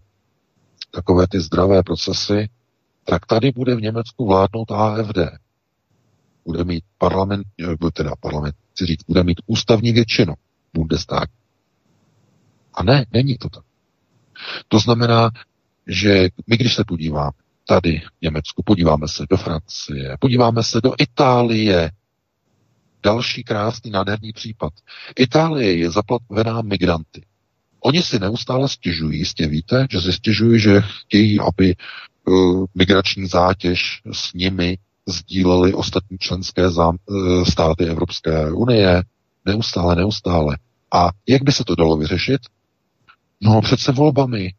takové 0.90 1.26
ty 1.28 1.40
zdravé 1.40 1.82
procesy, 1.82 2.48
tak 3.04 3.26
tady 3.26 3.52
bude 3.52 3.74
v 3.74 3.80
Německu 3.80 4.26
vládnout 4.26 4.70
AFD. 4.70 5.18
Bude 6.44 6.64
mít 6.64 6.84
parlament, 6.98 7.46
eh, 7.62 7.90
teda 7.92 8.10
parlament, 8.20 8.54
chci 8.72 8.86
říct, 8.86 9.04
bude 9.06 9.24
mít 9.24 9.40
ústavní 9.46 9.92
většinu 9.92 10.34
Bundestag. 10.74 11.30
A 12.74 12.82
ne, 12.82 13.06
není 13.12 13.38
to 13.38 13.48
tak. 13.48 13.64
To 14.68 14.78
znamená, 14.78 15.30
že 15.86 16.28
my, 16.46 16.56
když 16.56 16.74
se 16.74 16.84
podíváme 16.84 17.30
tady 17.64 17.98
v 17.98 18.22
Německu, 18.22 18.62
podíváme 18.66 19.08
se 19.08 19.26
do 19.30 19.36
Francie, 19.36 20.16
podíváme 20.20 20.62
se 20.62 20.80
do 20.80 20.92
Itálie, 20.98 21.90
další 23.02 23.44
krásný, 23.44 23.90
nádherný 23.90 24.32
případ. 24.32 24.72
Itálie 25.18 25.76
je 25.76 25.90
zaplavená 25.90 26.62
migranty. 26.62 27.26
Oni 27.80 28.02
si 28.02 28.18
neustále 28.18 28.68
stěžují, 28.68 29.18
jistě 29.18 29.46
víte, 29.46 29.86
že 29.90 30.00
si 30.00 30.12
stěžují, 30.12 30.60
že 30.60 30.80
chtějí, 30.80 31.40
aby 31.40 31.74
uh, 32.24 32.64
migrační 32.74 33.26
zátěž 33.26 34.00
s 34.12 34.32
nimi 34.32 34.78
sdíleli 35.08 35.74
ostatní 35.74 36.18
členské 36.18 36.70
zám, 36.70 36.96
eh, 36.96 37.50
státy 37.50 37.84
Evropské 37.84 38.52
unie. 38.52 39.02
Neustále, 39.44 39.96
neustále. 39.96 40.58
A 40.94 41.10
jak 41.28 41.42
by 41.42 41.52
se 41.52 41.64
to 41.64 41.74
dalo 41.74 41.96
vyřešit? 41.96 42.40
No 43.40 43.60
přece 43.60 43.92
volbami. 43.92 44.52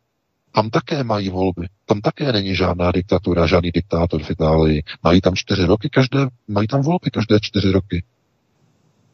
Tam 0.51 0.69
také 0.69 1.03
mají 1.03 1.29
volby. 1.29 1.67
Tam 1.85 2.01
také 2.01 2.31
není 2.31 2.55
žádná 2.55 2.91
diktatura, 2.91 3.47
žádný 3.47 3.71
diktátor 3.71 4.23
v 4.23 4.31
Itálii. 4.31 4.83
Mají 5.03 5.21
tam 5.21 5.35
čtyři 5.35 5.65
roky, 5.65 5.89
každé, 5.89 6.27
mají 6.47 6.67
tam 6.67 6.81
volby 6.81 7.11
každé 7.11 7.39
čtyři 7.41 7.71
roky. 7.71 8.03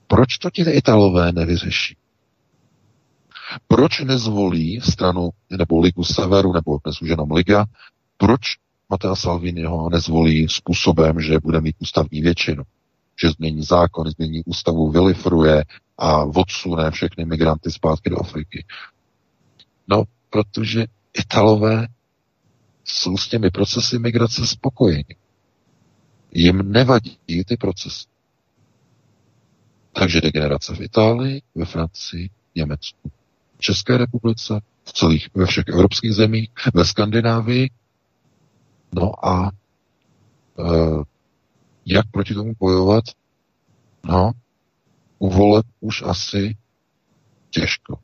Proč 0.08 0.38
to 0.38 0.50
ti 0.50 0.62
Italové 0.62 1.32
nevyřeší? 1.32 1.98
Proč 3.68 4.00
nezvolí 4.00 4.82
stranu 4.82 5.30
nebo 5.50 5.80
Ligu 5.80 6.04
Severu, 6.04 6.54
nebo 6.54 6.80
dnes 6.84 7.02
už 7.02 7.10
jenom 7.10 7.32
Liga, 7.32 7.66
proč 8.18 8.42
Matea 8.90 9.16
Salviniho 9.16 9.90
nezvolí 9.90 10.48
způsobem, 10.50 11.20
že 11.20 11.40
bude 11.40 11.62
mít 11.62 11.76
ústavní 11.80 12.22
většinu, 12.22 12.64
že 13.22 13.30
změní 13.30 13.64
zákon, 13.64 14.10
změní 14.10 14.44
ústavu, 14.46 14.92
vylifruje 14.92 15.64
a 15.98 16.24
odsune 16.24 16.92
všechny 16.92 17.26
migranty 17.26 17.72
zpátky 17.72 18.10
do 18.10 18.20
Afriky. 18.20 18.66
No, 19.88 20.04
protože 20.30 20.86
Italové 21.20 21.88
jsou 22.84 23.18
s 23.18 23.28
těmi 23.28 23.50
procesy 23.50 24.00
migrace 24.00 24.48
spokojeni. 24.48 25.16
Jim 26.32 26.72
nevadí 26.72 27.18
ty 27.46 27.58
procesy. 27.58 28.06
Takže 29.94 30.22
degenerace 30.22 30.76
v 30.76 30.82
Itálii, 30.82 31.42
ve 31.56 31.66
Francii, 31.66 32.30
Německu, 32.56 33.12
České 33.60 33.98
republice, 33.98 34.62
v 34.84 34.94
celých, 34.94 35.28
ve 35.36 35.46
všech 35.46 35.66
evropských 35.68 36.14
zemích, 36.14 36.50
ve 36.74 36.86
Skandinávii. 36.86 37.70
No 38.96 39.26
a 39.28 39.52
e, 39.52 40.64
jak 41.86 42.12
proti 42.12 42.34
tomu 42.34 42.54
bojovat? 42.60 43.04
No, 44.04 44.32
u 45.20 45.30
voleb 45.30 45.66
už 45.80 46.02
asi 46.02 46.58
těžko. 47.50 48.00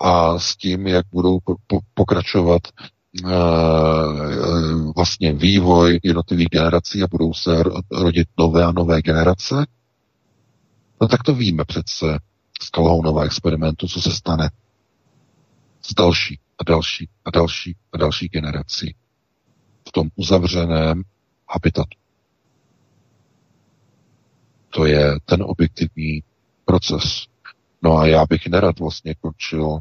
A 0.00 0.38
s 0.38 0.56
tím, 0.56 0.86
jak 0.86 1.06
budou 1.12 1.38
po, 1.44 1.54
po, 1.66 1.78
pokračovat 1.94 2.62
e, 2.66 3.30
vlastně 4.96 5.32
vývoj 5.32 6.00
jednotlivých 6.02 6.48
generací 6.48 7.02
a 7.02 7.06
budou 7.10 7.34
se 7.34 7.62
rodit 7.90 8.28
nové 8.38 8.64
a 8.64 8.72
nové 8.72 9.02
generace, 9.02 9.66
no 11.00 11.08
tak 11.08 11.22
to 11.22 11.34
víme 11.34 11.64
přece 11.64 12.18
z 12.62 12.68
Kalhounova 12.70 13.24
experimentu, 13.24 13.88
co 13.88 14.00
se 14.00 14.10
stane 14.10 14.50
s 15.82 15.94
další 15.94 16.38
a 16.58 16.64
další 16.64 17.08
a 17.24 17.30
další 17.30 17.76
a 17.92 17.98
další 17.98 18.28
generací 18.28 18.94
v 19.88 19.92
tom 19.92 20.08
uzavřeném 20.16 21.02
habitatu. 21.48 21.98
To 24.70 24.86
je 24.86 25.20
ten 25.24 25.42
objektivní 25.42 26.22
proces. 26.64 27.26
No 27.82 27.98
a 27.98 28.06
já 28.06 28.26
bych 28.26 28.46
nerad 28.46 28.78
vlastně 28.78 29.14
končil 29.14 29.78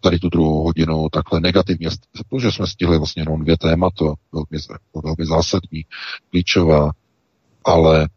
tady 0.00 0.18
tu 0.18 0.28
druhou 0.28 0.62
hodinu 0.62 1.08
takhle 1.08 1.40
negativně, 1.40 1.88
protože 2.28 2.52
jsme 2.52 2.66
stihli 2.66 2.98
vlastně 2.98 3.22
jenom 3.22 3.40
dvě 3.42 3.56
témata, 3.56 4.04
velmi, 4.32 4.58
velmi 5.04 5.26
zásadní, 5.26 5.84
klíčová, 6.30 6.90
ale 7.64 8.08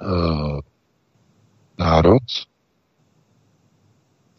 uh, 0.00 0.60
národ 1.78 2.22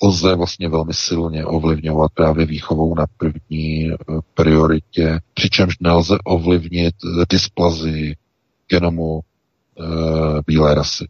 lze 0.03 0.35
vlastně 0.35 0.69
velmi 0.69 0.93
silně 0.93 1.45
ovlivňovat 1.45 2.11
právě 2.13 2.45
výchovou 2.45 2.95
na 2.95 3.05
první 3.17 3.91
eh, 3.91 3.95
prioritě, 4.33 5.19
přičemž 5.33 5.79
nelze 5.79 6.17
ovlivnit 6.23 6.95
dysplazy 7.29 8.15
genomu 8.67 9.19
e, 9.19 9.83
bílé 10.47 10.75
rasy. 10.75 11.07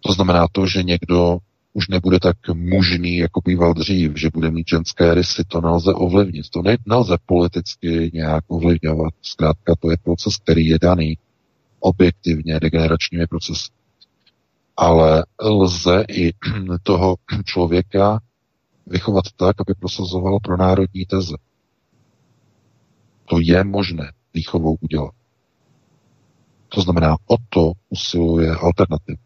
To 0.00 0.12
znamená 0.12 0.46
to, 0.52 0.66
že 0.66 0.82
někdo 0.82 1.38
už 1.72 1.88
nebude 1.88 2.20
tak 2.20 2.36
mužný, 2.54 3.16
jako 3.16 3.40
býval 3.44 3.74
dřív, 3.74 4.16
že 4.16 4.30
bude 4.34 4.50
mít 4.50 4.68
ženské 4.68 5.14
rysy, 5.14 5.42
to 5.48 5.60
nelze 5.60 5.94
ovlivnit. 5.94 6.50
To 6.50 6.62
ne, 6.62 6.76
nelze 6.86 7.16
politicky 7.26 8.10
nějak 8.14 8.44
ovlivňovat. 8.48 9.14
Zkrátka 9.22 9.74
to 9.80 9.90
je 9.90 9.96
proces, 10.04 10.36
který 10.36 10.66
je 10.66 10.78
daný 10.78 11.18
objektivně 11.80 12.60
degeneračními 12.60 13.26
procesy 13.26 13.70
ale 14.80 15.26
lze 15.40 16.04
i 16.08 16.32
toho 16.82 17.16
člověka 17.44 18.20
vychovat 18.86 19.24
tak, 19.36 19.56
aby 19.60 19.74
prosazoval 19.74 20.38
pro 20.42 20.56
národní 20.56 21.06
teze. 21.06 21.36
To 23.24 23.36
je 23.40 23.64
možné 23.64 24.12
výchovou 24.34 24.76
udělat. 24.80 25.14
To 26.68 26.80
znamená, 26.80 27.16
o 27.26 27.36
to 27.48 27.72
usiluje 27.88 28.50
alternativ. 28.50 29.18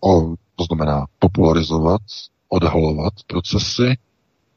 O, 0.00 0.34
to 0.58 0.64
znamená 0.64 1.06
popularizovat, 1.18 2.00
odhalovat 2.48 3.12
procesy 3.26 3.96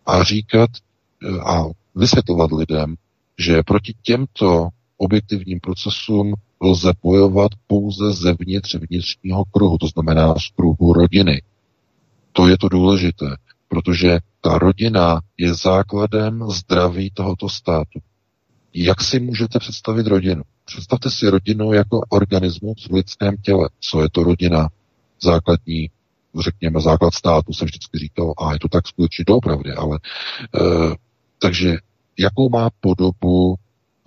a 0.06 0.24
říkat 0.24 0.70
eh, 0.74 1.40
a 1.40 1.64
vysvětlovat 1.96 2.52
lidem, 2.52 2.96
že 3.38 3.64
proti 3.64 3.94
těmto 4.02 4.70
objektivním 4.98 5.60
procesům 5.60 6.34
lze 6.62 6.92
bojovat 7.04 7.52
pouze 7.68 8.14
zevnitř 8.14 8.76
vnitřního 8.76 9.44
kruhu, 9.52 9.78
to 9.78 9.88
znamená 9.88 10.36
z 10.36 10.48
kruhu 10.56 10.94
rodiny. 10.94 11.42
To 12.34 12.48
je 12.48 12.58
to 12.58 12.70
důležité, 12.70 13.36
protože 13.68 14.20
ta 14.42 14.58
rodina 14.58 15.22
je 15.38 15.54
základem 15.54 16.44
zdraví 16.52 17.12
tohoto 17.14 17.50
státu. 17.50 18.00
Jak 18.74 19.02
si 19.02 19.20
můžete 19.20 19.60
představit 19.60 20.08
rodinu? 20.08 20.42
Představte 20.66 21.10
si 21.12 21.30
rodinu 21.30 21.74
jako 21.74 22.02
organismus 22.10 22.88
v 22.88 22.94
lidském 22.94 23.38
těle. 23.38 23.70
Co 23.80 24.02
je 24.02 24.10
to 24.10 24.24
rodina? 24.24 24.70
Základní, 25.24 25.90
řekněme, 26.40 26.82
základ 26.82 27.14
státu, 27.14 27.54
jsem 27.54 27.66
vždycky 27.66 27.98
říkal, 27.98 28.34
a 28.38 28.54
je 28.54 28.60
to 28.60 28.68
tak 28.68 28.88
skutečně 28.88 29.26
doopravdy, 29.28 29.72
ale 29.72 30.00
e, 30.56 30.60
takže 31.40 31.78
jakou 32.20 32.50
má 32.50 32.70
podobu 32.80 33.56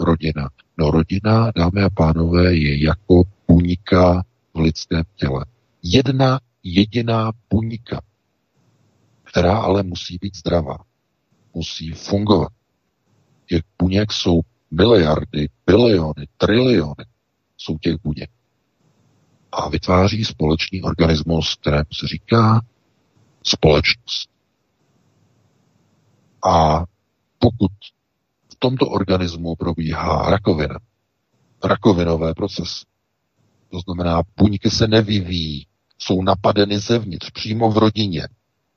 rodina? 0.01 0.49
No 0.79 0.91
rodina, 0.91 1.53
dámy 1.57 1.83
a 1.83 1.91
pánové, 1.91 2.55
je 2.55 2.85
jako 2.85 3.23
buňka 3.49 4.25
v 4.55 4.59
lidském 4.59 5.03
těle. 5.17 5.45
Jedna 5.83 6.41
jediná 6.63 7.33
buňka, 7.51 8.01
která 9.23 9.59
ale 9.59 9.83
musí 9.83 10.19
být 10.21 10.37
zdravá. 10.37 10.79
Musí 11.55 11.91
fungovat. 11.91 12.53
Těch 13.47 13.63
buněk 13.79 14.13
jsou 14.13 14.41
miliardy, 14.71 15.49
biliony, 15.67 16.27
triliony 16.37 17.05
jsou 17.57 17.79
těch 17.79 17.97
buněk. 18.05 18.31
A 19.55 19.69
vytváří 19.69 20.25
společný 20.25 20.83
organismus, 20.83 21.55
kterému 21.55 21.85
se 21.93 22.07
říká 22.07 22.61
společnost. 23.43 24.29
A 26.45 26.85
pokud 27.39 27.71
tomto 28.65 28.87
organismu 28.89 29.57
probíhá 29.57 30.31
rakovina. 30.31 30.79
Rakovinové 31.65 32.35
procesy. 32.35 32.85
To 33.71 33.81
znamená, 33.81 34.23
buňky 34.37 34.71
se 34.71 34.89
nevyvíjí, 34.89 35.67
jsou 35.99 36.23
napadeny 36.23 36.79
zevnitř, 36.79 37.31
přímo 37.31 37.71
v 37.71 37.79
rodině. 37.79 38.29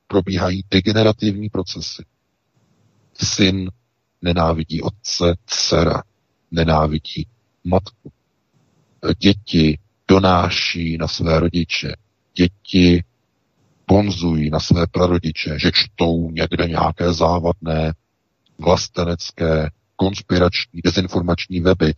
Probíhají 0.08 0.64
degenerativní 0.72 1.49
procesy. 1.49 2.06
Syn 3.14 3.72
nenávidí 4.22 4.82
otce, 4.82 5.36
dcera 5.45 6.04
nenávidí 6.52 7.28
matku. 7.64 8.12
Děti 9.18 9.80
donáší 10.08 10.98
na 10.98 11.08
své 11.08 11.40
rodiče. 11.40 11.96
Děti 12.36 13.04
ponzují 13.86 14.50
na 14.50 14.60
své 14.60 14.88
prarodiče, 14.88 15.60
že 15.60 15.72
čtou 15.74 16.32
někde 16.32 16.68
nějaké 16.68 17.14
závadné 17.14 17.94
vlastenecké, 18.60 19.70
konspirační, 19.96 20.82
dezinformační 20.84 21.60
weby. 21.60 21.94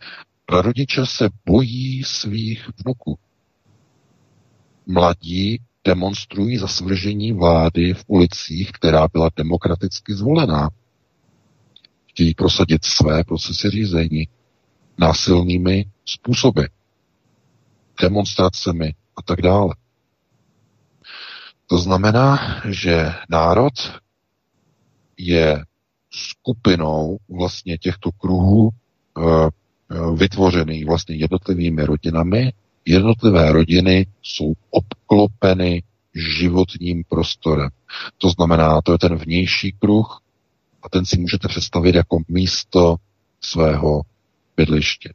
Prarodiče 0.46 1.06
se 1.06 1.28
bojí 1.46 2.04
svých 2.04 2.68
vnuků. 2.84 3.18
Mladí 4.86 5.60
demonstrují 5.84 6.58
za 6.58 6.68
svržení 6.68 7.32
vlády 7.32 7.94
v 7.94 8.04
ulicích, 8.06 8.72
která 8.72 9.08
byla 9.12 9.30
demokraticky 9.36 10.14
zvolená. 10.14 10.68
Chtějí 12.06 12.34
prosadit 12.34 12.84
své 12.84 13.24
procesy 13.24 13.70
řízení 13.70 14.28
násilnými 14.98 15.84
způsoby, 16.04 16.62
demonstracemi 18.00 18.94
a 19.16 19.22
tak 19.22 19.42
dále. 19.42 19.74
To 21.66 21.78
znamená, 21.78 22.38
že 22.68 23.12
národ 23.28 23.72
je 25.16 25.64
skupinou 26.10 27.18
vlastně 27.28 27.78
těchto 27.78 28.10
kruhů 28.12 28.70
eh, 28.70 29.22
eh, 29.22 30.16
vytvořených 30.16 30.86
vlastně 30.86 31.14
jednotlivými 31.16 31.84
rodinami. 31.84 32.52
Jednotlivé 32.84 33.52
rodiny 33.52 34.06
jsou 34.22 34.52
obklopeny 34.70 35.82
životním 36.14 37.04
prostorem. 37.08 37.70
To 38.18 38.28
znamená, 38.28 38.80
to 38.82 38.92
je 38.92 38.98
ten 38.98 39.16
vnější 39.16 39.72
kruh 39.72 40.20
a 40.82 40.88
ten 40.88 41.06
si 41.06 41.20
můžete 41.20 41.48
představit 41.48 41.94
jako 41.94 42.18
místo 42.28 42.96
svého 43.40 44.02
bydliště. 44.56 45.12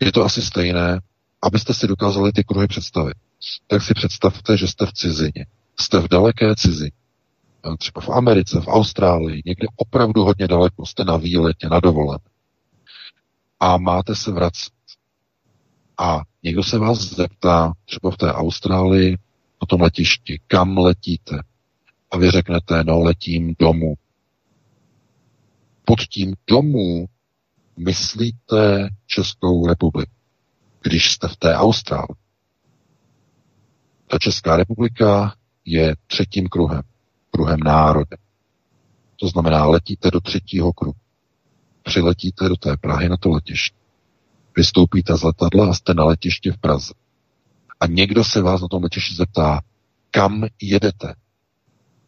Je 0.00 0.12
to 0.12 0.24
asi 0.24 0.42
stejné, 0.42 1.00
abyste 1.42 1.74
si 1.74 1.86
dokázali 1.86 2.32
ty 2.32 2.44
kruhy 2.44 2.66
představit. 2.66 3.14
Tak 3.66 3.82
si 3.82 3.94
představte, 3.94 4.56
že 4.56 4.68
jste 4.68 4.86
v 4.86 4.92
cizině. 4.92 5.46
Jste 5.80 6.00
v 6.00 6.08
daleké 6.08 6.54
cizině. 6.56 6.90
Třeba 7.78 8.00
v 8.00 8.08
Americe, 8.08 8.60
v 8.60 8.68
Austrálii, 8.68 9.42
někde 9.44 9.66
opravdu 9.76 10.24
hodně 10.24 10.48
daleko, 10.48 10.86
jste 10.86 11.04
na 11.04 11.16
výletě, 11.16 11.68
na 11.68 11.80
dovolené. 11.80 12.24
A 13.60 13.78
máte 13.78 14.14
se 14.14 14.32
vracet. 14.32 14.72
A 15.98 16.20
někdo 16.42 16.64
se 16.64 16.78
vás 16.78 16.98
zeptá, 16.98 17.72
třeba 17.84 18.10
v 18.10 18.16
té 18.16 18.32
Austrálii, 18.32 19.10
na 19.62 19.66
tom 19.68 19.80
letišti, 19.80 20.40
kam 20.46 20.78
letíte? 20.78 21.42
A 22.10 22.18
vy 22.18 22.30
řeknete, 22.30 22.84
no 22.84 23.00
letím 23.00 23.54
domů. 23.58 23.94
Pod 25.84 26.00
tím 26.00 26.34
domů 26.46 27.06
myslíte 27.76 28.88
Českou 29.06 29.66
republiku, 29.66 30.17
když 30.82 31.12
jste 31.12 31.28
v 31.28 31.36
té 31.36 31.54
Austrálii. 31.54 32.16
Ta 34.06 34.18
Česká 34.18 34.56
republika 34.56 35.34
je 35.64 35.96
třetím 36.06 36.46
kruhem, 36.46 36.82
kruhem 37.30 37.60
národa. 37.60 38.16
To 39.16 39.28
znamená, 39.28 39.66
letíte 39.66 40.10
do 40.10 40.20
třetího 40.20 40.72
kruhu. 40.72 40.96
Přiletíte 41.82 42.48
do 42.48 42.56
té 42.56 42.76
Prahy 42.76 43.08
na 43.08 43.16
to 43.16 43.30
letiště. 43.30 43.76
Vystoupíte 44.56 45.16
z 45.16 45.22
letadla 45.22 45.70
a 45.70 45.74
jste 45.74 45.94
na 45.94 46.04
letišti 46.04 46.50
v 46.50 46.58
Praze. 46.58 46.94
A 47.80 47.86
někdo 47.86 48.24
se 48.24 48.42
vás 48.42 48.60
na 48.60 48.68
tom 48.68 48.82
letišti 48.82 49.14
zeptá, 49.14 49.60
kam 50.10 50.44
jedete? 50.62 51.14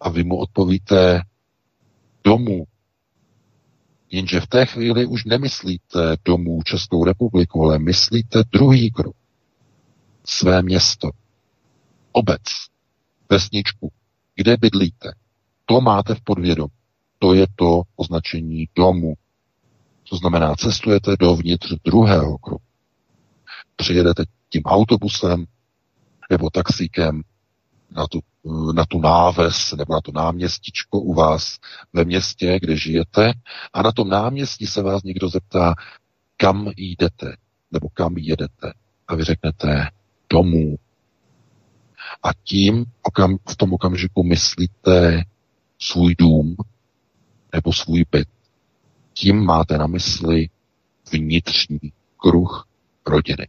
A 0.01 0.09
vy 0.09 0.24
mu 0.24 0.36
odpovíte 0.36 1.22
domů. 2.24 2.64
Jenže 4.10 4.40
v 4.40 4.46
té 4.46 4.66
chvíli 4.66 5.06
už 5.06 5.24
nemyslíte 5.24 6.16
domů 6.24 6.62
Českou 6.62 7.04
republiku, 7.04 7.64
ale 7.64 7.78
myslíte 7.78 8.42
druhý 8.52 8.90
krok. 8.90 9.16
Své 10.24 10.62
město. 10.62 11.10
Obec. 12.12 12.42
Vesničku. 13.30 13.92
Kde 14.34 14.56
bydlíte. 14.56 15.12
To 15.66 15.80
máte 15.80 16.14
v 16.14 16.20
podvědomí. 16.20 16.72
To 17.18 17.34
je 17.34 17.46
to 17.56 17.82
označení 17.96 18.68
domu. 18.76 19.14
To 20.10 20.16
znamená, 20.16 20.54
cestujete 20.54 21.16
dovnitř 21.18 21.72
druhého 21.84 22.38
kruhu. 22.38 22.60
Přijedete 23.76 24.24
tím 24.48 24.62
autobusem 24.62 25.44
nebo 26.30 26.50
taxíkem 26.50 27.22
na 27.90 28.06
tu, 28.06 28.20
na 28.74 28.84
tu 28.86 29.00
náves 29.00 29.72
nebo 29.72 29.94
na 29.94 30.00
to 30.00 30.12
náměstičko 30.12 31.00
u 31.00 31.14
vás 31.14 31.58
ve 31.92 32.04
městě, 32.04 32.58
kde 32.60 32.76
žijete 32.76 33.32
a 33.72 33.82
na 33.82 33.92
tom 33.92 34.08
náměstí 34.08 34.66
se 34.66 34.82
vás 34.82 35.02
někdo 35.02 35.28
zeptá, 35.28 35.74
kam 36.36 36.70
jdete 36.76 37.36
nebo 37.70 37.88
kam 37.88 38.16
jedete. 38.16 38.72
A 39.08 39.14
vy 39.14 39.24
řeknete 39.24 39.88
domů. 40.30 40.76
A 42.22 42.28
tím 42.44 42.84
okam, 43.02 43.38
v 43.48 43.56
tom 43.56 43.72
okamžiku 43.72 44.22
myslíte 44.24 45.24
svůj 45.78 46.14
dům 46.18 46.56
nebo 47.52 47.72
svůj 47.72 48.04
byt. 48.10 48.28
Tím 49.12 49.44
máte 49.44 49.78
na 49.78 49.86
mysli 49.86 50.48
vnitřní 51.12 51.92
kruh 52.16 52.68
rodiny. 53.06 53.48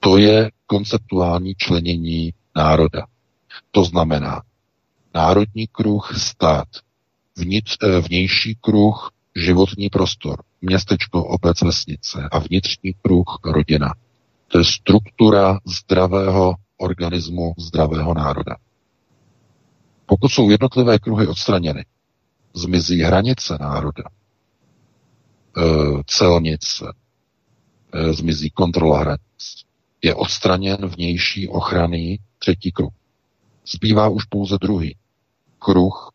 To 0.00 0.18
je 0.18 0.50
konceptuální 0.66 1.54
členění 1.54 2.32
národa. 2.56 3.06
To 3.70 3.84
znamená 3.84 4.42
národní 5.14 5.66
kruh, 5.66 6.12
stát, 6.18 6.68
vnitř, 7.36 7.76
eh, 7.82 8.00
vnější 8.00 8.58
kruh, 8.60 9.10
životní 9.36 9.88
prostor, 9.88 10.42
městečko, 10.60 11.24
obec, 11.24 11.62
vesnice 11.62 12.28
a 12.32 12.38
vnitřní 12.38 12.94
kruh, 13.02 13.38
rodina. 13.44 13.94
To 14.48 14.58
je 14.58 14.64
struktura 14.64 15.58
zdravého 15.64 16.54
organismu, 16.76 17.54
zdravého 17.58 18.14
národa. 18.14 18.56
Pokud 20.06 20.28
jsou 20.28 20.50
jednotlivé 20.50 20.98
kruhy 20.98 21.26
odstraněny, 21.26 21.84
zmizí 22.54 23.00
hranice 23.00 23.58
národa, 23.60 24.04
eh, 25.56 25.62
celnice, 26.06 26.84
eh, 27.94 28.12
zmizí 28.12 28.50
kontrola 28.50 28.98
hranic, 28.98 29.64
je 30.02 30.14
odstraněn 30.14 30.86
vnější 30.86 31.48
ochranný 31.48 32.18
třetí 32.38 32.72
kruh. 32.72 32.99
Zbývá 33.74 34.08
už 34.08 34.24
pouze 34.24 34.58
druhý 34.60 34.96
kruh 35.58 36.10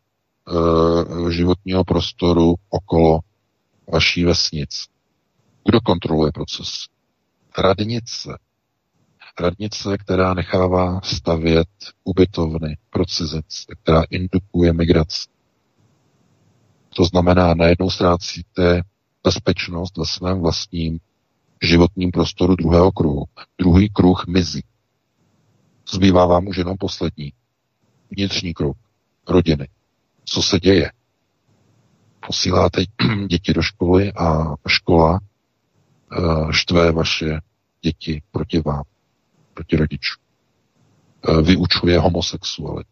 e, 0.48 1.32
životního 1.32 1.84
prostoru 1.84 2.56
okolo 2.70 3.20
vaší 3.94 4.24
vesnic. 4.24 4.86
Kdo 5.66 5.82
kontroluje 5.82 6.32
proces? 6.32 6.70
Radnice. 7.58 8.38
Radnice, 9.40 9.98
která 9.98 10.34
nechává 10.34 11.02
stavět 11.02 11.68
ubytovny 12.04 12.78
pro 12.90 13.06
cizince, 13.06 13.66
která 13.84 14.04
indukuje 14.10 14.74
migraci. 14.74 15.30
To 16.96 17.06
znamená, 17.06 17.54
najednou 17.54 17.90
ztrácíte 17.90 18.82
bezpečnost 19.24 19.98
ve 19.98 20.06
svém 20.06 20.42
vlastním 20.42 21.00
životním 21.62 22.12
prostoru 22.12 22.56
druhého 22.56 22.92
kruhu. 22.92 23.26
Druhý 23.60 23.90
kruh 23.90 24.28
mizí. 24.28 24.64
Zbývá 25.94 26.26
vám 26.26 26.48
už 26.48 26.58
jenom 26.58 26.78
poslední. 26.78 27.34
Vnitřní 28.12 28.54
kruh. 28.54 28.78
Rodiny. 29.28 29.68
Co 30.26 30.42
se 30.42 30.60
děje? 30.60 30.92
Posíláte 32.28 32.82
děti 33.28 33.54
do 33.54 33.62
školy 33.62 34.14
a 34.14 34.56
škola 34.68 35.20
uh, 36.18 36.52
štve 36.52 36.92
vaše 36.92 37.40
děti 37.82 38.22
proti 38.32 38.60
vám, 38.60 38.84
proti 39.54 39.76
rodičům. 39.76 40.24
Uh, 41.30 41.42
vyučuje 41.42 42.00
homosexualitu, 42.00 42.90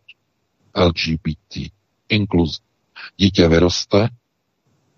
LGBT, 0.76 1.72
inkluzi. 2.10 2.60
Dítě 3.18 3.48
vyroste, 3.48 4.10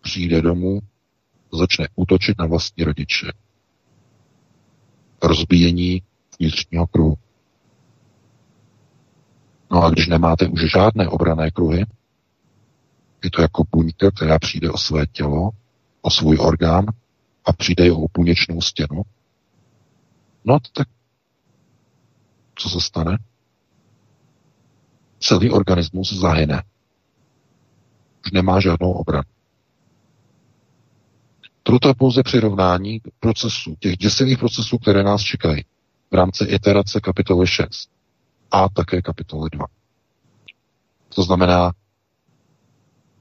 přijde 0.02 0.42
domů, 0.42 0.80
začne 1.54 1.88
útočit 1.96 2.38
na 2.40 2.46
vlastní 2.46 2.84
rodiče. 2.84 3.32
Rozbíjení 5.24 6.02
vnitřního 6.40 6.88
kruhu. 6.88 7.18
No 9.72 9.84
a 9.84 9.90
když 9.90 10.08
nemáte 10.08 10.48
už 10.48 10.72
žádné 10.72 11.08
obrané 11.08 11.52
kruhy, 11.52 11.86
je 13.24 13.32
to 13.32 13.42
jako 13.42 13.64
buňka, 13.72 14.12
která 14.12 14.40
přijde 14.40 14.72
o 14.72 14.78
své 14.78 15.06
tělo, 15.06 15.50
o 16.02 16.10
svůj 16.10 16.38
orgán 16.40 16.86
a 17.46 17.54
přijde 17.54 17.92
o 17.92 18.06
buněčnou 18.14 18.62
stěnu, 18.62 19.02
no 20.46 20.58
tak 20.74 20.88
co 22.56 22.70
se 22.70 22.82
stane? 22.82 23.18
Celý 25.20 25.52
organismus 25.52 26.14
zahyne. 26.14 26.64
Už 28.26 28.32
nemá 28.32 28.60
žádnou 28.60 28.92
obranu. 28.92 29.24
Toto 31.64 31.88
je 31.88 31.94
pouze 31.94 32.24
přirovnání 32.24 33.02
procesů, 33.20 33.76
těch 33.80 33.98
děsivých 33.98 34.38
procesů, 34.38 34.78
které 34.78 35.04
nás 35.04 35.22
čekají 35.22 35.66
v 36.12 36.16
rámci 36.16 36.44
iterace 36.44 37.02
kapitoly 37.02 37.48
6 37.48 37.95
a 38.52 38.70
také 38.70 39.02
kapitoly 39.02 39.50
2. 39.50 39.66
To 41.16 41.24
znamená, 41.24 41.72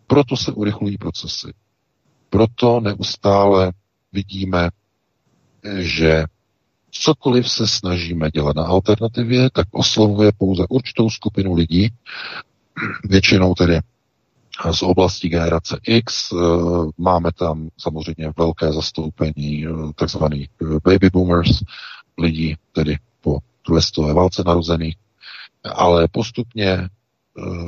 proto 0.06 0.36
se 0.36 0.52
urychlují 0.52 0.98
procesy. 0.98 1.52
Proto 2.30 2.80
neustále 2.80 3.72
vidíme, 4.12 4.70
že 5.78 6.24
cokoliv 6.90 7.51
se 7.51 7.66
snažíme 7.68 8.30
dělat 8.30 8.56
na 8.56 8.64
alternativě, 8.66 9.51
tak 9.51 9.66
oslovuje 9.72 10.32
pouze 10.38 10.64
určitou 10.68 11.10
skupinu 11.10 11.55
lidí, 11.55 11.88
většinou 13.05 13.55
tedy 13.55 13.80
z 14.70 14.82
oblasti 14.82 15.28
generace 15.28 15.78
X. 15.82 16.32
Máme 16.98 17.32
tam 17.32 17.68
samozřejmě 17.78 18.32
velké 18.38 18.72
zastoupení 18.72 19.66
eh, 19.66 19.70
takzvaných 19.94 20.48
eh, 20.62 20.66
baby 20.84 21.10
boomers, 21.10 21.62
lidí 22.18 22.56
tedy 22.72 22.96
po 23.20 23.38
druhé 23.94 24.12
válce 24.14 24.42
narozených, 24.46 24.96
ale 25.65 26.09
postupně 26.12 26.89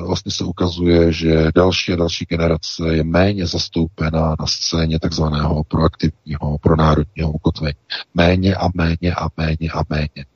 vlastně 0.07 0.33
se 0.33 0.45
ukazuje, 0.45 1.13
že 1.13 1.49
další 1.55 1.93
a 1.93 1.97
další 1.97 2.25
generace 2.25 2.83
je 2.95 3.05
méně 3.05 3.47
zastoupena 3.47 4.37
na 4.41 4.47
scéně 4.47 5.01
takzvaného 5.01 5.65
proaktivního, 5.65 6.59
pronárodního 6.63 7.33
ukotvení. 7.33 7.75
Méně 8.15 8.55
a 8.55 8.69
méně 8.75 9.15
a 9.15 9.29
méně 9.37 9.71
a 9.75 9.83
méně. 9.89 10.27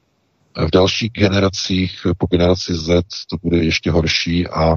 V 0.66 0.70
dalších 0.73 1.12
generacích, 1.12 2.07
po 2.19 2.27
generaci 2.27 2.74
Z, 2.74 3.03
to 3.31 3.37
bude 3.43 3.65
ještě 3.65 3.91
horší 3.91 4.49
a 4.49 4.77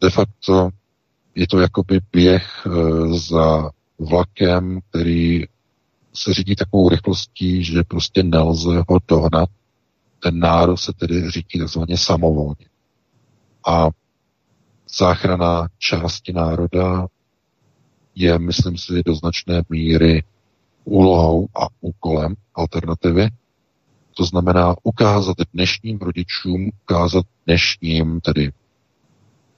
de 0.00 0.10
facto 0.10 0.70
je 1.34 1.46
to 1.46 1.60
jakoby 1.60 2.00
běh 2.12 2.66
eh, 2.66 2.70
za 3.18 3.70
vlakem, 3.98 4.80
který 4.90 5.44
se 6.14 6.34
řídí 6.34 6.56
takovou 6.56 6.88
rychlostí, 6.88 7.64
že 7.64 7.82
prostě 7.88 8.22
nelze 8.22 8.84
ho 8.88 8.98
dohnat. 9.08 9.48
Ten 10.20 10.38
národ 10.38 10.76
se 10.76 10.92
tedy 10.92 11.30
řídí 11.30 11.58
takzvaně 11.58 11.98
samovolně. 11.98 12.66
A 13.66 13.88
záchrana 14.98 15.68
části 15.78 16.32
národa 16.32 17.06
je, 18.14 18.38
myslím 18.38 18.78
si, 18.78 19.02
do 19.06 19.14
značné 19.14 19.62
míry 19.68 20.24
úlohou 20.84 21.48
a 21.54 21.66
úkolem 21.80 22.34
alternativy. 22.54 23.28
To 24.14 24.24
znamená 24.24 24.74
ukázat 24.82 25.36
dnešním 25.54 25.98
rodičům, 25.98 26.70
ukázat 26.82 27.26
dnešním, 27.46 28.20
tedy 28.20 28.52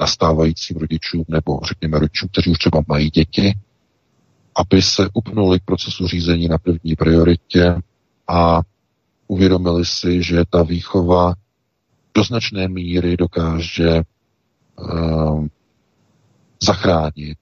nastávajícím 0.00 0.76
rodičům, 0.76 1.24
nebo 1.28 1.60
řekněme 1.64 1.98
rodičům, 1.98 2.28
kteří 2.28 2.50
už 2.50 2.58
třeba 2.58 2.82
mají 2.88 3.10
děti, 3.10 3.58
aby 4.54 4.82
se 4.82 5.08
upnuli 5.14 5.60
k 5.60 5.64
procesu 5.64 6.06
řízení 6.06 6.48
na 6.48 6.58
první 6.58 6.96
prioritě 6.96 7.74
a 8.28 8.60
uvědomili 9.28 9.84
si, 9.84 10.22
že 10.22 10.44
ta 10.50 10.62
výchova 10.62 11.34
do 12.14 12.24
značné 12.24 12.68
míry 12.68 13.16
dokáže 13.16 14.02
uh, 14.78 15.46
zachránit 16.62 17.38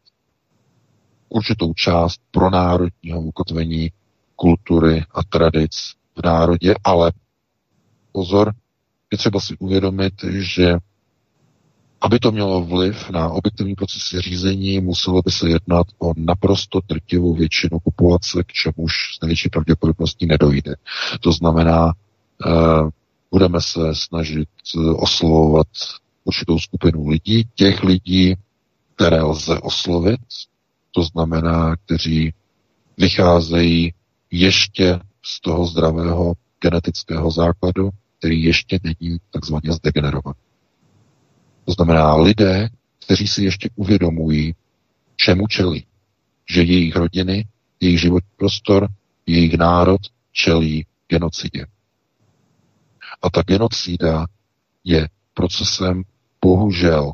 určitou 1.28 1.74
část 1.74 2.20
pro 2.30 2.50
národního 2.50 3.20
ukotvení 3.20 3.90
kultury 4.36 5.04
a 5.10 5.24
tradic 5.24 5.92
v 6.16 6.26
národě, 6.26 6.74
ale 6.84 7.12
pozor, 8.12 8.52
je 9.12 9.18
třeba 9.18 9.40
si 9.40 9.56
uvědomit, 9.58 10.14
že 10.30 10.76
aby 12.00 12.18
to 12.18 12.32
mělo 12.32 12.64
vliv 12.64 13.10
na 13.10 13.28
objektivní 13.28 13.74
procesy 13.74 14.20
řízení, 14.20 14.80
muselo 14.80 15.22
by 15.22 15.30
se 15.30 15.48
jednat 15.48 15.86
o 15.98 16.12
naprosto 16.16 16.80
drtivou 16.88 17.34
většinu 17.34 17.78
populace, 17.84 18.42
k 18.44 18.52
čemuž 18.52 18.92
s 19.16 19.20
největší 19.22 19.48
pravděpodobností 19.48 20.26
nedojde. 20.26 20.74
To 21.20 21.32
znamená, 21.32 21.92
eh, 22.46 22.50
budeme 23.30 23.60
se 23.60 23.80
snažit 23.92 24.48
eh, 24.76 24.78
oslovovat 24.90 25.66
určitou 26.24 26.58
skupinu 26.58 27.08
lidí, 27.08 27.48
těch 27.54 27.82
lidí, 27.84 28.34
které 28.94 29.22
lze 29.22 29.58
oslovit, 29.60 30.20
to 30.92 31.02
znamená, 31.02 31.76
kteří 31.76 32.32
vycházejí 32.98 33.94
ještě 34.30 35.00
z 35.22 35.40
toho 35.40 35.66
zdravého 35.66 36.34
genetického 36.60 37.30
základu, 37.30 37.90
který 38.18 38.42
ještě 38.42 38.78
není 38.84 39.18
takzvaně 39.30 39.72
zdegenerovaný. 39.72 40.45
To 41.66 41.72
znamená 41.72 42.16
lidé, 42.16 42.68
kteří 43.04 43.28
si 43.28 43.44
ještě 43.44 43.70
uvědomují, 43.74 44.54
čemu 45.16 45.46
čelí. 45.46 45.86
Že 46.50 46.62
jejich 46.62 46.96
rodiny, 46.96 47.46
jejich 47.80 48.00
životní 48.00 48.30
prostor, 48.36 48.88
jejich 49.26 49.54
národ 49.54 50.00
čelí 50.32 50.86
genocidě. 51.08 51.66
A 53.22 53.30
ta 53.30 53.42
genocida 53.42 54.26
je 54.84 55.08
procesem 55.34 56.02
bohužel, 56.44 57.12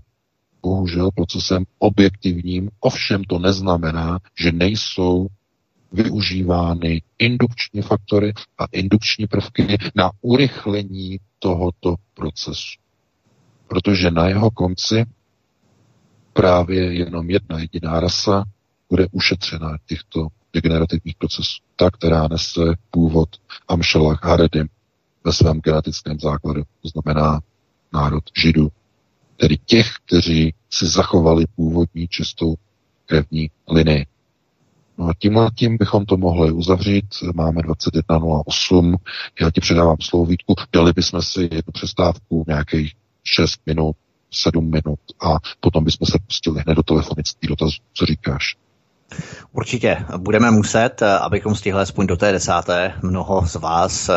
bohužel 0.63 1.11
procesem 1.11 1.65
objektivním, 1.79 2.71
ovšem 2.81 3.25
to 3.25 3.39
neznamená, 3.39 4.19
že 4.39 4.53
nejsou 4.53 5.27
využívány 5.93 7.03
indukční 7.19 7.83
faktory 7.83 8.33
a 8.59 8.65
indukční 8.73 9.27
prvky 9.27 9.79
na 9.95 10.11
urychlení 10.21 11.21
tohoto 11.39 11.95
procesu 12.15 12.82
protože 13.73 14.11
na 14.11 14.29
jeho 14.29 14.51
konci 14.51 15.05
právě 16.33 16.95
jenom 16.95 17.31
jedna 17.31 17.59
jediná 17.59 18.01
rasa 18.01 18.45
bude 18.91 19.07
ušetřena 19.13 19.77
těchto 19.87 20.27
degenerativních 20.53 21.17
procesů. 21.17 21.63
Ta, 21.77 21.91
která 21.91 22.29
nese 22.29 22.61
původ 22.91 23.29
Amšelach 23.69 24.25
Haredim 24.25 24.69
ve 25.25 25.33
svém 25.33 25.61
genetickém 25.61 26.21
základu, 26.21 26.63
to 26.83 26.89
znamená 26.89 27.41
národ 27.93 28.25
Židů, 28.37 28.69
tedy 29.37 29.57
těch, 29.65 29.93
kteří 30.07 30.55
si 30.71 30.87
zachovali 30.87 31.45
původní 31.57 32.09
čistou 32.09 32.55
krevní 33.07 33.51
linii. 33.69 34.07
No 34.99 35.07
a 35.07 35.13
tím 35.19 35.39
tím 35.55 35.77
bychom 35.77 36.07
to 36.07 36.17
mohli 36.17 36.53
uzavřít. 36.53 37.07
Máme 37.35 37.61
21.08. 37.61 38.97
Já 39.41 39.51
ti 39.51 39.61
předávám 39.61 39.97
slovo 40.01 40.27
Vítku. 40.27 40.55
Dali 40.73 40.93
bychom 40.93 41.23
si 41.23 41.41
jednu 41.41 41.73
přestávku, 41.73 42.45
nějakých 42.49 42.93
6 43.25 43.61
minut, 43.67 43.97
7 44.31 44.71
minut 44.71 45.01
a 45.23 45.39
potom 45.61 45.85
bychom 45.85 46.07
se 46.07 46.19
pustili 46.27 46.61
hned 46.61 46.75
do 46.75 46.83
telefonických 46.83 47.51
dotazů. 47.51 47.77
Co 47.93 48.07
říkáš? 48.07 48.57
Určitě. 49.53 50.05
Budeme 50.17 50.51
muset, 50.51 51.03
abychom 51.03 51.55
stihli 51.55 51.81
aspoň 51.81 52.07
do 52.07 52.17
té 52.17 52.33
desáté, 52.33 52.95
mnoho 53.03 53.47
z 53.47 53.55
vás. 53.55 54.11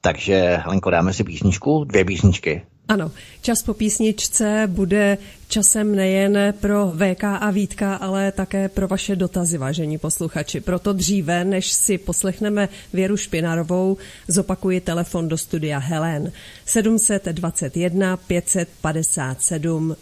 Takže, 0.00 0.62
Lenko, 0.66 0.90
dáme 0.90 1.12
si 1.12 1.24
písničku, 1.24 1.84
dvě 1.84 2.04
písničky. 2.04 2.66
Ano, 2.88 3.10
čas 3.40 3.62
po 3.62 3.74
písničce 3.74 4.64
bude 4.66 5.18
časem 5.48 5.94
nejen 5.94 6.54
pro 6.60 6.92
VK 6.94 7.24
a 7.24 7.50
Vítka, 7.50 7.94
ale 7.94 8.32
také 8.32 8.68
pro 8.68 8.88
vaše 8.88 9.16
dotazy, 9.16 9.58
vážení 9.58 9.98
posluchači. 9.98 10.60
Proto 10.60 10.92
dříve, 10.92 11.44
než 11.44 11.72
si 11.72 11.98
poslechneme 11.98 12.68
Věru 12.92 13.16
Špinarovou, 13.16 13.96
zopakuji 14.28 14.80
telefon 14.80 15.28
do 15.28 15.38
studia 15.38 15.78
Helen 15.78 16.32
721 16.66 18.16
557 18.16 19.96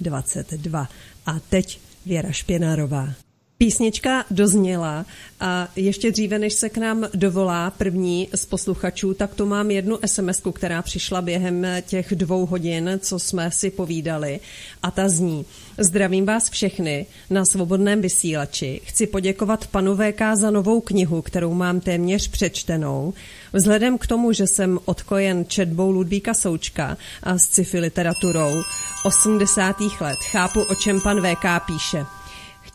022. 0.00 0.88
A 1.26 1.40
teď 1.48 1.80
Věra 2.06 2.32
Špinarová. 2.32 3.25
Písnička 3.58 4.24
dozněla 4.30 5.06
a 5.40 5.68
ještě 5.76 6.12
dříve, 6.12 6.38
než 6.38 6.52
se 6.52 6.68
k 6.68 6.78
nám 6.78 7.06
dovolá 7.14 7.70
první 7.70 8.28
z 8.34 8.46
posluchačů, 8.46 9.14
tak 9.14 9.34
tu 9.34 9.46
mám 9.46 9.70
jednu 9.70 9.98
sms 10.06 10.42
která 10.52 10.82
přišla 10.82 11.22
během 11.22 11.66
těch 11.86 12.14
dvou 12.14 12.46
hodin, 12.46 12.90
co 13.02 13.18
jsme 13.18 13.50
si 13.50 13.70
povídali 13.70 14.40
a 14.82 14.90
ta 14.90 15.08
zní. 15.08 15.44
Zdravím 15.78 16.26
vás 16.26 16.50
všechny 16.50 17.06
na 17.30 17.44
svobodném 17.44 18.00
vysílači. 18.00 18.80
Chci 18.84 19.06
poděkovat 19.06 19.66
panu 19.66 19.96
VK 19.96 20.20
za 20.34 20.50
novou 20.50 20.80
knihu, 20.80 21.22
kterou 21.22 21.54
mám 21.54 21.80
téměř 21.80 22.28
přečtenou. 22.28 23.14
Vzhledem 23.52 23.98
k 23.98 24.06
tomu, 24.06 24.32
že 24.32 24.46
jsem 24.46 24.78
odkojen 24.84 25.44
četbou 25.48 25.90
Ludvíka 25.90 26.34
Součka 26.34 26.96
a 27.22 27.38
sci-fi 27.38 27.80
literaturou 27.80 28.62
80. 29.04 29.76
let, 30.00 30.18
chápu, 30.30 30.62
o 30.62 30.74
čem 30.74 31.00
pan 31.00 31.22
VK 31.22 31.66
píše. 31.66 32.06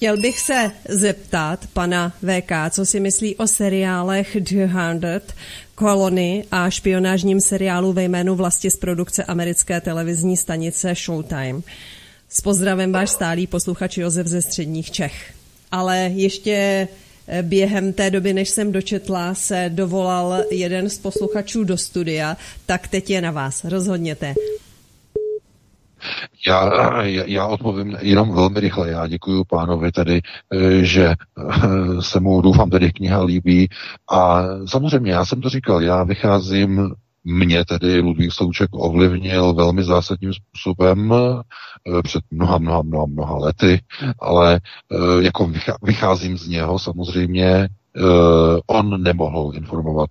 Chtěl 0.01 0.17
bych 0.17 0.39
se 0.39 0.71
zeptat 0.89 1.67
pana 1.73 2.09
VK, 2.09 2.51
co 2.69 2.85
si 2.85 2.99
myslí 2.99 3.35
o 3.35 3.47
seriálech 3.47 4.37
The 4.39 4.65
Hundred, 4.65 5.33
Kolony 5.75 6.45
a 6.51 6.69
špionážním 6.69 7.41
seriálu 7.41 7.93
ve 7.93 8.03
jménu 8.03 8.35
vlasti 8.35 8.71
z 8.71 8.77
produkce 8.77 9.23
americké 9.23 9.81
televizní 9.81 10.37
stanice 10.37 10.95
Showtime. 10.95 11.61
S 12.29 12.41
pozdravem 12.41 12.91
váš 12.91 13.09
stálý 13.09 13.47
posluchač 13.47 13.97
Josef 13.97 14.27
ze 14.27 14.41
středních 14.41 14.91
Čech. 14.91 15.33
Ale 15.71 15.97
ještě 16.13 16.87
eh, 17.27 17.43
během 17.43 17.93
té 17.93 18.09
doby, 18.09 18.33
než 18.33 18.49
jsem 18.49 18.71
dočetla, 18.71 19.35
se 19.35 19.69
dovolal 19.73 20.43
jeden 20.51 20.89
z 20.89 20.97
posluchačů 20.97 21.63
do 21.63 21.77
studia, 21.77 22.37
tak 22.65 22.87
teď 22.87 23.09
je 23.09 23.21
na 23.21 23.31
vás. 23.31 23.63
Rozhodněte. 23.63 24.33
Já, 26.47 26.71
já 27.05 27.45
odpovím 27.47 27.97
jenom 28.01 28.35
velmi 28.35 28.59
rychle. 28.59 28.89
Já 28.89 29.07
děkuji 29.07 29.43
pánovi 29.49 29.91
tedy, 29.91 30.21
eh, 30.53 30.83
že 30.85 31.05
eh, 31.05 32.01
se 32.01 32.19
mu 32.19 32.41
doufám 32.41 32.69
tedy 32.69 32.91
kniha 32.91 33.23
líbí. 33.23 33.69
A 34.11 34.43
samozřejmě, 34.65 35.11
já 35.11 35.25
jsem 35.25 35.41
to 35.41 35.49
říkal, 35.49 35.81
já 35.81 36.03
vycházím 36.03 36.91
mě 37.23 37.65
tedy 37.65 37.99
Ludvík 37.99 38.31
Souček 38.33 38.69
ovlivnil 38.73 39.53
velmi 39.53 39.83
zásadním 39.83 40.33
způsobem 40.33 41.13
eh, 41.13 42.01
před 42.03 42.21
mnoha, 42.31 42.57
mnoha, 42.57 42.81
mnoha, 42.81 43.05
mnoha 43.05 43.37
lety, 43.37 43.81
ale 44.19 44.59
jako 45.19 45.51
vycházím 45.83 46.37
z 46.37 46.47
něho 46.47 46.79
samozřejmě, 46.79 47.67
on 48.67 49.03
nemohl 49.03 49.51
informovat. 49.55 50.09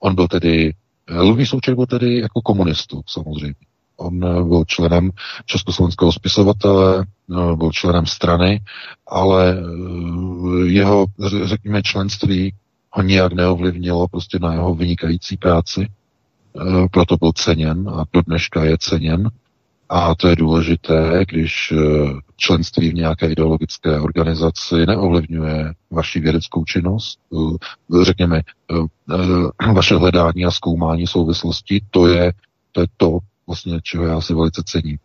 On 0.00 0.14
byl 0.14 0.28
tedy, 0.28 0.74
Ludvík 1.20 1.48
Souček 1.48 1.74
byl 1.74 1.86
tedy 1.86 2.18
jako 2.18 2.40
komunistu 2.42 3.02
samozřejmě. 3.06 3.54
On 3.96 4.24
eh, 4.24 4.44
byl 4.44 4.64
členem 4.66 5.10
Československého 5.46 6.12
spisovatele, 6.12 7.06
eh, 7.30 7.56
byl 7.56 7.70
členem 7.72 8.06
strany, 8.06 8.60
ale 9.08 9.58
eh, 9.58 10.66
jeho, 10.66 11.06
řekněme, 11.44 11.82
členství 11.82 12.54
ho 12.90 13.02
nijak 13.02 13.32
neovlivnilo 13.32 14.08
prostě 14.08 14.38
na 14.38 14.52
jeho 14.52 14.74
vynikající 14.74 15.36
práci. 15.36 15.88
Proto 16.90 17.16
byl 17.16 17.32
ceněn 17.32 17.88
a 17.88 18.04
do 18.12 18.22
dneška 18.22 18.64
je 18.64 18.78
ceněn. 18.78 19.30
A 19.88 20.14
to 20.14 20.28
je 20.28 20.36
důležité, 20.36 21.24
když 21.28 21.72
členství 22.36 22.90
v 22.90 22.94
nějaké 22.94 23.26
ideologické 23.26 24.00
organizaci 24.00 24.86
neovlivňuje 24.86 25.72
vaši 25.90 26.20
vědeckou 26.20 26.64
činnost, 26.64 27.18
řekněme, 28.02 28.42
vaše 29.74 29.96
hledání 29.96 30.44
a 30.44 30.50
zkoumání 30.50 31.06
souvislostí, 31.06 31.80
to 31.90 32.06
je 32.06 32.32
to, 32.72 32.80
je 32.80 32.86
to 32.96 33.18
vlastně, 33.54 33.80
čeho 33.82 34.04
já 34.04 34.20
si 34.20 34.34
velice 34.34 34.62
cením. 34.66 34.98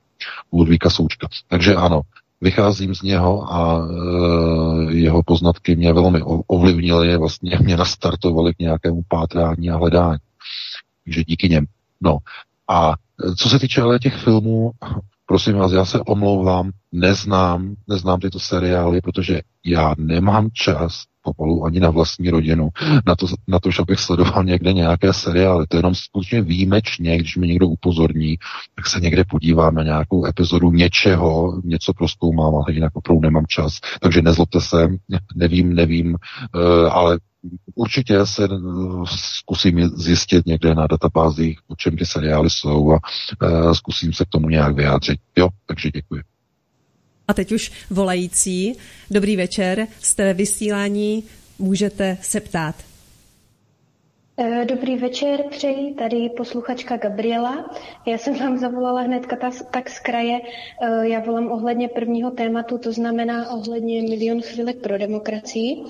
Ludvíka 0.53 0.89
Součka. 0.89 1.27
Takže 1.47 1.76
ano, 1.76 2.01
vycházím 2.41 2.95
z 2.95 3.01
něho 3.01 3.53
a 3.53 3.88
e, 3.88 4.93
jeho 4.93 5.23
poznatky 5.23 5.76
mě 5.76 5.93
velmi 5.93 6.21
ovlivnily, 6.47 7.17
vlastně 7.17 7.57
mě 7.61 7.77
nastartovaly 7.77 8.53
k 8.53 8.59
nějakému 8.59 9.01
pátrání 9.07 9.69
a 9.69 9.77
hledání. 9.77 10.19
Takže 11.05 11.23
díky 11.23 11.49
něm. 11.49 11.65
No 12.01 12.17
a 12.69 12.93
co 13.38 13.49
se 13.49 13.59
týče 13.59 13.81
ale 13.81 13.99
těch 13.99 14.15
filmů, 14.15 14.71
Prosím 15.30 15.56
vás, 15.57 15.72
já 15.72 15.85
se 15.85 15.99
omlouvám, 15.99 16.72
neznám, 16.91 17.76
neznám 17.88 18.19
tyto 18.19 18.39
seriály, 18.39 19.01
protože 19.01 19.41
já 19.65 19.95
nemám 19.97 20.49
čas 20.53 21.03
pomalu 21.22 21.65
ani 21.65 21.80
na 21.80 21.89
vlastní 21.89 22.30
rodinu, 22.30 22.69
na 23.06 23.15
to, 23.15 23.27
na 23.47 23.60
to, 23.60 23.72
že 23.72 23.81
abych 23.81 23.99
sledoval 23.99 24.43
někde 24.43 24.73
nějaké 24.73 25.14
seriály. 25.14 25.68
To 25.68 25.77
je 25.77 25.80
jenom 25.80 25.95
skutečně 25.95 26.41
výjimečně, 26.41 27.18
když 27.18 27.38
mi 27.38 27.47
někdo 27.47 27.68
upozorní, 27.68 28.38
tak 28.76 28.88
se 28.88 28.99
někde 28.99 29.23
podívám 29.30 29.76
na 29.76 29.84
nějakou 29.84 30.26
epizodu 30.26 30.72
něčeho, 30.72 31.61
něco 31.64 31.93
proskoumám, 31.93 32.56
ale 32.56 32.65
jinak 32.73 32.95
opravdu 32.95 33.22
nemám 33.22 33.45
čas. 33.47 33.73
Takže 34.01 34.22
nezlobte 34.22 34.61
se, 34.61 34.88
nevím, 35.35 35.76
nevím, 35.76 36.15
eh, 36.56 36.89
ale 36.89 37.19
určitě 37.75 38.25
se 38.25 38.43
eh, 38.43 38.47
zkusím 39.05 39.89
zjistit 39.89 40.45
někde 40.45 40.75
na 40.75 40.87
databázích, 40.87 41.59
o 41.67 41.75
čem 41.75 41.97
ty 41.97 42.05
seriály 42.05 42.49
jsou 42.49 42.91
a 42.91 42.99
uh, 43.43 43.73
zkusím 43.73 44.13
se 44.13 44.25
k 44.25 44.29
tomu 44.29 44.49
nějak 44.49 44.75
vyjádřit. 44.75 45.19
Jo, 45.37 45.49
takže 45.65 45.91
děkuji. 45.91 46.21
A 47.27 47.33
teď 47.33 47.51
už 47.51 47.71
volající. 47.89 48.73
Dobrý 49.11 49.35
večer, 49.35 49.87
jste 50.01 50.33
vysílání, 50.33 51.23
můžete 51.59 52.17
se 52.21 52.39
ptát. 52.39 52.88
Eh, 54.41 54.65
dobrý 54.65 54.97
večer, 54.97 55.43
přeji, 55.49 55.93
tady 55.93 56.29
posluchačka 56.29 56.97
Gabriela. 56.97 57.75
Já 58.05 58.17
jsem 58.17 58.35
vám 58.39 58.57
zavolala 58.57 59.01
hned 59.01 59.23
tak 59.71 59.89
z 59.89 59.99
kraje. 59.99 60.39
Eh, 60.81 61.07
já 61.07 61.19
volám 61.19 61.51
ohledně 61.51 61.87
prvního 61.87 62.31
tématu, 62.31 62.77
to 62.77 62.91
znamená 62.91 63.51
ohledně 63.51 64.01
milion 64.01 64.41
chvílek 64.41 64.77
pro 64.77 64.97
demokracii. 64.97 65.83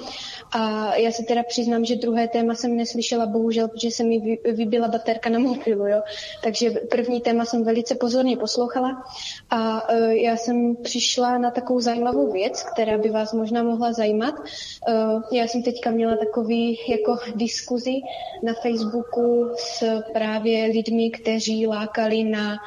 A 0.52 0.96
já 0.96 1.12
se 1.12 1.24
teda 1.24 1.44
přiznám, 1.44 1.86
že 1.86 1.96
druhé 1.96 2.28
téma 2.28 2.56
jsem 2.56 2.78
neslyšela, 2.78 3.26
bohužel, 3.26 3.68
protože 3.68 3.92
se 3.92 4.04
mi 4.04 4.40
vybila 4.54 4.88
baterka 4.88 5.30
na 5.30 5.40
mobilu, 5.40 5.88
jo. 5.88 6.02
Takže 6.44 6.70
první 6.70 7.22
téma 7.22 7.46
jsem 7.46 7.64
velice 7.64 7.96
pozorně 7.96 8.38
poslouchala 8.38 9.04
a 9.50 9.90
uh, 9.94 10.00
já 10.10 10.38
jsem 10.38 10.76
přišla 10.76 11.38
na 11.38 11.52
takovou 11.52 11.80
zajímavou 11.80 12.32
věc, 12.32 12.64
která 12.64 12.98
by 12.98 13.10
vás 13.10 13.34
možná 13.34 13.64
mohla 13.64 13.94
zajímat. 13.94 14.36
Já 15.32 15.48
jsem 15.48 15.64
teďka 15.64 15.92
měla 15.92 16.16
takový 16.16 16.78
jako 16.90 17.18
diskuzi 17.36 17.94
na 18.44 18.54
Facebooku 18.54 19.52
s 19.58 20.02
právě 20.14 20.66
lidmi, 20.66 21.12
kteří 21.12 21.68
lákali 21.68 22.24
na 22.24 22.58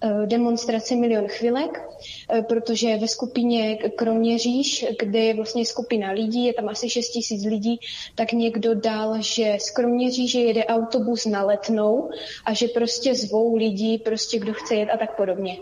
Eh, 0.00 0.26
demonstraci 0.26 0.96
Milion 0.96 1.28
chvilek, 1.28 1.82
eh, 2.30 2.42
protože 2.42 2.96
ve 2.96 3.08
skupině 3.08 3.76
Kroměříž, 3.76 4.86
kde 4.98 5.18
je 5.18 5.34
vlastně 5.34 5.66
skupina 5.66 6.10
lidí, 6.10 6.44
je 6.44 6.54
tam 6.54 6.68
asi 6.68 6.90
6 6.90 7.10
tisíc 7.10 7.44
lidí, 7.44 7.80
tak 8.14 8.32
někdo 8.32 8.74
dal, 8.74 9.16
že 9.22 9.56
z 9.60 9.70
Kroměříže 9.70 10.40
jede 10.40 10.64
autobus 10.64 11.26
na 11.26 11.42
letnou 11.42 12.10
a 12.44 12.52
že 12.52 12.68
prostě 12.68 13.14
zvou 13.14 13.56
lidí, 13.56 13.98
prostě 13.98 14.38
kdo 14.38 14.52
chce 14.52 14.74
jet 14.74 14.90
a 14.94 14.96
tak 14.96 15.16
podobně. 15.16 15.58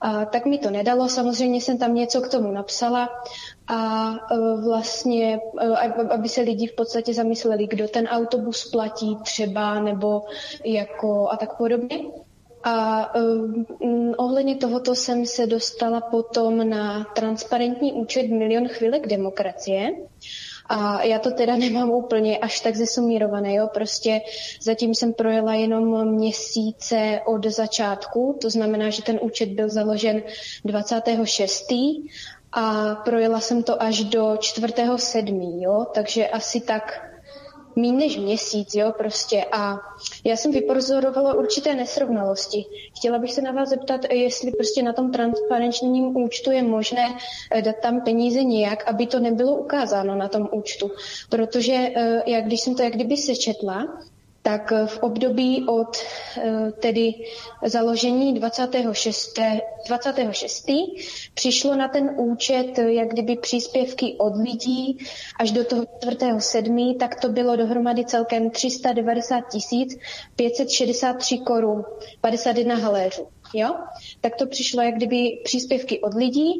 A 0.00 0.24
tak 0.24 0.46
mi 0.46 0.58
to 0.58 0.70
nedalo, 0.70 1.08
samozřejmě 1.08 1.60
jsem 1.60 1.78
tam 1.78 1.94
něco 1.94 2.20
k 2.20 2.28
tomu 2.28 2.52
napsala 2.52 3.08
a 3.66 4.12
eh, 4.14 4.36
vlastně, 4.64 5.40
aby 6.10 6.28
se 6.28 6.40
lidi 6.40 6.66
v 6.66 6.74
podstatě 6.74 7.14
zamysleli, 7.14 7.66
kdo 7.66 7.88
ten 7.88 8.06
autobus 8.06 8.70
platí 8.70 9.16
třeba, 9.22 9.80
nebo 9.80 10.22
jako 10.64 11.28
a 11.30 11.36
tak 11.36 11.56
podobně. 11.56 11.98
A 12.66 13.10
um, 13.14 14.14
ohledně 14.16 14.56
tohoto 14.56 14.94
jsem 14.94 15.26
se 15.26 15.46
dostala 15.46 16.00
potom 16.00 16.70
na 16.70 17.04
transparentní 17.04 17.92
účet 17.92 18.26
Milion 18.26 18.68
chvílek 18.68 19.06
demokracie. 19.06 19.90
A 20.66 21.02
já 21.02 21.18
to 21.18 21.30
teda 21.30 21.56
nemám 21.66 21.90
úplně 21.90 22.38
až 22.38 22.60
tak 22.60 22.76
zesumírované, 22.76 23.54
jo. 23.54 23.68
Prostě 23.74 24.20
zatím 24.60 24.94
jsem 24.94 25.12
projela 25.12 25.54
jenom 25.54 26.08
měsíce 26.08 27.20
od 27.26 27.46
začátku, 27.46 28.38
to 28.40 28.50
znamená, 28.50 28.90
že 28.90 29.02
ten 29.02 29.18
účet 29.22 29.48
byl 29.48 29.68
založen 29.68 30.22
26. 30.64 31.64
a 32.54 32.94
projela 32.94 33.40
jsem 33.40 33.62
to 33.62 33.82
až 33.82 34.04
do 34.04 34.24
4.7., 34.24 35.62
jo, 35.62 35.86
takže 35.94 36.28
asi 36.28 36.60
tak 36.60 37.14
méně 37.76 37.92
než 37.92 38.16
měsíc, 38.16 38.74
jo, 38.74 38.92
prostě. 38.98 39.44
A 39.52 39.78
já 40.24 40.36
jsem 40.36 40.52
vypozorovala 40.52 41.34
určité 41.34 41.74
nesrovnalosti. 41.74 42.64
Chtěla 42.96 43.18
bych 43.18 43.32
se 43.32 43.42
na 43.42 43.52
vás 43.52 43.68
zeptat, 43.68 44.00
jestli 44.12 44.50
prostě 44.50 44.82
na 44.82 44.92
tom 44.92 45.12
transparenčním 45.12 46.16
účtu 46.16 46.50
je 46.50 46.62
možné 46.62 47.16
eh, 47.50 47.62
dát 47.62 47.76
tam 47.82 48.00
peníze 48.00 48.44
nějak, 48.44 48.88
aby 48.88 49.06
to 49.06 49.20
nebylo 49.20 49.56
ukázáno 49.56 50.14
na 50.14 50.28
tom 50.28 50.48
účtu. 50.52 50.90
Protože 51.30 51.72
eh, 51.72 52.22
já, 52.26 52.40
když 52.40 52.60
jsem 52.60 52.74
to 52.74 52.82
jak 52.82 52.94
kdyby 52.94 53.16
sečetla, 53.16 53.86
tak 54.44 54.72
v 54.86 54.98
období 54.98 55.64
od 55.68 55.96
eh, 56.38 56.72
tedy 56.72 57.14
založení 57.66 58.34
26. 58.34 59.38
26. 59.88 60.66
přišlo 61.34 61.74
na 61.76 61.88
ten 61.88 62.10
účet 62.16 62.78
jak 62.78 63.08
kdyby 63.08 63.36
příspěvky 63.36 64.16
od 64.18 64.36
lidí 64.36 64.98
až 65.40 65.50
do 65.50 65.64
toho 65.64 65.82
4.7. 65.82 66.96
tak 66.98 67.20
to 67.20 67.28
bylo 67.28 67.56
dohromady 67.56 68.04
celkem 68.04 68.50
390 68.50 69.44
563 70.36 71.38
korun, 71.38 71.84
51 72.20 72.74
haléřů 72.76 73.28
jo, 73.54 73.74
tak 74.20 74.36
to 74.36 74.46
přišlo 74.46 74.82
jak 74.82 74.94
kdyby 74.94 75.40
příspěvky 75.44 76.00
od 76.00 76.14
lidí. 76.14 76.52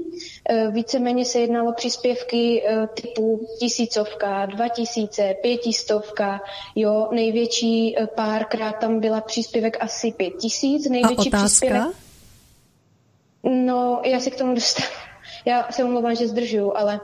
E, 0.48 0.70
víceméně 0.70 1.24
se 1.24 1.38
jednalo 1.38 1.72
příspěvky 1.72 2.62
e, 2.66 2.86
typu 2.86 3.46
tisícovka, 3.58 4.46
dva 4.46 4.68
tisíce, 4.68 5.34
pětistovka, 5.42 6.40
jo, 6.76 7.08
největší 7.12 7.98
e, 7.98 8.06
párkrát 8.06 8.72
tam 8.72 9.00
byla 9.00 9.20
příspěvek 9.20 9.76
asi 9.80 10.12
pět 10.12 10.34
tisíc. 10.40 10.90
Největší 10.90 11.32
A 11.32 11.38
otázka? 11.38 11.46
Příspěvek... 11.46 11.96
No, 13.42 14.00
já 14.04 14.20
se 14.20 14.30
k 14.30 14.36
tomu 14.38 14.54
dostanu. 14.54 14.88
Já 15.46 15.68
se 15.70 15.84
omlouvám, 15.84 16.14
že 16.14 16.28
zdržuju, 16.28 16.72
ale 16.76 17.00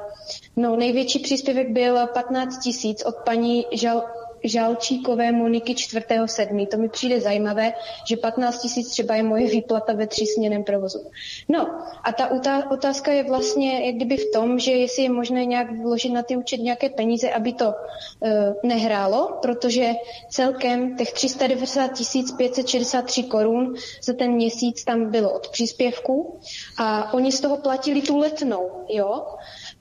no, 0.56 0.76
největší 0.76 1.18
příspěvek 1.18 1.68
byl 1.70 2.06
15 2.06 2.58
tisíc 2.58 3.02
od 3.06 3.14
paní 3.24 3.66
Žal, 3.72 4.02
Žalčíkové 4.44 5.32
Moniky 5.32 5.72
4.7. 5.72 6.66
To 6.66 6.76
mi 6.76 6.88
přijde 6.88 7.20
zajímavé, 7.20 7.72
že 8.06 8.16
15 8.16 8.58
tisíc 8.62 8.90
třeba 8.90 9.14
je 9.14 9.22
moje 9.22 9.46
výplata 9.46 9.92
ve 9.92 10.06
třísměném 10.06 10.64
provozu. 10.64 11.10
No 11.48 11.66
a 12.04 12.12
ta 12.12 12.30
otázka 12.70 13.12
je 13.12 13.24
vlastně 13.24 13.86
jak 13.86 13.94
kdyby 13.94 14.16
v 14.16 14.30
tom, 14.32 14.58
že 14.58 14.72
jestli 14.72 15.02
je 15.02 15.10
možné 15.10 15.44
nějak 15.44 15.80
vložit 15.82 16.12
na 16.12 16.22
ty 16.22 16.36
účet 16.36 16.56
nějaké 16.56 16.90
peníze, 16.90 17.30
aby 17.30 17.52
to 17.52 17.74
e, 18.22 18.54
nehrálo, 18.62 19.38
protože 19.42 19.92
celkem 20.30 20.96
těch 20.96 21.12
390 21.12 21.90
563 22.38 23.22
korun 23.22 23.74
za 24.02 24.12
ten 24.12 24.32
měsíc 24.32 24.84
tam 24.84 25.10
bylo 25.10 25.32
od 25.32 25.48
příspěvku 25.48 26.40
a 26.78 27.14
oni 27.14 27.32
z 27.32 27.40
toho 27.40 27.56
platili 27.56 28.02
tu 28.02 28.18
letnou, 28.18 28.70
jo. 28.88 29.26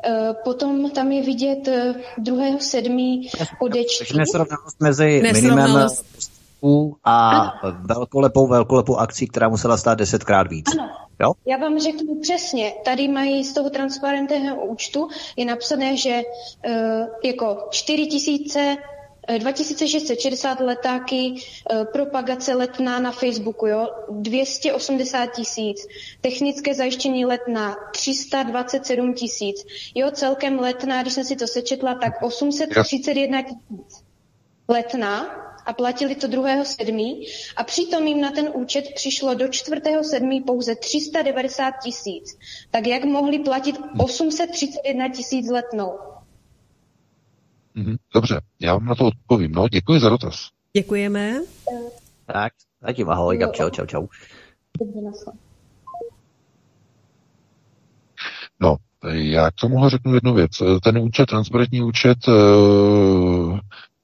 Eh, 0.04 0.34
potom 0.44 0.90
tam 0.92 1.12
je 1.12 1.24
vidět 1.24 1.68
eh, 1.68 1.94
druhého 2.18 2.60
sedmí 2.60 3.30
odečty. 3.60 4.06
Takže 4.06 4.18
nesrovnalost 4.18 4.80
mezi 4.80 5.22
minimem 5.34 5.88
a 7.04 7.42
velkolepou, 7.82 8.48
velkolepou 8.48 8.96
akcí, 8.96 9.28
která 9.28 9.50
musela 9.50 9.78
stát 9.78 9.96
desetkrát 9.98 10.48
víc. 10.48 10.66
Ano. 10.80 10.90
Jo? 11.20 11.34
Já 11.46 11.58
vám 11.58 11.80
řeknu 11.80 12.16
přesně, 12.22 12.74
tady 12.86 13.08
mají 13.08 13.44
z 13.44 13.54
toho 13.54 13.70
transparentného 13.70 14.66
účtu 14.66 15.08
je 15.38 15.46
napsané, 15.46 15.98
že 15.98 16.22
uh, 16.68 16.74
jako 17.24 17.68
4 17.70 18.06
tisíce 18.06 18.78
2660 19.38 20.60
letáky, 20.60 21.35
eh, 21.35 21.85
propagace 21.85 22.53
letná 22.53 22.99
na 22.99 23.11
Facebooku, 23.11 23.68
jo, 23.68 23.88
280 24.10 25.26
tisíc, 25.26 25.88
technické 26.22 26.73
zajištění 26.73 27.26
letná 27.26 27.76
327 27.91 29.14
tisíc, 29.14 29.65
jo, 29.95 30.11
celkem 30.11 30.60
letná, 30.60 31.01
když 31.01 31.14
jsem 31.14 31.23
si 31.23 31.35
to 31.35 31.47
sečetla, 31.47 31.95
tak 31.95 32.14
831 32.22 33.41
tisíc 33.41 34.03
letná 34.68 35.39
a 35.65 35.73
platili 35.73 36.15
to 36.15 36.27
2.7. 36.27 37.26
a 37.56 37.64
přitom 37.64 38.07
jim 38.07 38.22
na 38.22 38.31
ten 38.31 38.49
účet 38.53 38.85
přišlo 38.95 39.34
do 39.34 39.45
4.7. 39.45 40.45
pouze 40.45 40.76
390 40.76 41.73
tisíc. 41.84 42.38
Tak 42.72 42.88
jak 42.88 43.03
mohli 43.03 43.39
platit 43.39 43.76
831 43.99 45.10
tisíc 45.10 45.49
letnou? 45.49 45.91
Mhm, 47.80 47.95
dobře, 48.14 48.41
já 48.60 48.73
vám 48.73 48.85
na 48.85 48.95
to 48.95 49.06
odpovím. 49.06 49.51
No, 49.51 49.69
děkuji 49.69 49.99
za 49.99 50.10
dotaz. 50.10 50.49
Děkujeme. 50.73 51.34
Tak, 52.26 52.53
zatím 52.81 53.10
ahoj, 53.10 53.38
Gab, 53.38 53.53
čau, 53.53 53.69
čau, 53.69 53.85
čau. 53.85 54.07
No, 58.60 58.76
já 59.11 59.51
k 59.51 59.53
tomu 59.53 59.89
řeknu 59.89 60.14
jednu 60.14 60.34
věc. 60.34 60.51
Ten 60.84 60.97
účet, 60.97 61.26
transparentní 61.26 61.81
účet, 61.81 62.27
uh, 62.27 63.60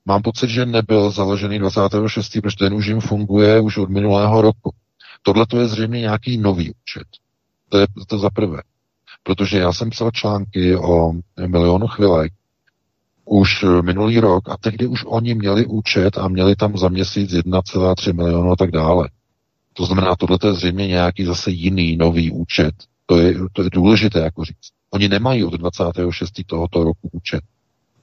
mám 0.05 0.21
pocit, 0.21 0.49
že 0.49 0.65
nebyl 0.65 1.11
založený 1.11 1.59
26. 1.59 2.41
protože 2.41 2.57
ten 2.59 2.73
už 2.73 2.85
jim 2.85 3.01
funguje 3.01 3.59
už 3.59 3.77
od 3.77 3.89
minulého 3.89 4.41
roku. 4.41 4.73
Tohle 5.21 5.45
to 5.45 5.59
je 5.59 5.67
zřejmě 5.67 5.99
nějaký 5.99 6.37
nový 6.37 6.73
účet. 6.83 7.07
To 7.69 7.77
je 7.77 7.87
to 8.07 8.17
za 8.17 8.29
prvé. 8.29 8.61
Protože 9.23 9.59
já 9.59 9.73
jsem 9.73 9.89
psal 9.89 10.11
články 10.11 10.75
o 10.75 11.11
milionu 11.47 11.87
chvilek, 11.87 12.33
už 13.25 13.63
eh, 13.63 13.81
minulý 13.81 14.19
rok 14.19 14.49
a 14.49 14.57
tehdy 14.57 14.87
už 14.87 15.03
oni 15.07 15.35
měli 15.35 15.65
účet 15.65 16.17
a 16.17 16.27
měli 16.27 16.55
tam 16.55 16.77
za 16.77 16.89
měsíc 16.89 17.31
1,3 17.31 18.13
milionu 18.13 18.51
a 18.51 18.55
tak 18.55 18.71
dále. 18.71 19.09
To 19.73 19.85
znamená, 19.85 20.15
tohle 20.15 20.37
je 20.45 20.53
zřejmě 20.53 20.87
nějaký 20.87 21.25
zase 21.25 21.51
jiný 21.51 21.97
nový 21.97 22.31
účet. 22.31 22.73
To 23.05 23.17
je, 23.17 23.35
to 23.53 23.63
je 23.63 23.69
důležité 23.69 24.19
jako 24.19 24.45
říct. 24.45 24.71
Oni 24.89 25.09
nemají 25.09 25.43
od 25.43 25.53
26. 25.53 26.33
tohoto 26.45 26.83
roku 26.83 27.09
účet. 27.11 27.41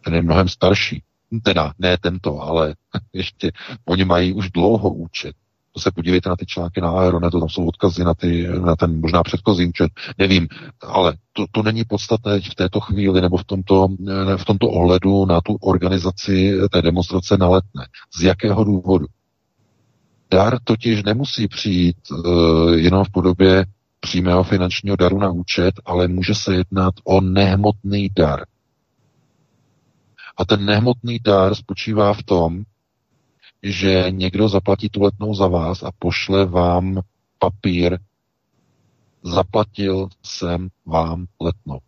Ten 0.04 0.14
je 0.14 0.22
mnohem 0.22 0.48
starší. 0.48 1.02
Teda, 1.42 1.72
ne 1.78 1.98
tento, 1.98 2.40
ale 2.40 2.74
ještě 3.12 3.52
oni 3.84 4.04
mají 4.04 4.32
už 4.32 4.50
dlouho 4.50 4.90
účet. 4.90 5.36
To 5.72 5.80
se 5.80 5.90
podívejte 5.90 6.28
na 6.28 6.36
ty 6.36 6.46
články 6.46 6.80
na 6.80 6.90
Aeronetu, 6.90 7.40
tam 7.40 7.48
jsou 7.48 7.66
odkazy 7.66 8.04
na, 8.04 8.14
ty, 8.14 8.48
na 8.48 8.76
ten 8.76 9.00
možná 9.00 9.22
předchozí 9.22 9.66
účet, 9.66 9.90
nevím, 10.18 10.48
ale 10.82 11.14
to, 11.32 11.44
to 11.50 11.62
není 11.62 11.84
podstatné 11.84 12.40
v 12.40 12.54
této 12.54 12.80
chvíli 12.80 13.20
nebo 13.20 13.36
v 13.36 13.44
tomto, 13.44 13.88
v 14.36 14.44
tomto 14.44 14.68
ohledu 14.68 15.26
na 15.26 15.40
tu 15.40 15.54
organizaci 15.54 16.58
té 16.72 16.82
demonstrace 16.82 17.36
na 17.36 17.48
letné. 17.48 17.86
Z 18.18 18.22
jakého 18.22 18.64
důvodu? 18.64 19.06
Dar 20.30 20.58
totiž 20.64 21.02
nemusí 21.02 21.48
přijít 21.48 21.96
uh, 22.10 22.72
jenom 22.74 23.04
v 23.04 23.10
podobě 23.10 23.66
přímého 24.00 24.44
finančního 24.44 24.96
daru 24.96 25.18
na 25.18 25.30
účet, 25.30 25.74
ale 25.84 26.08
může 26.08 26.34
se 26.34 26.54
jednat 26.54 26.94
o 27.04 27.20
nehmotný 27.20 28.08
dar. 28.16 28.44
A 30.36 30.44
ten 30.44 30.64
nehmotný 30.64 31.18
dar 31.18 31.54
spočívá 31.54 32.14
v 32.14 32.22
tom, 32.22 32.62
že 33.62 34.06
někdo 34.10 34.48
zaplatí 34.48 34.88
tu 34.88 35.02
letnou 35.02 35.34
za 35.34 35.46
vás 35.46 35.82
a 35.82 35.90
pošle 35.98 36.46
vám 36.46 37.00
papír, 37.38 37.98
zaplatil 39.22 40.08
jsem 40.22 40.68
vám 40.86 41.26
letnou. 41.40 41.78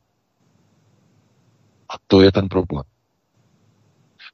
A 1.88 1.94
to 2.06 2.22
je 2.22 2.32
ten 2.32 2.48
problém. 2.48 2.84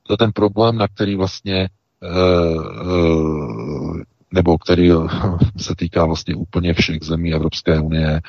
To 0.02 0.12
je 0.12 0.16
ten 0.16 0.32
problém, 0.32 0.76
na 0.76 0.88
který 0.88 1.16
vlastně 1.16 1.68
uh, 2.02 4.00
nebo 4.34 4.58
který 4.58 4.90
se 5.56 5.74
týká 5.76 6.04
vlastně 6.04 6.34
úplně 6.34 6.74
všech 6.74 7.02
zemí 7.02 7.32
Evropské 7.34 7.80
unie, 7.80 8.20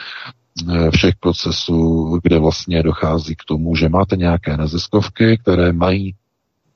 všech 0.91 1.15
procesů, 1.19 2.19
kde 2.23 2.39
vlastně 2.39 2.83
dochází 2.83 3.35
k 3.35 3.43
tomu, 3.47 3.75
že 3.75 3.89
máte 3.89 4.15
nějaké 4.15 4.57
neziskovky, 4.57 5.37
které 5.37 5.73
mají 5.73 6.15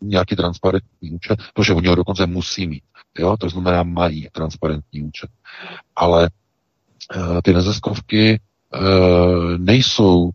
nějaký 0.02 0.36
transparentní 0.36 1.12
účet, 1.12 1.40
protože 1.54 1.74
oni 1.74 1.88
ho 1.88 1.96
dokonce 1.96 2.26
musí 2.26 2.68
mít. 2.68 2.84
Jo? 3.20 3.38
To 3.38 3.50
znamená, 3.50 3.84
mají 3.84 4.28
transparentní 4.32 5.02
účet. 5.02 5.30
Ale 5.96 6.26
e, 6.26 7.42
ty 7.42 7.54
neziskovky 7.54 8.30
e, 8.30 8.40
nejsou 9.58 10.30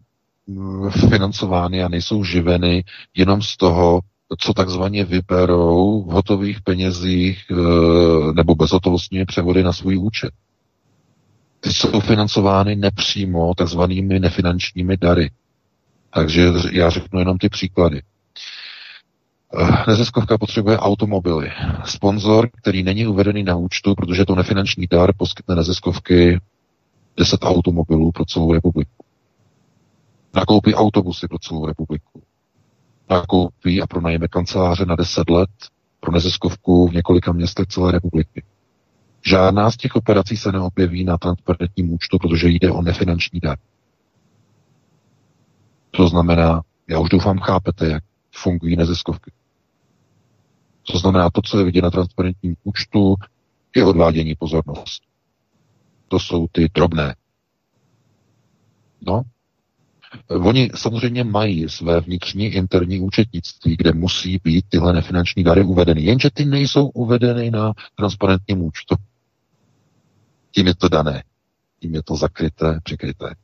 mm, 0.46 0.90
financovány 0.90 1.82
a 1.82 1.88
nejsou 1.88 2.24
živeny 2.24 2.84
jenom 3.16 3.42
z 3.42 3.56
toho, 3.56 4.00
co 4.38 4.54
takzvaně 4.54 5.04
vyberou 5.04 6.02
v 6.02 6.12
hotových 6.12 6.62
penězích 6.62 7.44
nebo 8.34 8.54
bezhotovostní 8.54 9.24
převody 9.24 9.62
na 9.62 9.72
svůj 9.72 9.98
účet. 9.98 10.30
Ty 11.60 11.72
jsou 11.72 12.00
financovány 12.00 12.76
nepřímo 12.76 13.54
takzvanými 13.54 14.20
nefinančními 14.20 14.96
dary. 14.96 15.30
Takže 16.14 16.48
já 16.72 16.90
řeknu 16.90 17.18
jenom 17.18 17.38
ty 17.38 17.48
příklady. 17.48 18.02
Neziskovka 19.88 20.38
potřebuje 20.38 20.78
automobily. 20.78 21.50
Sponzor, 21.84 22.48
který 22.62 22.82
není 22.82 23.06
uvedený 23.06 23.42
na 23.42 23.56
účtu, 23.56 23.94
protože 23.94 24.24
to 24.24 24.34
nefinanční 24.34 24.86
dar, 24.86 25.12
poskytne 25.16 25.54
neziskovky 25.54 26.40
10 27.16 27.40
automobilů 27.42 28.12
pro 28.12 28.24
celou 28.24 28.52
republiku. 28.52 29.04
Nakoupí 30.34 30.74
autobusy 30.74 31.28
pro 31.28 31.38
celou 31.38 31.66
republiku. 31.66 32.22
Nakoupí 33.10 33.82
a 33.82 33.86
pronajme 33.86 34.28
kanceláře 34.28 34.86
na 34.86 34.96
10 34.96 35.30
let 35.30 35.50
pro 36.00 36.12
neziskovku 36.12 36.88
v 36.88 36.92
několika 36.92 37.32
městech 37.32 37.66
celé 37.66 37.92
republiky. 37.92 38.44
Žádná 39.26 39.70
z 39.70 39.76
těch 39.76 39.96
operací 39.96 40.36
se 40.36 40.52
neobjeví 40.52 41.04
na 41.04 41.18
transparentním 41.18 41.92
účtu, 41.92 42.18
protože 42.18 42.48
jde 42.48 42.70
o 42.70 42.82
nefinanční 42.82 43.40
dar. 43.40 43.58
To 45.90 46.08
znamená, 46.08 46.62
já 46.88 46.98
už 46.98 47.08
doufám 47.08 47.38
chápete, 47.38 47.86
jak 47.88 48.02
fungují 48.34 48.76
neziskovky. 48.76 49.30
To 50.82 50.98
znamená, 50.98 51.30
to, 51.30 51.42
co 51.42 51.58
je 51.58 51.64
vidět 51.64 51.82
na 51.82 51.90
transparentním 51.90 52.56
účtu, 52.64 53.16
je 53.76 53.84
odvádění 53.84 54.34
pozornost. 54.34 55.02
To 56.08 56.18
jsou 56.18 56.46
ty 56.52 56.68
drobné. 56.74 57.14
No. 59.06 59.22
Oni 60.28 60.70
samozřejmě 60.74 61.24
mají 61.24 61.68
své 61.68 62.00
vnitřní 62.00 62.46
interní 62.46 63.00
účetnictví, 63.00 63.76
kde 63.76 63.92
musí 63.92 64.40
být 64.44 64.64
tyhle 64.68 64.92
nefinanční 64.92 65.44
dary 65.44 65.64
uvedeny. 65.64 66.02
Jenže 66.02 66.30
ty 66.30 66.44
nejsou 66.44 66.88
uvedeny 66.88 67.50
na 67.50 67.72
transparentním 67.94 68.62
účtu. 68.62 68.94
Tím 70.50 70.66
je 70.66 70.74
to 70.74 70.88
dané. 70.88 71.24
Tím 71.80 71.94
je 71.94 72.02
to 72.02 72.16
zakryté, 72.16 72.80
přikryté. 72.82 73.34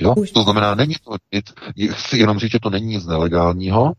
Jo? 0.00 0.14
To 0.34 0.42
znamená, 0.42 0.74
není 0.74 0.94
to 1.04 1.16
nic, 1.32 1.54
chci 1.90 2.18
jenom 2.18 2.38
říct, 2.38 2.50
že 2.50 2.60
to 2.60 2.70
není 2.70 2.86
nic 2.86 3.06
nelegálního 3.06 3.92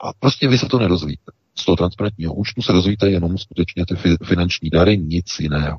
a 0.00 0.12
prostě 0.12 0.48
vy 0.48 0.58
se 0.58 0.66
to 0.66 0.78
nedozvíte 0.78 1.35
z 1.58 1.64
toho 1.64 1.76
transparentního 1.76 2.34
účtu 2.34 2.62
se 2.62 2.72
dozvíte 2.72 3.10
jenom 3.10 3.38
skutečně 3.38 3.86
ty 3.86 4.16
finanční 4.24 4.70
dary, 4.70 4.98
nic 4.98 5.26
jiného. 5.40 5.78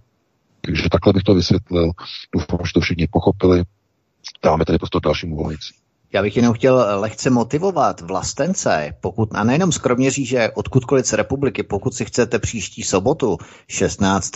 Takže 0.61 0.89
takhle 0.91 1.13
bych 1.13 1.23
to 1.23 1.33
vysvětlil. 1.35 1.91
Doufám, 2.35 2.59
že 2.65 2.73
to 2.73 2.79
všichni 2.79 3.07
pochopili. 3.11 3.63
Dáme 4.43 4.65
tady 4.65 4.77
prostor 4.77 5.01
dalšímu 5.01 5.35
volající. 5.35 5.73
Já 6.13 6.21
bych 6.21 6.37
jenom 6.37 6.53
chtěl 6.53 6.85
lehce 6.95 7.29
motivovat 7.29 8.01
vlastence, 8.01 8.93
pokud, 9.01 9.29
a 9.35 9.43
nejenom 9.43 9.71
z 9.71 9.77
Kroměříže, 9.77 10.51
odkudkoliv 10.53 11.05
z 11.05 11.13
republiky, 11.13 11.63
pokud 11.63 11.93
si 11.93 12.05
chcete 12.05 12.39
příští 12.39 12.83
sobotu 12.83 13.37
16. 13.67 14.31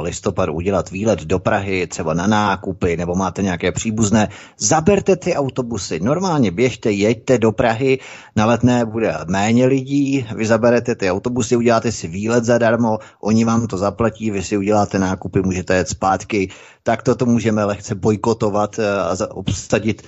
listopadu 0.00 0.52
udělat 0.52 0.90
výlet 0.90 1.20
do 1.24 1.38
Prahy, 1.38 1.86
třeba 1.86 2.14
na 2.14 2.26
nákupy, 2.26 2.96
nebo 2.96 3.14
máte 3.14 3.42
nějaké 3.42 3.72
příbuzné, 3.72 4.28
zaberte 4.58 5.16
ty 5.16 5.34
autobusy. 5.34 6.00
Normálně 6.00 6.50
běžte, 6.50 6.90
jeďte 6.90 7.38
do 7.38 7.52
Prahy, 7.52 7.98
na 8.36 8.46
letné 8.46 8.84
bude 8.84 9.16
méně 9.26 9.66
lidí, 9.66 10.26
vy 10.36 10.46
zaberete 10.46 10.94
ty 10.94 11.10
autobusy, 11.10 11.56
uděláte 11.56 11.92
si 11.92 12.08
výlet 12.08 12.44
zadarmo, 12.44 12.98
oni 13.20 13.44
vám 13.44 13.66
to 13.66 13.78
zaplatí, 13.78 14.30
vy 14.30 14.42
si 14.42 14.56
uděláte 14.56 14.98
nákupy, 14.98 15.42
můžete 15.42 15.74
jet 15.74 15.88
zpátky, 15.88 16.50
tak 16.82 17.02
toto 17.02 17.26
můžeme 17.26 17.64
lehce 17.64 17.94
bojkotovat 17.94 18.78
eh, 18.78 19.00
a 19.00 19.16
obsadit 19.30 20.02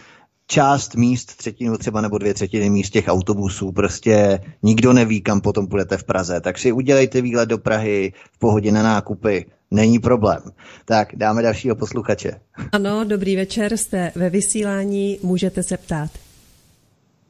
část 0.47 0.95
míst, 0.95 1.37
třetinu 1.37 1.79
třeba 1.79 2.01
nebo 2.01 2.19
dvě 2.19 2.35
třetiny 2.35 2.71
míst 2.71 2.91
těch 2.91 3.09
autobusů, 3.09 3.73
prostě 3.73 4.41
nikdo 4.63 4.93
neví, 4.93 5.23
kam 5.23 5.41
potom 5.41 5.67
půjdete 5.67 5.97
v 5.97 6.05
Praze, 6.05 6.41
tak 6.41 6.59
si 6.59 6.73
udělejte 6.73 7.21
výlet 7.21 7.49
do 7.49 7.59
Prahy 7.59 8.13
v 8.33 8.39
pohodě 8.39 8.73
na 8.73 8.83
nákupy, 8.83 9.47
není 9.71 9.99
problém. 9.99 10.43
Tak 10.85 11.09
dáme 11.17 11.43
dalšího 11.43 11.77
posluchače. 11.77 12.41
Ano, 12.73 13.05
dobrý 13.05 13.37
večer, 13.37 13.77
jste 13.77 14.13
ve 14.15 14.31
vysílání, 14.31 15.19
můžete 15.23 15.63
se 15.63 15.77
ptát. 15.77 16.11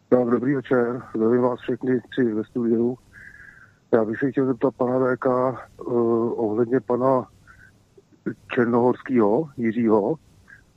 Tak, 0.08 0.30
dobrý 0.30 0.54
večer, 0.54 1.02
zdravím 1.16 1.42
vás 1.42 1.60
všechny 1.60 2.00
tři 2.10 2.34
ve 2.34 2.44
studiu. 2.44 2.98
Já 3.92 4.04
bych 4.04 4.18
se 4.18 4.30
chtěl 4.30 4.46
zeptat 4.46 4.74
pana 4.74 4.98
VK 4.98 5.26
uh, 5.26 6.44
ohledně 6.44 6.80
pana 6.80 7.26
Černohorského, 8.54 9.48
Jiřího. 9.56 10.14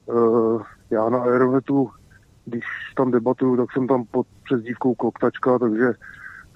Uh, 0.06 0.62
já 0.90 1.10
na 1.10 1.20
Aeronetu 1.20 1.90
když 2.50 2.66
tam 2.98 3.12
debatuju, 3.12 3.58
tak 3.58 3.72
jsem 3.72 3.88
tam 3.88 4.04
pod 4.12 4.28
přezdívkou 4.44 4.96
Kloktačka, 4.96 5.60
takže 5.60 5.94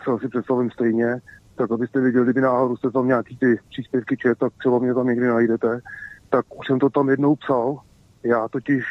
se 0.03 0.11
asi 0.11 0.27
představím 0.27 0.71
stejně. 0.71 1.21
Tak 1.55 1.71
abyste 1.71 2.01
věděli, 2.01 2.25
kdyby 2.25 2.41
náhodou 2.41 2.77
jste 2.77 2.91
tam 2.91 3.07
nějaký 3.07 3.37
ty 3.37 3.59
příspěvky 3.69 4.17
čet, 4.17 4.37
tak 4.37 4.53
třeba 4.59 4.79
mě 4.79 4.93
tam 4.93 5.07
někdy 5.07 5.27
najdete. 5.27 5.81
Tak 6.29 6.45
už 6.59 6.67
jsem 6.67 6.79
to 6.79 6.89
tam 6.89 7.09
jednou 7.09 7.35
psal. 7.35 7.77
Já 8.23 8.47
totiž 8.47 8.83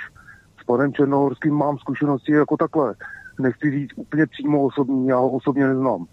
s 0.60 0.64
panem 0.64 0.92
Černohorským 0.92 1.54
mám 1.54 1.78
zkušenosti 1.78 2.32
jako 2.32 2.56
takhle. 2.56 2.94
Nechci 3.40 3.70
říct 3.70 3.90
úplně 3.96 4.26
přímo 4.26 4.62
osobní, 4.62 5.06
já 5.06 5.16
ho 5.16 5.30
osobně 5.30 5.66
neznám. 5.66 6.06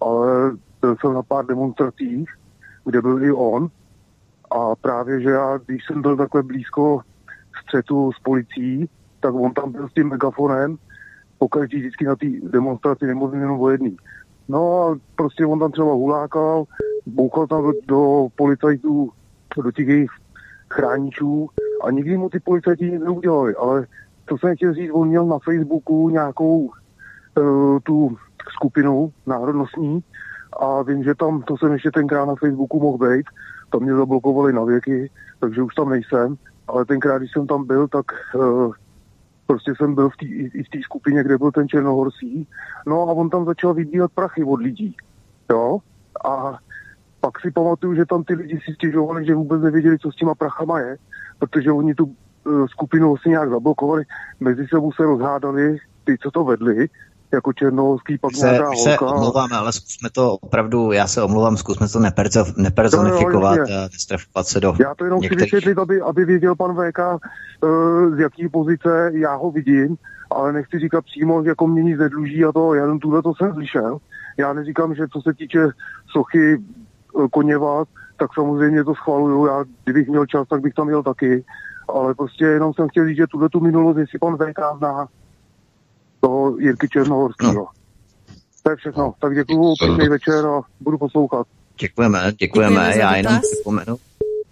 Ale 0.00 0.50
byl 0.80 0.96
jsem 1.00 1.14
na 1.14 1.22
pár 1.22 1.46
demonstracích, 1.46 2.30
kde 2.84 3.02
byl 3.02 3.24
i 3.24 3.32
on. 3.32 3.68
A 4.50 4.76
právě, 4.76 5.20
že 5.20 5.30
já, 5.30 5.58
když 5.66 5.86
jsem 5.86 6.02
byl 6.02 6.16
takhle 6.16 6.42
blízko 6.42 7.00
střetu 7.62 8.12
s 8.12 8.18
policií, 8.18 8.88
tak 9.20 9.34
on 9.34 9.54
tam 9.54 9.72
byl 9.72 9.88
s 9.88 9.92
tím 9.92 10.08
megafonem, 10.08 10.76
pokaždý 11.38 11.78
vždycky 11.78 12.04
na 12.04 12.16
té 12.16 12.26
demonstraci 12.42 13.06
nemluvím 13.06 13.40
jenom 13.40 13.60
o 13.60 13.70
jedný. 13.70 13.96
No 14.48 14.82
a 14.82 14.98
prostě 15.16 15.46
on 15.46 15.58
tam 15.58 15.72
třeba 15.72 15.92
hulákal, 15.92 16.64
bouchal 17.06 17.46
tam 17.46 17.62
do, 17.62 17.72
do 17.86 18.28
policajtů, 18.36 19.10
do 19.62 19.72
těch 19.72 19.88
jejich 19.88 20.10
chráničů 20.70 21.48
a 21.84 21.90
nikdy 21.90 22.16
mu 22.16 22.28
ty 22.28 22.40
policajti 22.40 22.90
nic 22.90 23.02
neudělali, 23.02 23.54
ale 23.54 23.86
to 24.24 24.38
jsem 24.38 24.56
chtěl 24.56 24.74
říct, 24.74 24.90
on 24.92 25.08
měl 25.08 25.26
na 25.26 25.38
Facebooku 25.38 26.08
nějakou 26.08 26.58
uh, 26.58 27.78
tu 27.82 28.16
skupinu 28.54 29.12
národnostní 29.26 30.04
a 30.60 30.82
vím, 30.82 31.04
že 31.04 31.14
tam, 31.14 31.42
to 31.42 31.56
jsem 31.56 31.72
ještě 31.72 31.90
tenkrát 31.90 32.24
na 32.24 32.34
Facebooku 32.34 32.80
mohl 32.80 33.08
být, 33.08 33.26
tam 33.70 33.82
mě 33.82 33.94
zablokovali 33.94 34.52
na 34.52 34.64
věky, 34.64 35.10
takže 35.40 35.62
už 35.62 35.74
tam 35.74 35.88
nejsem, 35.88 36.36
ale 36.68 36.84
tenkrát, 36.84 37.18
když 37.18 37.32
jsem 37.32 37.46
tam 37.46 37.66
byl, 37.66 37.88
tak 37.88 38.06
uh, 38.34 38.72
prostě 39.48 39.72
jsem 39.76 39.94
byl 39.94 40.10
v 40.10 40.16
té 40.16 40.26
i 40.26 40.62
v 40.62 40.68
té 40.68 40.78
skupině, 40.82 41.24
kde 41.24 41.38
byl 41.38 41.50
ten 41.52 41.68
Černohorský, 41.68 42.46
no 42.86 43.08
a 43.08 43.12
on 43.12 43.30
tam 43.30 43.44
začal 43.44 43.74
vybírat 43.74 44.12
prachy 44.12 44.44
od 44.44 44.60
lidí, 44.60 44.96
jo, 45.50 45.78
a 46.24 46.58
pak 47.20 47.40
si 47.40 47.50
pamatuju, 47.50 47.94
že 47.94 48.06
tam 48.06 48.24
ty 48.24 48.34
lidi 48.34 48.60
si 48.64 48.74
stěžovali, 48.74 49.26
že 49.26 49.34
vůbec 49.34 49.62
nevěděli, 49.62 49.98
co 49.98 50.12
s 50.12 50.16
těma 50.16 50.34
prachama 50.34 50.80
je, 50.80 50.96
protože 51.38 51.72
oni 51.72 51.94
tu 51.94 52.04
uh, 52.04 52.66
skupinu 52.66 53.08
vlastně 53.08 53.30
nějak 53.30 53.50
zablokovali, 53.50 54.04
mezi 54.40 54.66
sebou 54.66 54.92
se 54.92 55.02
rozhádali 55.02 55.78
ty, 56.04 56.16
co 56.22 56.30
to 56.30 56.44
vedli, 56.44 56.88
jako 57.32 57.52
černohorský, 57.52 58.18
pak 58.18 58.34
se, 58.34 58.46
nějaká 58.46 58.72
se 58.76 58.88
holka. 58.88 59.06
omlouváme, 59.06 59.56
ale 59.56 59.72
zkusme 59.72 60.10
to 60.10 60.32
opravdu, 60.32 60.92
já 60.92 61.06
se 61.06 61.22
omlouvám, 61.22 61.56
zkusme 61.56 61.88
to 61.88 62.00
neperzo, 62.00 62.44
nepersonifikovat 62.56 63.58
No, 63.58 63.62
a 63.62 63.82
nestrefovat 63.82 64.46
se 64.46 64.60
do 64.60 64.74
Já 64.80 64.94
to 64.94 65.04
jenom 65.04 65.20
chci 65.20 65.24
některých... 65.24 65.52
vysvětlit, 65.52 65.78
aby, 65.78 66.00
aby 66.00 66.24
věděl 66.24 66.56
pan 66.56 66.74
VK, 66.76 66.98
uh, 66.98 68.16
z 68.16 68.18
jaký 68.18 68.48
pozice 68.48 69.10
já 69.14 69.34
ho 69.34 69.50
vidím, 69.50 69.96
ale 70.30 70.52
nechci 70.52 70.78
říkat 70.78 71.04
přímo, 71.04 71.42
jako 71.42 71.66
mě 71.66 71.82
nic 71.82 71.98
nedluží 71.98 72.44
a 72.44 72.52
to, 72.52 72.74
jenom 72.74 72.98
tuhle 72.98 73.22
to 73.22 73.32
jsem 73.34 73.54
slyšel. 73.54 73.98
Já 74.36 74.52
neříkám, 74.52 74.94
že 74.94 75.08
co 75.12 75.20
se 75.22 75.34
týče 75.34 75.68
sochy 76.06 76.56
uh, 77.12 77.28
Koněva, 77.28 77.84
tak 78.18 78.34
samozřejmě 78.34 78.84
to 78.84 78.94
schvaluju. 78.94 79.46
Já, 79.46 79.64
kdybych 79.84 80.08
měl 80.08 80.26
čas, 80.26 80.48
tak 80.48 80.60
bych 80.60 80.74
tam 80.74 80.88
jel 80.88 81.02
taky. 81.02 81.44
Ale 81.88 82.14
prostě 82.14 82.44
jenom 82.44 82.74
jsem 82.74 82.88
chtěl 82.88 83.06
říct, 83.06 83.16
že 83.16 83.26
tuhle 83.26 83.48
tu 83.48 83.60
minulost, 83.60 83.96
jestli 83.96 84.18
pan 84.18 84.36
VK 84.36 84.60
zná 84.76 85.08
toho 86.20 86.58
Jirky 86.58 86.88
Černohorského. 86.88 87.52
No. 87.52 87.66
To 88.62 88.70
je 88.70 88.76
všechno. 88.76 89.14
Tak 89.20 89.34
děkuju, 89.34 89.74
pěkný 89.78 90.08
večer 90.08 90.46
a 90.46 90.60
budu 90.80 90.98
poslouchat. 90.98 91.46
Děkujeme, 91.80 92.32
děkujeme. 92.38 92.74
Děkujeme 92.74 92.98
já 92.98 93.16
jenom 93.16 93.40
připomenu, 93.40 93.98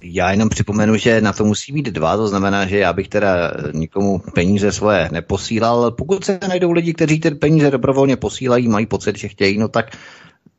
já 0.03 0.31
jenom 0.31 0.49
připomenu, 0.49 0.97
že 0.97 1.21
na 1.21 1.33
to 1.33 1.45
musí 1.45 1.73
být 1.73 1.87
dva, 1.87 2.17
to 2.17 2.29
znamená, 2.29 2.67
že 2.67 2.79
já 2.79 2.93
bych 2.93 3.09
teda 3.09 3.53
nikomu 3.73 4.23
peníze 4.35 4.73
svoje 4.73 5.09
neposílal. 5.13 5.91
Pokud 5.91 6.25
se 6.25 6.39
najdou 6.49 6.73
lidi, 6.73 6.95
kteří 6.95 7.21
ty 7.21 7.31
peníze 7.31 7.71
dobrovolně 7.71 8.17
posílají, 8.17 8.69
mají 8.69 8.87
pocit, 8.87 9.19
že 9.19 9.29
chtějí, 9.29 9.59
no 9.59 9.69
tak 9.69 9.87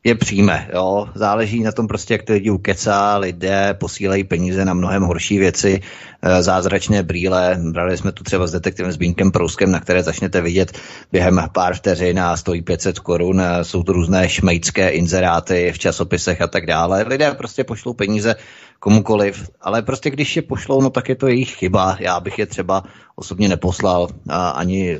je 0.07 0.15
přijme. 0.15 0.69
Jo? 0.73 1.07
Záleží 1.15 1.63
na 1.63 1.71
tom 1.71 1.87
prostě, 1.87 2.13
jak 2.13 2.23
to 2.23 2.33
lidi 2.33 2.49
ukecá, 2.49 3.17
lidé 3.17 3.73
posílají 3.73 4.23
peníze 4.23 4.65
na 4.65 4.73
mnohem 4.73 5.03
horší 5.03 5.37
věci, 5.37 5.81
eh, 6.21 6.43
zázračné 6.43 7.03
brýle. 7.03 7.59
Brali 7.71 7.97
jsme 7.97 8.11
tu 8.11 8.23
třeba 8.23 8.47
s 8.47 8.51
detektivem 8.51 8.91
Zbínkem 8.91 9.31
Prouskem, 9.31 9.71
na 9.71 9.79
které 9.79 10.03
začnete 10.03 10.41
vidět 10.41 10.79
během 11.11 11.41
pár 11.51 11.75
vteřin 11.75 12.19
a 12.19 12.37
stojí 12.37 12.61
500 12.61 12.99
korun. 12.99 13.41
Eh, 13.41 13.63
Jsou 13.63 13.83
to 13.83 13.93
různé 13.93 14.29
šmejcké 14.29 14.89
inzeráty 14.89 15.71
v 15.75 15.79
časopisech 15.79 16.41
a 16.41 16.47
tak 16.47 16.65
dále. 16.65 17.05
Lidé 17.07 17.31
prostě 17.31 17.63
pošlou 17.63 17.93
peníze 17.93 18.35
komukoliv, 18.79 19.49
ale 19.61 19.81
prostě 19.81 20.09
když 20.09 20.35
je 20.35 20.41
pošlou, 20.41 20.81
no 20.81 20.89
tak 20.89 21.09
je 21.09 21.15
to 21.15 21.27
jejich 21.27 21.55
chyba. 21.55 21.97
Já 21.99 22.19
bych 22.19 22.39
je 22.39 22.45
třeba 22.45 22.83
osobně 23.15 23.47
neposlal 23.47 24.07
a 24.29 24.49
ani 24.49 24.93
eh, 24.93 24.99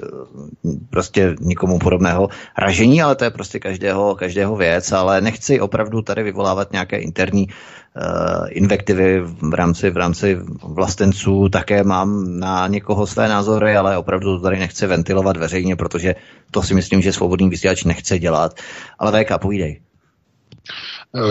prostě 0.90 1.36
nikomu 1.40 1.80
podobného 1.80 2.30
ražení, 2.58 3.02
ale 3.02 3.16
to 3.16 3.24
je 3.24 3.30
prostě 3.30 3.60
každého, 3.60 4.16
každého 4.16 4.56
věc, 4.56 4.92
ale 4.92 5.22
nechci 5.22 5.60
opravdu 5.60 6.02
tady 6.02 6.24
vyvolávat 6.24 6.72
nějaké 6.72 6.98
interní 6.98 7.48
uh, 7.48 8.48
invektivy 8.50 9.22
v 9.22 9.54
rámci, 9.54 9.90
v 9.90 9.98
rámci 9.98 10.38
vlastenců, 10.64 11.50
také 11.50 11.84
mám 11.84 12.40
na 12.40 12.68
někoho 12.68 13.08
své 13.08 13.28
názory, 13.28 13.76
ale 13.76 13.98
opravdu 13.98 14.38
to 14.38 14.44
tady 14.44 14.60
nechci 14.60 14.88
ventilovat 14.88 15.38
veřejně, 15.38 15.76
protože 15.76 16.16
to 16.52 16.64
si 16.64 16.74
myslím, 16.74 17.02
že 17.02 17.14
svobodný 17.14 17.50
vysílač 17.50 17.84
nechce 17.84 18.20
dělat. 18.20 18.60
Ale 19.00 19.24
VK, 19.24 19.38
povídej. 19.42 19.87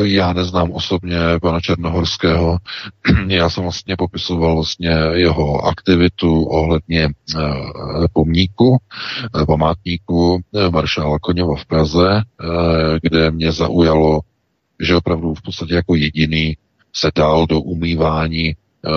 Já 0.03 0.33
neznám 0.33 0.71
osobně 0.71 1.19
pana 1.43 1.61
Černohorského. 1.61 2.59
Já 3.29 3.51
jsem 3.51 3.63
vlastně 3.63 3.97
popisoval 3.97 4.55
vlastně 4.55 4.91
jeho 5.13 5.61
aktivitu 5.65 6.45
ohledně 6.45 7.05
eh, 7.05 7.41
pomníku, 8.13 8.79
eh, 9.43 9.47
památníku 9.47 10.41
eh, 10.55 10.71
maršála 10.71 11.19
Koněva 11.19 11.57
v 11.57 11.65
Praze, 11.65 12.09
eh, 12.21 12.99
kde 13.03 13.31
mě 13.31 13.53
zaujalo, 13.53 14.21
že 14.81 14.97
opravdu 14.97 15.35
v 15.35 15.43
podstatě 15.43 15.75
jako 15.75 15.95
jediný 15.95 16.57
se 16.95 17.11
dal 17.17 17.47
do 17.47 17.61
umývání 17.61 18.49
eh, 18.49 18.91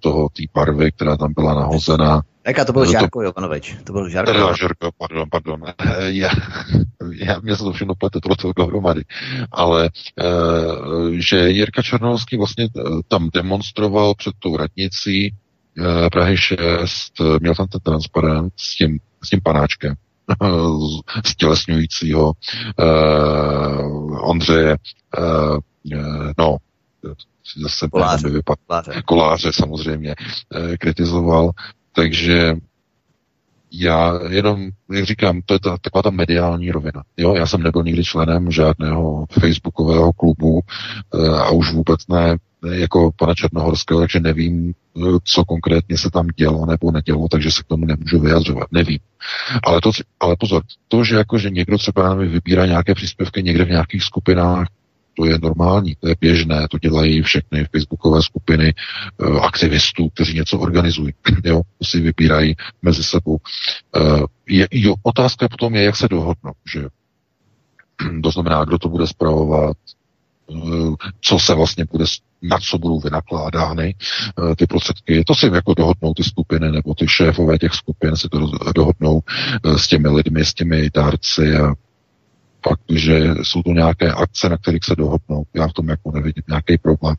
toho 0.00 0.28
té 0.28 0.42
parvy, 0.52 0.92
která 0.92 1.16
tam 1.16 1.32
byla 1.32 1.54
nahozena. 1.54 2.22
VK, 2.48 2.64
to 2.66 2.72
byl 2.72 2.80
No 2.82 2.86
to- 2.86 2.92
Žárko 2.92 3.22
Jovanovič. 3.22 3.76
To 3.84 3.92
byl 3.92 4.08
Žárko. 4.08 4.32
Teda, 4.32 4.52
Žerko, 4.56 4.90
pardon, 4.98 5.28
pardon. 5.30 5.60
Já, 6.06 6.30
já 7.14 7.38
mě 7.40 7.56
se 7.56 7.62
to 7.64 7.72
všechno 7.72 7.94
plete 7.94 8.18
tohle 8.20 8.52
dohromady. 8.56 9.02
Ale 9.52 9.86
e, 9.86 9.90
že 11.20 11.50
Jirka 11.50 11.82
Černovský 11.82 12.36
vlastně 12.36 12.64
eh, 12.64 12.80
tam 13.08 13.30
demonstroval 13.34 14.14
před 14.14 14.32
tou 14.38 14.56
radnicí 14.56 15.26
e, 15.26 15.32
Prahy 16.12 16.36
6, 16.36 16.58
eh, 17.20 17.24
měl 17.40 17.54
tam 17.54 17.66
ten 17.68 17.80
transparent 17.80 18.52
s 18.56 18.76
tím, 18.76 18.98
s 19.24 19.30
tím 19.30 19.40
panáčkem 19.44 19.94
stělesňujícího 21.26 22.32
e, 22.78 22.84
Ondřeje, 24.22 24.72
e, 24.72 24.76
no, 26.38 26.56
zase 27.62 27.88
Koláře. 27.88 28.28
vypadl 28.28 28.60
Koláře. 29.04 29.52
samozřejmě 29.52 30.14
eh, 30.54 30.76
kritizoval, 30.76 31.50
takže 31.92 32.54
já 33.72 34.20
jenom, 34.28 34.70
jak 34.92 35.04
říkám, 35.04 35.40
to 35.46 35.54
je 35.54 35.60
ta, 35.60 35.76
taková 35.80 36.02
ta 36.02 36.10
mediální 36.10 36.70
rovina. 36.70 37.02
Jo, 37.16 37.34
já 37.34 37.46
jsem 37.46 37.62
nebyl 37.62 37.82
nikdy 37.82 38.04
členem 38.04 38.50
žádného 38.50 39.26
facebookového 39.40 40.12
klubu 40.12 40.60
eh, 41.14 41.28
a 41.28 41.50
už 41.50 41.72
vůbec 41.72 42.00
ne 42.08 42.36
jako 42.70 43.10
pana 43.16 43.34
Černohorského, 43.34 44.00
takže 44.00 44.20
nevím, 44.20 44.72
eh, 44.96 45.00
co 45.24 45.44
konkrétně 45.44 45.98
se 45.98 46.10
tam 46.10 46.26
dělo 46.36 46.66
nebo 46.66 46.90
nedělo, 46.90 47.28
takže 47.28 47.50
se 47.50 47.62
k 47.62 47.66
tomu 47.66 47.86
nemůžu 47.86 48.20
vyjadřovat. 48.20 48.72
Nevím. 48.72 48.98
Ale, 49.64 49.80
to, 49.80 49.90
ale 50.20 50.36
pozor, 50.40 50.62
to, 50.88 51.04
že 51.04 51.16
jako, 51.16 51.38
že 51.38 51.50
někdo 51.50 51.78
třeba 51.78 52.14
vybírá 52.14 52.66
nějaké 52.66 52.94
příspěvky 52.94 53.42
někde 53.42 53.64
v 53.64 53.70
nějakých 53.70 54.02
skupinách, 54.02 54.68
to 55.14 55.24
je 55.24 55.38
normální, 55.42 55.96
to 56.00 56.08
je 56.08 56.14
běžné, 56.20 56.68
to 56.70 56.78
dělají 56.78 57.22
všechny 57.22 57.64
facebookové 57.72 58.22
skupiny 58.22 58.74
uh, 59.18 59.44
aktivistů, 59.44 60.08
kteří 60.08 60.34
něco 60.34 60.58
organizují, 60.58 61.14
jo, 61.44 61.60
si 61.82 62.00
vybírají 62.00 62.54
mezi 62.82 63.04
sebou. 63.04 63.36
Uh, 63.96 64.24
je, 64.48 64.68
jo, 64.70 64.94
otázka 65.02 65.48
potom 65.48 65.74
je, 65.74 65.84
jak 65.84 65.96
se 65.96 66.08
dohodnou, 66.08 66.52
že 66.72 66.82
to 68.22 68.30
znamená, 68.30 68.64
kdo 68.64 68.78
to 68.78 68.88
bude 68.88 69.06
zpravovat, 69.06 69.76
uh, 70.46 70.94
co 71.20 71.38
se 71.38 71.54
vlastně 71.54 71.84
bude, 71.92 72.04
na 72.42 72.58
co 72.58 72.78
budou 72.78 73.00
vynakládány 73.00 73.94
ty 74.56 74.66
prostředky. 74.66 75.24
To 75.24 75.34
si 75.34 75.46
jako 75.46 75.74
dohodnou 75.74 76.14
ty 76.14 76.24
skupiny 76.24 76.72
nebo 76.72 76.94
ty 76.94 77.08
šéfové 77.08 77.58
těch 77.58 77.72
skupin 77.72 78.16
si 78.16 78.28
to 78.28 78.50
dohodnou 78.74 79.20
s 79.64 79.88
těmi 79.88 80.08
lidmi, 80.08 80.44
s 80.44 80.54
těmi 80.54 80.90
dárci 80.94 81.56
a 81.56 81.74
pak, 82.68 82.78
že 82.94 83.34
jsou 83.42 83.62
to 83.62 83.70
nějaké 83.70 84.12
akce, 84.12 84.48
na 84.48 84.56
kterých 84.56 84.84
se 84.84 84.96
dohodnou. 84.96 85.42
Já 85.54 85.68
v 85.68 85.72
tom 85.72 85.88
jako 85.88 86.10
nevidím 86.12 86.42
nějaký 86.48 86.78
problém. 86.78 87.16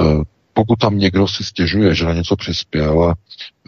Uh, 0.00 0.22
pokud 0.54 0.78
tam 0.78 0.98
někdo 0.98 1.28
si 1.28 1.44
stěžuje, 1.44 1.94
že 1.94 2.04
na 2.04 2.12
něco 2.12 2.36
přispěl 2.36 3.02
a 3.02 3.14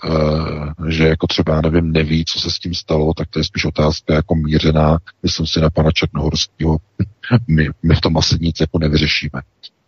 uh, 0.09 0.89
že 0.89 1.09
jako 1.09 1.27
třeba, 1.27 1.55
já 1.55 1.61
nevím, 1.61 1.93
neví, 1.93 2.24
co 2.24 2.41
se 2.41 2.51
s 2.51 2.59
tím 2.59 2.74
stalo, 2.74 3.15
tak 3.15 3.28
to 3.28 3.39
je 3.39 3.45
spíš 3.45 3.65
otázka 3.65 4.15
jako 4.15 4.35
mířená, 4.35 4.99
myslím 5.23 5.47
si, 5.47 5.61
na 5.61 5.70
pana 5.70 5.91
Černohorského. 5.91 6.77
my, 7.49 7.69
my 7.82 7.95
v 7.95 8.01
tom 8.01 8.16
asi 8.16 8.36
nic 8.41 8.61
jako 8.61 8.78
nevyřešíme. 8.78 9.41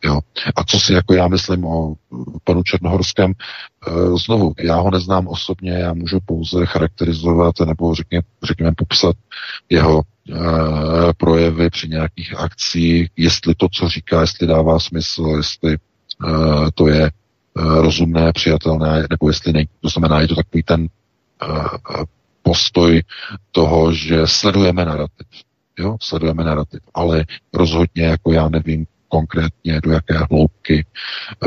Jo. 0.05 0.21
A 0.57 0.65
co 0.65 0.81
si 0.81 0.93
jako 0.93 1.15
já 1.15 1.29
myslím 1.29 1.65
o 1.65 1.95
panu 2.45 2.63
Černohorském, 2.63 3.33
uh, 3.89 4.19
znovu, 4.19 4.55
já 4.59 4.77
ho 4.77 4.91
neznám 4.91 5.29
osobně, 5.29 5.73
já 5.73 5.95
můžu 5.95 6.19
pouze 6.27 6.67
charakterizovat 6.67 7.55
nebo 7.67 7.95
řekně, 7.95 8.23
řekněme 8.43 8.73
popsat 8.77 9.17
jeho 9.71 10.03
projevy 11.17 11.71
při 11.71 11.89
nějakých 11.89 12.35
akcích, 12.39 13.09
jestli 13.17 13.55
to, 13.55 13.67
co 13.73 13.89
říká, 13.89 14.21
jestli 14.21 14.47
dává 14.47 14.79
smysl, 14.79 15.35
jestli 15.37 15.77
uh, 16.25 16.69
to 16.75 16.89
je 16.89 17.11
uh, 17.55 17.81
rozumné, 17.81 18.33
přijatelné, 18.33 19.07
nebo 19.11 19.29
jestli 19.29 19.53
není. 19.53 19.69
To 19.81 19.89
znamená, 19.89 20.21
je 20.21 20.29
to 20.29 20.35
takový 20.35 20.63
ten 20.63 20.89
postoj 22.43 23.03
toho, 23.53 23.93
že 23.93 24.27
sledujeme 24.27 24.85
narrativ. 24.85 25.27
Jo, 25.79 25.97
sledujeme 26.01 26.45
narrativ, 26.45 26.81
ale 26.95 27.25
rozhodně, 27.53 28.05
jako 28.05 28.33
já 28.33 28.49
nevím 28.49 28.87
konkrétně, 29.09 29.81
do 29.81 29.91
jaké 29.91 30.15
hloubky 30.31 30.87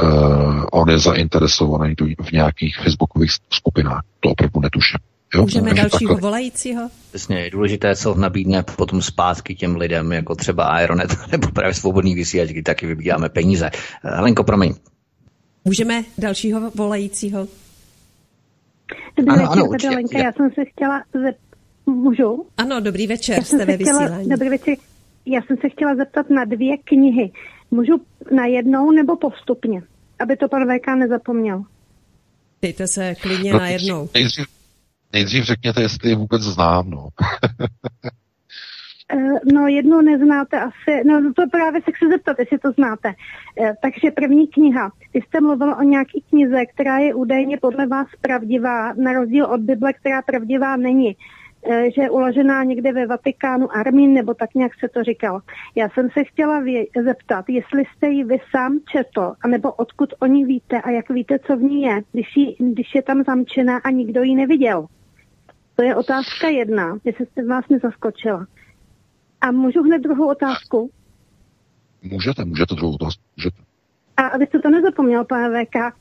uh, 0.04 0.66
on 0.72 0.90
je 0.90 1.00
zainteresovaný 1.00 1.96
v 2.22 2.32
nějakých 2.32 2.78
facebookových 2.78 3.32
skupinách. 3.54 4.02
To 4.20 4.30
opravdu 4.30 4.60
netuším. 4.62 5.00
Jo? 5.36 5.42
Můžeme 5.42 5.74
dalšího 5.74 6.10
takhle. 6.14 6.22
volajícího? 6.22 6.90
Přesně, 7.10 7.40
je 7.40 7.50
důležité, 7.50 7.96
co 7.96 8.16
nabídne 8.16 8.64
potom 8.64 9.02
zpátky 9.02 9.56
těm 9.56 9.76
lidem, 9.76 10.12
jako 10.12 10.36
třeba 10.36 10.66
Aeronet 10.66 11.10
nebo 11.32 11.48
právě 11.52 11.74
svobodný 11.74 12.16
vysílač, 12.16 12.50
kdy 12.50 12.62
taky 12.64 12.88
vybíráme 12.88 13.30
peníze. 13.30 13.70
Eh, 13.74 14.16
Helenko, 14.16 14.44
promiň. 14.44 14.74
Můžeme 15.66 16.04
dalšího 16.18 16.72
volajícího? 16.76 17.48
Dobrý 19.18 19.32
Ano, 19.32 19.42
večer, 19.42 19.52
ano, 19.60 19.66
určitě, 19.66 19.96
Lenka. 19.96 20.18
Já 20.20 20.32
jsem 20.32 20.50
se 20.56 20.66
chtěla 20.66 21.04
zep... 21.14 21.38
Můžu? 21.86 22.46
Ano, 22.58 22.80
dobrý 22.82 23.08
večer, 23.08 23.36
Já 23.38 23.44
jsem 23.44 23.60
jste 23.60 23.66
ve 23.66 23.72
se 23.78 23.84
chtěla... 23.84 24.00
vysílání. 24.00 24.30
Dobrý 24.30 24.50
večer. 24.50 24.76
Já 25.26 25.42
jsem 25.42 25.58
se 25.62 25.70
chtěla 25.70 25.96
zeptat 25.96 26.30
na 26.30 26.46
dvě 26.46 26.78
knihy. 26.78 27.32
Můžu 27.72 28.02
na 28.36 28.46
jednou 28.46 28.92
nebo 28.92 29.16
postupně? 29.18 29.82
Aby 30.20 30.38
to 30.38 30.48
pan 30.48 30.62
VK 30.64 30.88
nezapomněl. 31.00 31.64
Dejte 32.62 32.88
se 32.88 33.16
klidně 33.16 33.54
No, 33.54 33.60
na 33.60 33.68
jednou. 33.70 34.10
Nejdřív, 34.14 34.46
nejdřív 35.14 35.44
řekněte, 35.44 35.82
jestli 35.82 36.10
je 36.10 36.16
vůbec 36.16 36.42
znám. 36.42 36.90
No. 36.90 37.08
No 39.54 39.68
jednu 39.68 40.02
neznáte 40.02 40.60
asi, 40.60 41.04
no 41.06 41.34
to 41.34 41.50
právě 41.52 41.82
se 41.82 41.92
chci 41.92 42.08
zeptat, 42.10 42.40
jestli 42.40 42.60
to 42.60 42.72
znáte. 42.72 43.14
Eh, 43.62 43.74
takže 43.82 44.12
první 44.12 44.48
kniha. 44.48 44.92
Vy 45.14 45.22
jste 45.22 45.42
mluvil 45.42 45.74
o 45.74 45.84
nějaký 45.84 46.24
knize, 46.30 46.66
která 46.66 46.98
je 46.98 47.14
údajně 47.14 47.58
podle 47.58 47.88
vás 47.88 48.08
pravdivá, 48.22 48.94
na 48.94 49.14
rozdíl 49.14 49.46
od 49.46 49.62
Bible, 49.62 49.94
která 49.94 50.22
pravdivá 50.22 50.78
není. 50.78 51.16
Eh, 51.64 51.92
že 51.92 52.02
je 52.02 52.10
uložená 52.10 52.64
někde 52.64 52.94
ve 52.94 53.08
Vatikánu 53.08 53.76
Armín, 53.76 54.14
nebo 54.14 54.34
tak 54.34 54.56
nějak 54.56 54.72
se 54.80 54.88
to 54.88 55.04
říkal. 55.04 55.42
Já 55.76 55.90
jsem 55.90 56.10
se 56.10 56.24
chtěla 56.24 56.62
vě- 56.62 57.04
zeptat, 57.04 57.46
jestli 57.50 57.84
jste 57.86 58.08
ji 58.08 58.24
vy 58.24 58.38
sám 58.52 58.80
četl, 58.92 59.34
anebo 59.44 59.74
odkud 59.74 60.14
o 60.20 60.26
ní 60.26 60.46
víte 60.46 60.82
a 60.82 60.90
jak 60.90 61.10
víte, 61.10 61.40
co 61.40 61.58
v 61.58 61.62
ní 61.62 61.82
je, 61.82 62.02
když, 62.12 62.38
jí, 62.38 62.56
když 62.60 62.96
je 62.96 63.02
tam 63.02 63.24
zamčená 63.24 63.78
a 63.78 63.90
nikdo 63.90 64.24
ji 64.24 64.36
neviděl. 64.36 64.88
To 65.80 65.84
je 65.84 65.96
otázka 65.96 66.48
jedna, 66.48 66.98
jestli 67.04 67.26
jste 67.26 67.46
vás 67.46 67.66
nezaskočila. 67.70 68.48
A 69.42 69.52
můžu 69.52 69.84
hned 69.84 70.00
druhou 70.00 70.32
otázku? 70.32 70.92
Můžete, 72.02 72.46
můžete 72.46 72.76
druhou 72.76 72.94
otázku, 72.94 73.24
můžete. 73.38 73.58
A 74.18 74.28
abyste 74.28 74.60
to 74.60 74.70
nezapomněl, 74.70 75.26
pane 75.26 75.66
VK, 75.66 75.76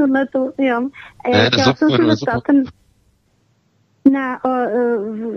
tohle 0.00 0.26
to, 0.26 0.52
jo. 0.58 0.88
Ne, 1.32 1.50
se 1.76 1.86
zeptat, 1.86 2.42
ten, 2.46 2.64
na, 4.12 4.40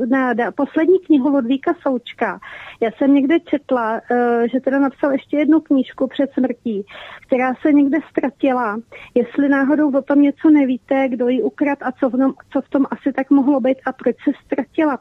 na, 0.09 0.33
na 0.33 0.51
poslední 0.51 0.99
knihu 0.99 1.29
Ludvíka 1.29 1.73
Součka. 1.81 2.39
Já 2.81 2.89
jsem 2.91 3.13
někde 3.13 3.39
četla, 3.39 4.01
že 4.51 4.59
teda 4.59 4.79
napsal 4.79 5.11
ještě 5.11 5.37
jednu 5.37 5.59
knížku 5.59 6.07
před 6.07 6.31
smrtí, 6.33 6.85
která 7.27 7.55
se 7.61 7.73
někde 7.73 7.97
ztratila. 8.09 8.77
Jestli 9.15 9.49
náhodou 9.49 9.97
o 9.97 10.01
tom 10.01 10.21
něco 10.21 10.49
nevíte, 10.49 11.09
kdo 11.09 11.27
ji 11.27 11.43
ukrad 11.43 11.79
a 11.81 11.91
co 11.91 12.09
v, 12.09 12.11
tom, 12.11 12.33
co 12.53 12.61
v 12.61 12.69
tom 12.69 12.85
asi 12.91 13.13
tak 13.13 13.29
mohlo 13.29 13.59
být 13.59 13.77
a 13.85 13.91
proč 13.91 14.15
se 14.23 14.31
ztratila, 14.45 14.99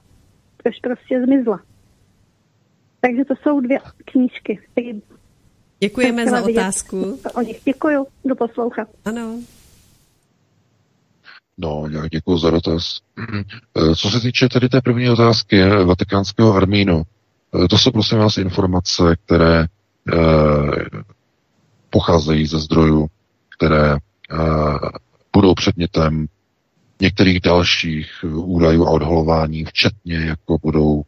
proč 0.63 0.81
prostě 0.81 1.23
zmizla. 1.25 1.61
Takže 3.01 3.25
to 3.25 3.35
jsou 3.37 3.61
dvě 3.61 3.79
knížky. 4.05 4.61
Děkujeme 5.81 6.27
za 6.27 6.45
otázku. 6.45 7.19
O 7.35 7.41
nich 7.41 7.61
děkuju, 7.65 8.07
do 8.25 8.37
poslouchat. 8.37 8.89
Ano. 9.05 9.39
No, 11.59 11.85
děkuji 12.11 12.39
za 12.39 12.51
dotaz. 12.51 13.01
Co 13.97 14.11
se 14.11 14.21
týče 14.21 14.49
tedy 14.49 14.69
té 14.69 14.81
první 14.81 15.11
otázky 15.11 15.69
vatikánského 15.85 16.55
armínu, 16.55 17.03
to 17.71 17.79
jsou 17.79 17.91
prosím 17.91 18.19
vás 18.19 18.37
informace, 18.37 19.17
které 19.25 19.61
eh, 19.65 19.67
pocházejí 21.91 22.47
ze 22.47 22.59
zdrojů, 22.59 23.07
které 23.57 23.93
eh, 23.95 24.37
budou 25.33 25.55
předmětem 25.55 26.27
některých 27.01 27.41
dalších 27.41 28.25
údajů 28.33 28.87
a 28.87 28.91
odhalování, 28.91 29.65
včetně 29.65 30.17
jako 30.17 30.59
budou 30.63 31.03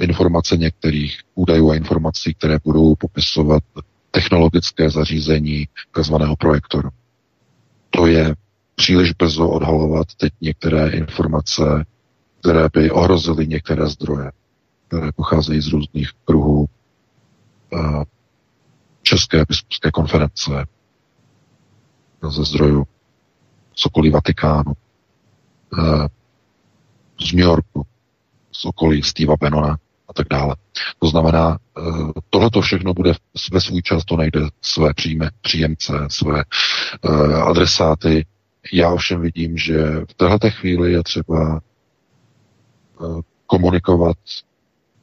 eh, 0.00 0.04
informace 0.04 0.56
některých 0.56 1.20
údajů 1.34 1.70
a 1.70 1.74
informací, 1.76 2.34
které 2.34 2.58
budou 2.64 2.94
popisovat 2.94 3.62
technologické 4.10 4.90
zařízení 4.90 5.68
tzv. 6.00 6.14
projektoru. 6.38 6.88
To 7.90 8.06
je 8.06 8.34
příliš 8.80 9.12
brzo 9.12 9.48
odhalovat 9.48 10.14
teď 10.16 10.32
některé 10.40 10.90
informace, 10.90 11.84
které 12.40 12.68
by 12.72 12.90
ohrozily 12.90 13.46
některé 13.46 13.88
zdroje, 13.88 14.32
které 14.88 15.12
pocházejí 15.12 15.60
z 15.60 15.72
různých 15.72 16.10
kruhů 16.24 16.66
uh, 17.70 18.02
České 19.02 19.44
biskupské 19.48 19.90
konference, 19.90 20.64
ze 22.28 22.44
zdrojů 22.44 22.84
okolí 23.86 24.10
Vatikánu, 24.10 24.72
z 27.20 27.32
New 27.32 27.44
Yorku, 27.44 27.86
z 28.52 28.64
okolí 28.64 29.02
Steva 29.02 29.34
Benona 29.40 29.76
a 30.08 30.12
tak 30.12 30.26
dále. 30.30 30.56
To 30.98 31.08
znamená, 31.08 31.58
tohle 32.30 32.50
to 32.50 32.60
všechno 32.60 32.94
bude 32.94 33.12
ve 33.52 33.60
svůj 33.60 33.82
čas, 33.82 34.04
to 34.04 34.16
najde 34.16 34.40
své 34.62 34.94
příjme, 34.94 35.30
příjemce, 35.40 35.92
své 36.08 36.44
adresáty, 37.44 38.26
já 38.72 38.90
ovšem 38.90 39.20
vidím, 39.20 39.56
že 39.56 39.76
v 40.10 40.14
této 40.14 40.50
chvíli 40.50 40.92
je 40.92 41.02
třeba 41.02 41.60
eh, 41.60 43.22
komunikovat 43.46 44.16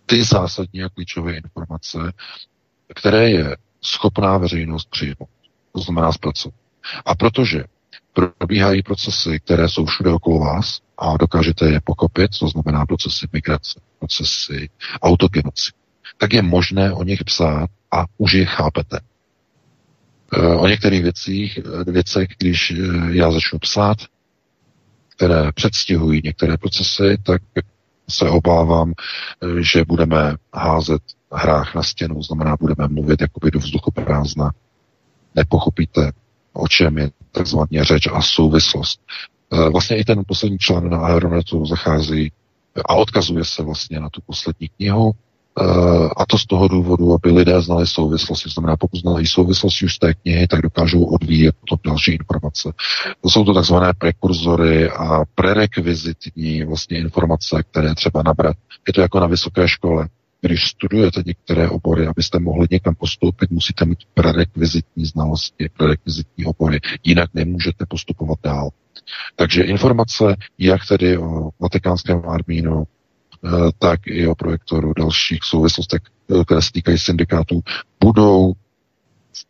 ty 0.06 0.24
zásadní 0.24 0.84
a 0.84 0.90
klíčové 0.90 1.34
informace, 1.38 2.14
které 2.96 3.30
je 3.30 3.58
schopná 3.82 4.38
veřejnost 4.38 4.90
přijmout. 4.90 5.30
To 5.72 5.80
znamená 5.80 6.12
zpracovat. 6.12 6.56
A 7.06 7.16
protože 7.16 7.64
probíhají 8.14 8.84
procesy, 8.84 9.40
které 9.40 9.70
jsou 9.70 9.86
všude 9.86 10.10
okolo 10.10 10.40
vás 10.40 10.80
a 10.98 11.18
dokážete 11.18 11.70
je 11.70 11.82
pokopit, 11.84 12.32
to 12.40 12.48
znamená 12.48 12.86
procesy 12.86 13.28
migrace, 13.34 13.80
procesy 14.00 14.70
autogenoci, 15.02 15.72
tak 16.18 16.34
je 16.34 16.42
možné 16.42 16.94
o 16.94 17.04
nich 17.04 17.24
psát 17.24 17.70
a 17.92 18.06
už 18.18 18.34
je 18.34 18.46
chápete. 18.46 19.00
Eh, 20.34 20.56
o 20.56 20.68
některých 20.68 21.04
věcích, 21.04 21.60
eh, 21.60 21.91
věcech, 21.91 22.28
když 22.38 22.72
eh, 22.72 22.76
já 23.12 23.32
začnu 23.32 23.60
psát, 23.60 23.98
které 25.16 25.52
předstihují 25.52 26.22
některé 26.24 26.58
procesy, 26.58 27.18
tak 27.24 27.41
se 28.10 28.30
obávám, 28.30 28.94
že 29.60 29.86
budeme 29.86 30.36
házet 30.54 31.02
hrách 31.32 31.76
na 31.76 31.84
stěnu, 31.84 32.24
znamená, 32.24 32.56
budeme 32.60 32.88
mluvit 32.88 33.22
jakoby 33.22 33.52
do 33.52 33.60
vzduchu 33.60 33.91
prázdna. 33.91 34.52
Nepochopíte, 35.36 36.12
o 36.54 36.68
čem 36.68 36.98
je 36.98 37.10
takzvaně 37.32 37.84
řeč 37.84 38.08
a 38.14 38.22
souvislost. 38.22 39.02
Vlastně 39.72 39.98
i 39.98 40.04
ten 40.04 40.24
poslední 40.28 40.58
článek 40.58 40.91
na 40.91 40.98
Aeronetu 40.98 41.66
zachází 41.66 42.32
a 42.86 42.95
odkazuje 42.95 43.45
se 43.45 43.64
vlastně 43.64 43.99
na 43.99 44.10
tu 44.10 44.22
poslední 44.26 44.70
knihu, 44.70 45.12
a 46.18 46.26
to 46.26 46.38
z 46.38 46.46
toho 46.46 46.68
důvodu, 46.68 47.14
aby 47.14 47.32
lidé 47.32 47.62
znali 47.62 47.88
souvislosti. 47.88 48.50
Znamená, 48.50 48.78
pokud 48.78 48.98
znají 49.00 49.28
souvislosti 49.28 49.86
už 49.86 49.96
z 49.96 50.00
té 50.00 50.14
knihy, 50.14 50.48
tak 50.48 50.62
dokážou 50.62 51.04
odvíjet 51.04 51.56
potom 51.60 51.92
další 51.92 52.12
informace. 52.12 52.72
To 53.22 53.30
jsou 53.30 53.44
to 53.46 53.54
takzvané 53.54 53.94
prekurzory 53.98 54.90
a 54.90 55.22
prerekvizitní 55.36 56.64
vlastně 56.64 56.98
informace, 56.98 57.64
které 57.72 57.96
třeba 57.96 58.24
nabrat. 58.24 58.58
Je 58.88 58.94
to 58.94 59.02
jako 59.02 59.20
na 59.20 59.28
vysoké 59.28 59.68
škole. 59.68 60.08
Když 60.42 60.68
studujete 60.68 61.24
některé 61.26 61.70
obory, 61.70 62.08
abyste 62.08 62.40
mohli 62.40 62.68
někam 62.72 62.96
postoupit, 62.96 63.52
musíte 63.52 63.86
mít 63.86 64.00
prerekvizitní 64.14 65.06
znalosti, 65.06 65.70
prerekvizitní 65.78 66.46
obory. 66.46 66.80
Jinak 67.04 67.30
nemůžete 67.34 67.86
postupovat 67.90 68.40
dál. 68.44 68.70
Takže 69.36 69.64
informace, 69.64 70.36
jak 70.58 70.82
tedy 70.90 71.18
o 71.18 71.50
vatikánském 71.60 72.22
armínu, 72.30 72.84
Eh, 72.84 72.97
tak 73.80 74.08
i 74.08 74.28
o 74.28 74.36
projektoru 74.36 74.94
dalších 74.94 75.40
souvislostech, 75.44 76.02
eh, 76.32 76.46
které 76.46 76.62
se 76.62 76.72
týkají 76.72 76.98
syndikátů, 76.98 77.62
budou 78.04 78.54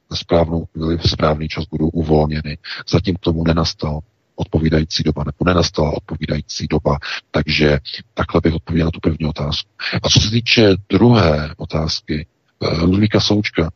v 0.10 0.18
správnou 0.18 0.66
chvíli, 0.66 0.98
v 0.98 1.10
správný 1.10 1.48
čas 1.48 1.66
budou 1.66 1.90
uvolněny. 1.90 2.58
Zatím 2.90 3.16
k 3.16 3.20
tomu 3.20 3.44
nenastal 3.44 4.00
odpovídající 4.36 5.04
doba, 5.04 5.24
nebo 5.24 5.46
nenastala 5.46 5.92
odpovídající 5.92 6.68
doba, 6.68 6.98
takže 7.32 7.80
takhle 8.14 8.42
bych 8.42 8.54
odpověděl 8.54 8.88
na 8.88 8.92
tu 8.92 9.00
první 9.00 9.26
otázku. 9.26 9.70
A 10.04 10.10
co 10.10 10.20
se 10.20 10.30
týče 10.30 10.76
druhé 10.90 11.54
otázky, 11.58 12.28
eh, 12.62 12.82
Ludvíka 12.82 13.20
Součka, 13.20 13.70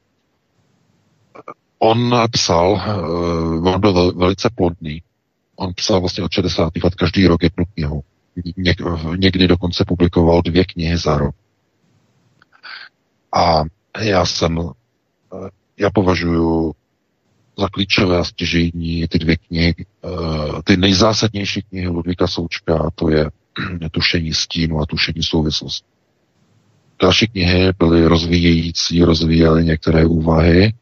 on 1.80 2.16
psal, 2.32 2.82
on 3.64 3.82
byl 3.82 4.14
velice 4.14 4.50
plodný, 4.56 5.02
on 5.56 5.74
psal 5.74 6.00
vlastně 6.00 6.24
od 6.24 6.32
60. 6.32 6.84
let 6.84 6.96
každý 6.96 7.28
rok 7.28 7.44
jednu 7.44 7.66
knihu 7.74 8.04
někdy 9.18 9.48
dokonce 9.48 9.86
publikoval 9.88 10.42
dvě 10.42 10.66
knihy 10.66 10.98
za 10.98 11.18
rok. 11.18 11.36
A 13.36 13.64
já 14.00 14.26
jsem, 14.26 14.60
já 15.78 15.90
považuji 15.90 16.74
za 17.58 17.68
klíčové 17.68 18.18
a 18.18 18.24
stěžejní 18.24 19.08
ty 19.08 19.20
dvě 19.20 19.38
knihy, 19.38 19.76
eh, 19.78 20.08
ty 20.64 20.78
nejzásadnější 20.78 21.62
knihy 21.62 21.88
Ludvíka 21.88 22.28
Součka, 22.28 22.90
to 22.96 23.10
je 23.10 23.30
tušení 23.92 24.34
stínu 24.34 24.80
a 24.80 24.86
tušení 24.86 25.24
souvislosti. 25.24 25.88
Další 27.02 27.28
knihy 27.28 27.74
byly 27.80 28.06
rozvíjející, 28.06 29.04
rozvíjely 29.04 29.66
některé 29.66 30.06
úvahy, 30.06 30.74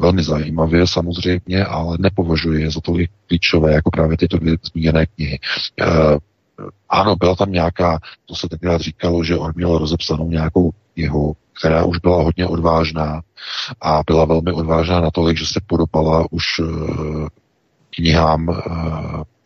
velmi 0.00 0.22
zajímavě 0.22 0.86
samozřejmě, 0.86 1.64
ale 1.64 1.96
nepovažuji 2.00 2.62
je 2.62 2.70
za 2.70 2.80
tolik 2.80 3.10
klíčové, 3.26 3.72
jako 3.72 3.90
právě 3.90 4.16
tyto 4.16 4.38
dvě 4.38 4.56
zmíněné 4.72 5.06
knihy. 5.06 5.38
Eh, 6.60 6.64
ano, 6.88 7.16
byla 7.16 7.36
tam 7.36 7.52
nějaká, 7.52 8.00
to 8.26 8.34
se 8.34 8.48
tenkrát 8.48 8.80
říkalo, 8.80 9.24
že 9.24 9.36
on 9.36 9.52
měl 9.54 9.78
rozepsanou 9.78 10.30
nějakou 10.30 10.70
jeho, 10.96 11.32
která 11.58 11.84
už 11.84 11.98
byla 11.98 12.22
hodně 12.22 12.46
odvážná 12.46 13.22
a 13.80 14.02
byla 14.06 14.24
velmi 14.24 14.52
odvážná 14.52 15.00
natolik, 15.00 15.38
že 15.38 15.46
se 15.46 15.60
podobala 15.66 16.26
už 16.30 16.58
uh, 16.58 17.28
knihám 17.90 18.48
uh, 18.48 18.56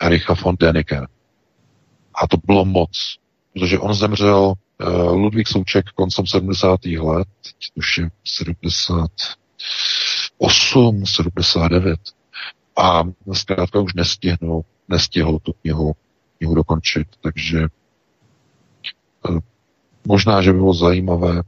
Ericha 0.01 0.35
von 0.45 0.55
Däniken. 0.55 1.07
A 2.15 2.27
to 2.27 2.37
bylo 2.45 2.65
moc, 2.65 2.91
protože 3.53 3.79
on 3.79 3.95
zemřel 3.95 4.45
uh, 4.45 4.55
Ludvík 5.13 5.49
Souček 5.49 5.87
koncem 5.95 6.27
70. 6.27 6.85
let, 6.85 7.29
už 7.75 7.99
je 7.99 8.11
78, 8.25 11.07
79. 11.07 12.01
A 12.77 13.03
zkrátka 13.33 13.81
už 13.81 13.95
nestihnul, 13.95 14.65
nestihl 14.89 15.39
tu 15.39 15.53
knihu 15.53 15.93
knihu 16.41 16.55
dokončit. 16.55 17.07
Takže 17.23 17.69
eh, 19.29 19.41
Možná, 20.07 20.43
že 20.43 20.53
by 20.53 20.59
bylo 20.59 20.75
zajímavé 20.75 21.43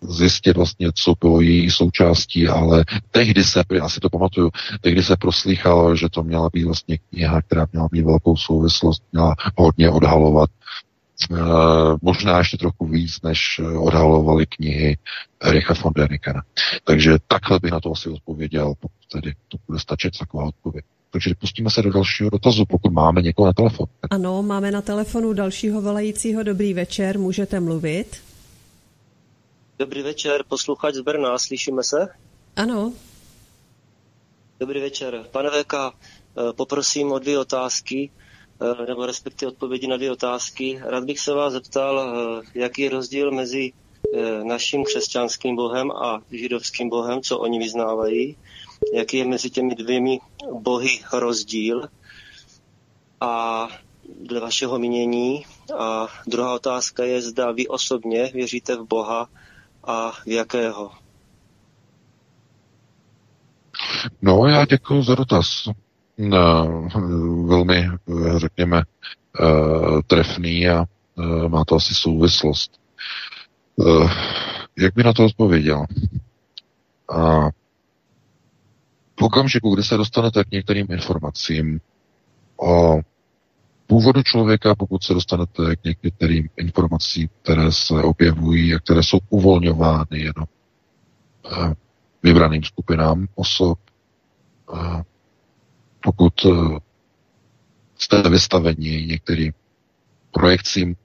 zjistit 0.00 0.56
vlastně, 0.56 0.88
co 0.94 1.14
bylo 1.20 1.40
její 1.40 1.70
součástí, 1.70 2.48
ale 2.48 2.84
tehdy 3.10 3.44
se, 3.44 3.62
já 3.72 3.88
si 3.88 4.00
to 4.00 4.10
pamatuju, 4.10 4.50
tehdy 4.80 5.02
se 5.02 5.16
proslýchalo, 5.16 5.96
že 5.96 6.08
to 6.08 6.22
měla 6.22 6.48
být 6.52 6.64
vlastně 6.64 6.98
kniha, 6.98 7.42
která 7.42 7.66
měla 7.72 7.88
být 7.92 8.02
velkou 8.02 8.36
souvislost, 8.36 9.02
měla 9.12 9.34
hodně 9.56 9.90
odhalovat. 9.90 10.50
E, 11.30 11.36
možná 12.02 12.38
ještě 12.38 12.56
trochu 12.56 12.86
víc, 12.86 13.22
než 13.22 13.60
odhalovali 13.78 14.46
knihy 14.46 14.98
Ericha 15.40 15.74
von 15.82 15.92
Denikena. 15.96 16.42
Takže 16.84 17.18
takhle 17.28 17.58
bych 17.62 17.72
na 17.72 17.80
to 17.80 17.92
asi 17.92 18.08
odpověděl, 18.08 18.74
pokud 18.80 19.06
tedy 19.12 19.34
to 19.48 19.58
bude 19.66 19.78
stačit 19.78 20.18
taková 20.18 20.44
odpověď. 20.44 20.84
Takže 21.12 21.34
pustíme 21.40 21.70
se 21.70 21.82
do 21.82 21.92
dalšího 21.92 22.30
dotazu, 22.30 22.64
pokud 22.68 22.92
máme 22.92 23.22
někoho 23.22 23.46
na 23.46 23.52
telefon. 23.52 23.86
Ano, 24.10 24.42
máme 24.42 24.70
na 24.70 24.82
telefonu 24.82 25.32
dalšího 25.32 25.82
volajícího. 25.82 26.42
Dobrý 26.42 26.74
večer, 26.74 27.18
můžete 27.18 27.60
mluvit. 27.60 28.16
Dobrý 29.78 30.02
večer, 30.02 30.44
posluchač 30.48 30.94
z 30.94 31.00
Brna, 31.00 31.38
slyšíme 31.38 31.82
se? 31.84 32.08
Ano. 32.56 32.92
Dobrý 34.60 34.80
večer. 34.80 35.24
Pane 35.30 35.50
VK, 35.50 35.74
eh, 35.74 36.52
poprosím 36.56 37.12
o 37.12 37.18
dvě 37.18 37.38
otázky, 37.38 38.10
eh, 38.60 38.86
nebo 38.86 39.06
respektive 39.06 39.52
odpovědi 39.52 39.86
na 39.86 39.96
dvě 39.96 40.10
otázky. 40.10 40.80
Rád 40.84 41.04
bych 41.04 41.18
se 41.18 41.34
vás 41.34 41.52
zeptal, 41.52 42.00
eh, 42.00 42.42
jaký 42.54 42.82
je 42.82 42.90
rozdíl 42.90 43.30
mezi 43.30 43.72
naším 44.42 44.84
křesťanským 44.84 45.56
bohem 45.56 45.90
a 45.90 46.22
židovským 46.30 46.88
bohem, 46.88 47.22
co 47.22 47.38
oni 47.38 47.58
vyznávají, 47.58 48.36
jaký 48.94 49.16
je 49.16 49.24
mezi 49.24 49.50
těmi 49.50 49.74
dvěmi 49.74 50.20
bohy 50.52 51.00
rozdíl 51.12 51.88
a 53.20 53.68
dle 54.20 54.40
vašeho 54.40 54.78
mínění. 54.78 55.44
A 55.78 56.06
druhá 56.26 56.54
otázka 56.54 57.04
je, 57.04 57.22
zda 57.22 57.52
vy 57.52 57.68
osobně 57.68 58.30
věříte 58.34 58.76
v 58.76 58.86
Boha 58.86 59.28
a 59.84 60.10
v 60.10 60.26
jakého? 60.26 60.90
No, 64.22 64.46
já 64.46 64.64
děkuji 64.64 65.02
za 65.02 65.14
dotaz. 65.14 65.68
No, 66.18 66.88
velmi, 67.46 67.88
řekněme, 68.36 68.82
eh, 69.40 70.02
trefný 70.06 70.68
a 70.68 70.84
eh, 70.84 71.48
má 71.48 71.64
to 71.64 71.74
asi 71.74 71.94
souvislost. 71.94 72.80
Eh, 73.80 74.08
jak 74.78 74.94
by 74.94 75.02
na 75.02 75.12
to 75.12 75.24
odpověděl? 75.24 75.84
A 77.08 77.50
okamžiku, 79.22 79.74
kdy 79.74 79.82
se 79.82 79.96
dostanete 79.96 80.44
k 80.44 80.50
některým 80.50 80.86
informacím 80.90 81.80
o 82.56 83.00
původu 83.86 84.22
člověka, 84.22 84.74
pokud 84.74 85.02
se 85.04 85.14
dostanete 85.14 85.76
k 85.76 85.84
některým 85.84 86.48
informacím, 86.56 87.28
které 87.42 87.72
se 87.72 87.94
objevují 87.94 88.74
a 88.74 88.78
které 88.78 89.02
jsou 89.02 89.18
uvolňovány 89.30 90.18
jenom 90.18 90.46
eh, 91.46 91.74
vybraným 92.22 92.62
skupinám 92.64 93.26
osob, 93.34 93.78
eh, 94.74 95.02
pokud 96.04 96.32
eh, 96.46 96.78
jste 97.98 98.28
vystaveni 98.30 99.06
některým 99.06 99.52
projekcím 100.30 100.96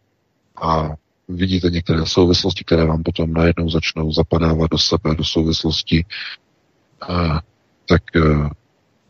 a 0.61 0.95
vidíte 1.27 1.69
některé 1.69 2.05
souvislosti, 2.05 2.63
které 2.63 2.85
vám 2.85 3.03
potom 3.03 3.33
najednou 3.33 3.69
začnou 3.69 4.11
zapadávat 4.11 4.71
do 4.71 4.77
sebe, 4.77 5.15
do 5.15 5.23
souvislosti, 5.23 6.05
tak 7.87 8.03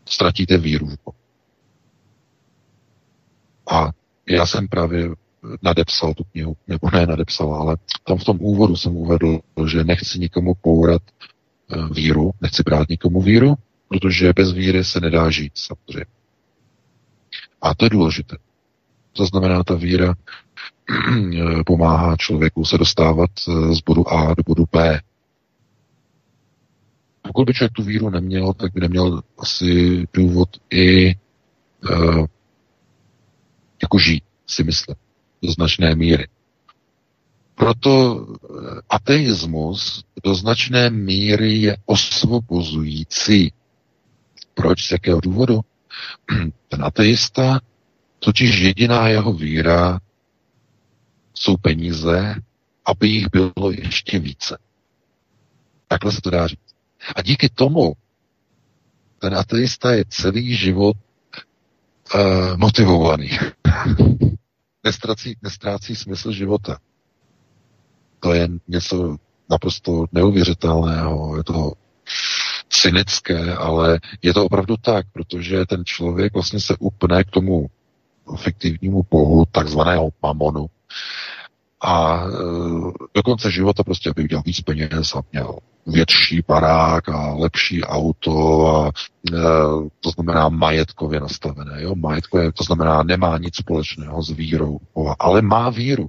ztratíte 0.06 0.58
víru 0.58 0.90
a 3.72 3.90
já 4.30 4.46
jsem 4.46 4.68
právě 4.68 5.10
nadepsal 5.62 6.14
tu 6.14 6.24
knihu, 6.24 6.58
nebo 6.68 6.90
ne 6.94 7.06
nadepsal, 7.06 7.54
ale 7.54 7.78
tam 8.04 8.18
v 8.18 8.24
tom 8.24 8.38
úvodu 8.42 8.76
jsem 8.76 8.96
uvedl, 8.96 9.40
že 9.68 9.84
nechci 9.84 10.20
nikomu 10.20 10.54
pourat 10.62 11.02
eh, 11.06 11.94
víru, 11.94 12.32
nechci 12.42 12.64
brát 12.64 12.90
nikomu 12.90 13.22
víru, 13.22 13.56
protože 13.88 14.34
bez 14.34 14.52
víry 14.52 14.84
se 14.84 15.00
nedá 15.00 15.30
žít, 15.30 15.52
samozřejmě. 15.56 16.06
A 17.62 17.76
to 17.76 17.86
je 17.86 17.90
důležité. 17.90 18.38
To 19.14 19.26
znamená, 19.26 19.64
ta 19.64 19.76
víra 19.76 20.14
eh, 20.14 21.64
pomáhá 21.66 22.16
člověku 22.18 22.66
se 22.66 22.78
dostávat 22.78 23.30
z 23.72 23.82
bodu 23.82 24.10
A 24.14 24.34
do 24.34 24.44
bodu 24.46 24.66
B. 24.72 25.02
Pokud 27.28 27.46
by 27.46 27.54
člověk 27.54 27.72
tu 27.74 27.84
víru 27.84 28.10
neměl, 28.10 28.54
tak 28.54 28.74
by 28.74 28.82
neměl 28.82 29.22
asi 29.38 30.04
důvod 30.14 30.50
i 30.74 31.16
jako 33.82 34.00
žít, 34.00 34.24
si 34.48 34.64
myslím, 34.64 34.96
do 35.42 35.52
značné 35.52 35.96
míry. 35.96 36.28
Proto 37.56 38.26
eh, 38.30 38.82
ateismus 38.90 40.04
do 40.24 40.36
značné 40.36 40.90
míry 40.90 41.54
je 41.54 41.78
osvobozující. 41.86 43.54
Proč? 44.54 44.88
Z 44.88 44.92
jakého 44.92 45.22
důvodu? 45.22 45.62
Ten 46.68 46.84
ateista, 46.84 47.60
totiž 48.20 48.60
jediná 48.60 49.08
jeho 49.08 49.34
víra 49.34 50.00
jsou 51.34 51.58
peníze, 51.58 52.36
aby 52.86 53.08
jich 53.08 53.28
bylo 53.32 53.72
ještě 53.72 54.20
více. 54.20 54.58
Takhle 55.88 56.12
se 56.12 56.22
to 56.22 56.30
dá 56.30 56.48
říct. 56.48 56.67
A 57.16 57.22
díky 57.22 57.50
tomu 57.50 57.94
ten 59.20 59.36
ateista 59.36 59.92
je 59.92 60.06
celý 60.10 60.56
život 60.56 60.98
uh, 62.16 62.58
motivovaný. 62.58 63.30
nestrácí, 64.84 65.38
nestrácí 65.42 65.96
smysl 65.96 66.32
života. 66.32 66.78
To 68.20 68.34
je 68.34 68.48
něco 68.68 69.18
naprosto 69.50 70.06
neuvěřitelného, 70.12 71.38
je 71.38 71.44
to 71.44 71.72
cynické, 72.70 73.56
ale 73.56 74.00
je 74.22 74.34
to 74.34 74.46
opravdu 74.46 74.78
tak, 74.78 75.06
protože 75.14 75.66
ten 75.66 75.86
člověk 75.86 76.34
vlastně 76.34 76.60
se 76.60 76.76
upne 76.80 77.24
k 77.24 77.32
tomu 77.32 77.68
fiktivnímu 78.36 79.04
bohu, 79.12 79.46
takzvaného 79.52 80.10
mamonu, 80.24 80.68
a 81.82 82.24
e, 82.26 82.32
do 83.16 83.24
konce 83.26 83.52
života 83.52 83.84
prostě, 83.84 84.10
aby 84.10 84.24
udělal 84.24 84.44
víc 84.46 84.62
peněz 84.62 85.16
a 85.16 85.22
měl 85.32 85.58
větší 85.88 86.44
barák 86.48 87.10
a 87.10 87.34
lepší 87.34 87.84
auto 87.84 88.68
a 88.68 88.88
e, 88.88 89.32
to 90.00 90.10
znamená 90.10 90.50
majetkově 90.50 91.20
nastavené. 91.20 91.82
Jo? 91.82 91.96
Majetkově, 91.96 92.52
to 92.52 92.64
znamená, 92.64 93.04
nemá 93.04 93.38
nic 93.38 93.56
společného 93.56 94.24
s 94.24 94.30
vírou, 94.30 94.80
ale 95.20 95.42
má 95.42 95.70
víru. 95.70 96.08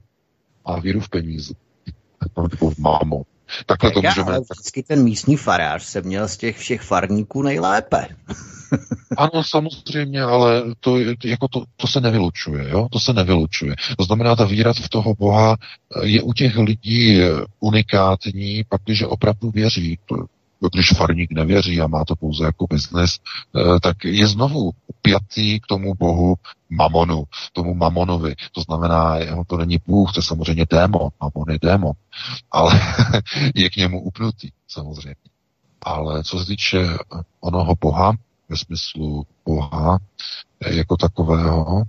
Má 0.69 0.79
víru 0.79 1.01
v 1.01 1.09
peníze. 1.09 1.55
Nebo 2.51 2.71
v 2.71 2.79
mámu. 2.79 3.27
Takhle 3.67 3.91
to 3.91 4.02
můžeme... 4.02 4.27
Ale 4.27 4.41
vždycky 4.41 4.83
ten 4.83 5.05
místní 5.05 5.36
farář 5.36 5.83
se 5.83 6.02
měl 6.02 6.28
z 6.28 6.36
těch 6.36 6.59
všech 6.59 6.81
farníků 6.81 7.43
nejlépe. 7.43 8.07
ano, 9.17 9.44
samozřejmě, 9.44 10.23
ale 10.23 10.62
to, 10.81 10.99
jako 11.25 11.49
to, 11.49 11.65
to 11.77 11.86
se 11.86 12.01
nevylučuje, 12.01 12.70
jo? 12.70 12.89
To 12.93 13.01
se 13.01 13.12
nevylučuje. 13.12 13.75
To 13.99 14.05
znamená, 14.05 14.36
ta 14.36 14.44
víra 14.44 14.73
v 14.73 14.89
toho 14.89 15.15
Boha 15.15 15.57
je 16.02 16.23
u 16.23 16.33
těch 16.33 16.57
lidí 16.57 17.20
unikátní, 17.60 18.65
pak 18.68 18.81
když 18.85 19.02
opravdu 19.02 19.51
věří. 19.51 19.99
To, 20.07 20.17
když 20.73 20.93
farník 20.97 21.33
nevěří 21.33 21.81
a 21.81 21.87
má 21.87 22.05
to 22.05 22.17
pouze 22.17 22.45
jako 22.45 22.67
biznes, 22.70 23.11
eh, 23.57 23.81
tak 23.81 24.05
je 24.05 24.27
znovu 24.27 24.70
pjatý 25.03 25.61
k 25.61 25.67
tomu 25.67 25.95
bohu 25.95 26.35
mamonu, 26.70 27.25
tomu 27.53 27.75
mamonovi. 27.75 28.35
To 28.53 28.61
znamená, 28.61 29.17
jeho 29.17 29.45
to 29.45 29.57
není 29.57 29.78
Bůh, 29.87 30.12
to 30.12 30.19
je 30.19 30.25
samozřejmě 30.25 30.67
démon, 30.70 31.09
mamon 31.20 31.51
je 31.51 31.59
démon, 31.62 31.93
ale 32.51 32.81
je 33.55 33.70
k 33.70 33.77
němu 33.77 34.03
upnutý, 34.03 34.51
samozřejmě. 34.69 35.15
Ale 35.83 36.25
co 36.25 36.39
se 36.39 36.47
týče 36.47 36.89
onoho 37.41 37.75
boha, 37.81 38.12
ve 38.49 38.57
smyslu 38.57 39.27
boha 39.47 39.99
jako 40.67 40.97
takového, 40.97 41.83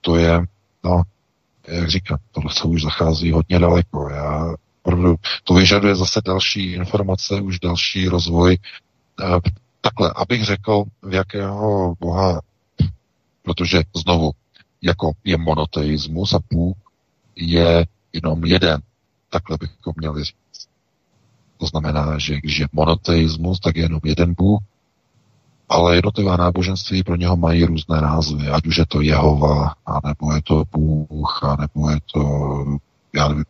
to 0.00 0.16
je, 0.16 0.40
no, 0.84 1.02
jak 1.68 1.90
říkám, 1.90 2.18
tohle 2.32 2.52
se 2.54 2.64
už 2.64 2.82
zachází 2.82 3.32
hodně 3.32 3.58
daleko. 3.58 4.10
Já 4.10 4.54
opravdu, 4.86 5.14
to 5.44 5.54
vyžaduje 5.54 5.96
zase 5.96 6.20
další 6.24 6.72
informace, 6.72 7.40
už 7.40 7.58
další 7.58 8.08
rozvoj. 8.08 8.58
Takhle, 9.80 10.12
abych 10.16 10.44
řekl, 10.44 10.84
v 11.02 11.14
jakého 11.14 11.94
boha, 12.00 12.40
protože 13.42 13.82
znovu, 13.96 14.30
jako 14.82 15.12
je 15.24 15.36
monoteismus 15.36 16.32
a 16.32 16.38
Bůh 16.52 16.76
je 17.36 17.86
jenom 18.12 18.44
jeden. 18.44 18.80
Takhle 19.30 19.56
bychom 19.60 19.94
měli 19.96 20.24
říct. 20.24 20.68
To 21.58 21.66
znamená, 21.66 22.18
že 22.18 22.40
když 22.40 22.58
je 22.58 22.68
monoteismus, 22.72 23.60
tak 23.60 23.76
je 23.76 23.82
jenom 23.82 24.00
jeden 24.04 24.34
Bůh, 24.34 24.60
ale 25.68 25.96
jednotlivá 25.96 26.36
náboženství 26.36 27.02
pro 27.02 27.16
něho 27.16 27.36
mají 27.36 27.64
různé 27.64 28.00
názvy, 28.00 28.48
ať 28.48 28.66
už 28.66 28.76
je 28.76 28.86
to 28.86 29.00
Jehova, 29.00 29.74
anebo 29.86 30.34
je 30.34 30.42
to 30.42 30.64
Bůh, 30.72 31.40
anebo 31.44 31.90
je 31.90 31.98
to, 32.12 32.22
já 33.14 33.28
nevím, 33.28 33.44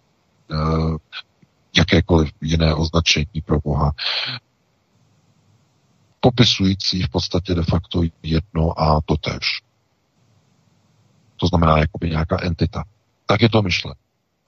jakékoliv 1.76 2.30
jiné 2.40 2.74
označení 2.74 3.42
pro 3.44 3.58
Boha, 3.60 3.92
popisující 6.20 7.02
v 7.02 7.08
podstatě 7.08 7.54
de 7.54 7.62
facto 7.62 8.02
jedno 8.22 8.80
a 8.80 9.00
to 9.04 9.16
tež. 9.16 9.62
To 11.36 11.46
znamená 11.46 11.78
jakoby 11.78 12.10
nějaká 12.10 12.38
entita. 12.42 12.84
Tak 13.26 13.42
je 13.42 13.48
to 13.48 13.62
myšle. 13.62 13.94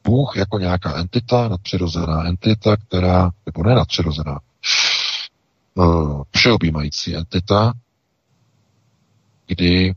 Bůh 0.05 0.37
jako 0.37 0.59
nějaká 0.59 0.97
entita, 0.97 1.49
nadpřirozená 1.49 2.25
entita, 2.25 2.77
která, 2.77 3.31
nebo 3.47 3.63
ne 3.63 3.75
nadpřirozená, 3.75 4.41
uh, 5.75 6.23
všeobjímající 6.37 7.17
entita, 7.17 7.73
kdy 9.47 9.95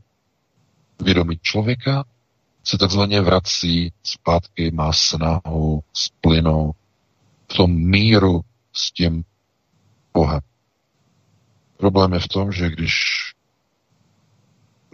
vědomí 1.02 1.38
člověka 1.42 2.04
se 2.64 2.78
takzvaně 2.78 3.20
vrací 3.20 3.92
zpátky, 4.02 4.70
má 4.70 4.92
snahu 4.92 5.82
splynout 5.92 6.76
v 7.52 7.56
tom 7.56 7.70
míru 7.70 8.40
s 8.72 8.92
tím 8.92 9.24
Bohem. 10.14 10.40
Problém 11.76 12.12
je 12.12 12.20
v 12.20 12.28
tom, 12.28 12.52
že 12.52 12.70
když 12.70 12.94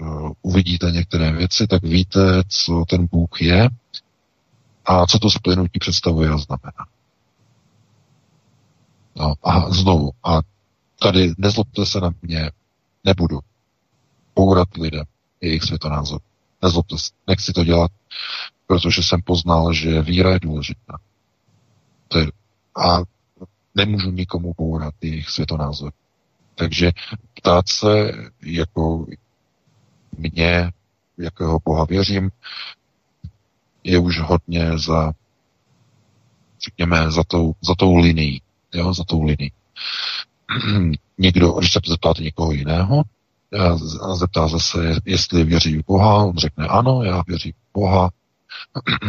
uh, 0.00 0.32
uvidíte 0.42 0.90
některé 0.90 1.32
věci, 1.32 1.66
tak 1.66 1.82
víte, 1.82 2.42
co 2.48 2.84
ten 2.88 3.06
Bůh 3.06 3.42
je 3.42 3.68
a 4.84 5.06
co 5.06 5.18
to 5.18 5.30
splynutí 5.30 5.78
představuje 5.78 6.30
a 6.30 6.38
znamená. 6.38 6.86
No 9.16 9.34
a 9.42 9.70
znovu, 9.70 10.10
a 10.24 10.40
tady 11.02 11.32
nezlobte 11.38 11.86
se 11.86 12.00
na 12.00 12.10
mě, 12.22 12.50
nebudu 13.04 13.38
bourat 14.36 14.68
lidem 14.76 15.04
jejich 15.40 15.62
světonázor. 15.62 16.20
Nezlobte 16.62 16.98
se, 16.98 17.10
nechci 17.26 17.52
to 17.52 17.64
dělat, 17.64 17.90
protože 18.66 19.02
jsem 19.02 19.22
poznal, 19.22 19.72
že 19.72 20.02
víra 20.02 20.30
je 20.30 20.40
důležitá. 20.40 20.98
To 22.08 22.18
je, 22.18 22.26
a 22.76 22.98
nemůžu 23.74 24.10
nikomu 24.10 24.54
bourat 24.58 24.94
jejich 25.00 25.30
světonázor. 25.30 25.92
Takže 26.54 26.92
ptát 27.34 27.68
se, 27.68 28.12
jako 28.42 29.06
mě, 30.18 30.70
jakého 31.18 31.58
Boha 31.64 31.84
věřím, 31.84 32.30
je 33.84 33.98
už 33.98 34.20
hodně 34.20 34.78
za, 34.78 35.12
řekněme, 36.64 37.10
za 37.10 37.24
tou, 37.24 37.52
za 37.60 37.74
tou 37.74 37.96
linií. 37.96 38.42
Jo, 38.74 38.94
za 38.94 39.04
tou 39.04 39.22
linií. 39.22 39.52
Někdo, 41.18 41.52
když 41.52 41.72
se 41.72 41.80
zeptáte 41.86 42.22
někoho 42.22 42.52
jiného, 42.52 43.02
a 44.02 44.14
zeptá 44.14 44.48
se, 44.48 44.96
jestli 45.04 45.44
věří 45.44 45.78
v 45.78 45.86
Boha, 45.86 46.24
on 46.24 46.36
řekne 46.36 46.66
ano, 46.66 47.02
já 47.02 47.22
věřím 47.26 47.52
v 47.52 47.72
Boha. 47.72 48.10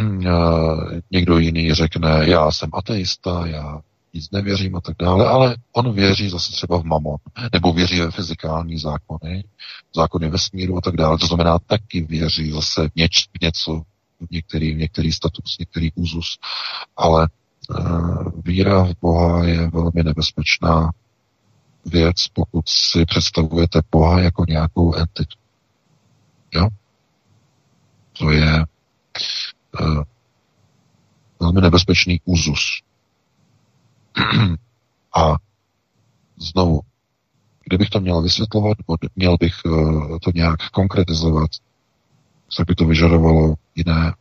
Někdo 1.12 1.38
jiný 1.38 1.74
řekne, 1.74 2.22
já 2.24 2.52
jsem 2.52 2.70
ateista, 2.74 3.48
já 3.48 3.82
nic 4.14 4.32
nevěřím 4.32 4.76
a 4.76 4.82
tak 4.82 4.96
dále, 5.00 5.28
ale 5.28 5.56
on 5.72 5.94
věří 5.94 6.30
zase 6.30 6.52
třeba 6.52 6.78
v 6.78 6.84
mamon, 6.84 7.18
nebo 7.54 7.74
věří 7.74 8.00
ve 8.00 8.12
fyzikální 8.12 8.78
zákony, 8.78 9.44
zákony 9.96 10.30
vesmíru 10.30 10.78
a 10.78 10.82
tak 10.82 10.96
dále. 10.96 11.18
To 11.18 11.28
znamená, 11.28 11.60
taky 11.60 12.02
věří 12.02 12.52
zase 12.52 12.90
něč, 12.96 13.26
něco, 13.42 13.82
některý, 14.32 14.76
některý 14.76 15.12
status, 15.12 15.58
některý 15.60 15.92
úzus, 15.96 16.38
ale 16.98 17.28
uh, 17.70 18.32
víra 18.46 18.84
v 18.84 18.94
Boha 19.02 19.46
je 19.46 19.70
velmi 19.70 20.04
nebezpečná 20.04 20.92
věc, 21.90 22.28
pokud 22.34 22.70
si 22.70 23.06
představujete 23.06 23.82
Boha 23.92 24.20
jako 24.20 24.46
nějakou 24.48 24.96
entitu. 24.96 25.38
Jo? 26.54 26.68
To 28.20 28.32
je 28.32 28.66
uh, 29.82 30.04
velmi 31.40 31.62
nebezpečný 31.62 32.22
úzus. 32.26 32.82
A 35.16 35.36
znovu, 36.38 36.80
kdybych 37.66 37.90
to 37.90 38.00
měl 38.00 38.22
vysvětlovat, 38.22 38.78
měl 39.16 39.38
bych 39.40 39.54
uh, 39.66 40.18
to 40.22 40.32
nějak 40.36 40.70
konkretizovat, 40.70 41.50
tak 42.58 42.68
by 42.68 42.76
to 42.76 42.86
vyžadovalo 42.86 43.56
jiné 43.76 44.14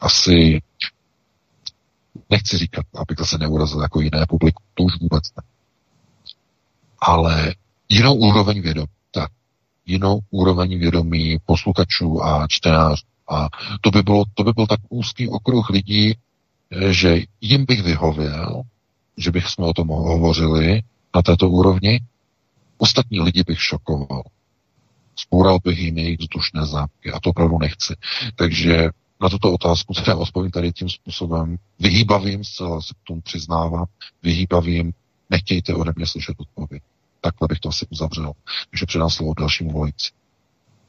asi 0.00 0.62
nechci 2.30 2.58
říkat, 2.58 2.86
abych 2.94 3.28
se 3.28 3.38
neurazil 3.38 3.82
jako 3.82 4.00
jiné 4.00 4.26
publikum, 4.28 4.66
to 4.74 4.82
už 4.82 4.92
vůbec 5.00 5.24
ne. 5.36 5.55
Ale 6.98 7.54
jinou 7.88 8.14
úroveň 8.14 8.60
vědomí, 8.60 8.86
tak, 9.10 9.30
jinou 9.86 10.20
úroveň 10.30 10.78
vědomí 10.78 11.36
posluchačů 11.46 12.24
a 12.24 12.46
čtenářů. 12.48 13.02
A 13.30 13.48
to 13.80 13.90
by, 13.90 14.02
bylo, 14.02 14.24
to 14.34 14.44
by 14.44 14.52
byl 14.52 14.66
tak 14.66 14.80
úzký 14.88 15.28
okruh 15.28 15.70
lidí, 15.70 16.14
že 16.90 17.22
jim 17.40 17.64
bych 17.64 17.82
vyhověl, 17.82 18.62
že 19.16 19.30
bych 19.30 19.48
jsme 19.48 19.66
o 19.66 19.72
tom 19.72 19.88
hovořili 19.88 20.82
na 21.14 21.22
této 21.22 21.50
úrovni, 21.50 22.00
ostatní 22.78 23.20
lidi 23.20 23.42
bych 23.46 23.62
šokoval. 23.62 24.22
Spoural 25.16 25.58
bych 25.64 25.78
jim 25.78 25.98
jejich 25.98 26.18
vzdušné 26.18 26.66
zámky 26.66 27.12
a 27.12 27.20
to 27.20 27.30
opravdu 27.30 27.58
nechci. 27.58 27.94
Takže 28.36 28.88
na 29.20 29.28
tuto 29.28 29.52
otázku 29.52 29.94
teda 29.94 30.16
odpovím 30.16 30.50
tady 30.50 30.72
tím 30.72 30.88
způsobem. 30.88 31.56
Vyhýbavým, 31.78 32.44
zcela 32.44 32.82
se 32.82 32.94
k 32.94 33.06
tomu 33.06 33.20
přiznávám, 33.20 33.84
vyhýbavým, 34.22 34.92
nechtějte 35.30 35.74
ode 35.74 35.92
mě 35.96 36.06
slyšet 36.06 36.36
odpověď. 36.38 36.82
Takhle 37.20 37.48
bych 37.48 37.60
to 37.60 37.68
asi 37.68 37.86
uzavřel. 37.90 38.32
Takže 38.70 38.86
předám 38.86 39.10
slovo 39.10 39.34
dalšímu 39.38 39.70
volající. 39.70 40.10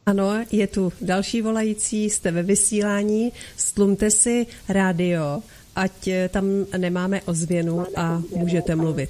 Ano, 0.06 0.32
je 0.52 0.68
tu 0.68 0.94
další 1.02 1.42
volající, 1.42 2.10
jste 2.10 2.32
ve 2.32 2.44
vysílání, 2.44 3.32
stlumte 3.58 4.12
si 4.12 4.48
rádio, 4.70 5.42
ať 5.76 6.10
tam 6.30 6.46
nemáme 6.78 7.22
ozvěnu 7.22 7.86
a 7.96 8.22
můžete 8.36 8.76
mluvit. 8.76 9.10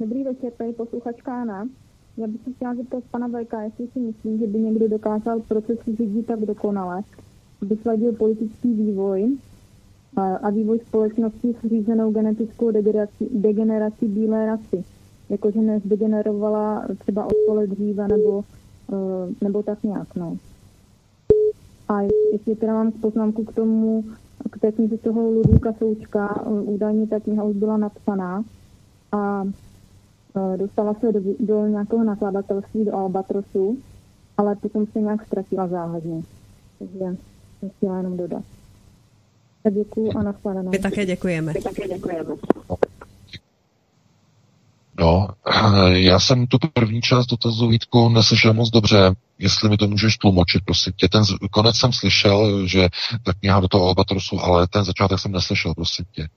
Dobrý 0.00 0.24
večer, 0.24 0.52
tady 0.58 0.72
posluchačka 0.72 1.42
Anna. 1.42 1.68
Já 2.16 2.26
bych 2.26 2.40
se 2.44 2.52
chtěla 2.52 2.74
zeptat 2.74 3.04
pana 3.10 3.28
VK, 3.28 3.52
jestli 3.64 3.86
si 3.92 3.98
myslím, 3.98 4.38
že 4.38 4.46
by 4.46 4.58
někdo 4.58 4.88
dokázal 4.88 5.40
proces 5.40 5.78
řídit 5.86 6.26
tak 6.26 6.40
dokonale, 6.40 7.02
aby 7.62 7.76
sladil 7.82 8.12
politický 8.12 8.74
vývoj 8.74 9.36
a 10.16 10.50
vývoj 10.50 10.78
společnosti 10.78 11.54
s 11.60 11.68
řízenou 11.68 12.12
genetickou 12.12 12.70
degenerací, 12.70 13.28
degenerací 13.30 14.06
bílé 14.06 14.46
rasy. 14.46 14.84
Jakože 15.28 15.60
nezdegenerovala 15.60 16.86
třeba 16.98 17.26
od 17.26 17.66
dříve 17.66 18.08
nebo, 18.08 18.44
e, 18.92 19.44
nebo 19.44 19.62
tak 19.62 19.82
nějak. 19.82 20.16
No. 20.16 20.36
A 21.88 22.00
jestli 22.32 22.56
teda 22.56 22.74
mám 22.74 22.92
poznámku 22.92 23.44
k 23.44 23.54
tomu, 23.54 24.04
k 24.50 24.58
té 24.58 24.72
knize 24.72 24.98
toho 24.98 25.30
Ludvíka 25.30 25.72
Součka, 25.72 26.44
e, 26.46 26.50
údajně 26.50 27.06
ta 27.06 27.20
kniha 27.20 27.44
už 27.44 27.56
byla 27.56 27.76
napsaná 27.76 28.44
a 29.12 29.44
e, 29.44 30.56
dostala 30.56 30.94
se 30.94 31.12
do, 31.12 31.20
do 31.40 31.66
nějakého 31.66 32.04
nakladatelství, 32.04 32.84
do 32.84 32.94
Albatrosu, 32.94 33.78
ale 34.36 34.56
potom 34.56 34.86
se 34.86 35.00
nějak 35.00 35.26
ztratila 35.26 35.68
záhadně. 35.68 36.22
Takže 36.78 37.16
jsem 37.60 37.70
chtěla 37.70 37.96
jenom 37.96 38.16
dodat. 38.16 38.42
Tak 39.62 39.74
děkuju 39.74 40.12
a 40.18 40.22
nashledanou. 40.22 40.70
My 40.70 40.78
také 40.78 41.06
děkujeme. 41.06 41.52
My 41.52 41.60
také 41.62 41.88
děkujeme. 41.88 42.30
No, 45.00 45.28
já 45.86 46.20
jsem 46.20 46.46
tu 46.46 46.58
první 46.72 47.02
část 47.02 47.26
dotazu 47.26 47.68
Vítku 47.68 48.08
neslyšel 48.08 48.54
moc 48.54 48.70
dobře. 48.70 49.14
Jestli 49.38 49.68
mi 49.68 49.76
to 49.76 49.88
můžeš 49.88 50.16
tlumočit, 50.16 50.62
prosím 50.64 50.92
tě. 50.96 51.08
Ten 51.08 51.22
konec 51.50 51.76
jsem 51.76 51.92
slyšel, 51.92 52.66
že 52.66 52.88
ta 53.22 53.32
kniha 53.32 53.60
do 53.60 53.68
toho 53.68 53.86
Albatrosu, 53.86 54.40
ale 54.40 54.66
ten 54.66 54.84
začátek 54.84 55.18
jsem 55.18 55.32
neslyšel, 55.32 55.74
prosím 55.74 56.04
tě. 56.12 56.28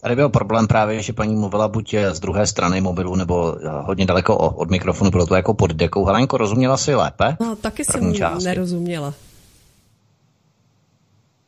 Tady 0.00 0.16
byl 0.16 0.28
problém 0.28 0.66
právě, 0.66 1.02
že 1.02 1.12
paní 1.12 1.36
mluvila 1.36 1.68
buď 1.68 1.94
z 2.12 2.20
druhé 2.20 2.46
strany 2.46 2.80
mobilu, 2.80 3.16
nebo 3.16 3.56
hodně 3.84 4.06
daleko 4.06 4.36
od 4.36 4.70
mikrofonu, 4.70 5.10
bylo 5.10 5.26
to 5.26 5.34
jako 5.34 5.54
pod 5.54 5.70
dekou. 5.70 6.04
Helenko, 6.04 6.36
rozuměla 6.36 6.76
si 6.76 6.94
lépe? 6.94 7.36
No, 7.40 7.56
taky 7.56 7.84
jsem 7.84 8.14
části. 8.14 8.44
nerozuměla. 8.44 9.14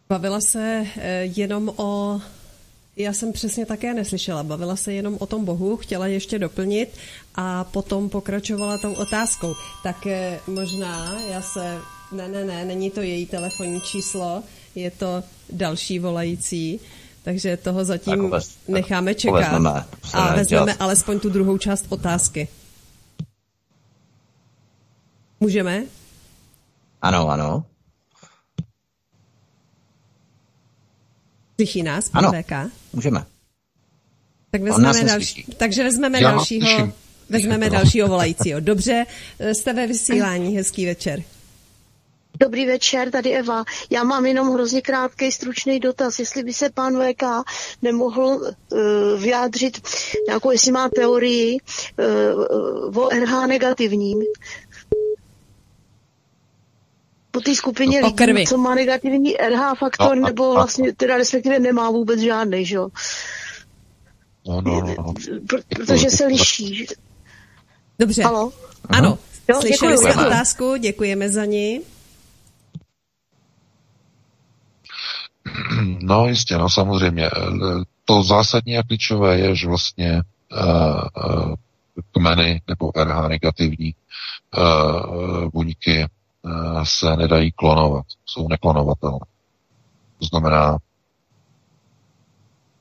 Bavila 0.09 0.41
se 0.41 0.87
eh, 0.97 1.25
jenom 1.25 1.73
o 1.77 2.21
já 2.97 3.13
jsem 3.13 3.33
přesně 3.33 3.67
také 3.67 3.95
neslyšela. 3.95 4.43
Bavila 4.43 4.77
se 4.77 4.93
jenom 4.93 5.17
o 5.21 5.27
tom 5.27 5.45
Bohu, 5.45 5.77
chtěla 5.77 6.07
ještě 6.07 6.39
doplnit 6.39 6.89
a 7.35 7.65
potom 7.65 8.09
pokračovala 8.09 8.79
tou 8.79 8.93
otázkou. 8.93 9.55
Tak 9.83 10.07
eh, 10.07 10.41
možná 10.47 11.21
já 11.31 11.43
se... 11.43 11.79
Ne, 12.13 12.29
ne, 12.29 12.45
ne, 12.45 12.65
není 12.65 12.91
to 12.91 13.03
její 13.03 13.27
telefonní 13.27 13.81
číslo, 13.81 14.43
je 14.75 14.91
to 14.91 15.23
další 15.53 15.99
volající, 15.99 16.81
takže 17.23 17.57
toho 17.57 17.85
zatím 17.85 18.23
vůbec, 18.23 18.57
necháme 18.69 19.15
čekat 19.15 19.39
vezmeme, 19.39 19.85
a 20.13 20.35
vezmeme 20.35 20.45
dělat. 20.45 20.77
alespoň 20.81 21.21
tu 21.21 21.29
druhou 21.29 21.59
část 21.59 21.87
otázky. 21.89 22.49
Můžeme? 25.41 25.85
Ano, 27.03 27.29
ano. 27.29 27.65
Slyší 31.61 31.83
nás, 31.83 32.11
ano, 32.13 32.33
VK? 32.33 32.53
můžeme. 32.93 33.25
Tak 34.51 34.63
vezmeme 34.63 35.05
další, 35.05 35.45
takže 35.57 35.83
vezmeme 35.83 36.21
Já 36.21 36.31
dalšího, 36.31 36.93
vezmeme 37.29 37.71
dalšího 37.71 38.09
volajícího. 38.09 38.61
Dobře, 38.61 39.07
jste 39.53 39.73
ve 39.73 39.87
vysílání, 39.87 40.57
hezký 40.57 40.87
večer. 40.87 41.23
Dobrý 42.41 42.67
večer, 42.67 43.11
tady 43.11 43.33
Eva. 43.37 43.65
Já 43.91 44.05
mám 44.05 44.27
jenom 44.27 44.53
hrozně 44.55 44.83
krátký, 44.83 45.33
stručný 45.33 45.81
dotaz. 45.81 46.19
Jestli 46.19 46.43
by 46.43 46.53
se 46.53 46.71
pan 46.71 47.03
VK 47.03 47.23
nemohl 47.83 48.25
uh, 48.27 48.81
vyjádřit 49.21 49.81
nějakou, 50.27 50.51
jestli 50.51 50.73
má 50.73 50.89
teorii 50.89 51.59
uh, 52.89 52.99
o 52.99 53.09
RH 53.09 53.47
negativním. 53.47 54.23
Po 57.39 57.43
té 57.45 57.55
skupině 57.55 58.01
Po 58.01 58.07
lidí, 58.07 58.17
krvi. 58.17 58.45
co 58.47 58.59
má 58.59 58.75
negativní 58.75 59.37
RH 59.37 59.75
faktor, 59.79 60.17
No, 60.17 60.25
a- 60.27 60.29
nebo 60.29 60.51
a- 60.51 60.55
vlastně, 60.55 60.93
teda 60.93 61.17
respektive 61.17 61.59
nemá 61.59 61.91
vůbec 61.91 62.21
žádný, 62.21 62.67
že 62.67 62.77
jo? 62.77 62.89
No, 64.49 64.61
no, 64.61 64.81
no, 64.81 64.95
no. 64.99 65.05
Pr- 65.47 65.63
protože 65.77 66.11
se 66.11 66.27
liší. 66.27 66.87
Dobře. 67.99 68.23
Halo? 68.23 68.53
Ano, 68.89 69.19
Jo, 69.49 69.61
slyšeli 69.61 69.93
děkuju, 69.93 69.97
jste 69.99 70.09
děkuju. 70.09 70.27
otázku, 70.27 70.77
děkujeme 70.77 71.29
za 71.29 71.45
ní. 71.45 71.81
No 76.03 76.27
jistě, 76.29 76.59
no 76.59 76.71
samozřejmě. 76.71 77.27
Eh, 77.27 77.31
To 78.05 78.23
zásadní 78.23 78.79
a 78.79 78.83
klíčové 78.83 79.39
je, 79.39 79.57
že 79.57 79.67
vlastně 79.69 80.23
uh, 80.53 81.03
uh, 81.27 81.55
kmeny 82.13 82.63
nebo 82.69 82.93
RH 82.97 83.29
negativní 83.29 83.95
uh, 84.59 85.49
buňky 85.53 86.07
se 86.85 87.17
nedají 87.17 87.53
klonovat, 87.53 88.07
jsou 88.27 88.49
neklonovatelné. 88.49 89.27
To 90.19 90.27
znamená, 90.27 90.79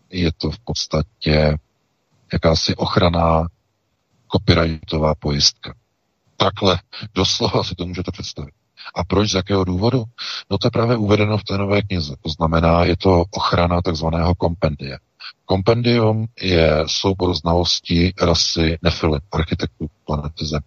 je 0.09 0.31
to 0.37 0.51
v 0.51 0.59
podstatě 0.59 1.57
jakási 2.33 2.75
ochraná 2.75 3.47
copyrightová 4.31 5.15
pojistka. 5.15 5.75
Takhle 6.37 6.79
doslova 7.13 7.63
si 7.63 7.75
to 7.75 7.85
můžete 7.85 8.11
představit. 8.11 8.53
A 8.95 9.03
proč, 9.03 9.31
z 9.31 9.33
jakého 9.35 9.63
důvodu? 9.63 10.03
No 10.51 10.57
to 10.57 10.67
je 10.67 10.71
právě 10.71 10.97
uvedeno 10.97 11.37
v 11.37 11.43
té 11.43 11.57
nové 11.57 11.81
knize. 11.81 12.15
To 12.21 12.29
znamená, 12.29 12.83
je 12.83 12.97
to 12.97 13.23
ochrana 13.31 13.81
takzvaného 13.81 14.35
kompendia. 14.35 14.97
Kompendium 15.45 16.27
je 16.41 16.83
soubor 16.87 17.35
znalostí 17.35 18.13
rasy 18.21 18.77
Nefilim, 18.81 19.19
architektů 19.31 19.87
planety 20.05 20.45
Zem. 20.45 20.61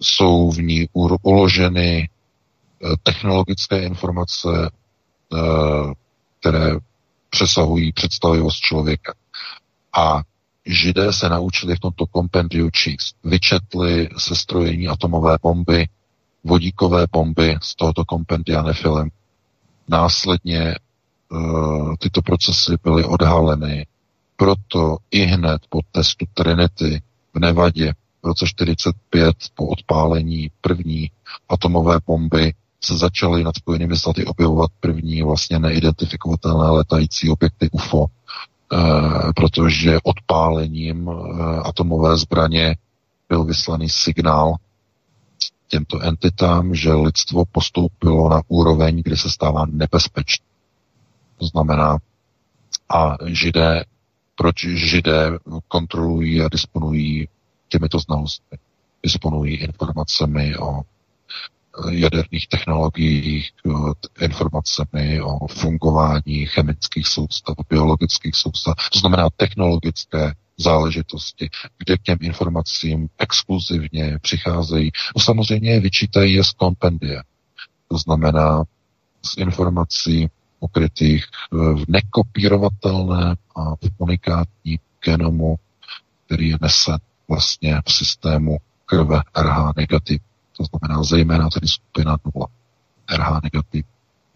Jsou 0.00 0.50
v 0.50 0.58
ní 0.58 0.88
uloženy 1.22 2.08
eh, 2.08 2.88
technologické 3.02 3.82
informace, 3.82 4.48
eh, 4.70 5.38
které 6.40 6.76
přesahují 7.30 7.92
představivost 7.92 8.58
člověka. 8.60 9.14
A 9.96 10.22
židé 10.66 11.12
se 11.12 11.28
naučili 11.28 11.76
v 11.76 11.80
tomto 11.80 12.06
kompendiu 12.06 12.70
číst. 12.70 13.16
Vyčetli 13.24 14.08
sestrojení 14.18 14.88
atomové 14.88 15.36
bomby, 15.42 15.88
vodíkové 16.44 17.06
bomby 17.12 17.56
z 17.62 17.74
tohoto 17.74 18.04
kompendia 18.04 18.62
Nefilem. 18.62 19.08
Následně 19.88 20.74
uh, 21.28 21.94
tyto 21.98 22.22
procesy 22.22 22.72
byly 22.82 23.04
odhaleny. 23.04 23.86
Proto 24.36 24.96
i 25.10 25.20
hned 25.24 25.62
po 25.68 25.80
testu 25.92 26.24
Trinity 26.34 27.02
v 27.34 27.38
Nevadě 27.38 27.92
v 28.26 28.28
roce 28.28 28.46
45 28.46 29.36
po 29.54 29.66
odpálení 29.66 30.50
první 30.60 31.10
atomové 31.48 31.98
bomby 32.06 32.54
se 32.84 32.98
začaly 32.98 33.44
nad 33.44 33.56
Spojenými 33.56 33.96
státy 33.96 34.24
objevovat 34.24 34.70
první 34.80 35.22
vlastně 35.22 35.58
neidentifikovatelné 35.58 36.70
letající 36.70 37.30
objekty 37.30 37.70
UFO, 37.72 38.06
eh, 38.06 38.76
protože 39.36 39.98
odpálením 40.02 41.08
eh, 41.08 41.60
atomové 41.64 42.16
zbraně 42.16 42.76
byl 43.28 43.44
vyslaný 43.44 43.88
signál 43.88 44.54
těmto 45.68 46.00
entitám, 46.00 46.74
že 46.74 46.92
lidstvo 46.92 47.44
postoupilo 47.52 48.28
na 48.28 48.40
úroveň, 48.48 49.02
kdy 49.02 49.16
se 49.16 49.30
stává 49.30 49.66
nebezpečný. 49.66 50.46
To 51.38 51.46
znamená, 51.46 51.98
a 52.88 53.16
židé, 53.26 53.84
proč 54.34 54.66
židé 54.66 55.38
kontrolují 55.68 56.42
a 56.42 56.48
disponují 56.48 57.28
těmito 57.68 57.98
znalostmi, 57.98 58.58
disponují 59.02 59.56
informacemi 59.56 60.56
o 60.56 60.82
jaderných 61.90 62.48
technologiích, 62.48 63.50
informacemi 64.20 65.20
o 65.20 65.46
fungování 65.46 66.46
chemických 66.46 67.08
soustav, 67.08 67.56
biologických 67.68 68.36
soustav, 68.36 68.74
to 68.92 68.98
znamená 68.98 69.28
technologické 69.36 70.32
záležitosti, 70.58 71.50
kde 71.78 71.96
k 71.96 72.02
těm 72.02 72.18
informacím 72.20 73.08
exkluzivně 73.18 74.18
přicházejí. 74.22 74.90
No 75.16 75.22
samozřejmě 75.22 75.80
vyčítají 75.80 76.34
je 76.34 76.44
z 76.44 76.50
kompendia. 76.50 77.22
To 77.88 77.98
znamená 77.98 78.64
z 79.22 79.36
informací 79.36 80.28
ukrytých 80.60 81.24
v 81.52 81.84
nekopírovatelném 81.88 83.36
a 83.56 83.74
v 83.74 83.90
unikátním 83.98 84.78
genomu, 85.04 85.56
který 86.26 86.48
je 86.48 86.58
nesen 86.60 86.98
vlastně 87.28 87.80
v 87.86 87.92
systému 87.92 88.56
krve 88.86 89.20
RH 89.36 89.72
negativ. 89.76 90.20
To 90.56 90.64
znamená 90.64 91.02
zejména 91.02 91.48
tedy 91.50 91.68
skupina 91.68 92.16
0 92.34 92.46
RH 93.16 93.40
negativ. 93.42 93.84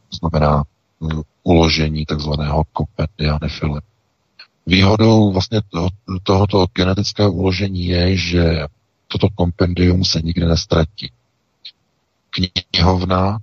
To 0.08 0.16
znamená 0.16 0.64
uh, 0.98 1.22
uložení 1.42 2.06
takzvaného 2.06 2.64
kompendia 2.72 3.38
nefilem. 3.42 3.82
Výhodou 4.66 5.32
vlastně 5.32 5.60
toho, 5.68 5.88
tohoto 6.22 6.66
genetického 6.74 7.32
uložení 7.32 7.86
je, 7.86 8.16
že 8.16 8.66
toto 9.08 9.28
kompendium 9.34 10.04
se 10.04 10.20
nikdy 10.22 10.46
nestratí. 10.46 11.12
Knihovna, 12.30 13.38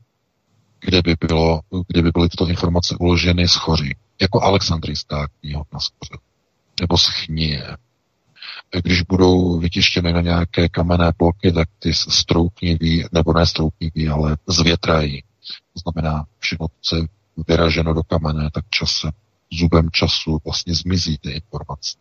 kde 0.79 1.01
by, 1.01 1.15
bylo, 1.27 1.61
kde 1.87 2.01
by 2.01 2.11
byly 2.11 2.29
tyto 2.29 2.47
informace 2.47 2.95
uloženy, 2.99 3.47
schoří. 3.47 3.95
Jako 4.21 4.41
Alexandrijská 4.41 5.27
knihovna 5.39 5.79
schoří. 5.79 6.23
Nebo 6.81 6.97
schnie. 6.97 7.77
Když 8.71 9.01
budou 9.01 9.59
vytištěny 9.59 10.13
na 10.13 10.21
nějaké 10.21 10.69
kamenné 10.69 11.11
bloky, 11.17 11.51
tak 11.51 11.69
ty 11.79 11.93
stroupniví, 11.93 13.05
nebo 13.11 13.33
ne 13.33 13.45
stroupniví, 13.45 14.07
ale 14.09 14.37
zvětrají. 14.47 15.23
To 15.73 15.91
znamená, 15.91 16.25
všechno, 16.39 16.67
co 16.81 16.95
je 16.95 17.03
vyraženo 17.47 17.93
do 17.93 18.03
kamene, 18.03 18.49
tak 18.53 18.65
časem 18.69 19.11
zubem 19.51 19.89
času 19.91 20.37
vlastně 20.45 20.75
zmizí 20.75 21.17
ty 21.17 21.31
informace. 21.31 21.97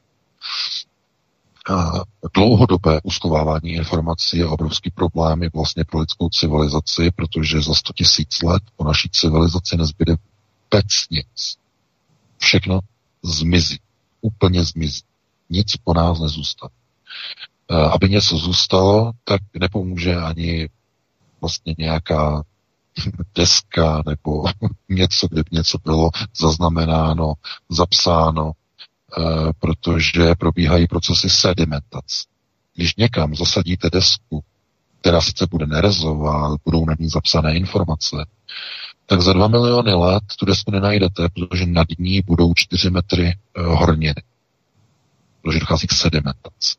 Dlouhodobé 2.34 3.00
uschovávání 3.02 3.72
informací 3.72 4.38
je 4.38 4.46
obrovský 4.46 4.90
problém 4.90 5.42
i 5.42 5.48
vlastně 5.54 5.84
pro 5.84 6.00
lidskou 6.00 6.28
civilizaci, 6.28 7.10
protože 7.10 7.60
za 7.60 7.74
100 7.74 7.92
tisíc 7.92 8.42
let 8.42 8.62
po 8.76 8.84
naší 8.84 9.08
civilizaci 9.12 9.76
nezbyde 9.76 10.12
vůbec 10.12 10.86
nic. 11.10 11.56
Všechno 12.38 12.80
zmizí. 13.22 13.78
Úplně 14.20 14.64
zmizí. 14.64 15.02
Nic 15.50 15.76
po 15.84 15.94
nás 15.94 16.20
nezůstane. 16.20 16.70
Aby 17.92 18.08
něco 18.08 18.36
zůstalo, 18.36 19.12
tak 19.24 19.40
nepomůže 19.60 20.16
ani 20.16 20.68
vlastně 21.40 21.74
nějaká 21.78 22.42
deska 23.34 24.02
nebo 24.06 24.44
něco, 24.88 25.28
kde 25.28 25.42
by 25.42 25.56
něco 25.56 25.78
bylo 25.84 26.10
zaznamenáno, 26.40 27.34
zapsáno, 27.68 28.52
e, 28.52 29.22
protože 29.58 30.34
probíhají 30.38 30.86
procesy 30.86 31.30
sedimentace. 31.30 32.24
Když 32.74 32.96
někam 32.96 33.34
zasadíte 33.34 33.90
desku, 33.92 34.44
která 35.00 35.20
sice 35.20 35.46
bude 35.50 35.66
nerezová, 35.66 36.56
budou 36.64 36.86
na 36.86 36.94
ní 36.98 37.08
zapsané 37.08 37.56
informace, 37.56 38.16
tak 39.06 39.20
za 39.20 39.32
dva 39.32 39.48
miliony 39.48 39.94
let 39.94 40.24
tu 40.38 40.46
desku 40.46 40.70
nenajdete, 40.70 41.28
protože 41.34 41.66
nad 41.66 41.86
ní 41.98 42.22
budou 42.26 42.54
čtyři 42.54 42.90
metry 42.90 43.26
e, 43.26 43.36
horniny. 43.62 44.22
Protože 45.46 45.60
dochází 45.60 45.86
k 45.86 45.92
sedimentaci. 45.92 46.74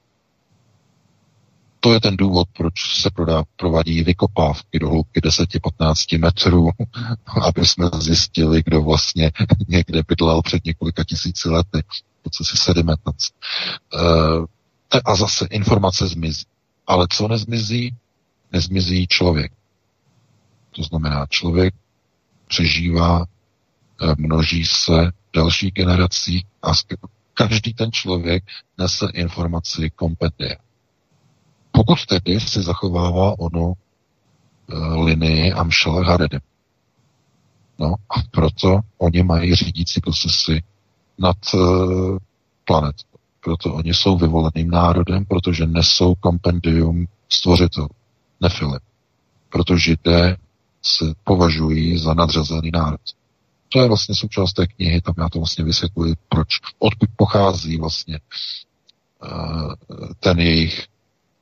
To 1.80 1.94
je 1.94 2.00
ten 2.00 2.18
důvod, 2.18 2.48
proč 2.58 3.02
se 3.02 3.10
prodá, 3.10 3.44
provádí 3.56 4.04
vykopávky 4.04 4.80
do 4.80 4.90
hloubky 4.90 5.20
10-15 5.20 6.20
metrů, 6.20 6.70
aby 7.48 7.66
jsme 7.66 7.90
zjistili, 8.00 8.64
kdo 8.66 8.82
vlastně 8.82 9.32
někde 9.68 10.02
bydlel 10.08 10.42
před 10.42 10.66
několika 10.66 11.04
tisíci 11.04 11.50
lety. 11.50 11.84
Procesy 12.22 12.58
sedimentace. 12.58 13.34
E, 14.94 15.00
a 15.06 15.16
zase 15.16 15.46
informace 15.46 16.08
zmizí. 16.08 16.46
Ale 16.88 17.08
co 17.10 17.28
nezmizí? 17.28 17.96
Nezmizí 18.52 19.08
člověk. 19.08 19.52
To 20.72 20.84
znamená, 20.84 21.26
člověk 21.30 21.74
přežívá, 22.48 23.26
množí 24.18 24.66
se 24.66 25.12
další 25.34 25.72
generací 25.72 26.46
a 26.62 26.74
každý 27.38 27.74
ten 27.74 27.92
člověk 27.92 28.44
nese 28.78 29.06
informaci 29.14 29.90
kompetentie. 29.90 30.58
Pokud 31.72 32.06
tedy 32.06 32.40
si 32.40 32.64
zachovává 32.64 33.40
ono 33.40 33.74
e, 33.74 33.74
linii 35.04 35.54
Amšela 35.54 36.04
Haredim. 36.06 36.40
No 37.80 37.94
a 38.10 38.16
proto 38.32 38.80
oni 38.98 39.24
mají 39.24 39.56
řídící 39.56 40.02
procesy 40.02 40.64
nad 41.20 41.38
e, 41.54 41.58
planetou. 42.66 43.06
Proto 43.44 43.74
oni 43.74 43.94
jsou 43.94 44.18
vyvoleným 44.18 44.70
národem, 44.70 45.26
protože 45.26 45.68
nesou 45.68 46.16
kompendium 46.16 47.06
stvořitelů, 47.30 47.90
nefilip. 48.42 48.84
Protože 49.50 49.80
židé 49.80 50.38
se 50.82 51.06
považují 51.24 51.98
za 51.98 52.14
nadřazený 52.14 52.72
národ. 52.74 53.02
To 53.70 53.80
je 53.80 53.88
vlastně 53.88 54.16
součást 54.16 54.54
té 54.54 54.68
knihy, 54.68 55.02
tam 55.02 55.16
já 55.18 55.30
to 55.30 55.40
vlastně 55.40 55.64
vysvětluji, 55.64 56.14
proč, 56.30 56.48
odkud 56.80 57.10
pochází 57.16 57.78
vlastně 57.78 58.20
uh, 59.24 59.74
ten 60.20 60.40
jejich 60.40 60.88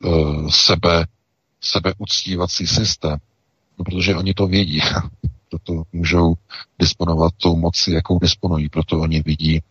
uh, 0.03 0.49
sebe, 0.49 1.05
sebeuctívací 1.61 2.67
systém. 2.67 3.17
No, 3.79 3.85
protože 3.85 4.15
oni 4.15 4.33
to 4.33 4.47
vědí, 4.47 4.81
proto 5.49 5.83
můžou 5.93 6.33
disponovat 6.79 7.33
tou 7.37 7.55
moci, 7.55 7.91
jakou 7.91 8.19
disponují, 8.19 8.69
proto 8.69 8.99
oni 8.99 9.21
vidí 9.21 9.61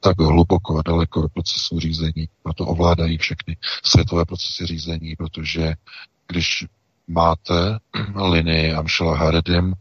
tak 0.00 0.18
hluboko 0.18 0.78
a 0.78 0.82
daleko 0.82 1.22
do 1.22 1.28
procesu 1.28 1.80
řízení, 1.80 2.28
proto 2.42 2.66
ovládají 2.66 3.18
všechny 3.18 3.56
světové 3.84 4.24
procesy 4.24 4.66
řízení, 4.66 5.16
protože 5.16 5.74
když 6.28 6.66
máte 7.08 7.78
linii 8.30 8.72
Amšela 8.72 9.16
Haredim, 9.16 9.74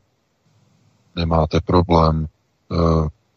nemáte 1.18 1.62
problém 1.62 2.28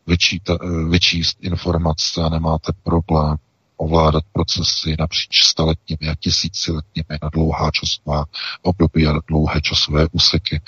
vyčíta, 0.06 0.60
uh, 0.60 0.90
vyčíst 0.90 1.38
informace 1.40 2.30
nemáte 2.30 2.72
problém 2.82 3.36
ovládat 3.76 4.24
procesy 4.32 4.96
napříč 4.98 5.44
staletními 5.44 6.12
a 6.12 6.14
tisíciletními 6.14 7.18
na 7.22 7.28
dlouhá 7.32 7.70
časová 7.70 8.24
období 8.62 9.06
a 9.06 9.14
dlouhé 9.28 9.60
časové 9.60 10.06
úseky. 10.12 10.60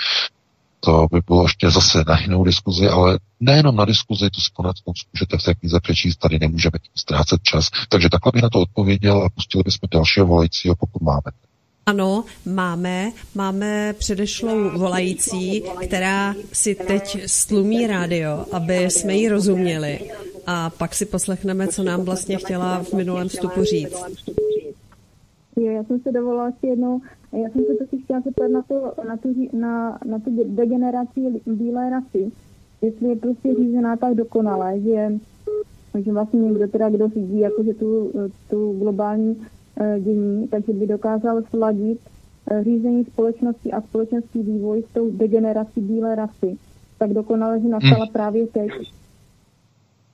To 0.81 1.07
by 1.13 1.21
bylo 1.27 1.43
ještě 1.43 1.71
zase 1.71 2.05
na 2.07 2.21
jinou 2.21 2.45
diskuzi, 2.45 2.89
ale 2.89 3.19
nejenom 3.41 3.77
na 3.77 3.85
diskuzi, 3.85 4.31
to 4.31 4.41
si 4.41 4.51
konec 4.53 4.81
konců 4.81 5.07
můžete 5.13 5.39
v 5.39 5.43
té 5.43 5.55
knize 5.55 5.81
přečíst, 5.81 6.17
tady 6.17 6.39
nemůžeme 6.39 6.79
tím 6.83 6.93
ztrácet 6.95 7.43
čas. 7.43 7.71
Takže 7.89 8.09
takhle 8.09 8.33
bych 8.33 8.43
na 8.43 8.51
to 8.51 8.61
odpověděl 8.61 9.23
a 9.23 9.29
pustili 9.29 9.65
bychom 9.65 9.89
dalšího 9.91 10.27
volajícího, 10.27 10.77
pokud 10.77 11.03
máme. 11.03 11.31
Ano, 11.87 12.25
máme. 12.47 13.11
Máme 13.35 13.95
předešlou 13.99 14.79
volající, 14.79 15.63
která 15.87 16.35
si 16.53 16.75
teď 16.75 17.25
stlumí 17.27 17.87
rádio, 17.87 18.45
aby 18.53 18.77
jsme 18.85 19.15
jí 19.15 19.29
rozuměli. 19.29 19.99
A 20.47 20.71
pak 20.71 20.95
si 20.95 21.07
poslechneme, 21.07 21.69
co 21.69 21.83
nám 21.83 22.03
vlastně 22.03 22.37
chtěla 22.37 22.83
v 22.83 22.93
minulém 22.93 23.29
vstupu 23.29 23.65
říct. 23.65 24.05
Jo, 25.57 25.71
já 25.73 25.85
jsem 25.85 26.01
se 26.01 26.13
dovolila 26.13 26.47
ještě 26.47 26.67
jednou, 26.67 27.01
já 27.33 27.51
jsem 27.51 27.65
se 27.65 27.75
totiž 27.85 28.05
chtěla 28.05 28.21
zeptat 28.21 28.49
na, 28.49 28.63
to, 28.63 28.93
na, 29.09 29.17
tu, 29.17 29.35
na, 29.53 29.99
na 30.05 30.19
tu 30.19 30.45
degeneraci 30.45 31.21
bílé 31.47 31.91
rasy, 31.91 32.33
jestli 32.83 33.09
je 33.09 33.17
prostě 33.17 33.55
řízená 33.55 33.97
tak 33.97 34.15
dokonale, 34.15 34.81
že, 34.81 35.13
že 36.05 36.13
vlastně 36.13 36.41
někdo 36.41 36.69
teda, 36.69 36.91
kdo 36.91 37.09
řídí 37.09 37.39
jakože 37.39 37.75
tu, 37.75 38.13
tu 38.51 38.79
globální 38.79 39.37
dění, 40.01 40.49
takže 40.49 40.73
by 40.73 40.87
dokázal 40.87 41.43
sladit 41.51 41.99
eh, 42.51 42.65
řízení 42.65 43.05
společnosti 43.05 43.73
a 43.73 43.81
společenský 43.81 44.43
vývoj 44.43 44.83
s 44.91 44.95
tou 44.95 45.11
degenerací 45.11 45.81
bílé 45.81 46.15
rasy. 46.15 46.59
Tak 46.99 47.11
dokonale, 47.13 47.61
že 47.61 47.69
nastala 47.69 48.05
hmm. 48.05 48.13
právě 48.13 48.47
teď. 48.47 48.71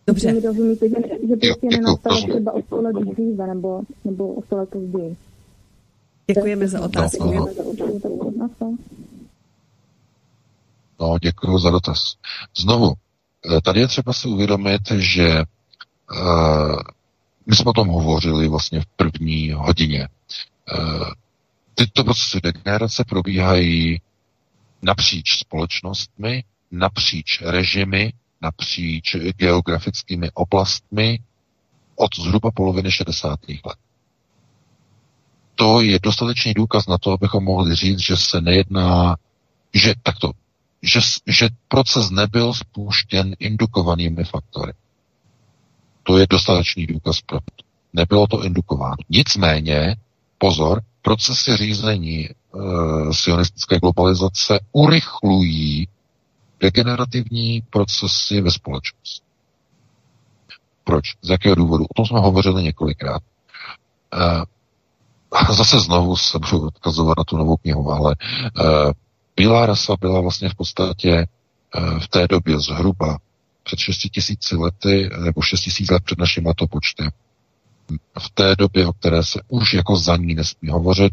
Dobře. 0.07 0.33
Mi 0.33 0.41
rozumíte, 0.41 0.89
že, 0.89 0.97
že 1.29 1.37
prostě 1.37 1.69
nenastala 1.71 2.21
třeba 2.21 2.53
o 2.53 2.63
sto 2.63 2.83
let 2.83 2.97
dříve 2.97 3.47
nebo, 3.47 3.83
nebo 4.05 4.35
o 4.35 4.43
sto 4.43 4.57
let 4.57 4.69
později. 4.69 5.17
Děkujeme 6.35 6.69
za 6.69 6.85
otázku. 6.85 7.33
No, 11.01 11.19
děkuji 11.23 11.59
za 11.59 11.71
dotaz. 11.71 11.99
Znovu, 12.59 12.93
eh, 13.57 13.61
tady 13.61 13.81
je 13.81 13.89
třeba 13.89 14.13
si 14.13 14.29
uvědomit, 14.29 14.83
že 14.99 15.43
uh, 16.11 16.81
my 17.49 17.57
jsme 17.57 17.71
o 17.71 17.73
tom 17.73 17.89
hovořili 17.89 18.49
vlastně 18.49 18.81
v 18.81 18.87
první 18.87 19.51
hodině. 19.53 20.03
E, 20.03 20.09
tyto 21.75 22.05
procesy 22.05 22.41
degenerace 22.41 23.05
probíhají 23.05 24.01
napříč 24.83 25.39
společnostmi, 25.39 26.45
napříč 26.71 27.41
režimy, 27.41 28.13
napříč 28.43 29.17
geografickými 29.37 30.31
oblastmi 30.35 31.19
od 31.97 32.17
zhruba 32.17 32.51
poloviny 32.51 32.93
60. 32.93 33.39
let. 33.49 33.79
To 35.55 35.81
je 35.81 35.99
dostatečný 36.03 36.55
důkaz 36.55 36.87
na 36.87 36.99
to, 36.99 37.13
abychom 37.13 37.45
mohli 37.45 37.75
říct, 37.75 37.99
že 37.99 38.17
se 38.17 38.41
nejedná, 38.41 39.17
že 39.75 39.95
takto, 40.03 40.31
že, 40.83 41.01
že 41.27 41.49
proces 41.69 42.11
nebyl 42.11 42.55
spuštěn 42.55 43.35
indukovanými 43.39 44.25
faktory. 44.25 44.73
To 46.09 46.19
je 46.19 46.27
dostatečný 46.31 46.87
důkaz 46.87 47.21
pro 47.21 47.39
to. 47.41 47.65
Nebylo 47.93 48.27
to 48.27 48.45
indukováno. 48.45 48.97
Nicméně, 49.09 49.97
pozor, 50.39 50.81
procesy 51.03 51.57
řízení 51.57 52.29
e, 52.29 52.35
sionistické 53.13 53.79
globalizace 53.79 54.61
urychlují 54.73 55.89
degenerativní 56.61 57.63
procesy 57.71 58.41
ve 58.41 58.51
společnosti. 58.51 59.27
Proč? 60.85 61.05
Z 61.23 61.31
jakého 61.31 61.55
důvodu? 61.55 61.85
O 61.85 61.95
tom 61.95 62.07
jsme 62.07 62.21
hovořili 62.21 62.63
několikrát. 62.63 63.23
E, 64.13 65.55
zase 65.55 65.81
znovu 65.81 66.17
se 66.17 66.39
budu 66.39 66.67
odkazovat 66.67 67.19
na 67.19 67.25
tu 67.25 67.37
novou 67.37 67.57
knihu, 67.57 67.93
ale 67.93 68.17
e, 68.21 68.65
Bílá 69.37 69.67
rasa 69.67 69.95
byla 70.01 70.21
vlastně 70.21 70.49
v 70.49 70.55
podstatě 70.55 71.11
e, 71.11 71.27
v 72.01 72.09
té 72.09 72.29
době 72.29 72.61
zhruba 72.61 73.19
před 73.69 73.79
6 73.79 73.99
tisíci 73.99 74.57
lety, 74.57 75.11
nebo 75.25 75.43
6 75.43 75.61
tisíc 75.61 75.91
let 75.91 76.05
před 76.05 76.19
naším 76.19 76.47
letopočtem. 76.47 77.11
V 78.19 78.31
té 78.35 78.57
době, 78.57 78.87
o 78.87 78.93
které 78.93 79.25
se 79.25 79.41
už 79.49 79.75
jako 79.75 79.97
za 79.97 80.17
ní 80.17 80.35
nesmí 80.35 80.69
hovořit, 80.69 81.13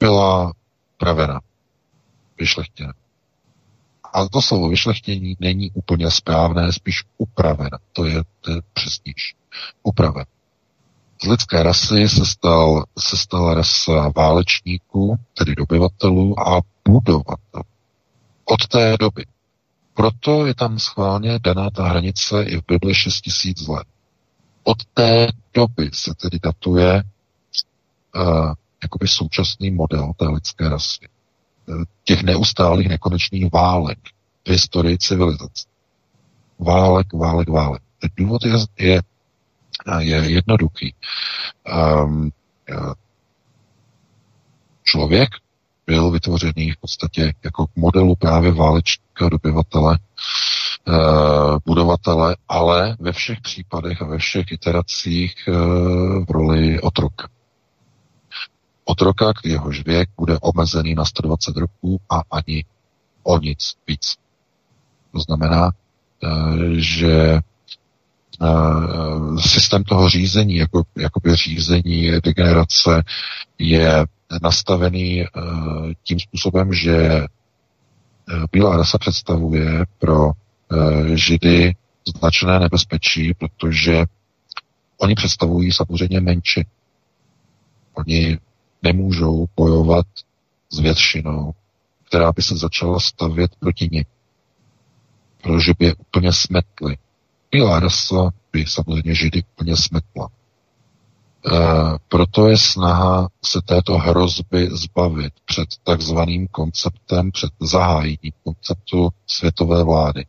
byla 0.00 0.52
pravena, 0.96 1.40
vyšlechtěna. 2.38 2.92
Ale 4.12 4.28
to 4.28 4.42
slovo 4.42 4.68
vyšlechtění 4.68 5.36
není 5.40 5.70
úplně 5.70 6.10
správné, 6.10 6.72
spíš 6.72 7.04
upravena. 7.18 7.78
To 7.92 8.04
je, 8.04 8.22
to 8.40 8.50
je 8.50 8.56
přesnější. 8.72 9.34
Upraven. 9.82 10.24
Z 11.24 11.26
lidské 11.26 11.62
rasy 11.62 12.08
se, 12.08 12.26
stal, 12.26 12.84
se 12.98 13.16
stala 13.16 13.54
rasa 13.54 14.12
válečníků, 14.16 15.16
tedy 15.38 15.54
dobyvatelů 15.54 16.40
a 16.40 16.60
budovatelů. 16.88 17.64
Od 18.44 18.66
té 18.68 18.96
doby 19.00 19.24
proto 19.94 20.46
je 20.46 20.54
tam 20.54 20.78
schválně 20.78 21.38
daná 21.38 21.70
ta 21.70 21.88
hranice 21.88 22.42
i 22.42 22.56
v 22.56 22.62
Bibli 22.68 22.94
6000 22.94 23.68
let. 23.68 23.86
Od 24.62 24.84
té 24.94 25.26
doby 25.54 25.90
se 25.92 26.14
tedy 26.14 26.38
datuje 26.42 27.02
uh, 28.16 28.52
jakoby 28.82 29.08
současný 29.08 29.70
model 29.70 30.12
té 30.16 30.28
lidské 30.28 30.68
rasy. 30.68 31.08
Uh, 31.66 31.82
těch 32.04 32.22
neustálých 32.22 32.88
nekonečných 32.88 33.52
válek 33.52 33.98
v 34.46 34.50
historii 34.50 34.98
civilizace. 34.98 35.66
Válek, 36.58 37.12
válek, 37.12 37.48
válek. 37.48 37.82
Ten 37.98 38.10
důvod 38.16 38.44
je, 38.44 38.52
je, 38.78 39.00
je 39.98 40.30
jednoduchý. 40.30 40.94
Um, 42.04 42.32
člověk 44.82 45.28
byl 45.86 46.10
vytvořený 46.10 46.70
v 46.70 46.76
podstatě 46.80 47.32
jako 47.44 47.66
k 47.66 47.76
modelu 47.76 48.14
právě 48.16 48.52
válečníka, 48.52 49.28
dobyvatele, 49.28 49.98
e, 49.98 50.92
budovatele, 51.66 52.36
ale 52.48 52.96
ve 53.00 53.12
všech 53.12 53.40
případech 53.40 54.02
a 54.02 54.06
ve 54.06 54.18
všech 54.18 54.52
iteracích 54.52 55.34
e, 55.48 55.52
v 56.24 56.30
roli 56.30 56.80
otroka. 56.80 57.28
Otroka, 58.84 59.32
jehož 59.44 59.84
věk 59.84 60.08
bude 60.16 60.38
omezený 60.42 60.94
na 60.94 61.04
120 61.04 61.56
roků 61.56 62.00
a 62.10 62.22
ani 62.30 62.64
o 63.22 63.38
nic 63.38 63.74
víc. 63.88 64.16
To 65.12 65.20
znamená, 65.20 65.70
e, 65.70 66.28
že 66.74 67.40
systém 69.40 69.84
toho 69.84 70.08
řízení, 70.08 70.56
jako, 70.56 70.82
jakoby 70.96 71.36
řízení 71.36 72.10
degenerace, 72.24 73.02
je 73.58 74.04
nastavený 74.42 75.24
tím 76.02 76.20
způsobem, 76.20 76.74
že 76.74 77.24
Bílá 78.52 78.76
rasa 78.76 78.98
představuje 78.98 79.84
pro 79.98 80.30
Židy 81.14 81.74
značné 82.18 82.58
nebezpečí, 82.58 83.34
protože 83.34 84.04
oni 84.98 85.14
představují 85.14 85.72
samozřejmě 85.72 86.20
menší. 86.20 86.66
Oni 87.94 88.38
nemůžou 88.82 89.46
bojovat 89.56 90.06
s 90.70 90.78
většinou, 90.78 91.52
která 92.08 92.32
by 92.32 92.42
se 92.42 92.56
začala 92.56 93.00
stavět 93.00 93.50
proti 93.60 93.88
nim. 93.92 94.04
Protože 95.42 95.72
by 95.78 95.84
je 95.84 95.94
úplně 95.94 96.32
smetli. 96.32 96.96
Rasa 97.60 98.30
by 98.52 98.66
samozřejmě 98.66 99.14
Židy 99.14 99.42
úplně 99.54 99.76
smetla. 99.76 100.28
Eh, 101.52 101.98
proto 102.08 102.48
je 102.48 102.58
snaha 102.58 103.28
se 103.44 103.60
této 103.64 103.98
hrozby 103.98 104.68
zbavit 104.72 105.32
před 105.44 105.68
takzvaným 105.84 106.48
konceptem, 106.48 107.30
před 107.32 107.50
zahájením 107.60 108.32
konceptu 108.44 109.08
světové 109.26 109.84
vlády. 109.84 110.26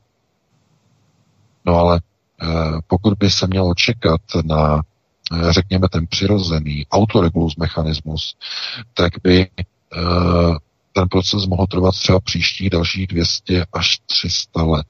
No 1.66 1.76
ale 1.76 2.02
eh, 2.42 2.48
pokud 2.88 3.14
by 3.18 3.30
se 3.30 3.48
mělo 3.48 3.76
čekat 3.76 4.22
na, 4.46 4.82
eh, 5.34 5.54
řekněme, 5.54 5.90
ten 5.90 6.08
přirozený 6.08 6.86
autoregulus 6.92 7.56
mechanismus, 7.56 8.36
tak 8.94 9.14
by 9.24 9.50
ten 10.94 11.08
proces 11.10 11.46
mohl 11.46 11.68
trvat 11.68 11.96
třeba 11.96 12.20
příští 12.20 12.70
dalších 12.70 13.08
200 13.08 13.66
až 13.74 14.00
300 14.06 14.64
let. 14.64 14.86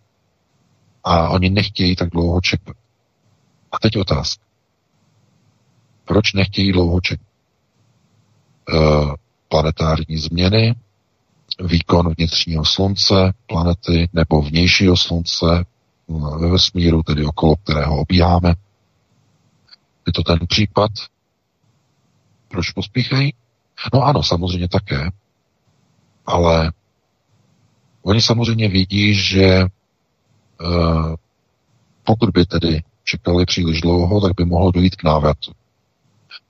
A 1.03 1.30
oni 1.30 1.49
nechtějí 1.49 1.95
tak 1.95 2.09
dlouho 2.09 2.41
čekat. 2.41 2.77
A 3.72 3.80
teď 3.80 3.98
otázka. 3.98 4.43
Proč 6.06 6.33
nechtějí 6.33 6.72
dlouho 6.72 7.01
čekat? 7.01 7.27
E, 8.69 8.77
planetární 9.48 10.17
změny, 10.17 10.75
výkon 11.59 12.14
vnitřního 12.17 12.65
slunce, 12.65 13.33
planety 13.48 14.09
nebo 14.14 14.41
vnějšího 14.41 14.98
slunce 14.98 15.65
ve 16.40 16.48
vesmíru, 16.49 17.03
tedy 17.03 17.25
okolo 17.25 17.56
kterého 17.56 17.98
obíháme. 17.98 18.53
Je 20.07 20.14
to 20.14 20.23
ten 20.23 20.40
případ. 20.48 20.91
Proč 22.48 22.72
pospíchají? 22.72 23.33
No 23.93 24.03
ano, 24.03 24.23
samozřejmě 24.23 24.67
také. 24.67 25.09
Ale 26.25 26.72
oni 28.01 28.22
samozřejmě 28.22 28.67
vidí, 28.67 29.14
že 29.14 29.65
pokud 32.03 32.30
by 32.30 32.45
tedy 32.45 32.83
čekali 33.03 33.45
příliš 33.45 33.82
dlouho, 33.82 34.22
tak 34.22 34.32
by 34.38 34.45
mohlo 34.45 34.72
dojít 34.72 34.95
k 34.95 35.03
návratu. 35.03 35.51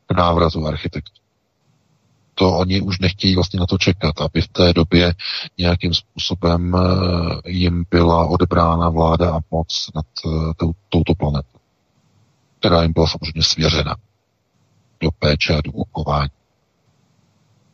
K 0.07 0.17
návratu 0.17 0.67
architektů. 0.67 1.21
To 2.35 2.57
oni 2.57 2.81
už 2.81 2.99
nechtějí 2.99 3.35
vlastně 3.35 3.59
na 3.59 3.65
to 3.65 3.77
čekat, 3.77 4.21
aby 4.21 4.41
v 4.41 4.47
té 4.47 4.73
době 4.73 5.13
nějakým 5.57 5.93
způsobem 5.93 6.73
uh, 6.73 6.81
jim 7.45 7.85
byla 7.91 8.27
odebrána 8.27 8.89
vláda 8.89 9.35
a 9.35 9.39
moc 9.51 9.89
nad 9.95 10.05
uh, 10.25 10.51
touto 10.89 11.15
planetou, 11.15 11.59
která 12.59 12.83
jim 12.83 12.93
byla 12.93 13.07
samozřejmě 13.07 13.43
svěřena 13.43 13.95
do 14.99 15.09
péče 15.19 15.53
a 15.55 15.61
do 15.61 15.71
ukování. 15.71 16.29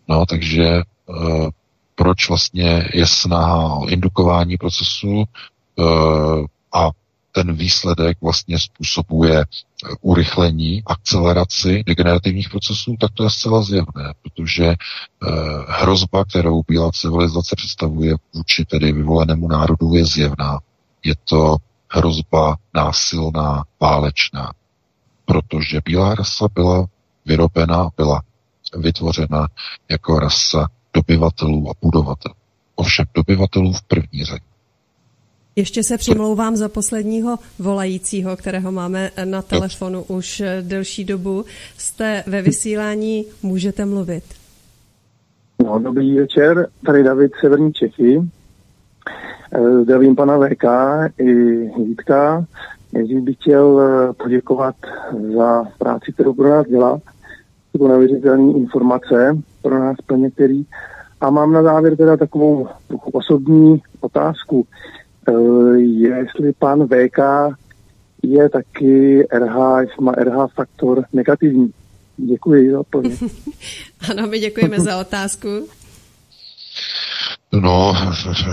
No, 0.07 0.25
takže 0.25 0.81
proč 1.95 2.29
vlastně 2.29 2.89
je 2.93 3.07
snaha 3.07 3.75
o 3.75 3.87
indukování 3.87 4.57
procesu 4.57 5.23
a 6.73 6.89
ten 7.31 7.53
výsledek 7.53 8.17
vlastně 8.21 8.59
způsobuje 8.59 9.45
urychlení, 10.01 10.83
akceleraci 10.85 11.83
degenerativních 11.87 12.49
procesů, 12.49 12.95
tak 12.99 13.11
to 13.13 13.23
je 13.23 13.29
zcela 13.29 13.61
zjevné, 13.61 14.13
protože 14.21 14.67
uh, 14.67 14.75
hrozba, 15.67 16.25
kterou 16.25 16.61
bílá 16.67 16.91
civilizace 16.91 17.55
představuje 17.55 18.15
vůči 18.33 18.65
tedy 18.65 18.91
vyvolenému 18.91 19.47
národu, 19.47 19.95
je 19.95 20.05
zjevná. 20.05 20.59
Je 21.03 21.15
to 21.25 21.57
hrozba 21.91 22.55
násilná, 22.73 23.63
válečná, 23.79 24.51
protože 25.25 25.81
bílá 25.85 26.15
rasa 26.15 26.47
byla 26.53 26.85
vyrobena, 27.25 27.89
byla 27.97 28.21
vytvořena 28.77 29.47
jako 29.89 30.19
rasa 30.19 30.67
dobyvatelů 30.93 31.69
a 31.69 31.73
budovatelů. 31.81 32.35
Ovšem 32.75 33.05
dobyvatelů 33.15 33.73
v 33.73 33.81
první 33.81 34.25
řadě. 34.25 34.48
Ještě 35.59 35.83
se 35.83 35.97
přimlouvám 35.97 36.55
za 36.55 36.69
posledního 36.69 37.37
volajícího, 37.59 38.37
kterého 38.37 38.71
máme 38.71 39.11
na 39.25 39.41
telefonu 39.41 40.03
už 40.07 40.43
delší 40.61 41.05
dobu. 41.05 41.45
Jste 41.77 42.23
ve 42.27 42.41
vysílání, 42.41 43.25
můžete 43.43 43.85
mluvit. 43.85 44.23
No, 45.63 45.79
dobrý 45.79 46.17
večer, 46.17 46.67
tady 46.85 47.03
David 47.03 47.31
Severní 47.41 47.73
Čechy. 47.73 48.21
Eh, 49.51 49.83
zdravím 49.83 50.15
pana 50.15 50.37
VK 50.37 50.63
i 51.17 51.33
Vítka. 51.83 52.45
Nejdřív 52.93 53.23
bych 53.23 53.35
chtěl 53.35 53.81
eh, 53.81 54.13
poděkovat 54.13 54.75
za 55.35 55.63
práci, 55.77 56.13
kterou 56.13 56.33
pro 56.33 56.49
nás 56.49 56.67
dělá 56.67 57.01
jsou 57.77 57.87
neuvěřitelné 57.87 58.53
informace 58.53 59.37
pro 59.61 59.79
nás 59.79 59.97
pro 60.05 60.17
některý. 60.17 60.65
A 61.21 61.29
mám 61.29 61.51
na 61.51 61.63
závěr 61.63 61.97
teda 61.97 62.17
takovou 62.17 62.67
osobní 63.13 63.81
otázku. 64.01 64.65
E, 65.29 65.79
jestli 65.79 66.53
pan 66.53 66.87
VK 66.87 67.19
je 68.23 68.49
taky 68.49 69.23
RH, 69.33 69.81
jestli 69.81 70.05
má 70.05 70.11
RH 70.11 70.53
faktor 70.55 71.03
negativní. 71.13 71.71
Děkuji 72.17 72.71
za 72.71 72.79
odpověď. 72.79 73.19
ano, 74.11 74.27
my 74.27 74.39
děkujeme 74.39 74.79
za 74.79 74.97
otázku. 74.97 75.47
No, 77.53 77.93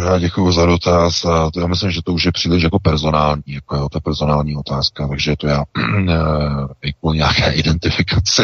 já 0.04 0.18
děkuji 0.18 0.52
za 0.52 0.66
dotaz 0.66 1.24
a 1.24 1.50
to 1.50 1.60
já 1.60 1.66
myslím, 1.66 1.90
že 1.90 2.00
to 2.04 2.12
už 2.12 2.24
je 2.24 2.32
příliš 2.32 2.62
jako 2.62 2.78
personální, 2.78 3.42
jako 3.46 3.74
je 3.76 3.80
ta 3.92 4.00
personální 4.00 4.56
otázka, 4.56 5.08
takže 5.08 5.36
to 5.36 5.46
já 5.46 5.64
e, 6.84 6.92
kvůli 7.00 7.16
nějaké 7.16 7.52
identifikaci 7.52 8.42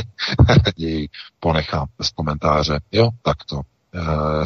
raději 0.67 1.09
ponechám 1.41 1.87
bez 1.99 2.11
komentáře. 2.11 2.81
Jo, 2.93 3.09
tak 3.23 3.37
to. 3.45 3.61
E, 3.95 4.01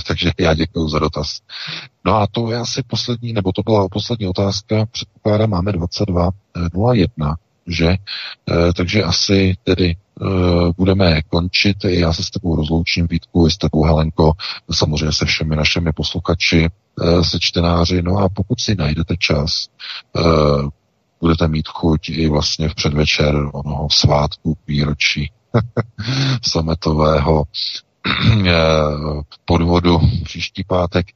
takže 0.06 0.30
já 0.40 0.54
děkuji 0.54 0.88
za 0.88 0.98
dotaz. 0.98 1.40
No 2.04 2.16
a 2.16 2.26
to 2.26 2.50
je 2.50 2.58
asi 2.58 2.82
poslední, 2.82 3.32
nebo 3.32 3.52
to 3.52 3.62
byla 3.62 3.88
poslední 3.88 4.28
otázka, 4.28 4.86
předpokládám, 4.86 5.50
máme 5.50 5.72
22.01, 5.72 7.34
že? 7.66 7.88
E, 7.88 7.96
takže 8.72 9.02
asi 9.02 9.56
tedy 9.64 9.96
Eh, 10.22 10.72
budeme 10.76 11.22
končit. 11.22 11.84
Já 11.84 12.12
se 12.12 12.22
s 12.22 12.30
tebou 12.30 12.56
rozloučím, 12.56 13.06
Vítku, 13.10 13.46
i 13.46 13.50
s 13.50 13.56
tebou, 13.56 13.84
Helenko, 13.84 14.32
samozřejmě 14.72 15.12
se 15.12 15.24
všemi 15.24 15.56
našimi 15.56 15.92
posluchači, 15.92 16.68
eh, 17.02 17.24
se 17.24 17.40
čtenáři. 17.40 18.02
No 18.02 18.18
a 18.18 18.28
pokud 18.28 18.60
si 18.60 18.74
najdete 18.74 19.16
čas, 19.16 19.68
eh, 20.16 20.20
budete 21.20 21.48
mít 21.48 21.68
chuť 21.68 22.08
i 22.08 22.28
vlastně 22.28 22.68
v 22.68 22.74
předvečer 22.74 23.34
onoho 23.52 23.88
svátku 23.90 24.56
výročí 24.66 25.30
sametového 26.42 27.44
podvodu 29.44 30.00
příští 30.24 30.64
pátek, 30.64 31.06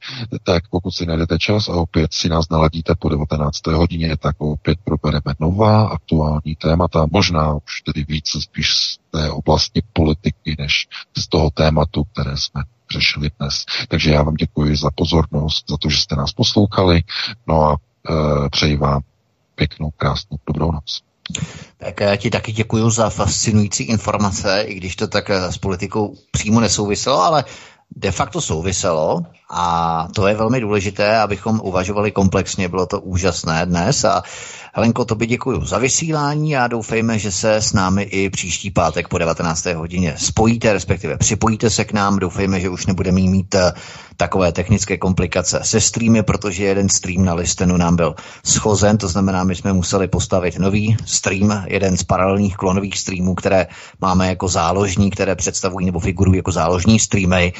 tak 0.43 0.63
pokud 0.69 0.91
si 0.91 1.05
najdete 1.05 1.39
čas 1.39 1.69
a 1.69 1.73
opět 1.73 2.13
si 2.13 2.29
nás 2.29 2.49
naladíte 2.49 2.93
po 2.99 3.09
19. 3.09 3.67
hodině, 3.67 4.17
tak 4.17 4.35
opět 4.39 4.79
probereme 4.83 5.35
nová 5.39 5.87
aktuální 5.87 6.55
témata, 6.55 7.05
možná 7.11 7.53
už 7.53 7.81
tedy 7.81 8.05
více 8.07 8.41
spíš 8.41 8.73
z 8.73 8.97
té 9.11 9.31
oblasti 9.31 9.81
politiky, 9.93 10.55
než 10.59 10.87
z 11.17 11.27
toho 11.27 11.49
tématu, 11.49 12.03
které 12.03 12.37
jsme 12.37 12.63
řešili 12.91 13.29
dnes. 13.39 13.65
Takže 13.87 14.11
já 14.11 14.23
vám 14.23 14.33
děkuji 14.33 14.77
za 14.77 14.89
pozornost, 14.95 15.65
za 15.69 15.77
to, 15.77 15.89
že 15.89 15.97
jste 15.97 16.15
nás 16.15 16.31
poslouchali, 16.31 17.03
no 17.47 17.63
a 17.63 17.75
e, 17.75 18.49
přeji 18.49 18.77
vám 18.77 19.01
pěknou, 19.55 19.89
krásnou, 19.97 20.37
dobrou 20.47 20.71
noc. 20.71 21.01
Tak 21.77 21.99
já 21.99 22.15
ti 22.15 22.29
taky 22.29 22.51
děkuji 22.51 22.89
za 22.89 23.09
fascinující 23.09 23.83
informace, 23.83 24.61
i 24.61 24.73
když 24.73 24.95
to 24.95 25.07
tak 25.07 25.29
s 25.29 25.57
politikou 25.57 26.15
přímo 26.31 26.59
nesouviselo, 26.59 27.19
ale 27.21 27.43
de 27.95 28.11
facto 28.11 28.41
souviselo 28.41 29.21
a 29.53 30.07
to 30.15 30.27
je 30.27 30.35
velmi 30.35 30.61
důležité, 30.61 31.17
abychom 31.17 31.59
uvažovali 31.63 32.11
komplexně. 32.11 32.69
Bylo 32.69 32.85
to 32.85 33.01
úžasné 33.01 33.65
dnes 33.65 34.05
a 34.05 34.23
Helenko, 34.73 35.05
tobě 35.05 35.27
děkuji 35.27 35.65
za 35.65 35.77
vysílání 35.77 36.57
a 36.57 36.67
doufejme, 36.67 37.19
že 37.19 37.31
se 37.31 37.55
s 37.55 37.73
námi 37.73 38.03
i 38.03 38.29
příští 38.29 38.71
pátek 38.71 39.07
po 39.07 39.17
19. 39.17 39.65
hodině 39.65 40.15
spojíte, 40.17 40.73
respektive 40.73 41.17
připojíte 41.17 41.69
se 41.69 41.85
k 41.85 41.93
nám. 41.93 42.19
Doufejme, 42.19 42.59
že 42.59 42.69
už 42.69 42.85
nebudeme 42.85 43.21
mít 43.21 43.55
eh, 43.55 43.73
takové 44.17 44.51
technické 44.51 44.97
komplikace 44.97 45.59
se 45.63 45.81
streamy, 45.81 46.23
protože 46.23 46.63
jeden 46.63 46.89
stream 46.89 47.25
na 47.25 47.33
listenu 47.33 47.77
nám 47.77 47.95
byl 47.95 48.15
schozen, 48.43 48.97
to 48.97 49.07
znamená, 49.07 49.43
my 49.43 49.55
jsme 49.55 49.73
museli 49.73 50.07
postavit 50.07 50.59
nový 50.59 50.97
stream, 51.05 51.63
jeden 51.67 51.97
z 51.97 52.03
paralelních 52.03 52.57
klonových 52.57 52.99
streamů, 52.99 53.35
které 53.35 53.67
máme 54.01 54.27
jako 54.27 54.47
záložní, 54.47 55.11
které 55.11 55.35
představují 55.35 55.85
nebo 55.85 55.99
figurují 55.99 56.37
jako 56.37 56.51
záložní 56.51 56.99
streamy 56.99 57.53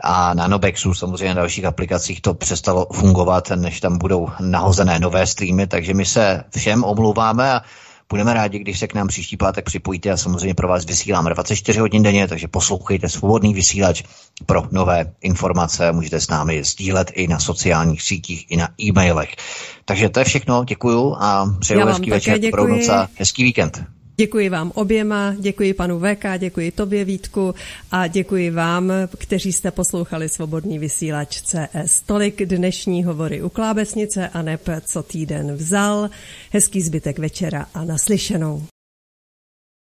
a 0.00 0.34
na 0.34 0.46
Nobexu 0.46 0.94
samozřejmě 0.94 1.28
na 1.28 1.34
dalších 1.34 1.64
aplikacích 1.64 2.20
to 2.20 2.34
přestalo 2.34 2.86
fungovat, 2.92 3.50
než 3.54 3.80
tam 3.80 3.98
budou 3.98 4.28
nahozené 4.40 4.98
nové 4.98 5.26
streamy, 5.26 5.66
takže 5.66 5.94
my 5.94 6.06
se 6.06 6.44
všem 6.56 6.84
omlouváme 6.84 7.52
a 7.52 7.62
Budeme 8.10 8.34
rádi, 8.34 8.58
když 8.58 8.78
se 8.78 8.86
k 8.86 8.94
nám 8.94 9.08
příští 9.08 9.36
pátek 9.36 9.64
připojíte 9.64 10.10
a 10.10 10.16
samozřejmě 10.16 10.54
pro 10.54 10.68
vás 10.68 10.84
vysíláme 10.84 11.30
24 11.30 11.78
hodin 11.78 12.02
denně, 12.02 12.28
takže 12.28 12.48
poslouchejte 12.48 13.08
svobodný 13.08 13.54
vysílač 13.54 14.02
pro 14.46 14.62
nové 14.70 15.12
informace. 15.20 15.92
Můžete 15.92 16.20
s 16.20 16.28
námi 16.28 16.64
sdílet 16.64 17.10
i 17.14 17.28
na 17.28 17.38
sociálních 17.38 18.02
sítích, 18.02 18.50
i 18.50 18.56
na 18.56 18.68
e-mailech. 18.82 19.36
Takže 19.84 20.08
to 20.08 20.18
je 20.18 20.24
všechno, 20.24 20.64
děkuju 20.64 21.16
a 21.18 21.54
přeju 21.58 21.86
hezký 21.86 22.10
večer, 22.10 22.38
dobrou 22.38 22.66
noc 22.66 22.88
a 22.88 23.08
hezký 23.18 23.44
víkend. 23.44 23.93
Děkuji 24.16 24.48
vám 24.48 24.72
oběma, 24.74 25.34
děkuji 25.38 25.74
panu 25.74 25.98
VK, 26.00 26.24
děkuji 26.38 26.70
tobě 26.70 27.04
Vítku 27.04 27.54
a 27.90 28.06
děkuji 28.06 28.50
vám, 28.50 28.92
kteří 29.18 29.52
jste 29.52 29.70
poslouchali 29.70 30.28
Svobodný 30.28 30.78
vysílač 30.78 31.42
CS. 31.42 32.00
Tolik 32.06 32.42
dnešní 32.44 33.04
hovory 33.04 33.42
u 33.42 33.48
Klábesnice 33.48 34.28
a 34.28 34.42
neb 34.42 34.68
co 34.86 35.02
týden 35.02 35.54
vzal. 35.56 36.10
Hezký 36.52 36.82
zbytek 36.82 37.18
večera 37.18 37.66
a 37.74 37.84
naslyšenou. 37.84 38.73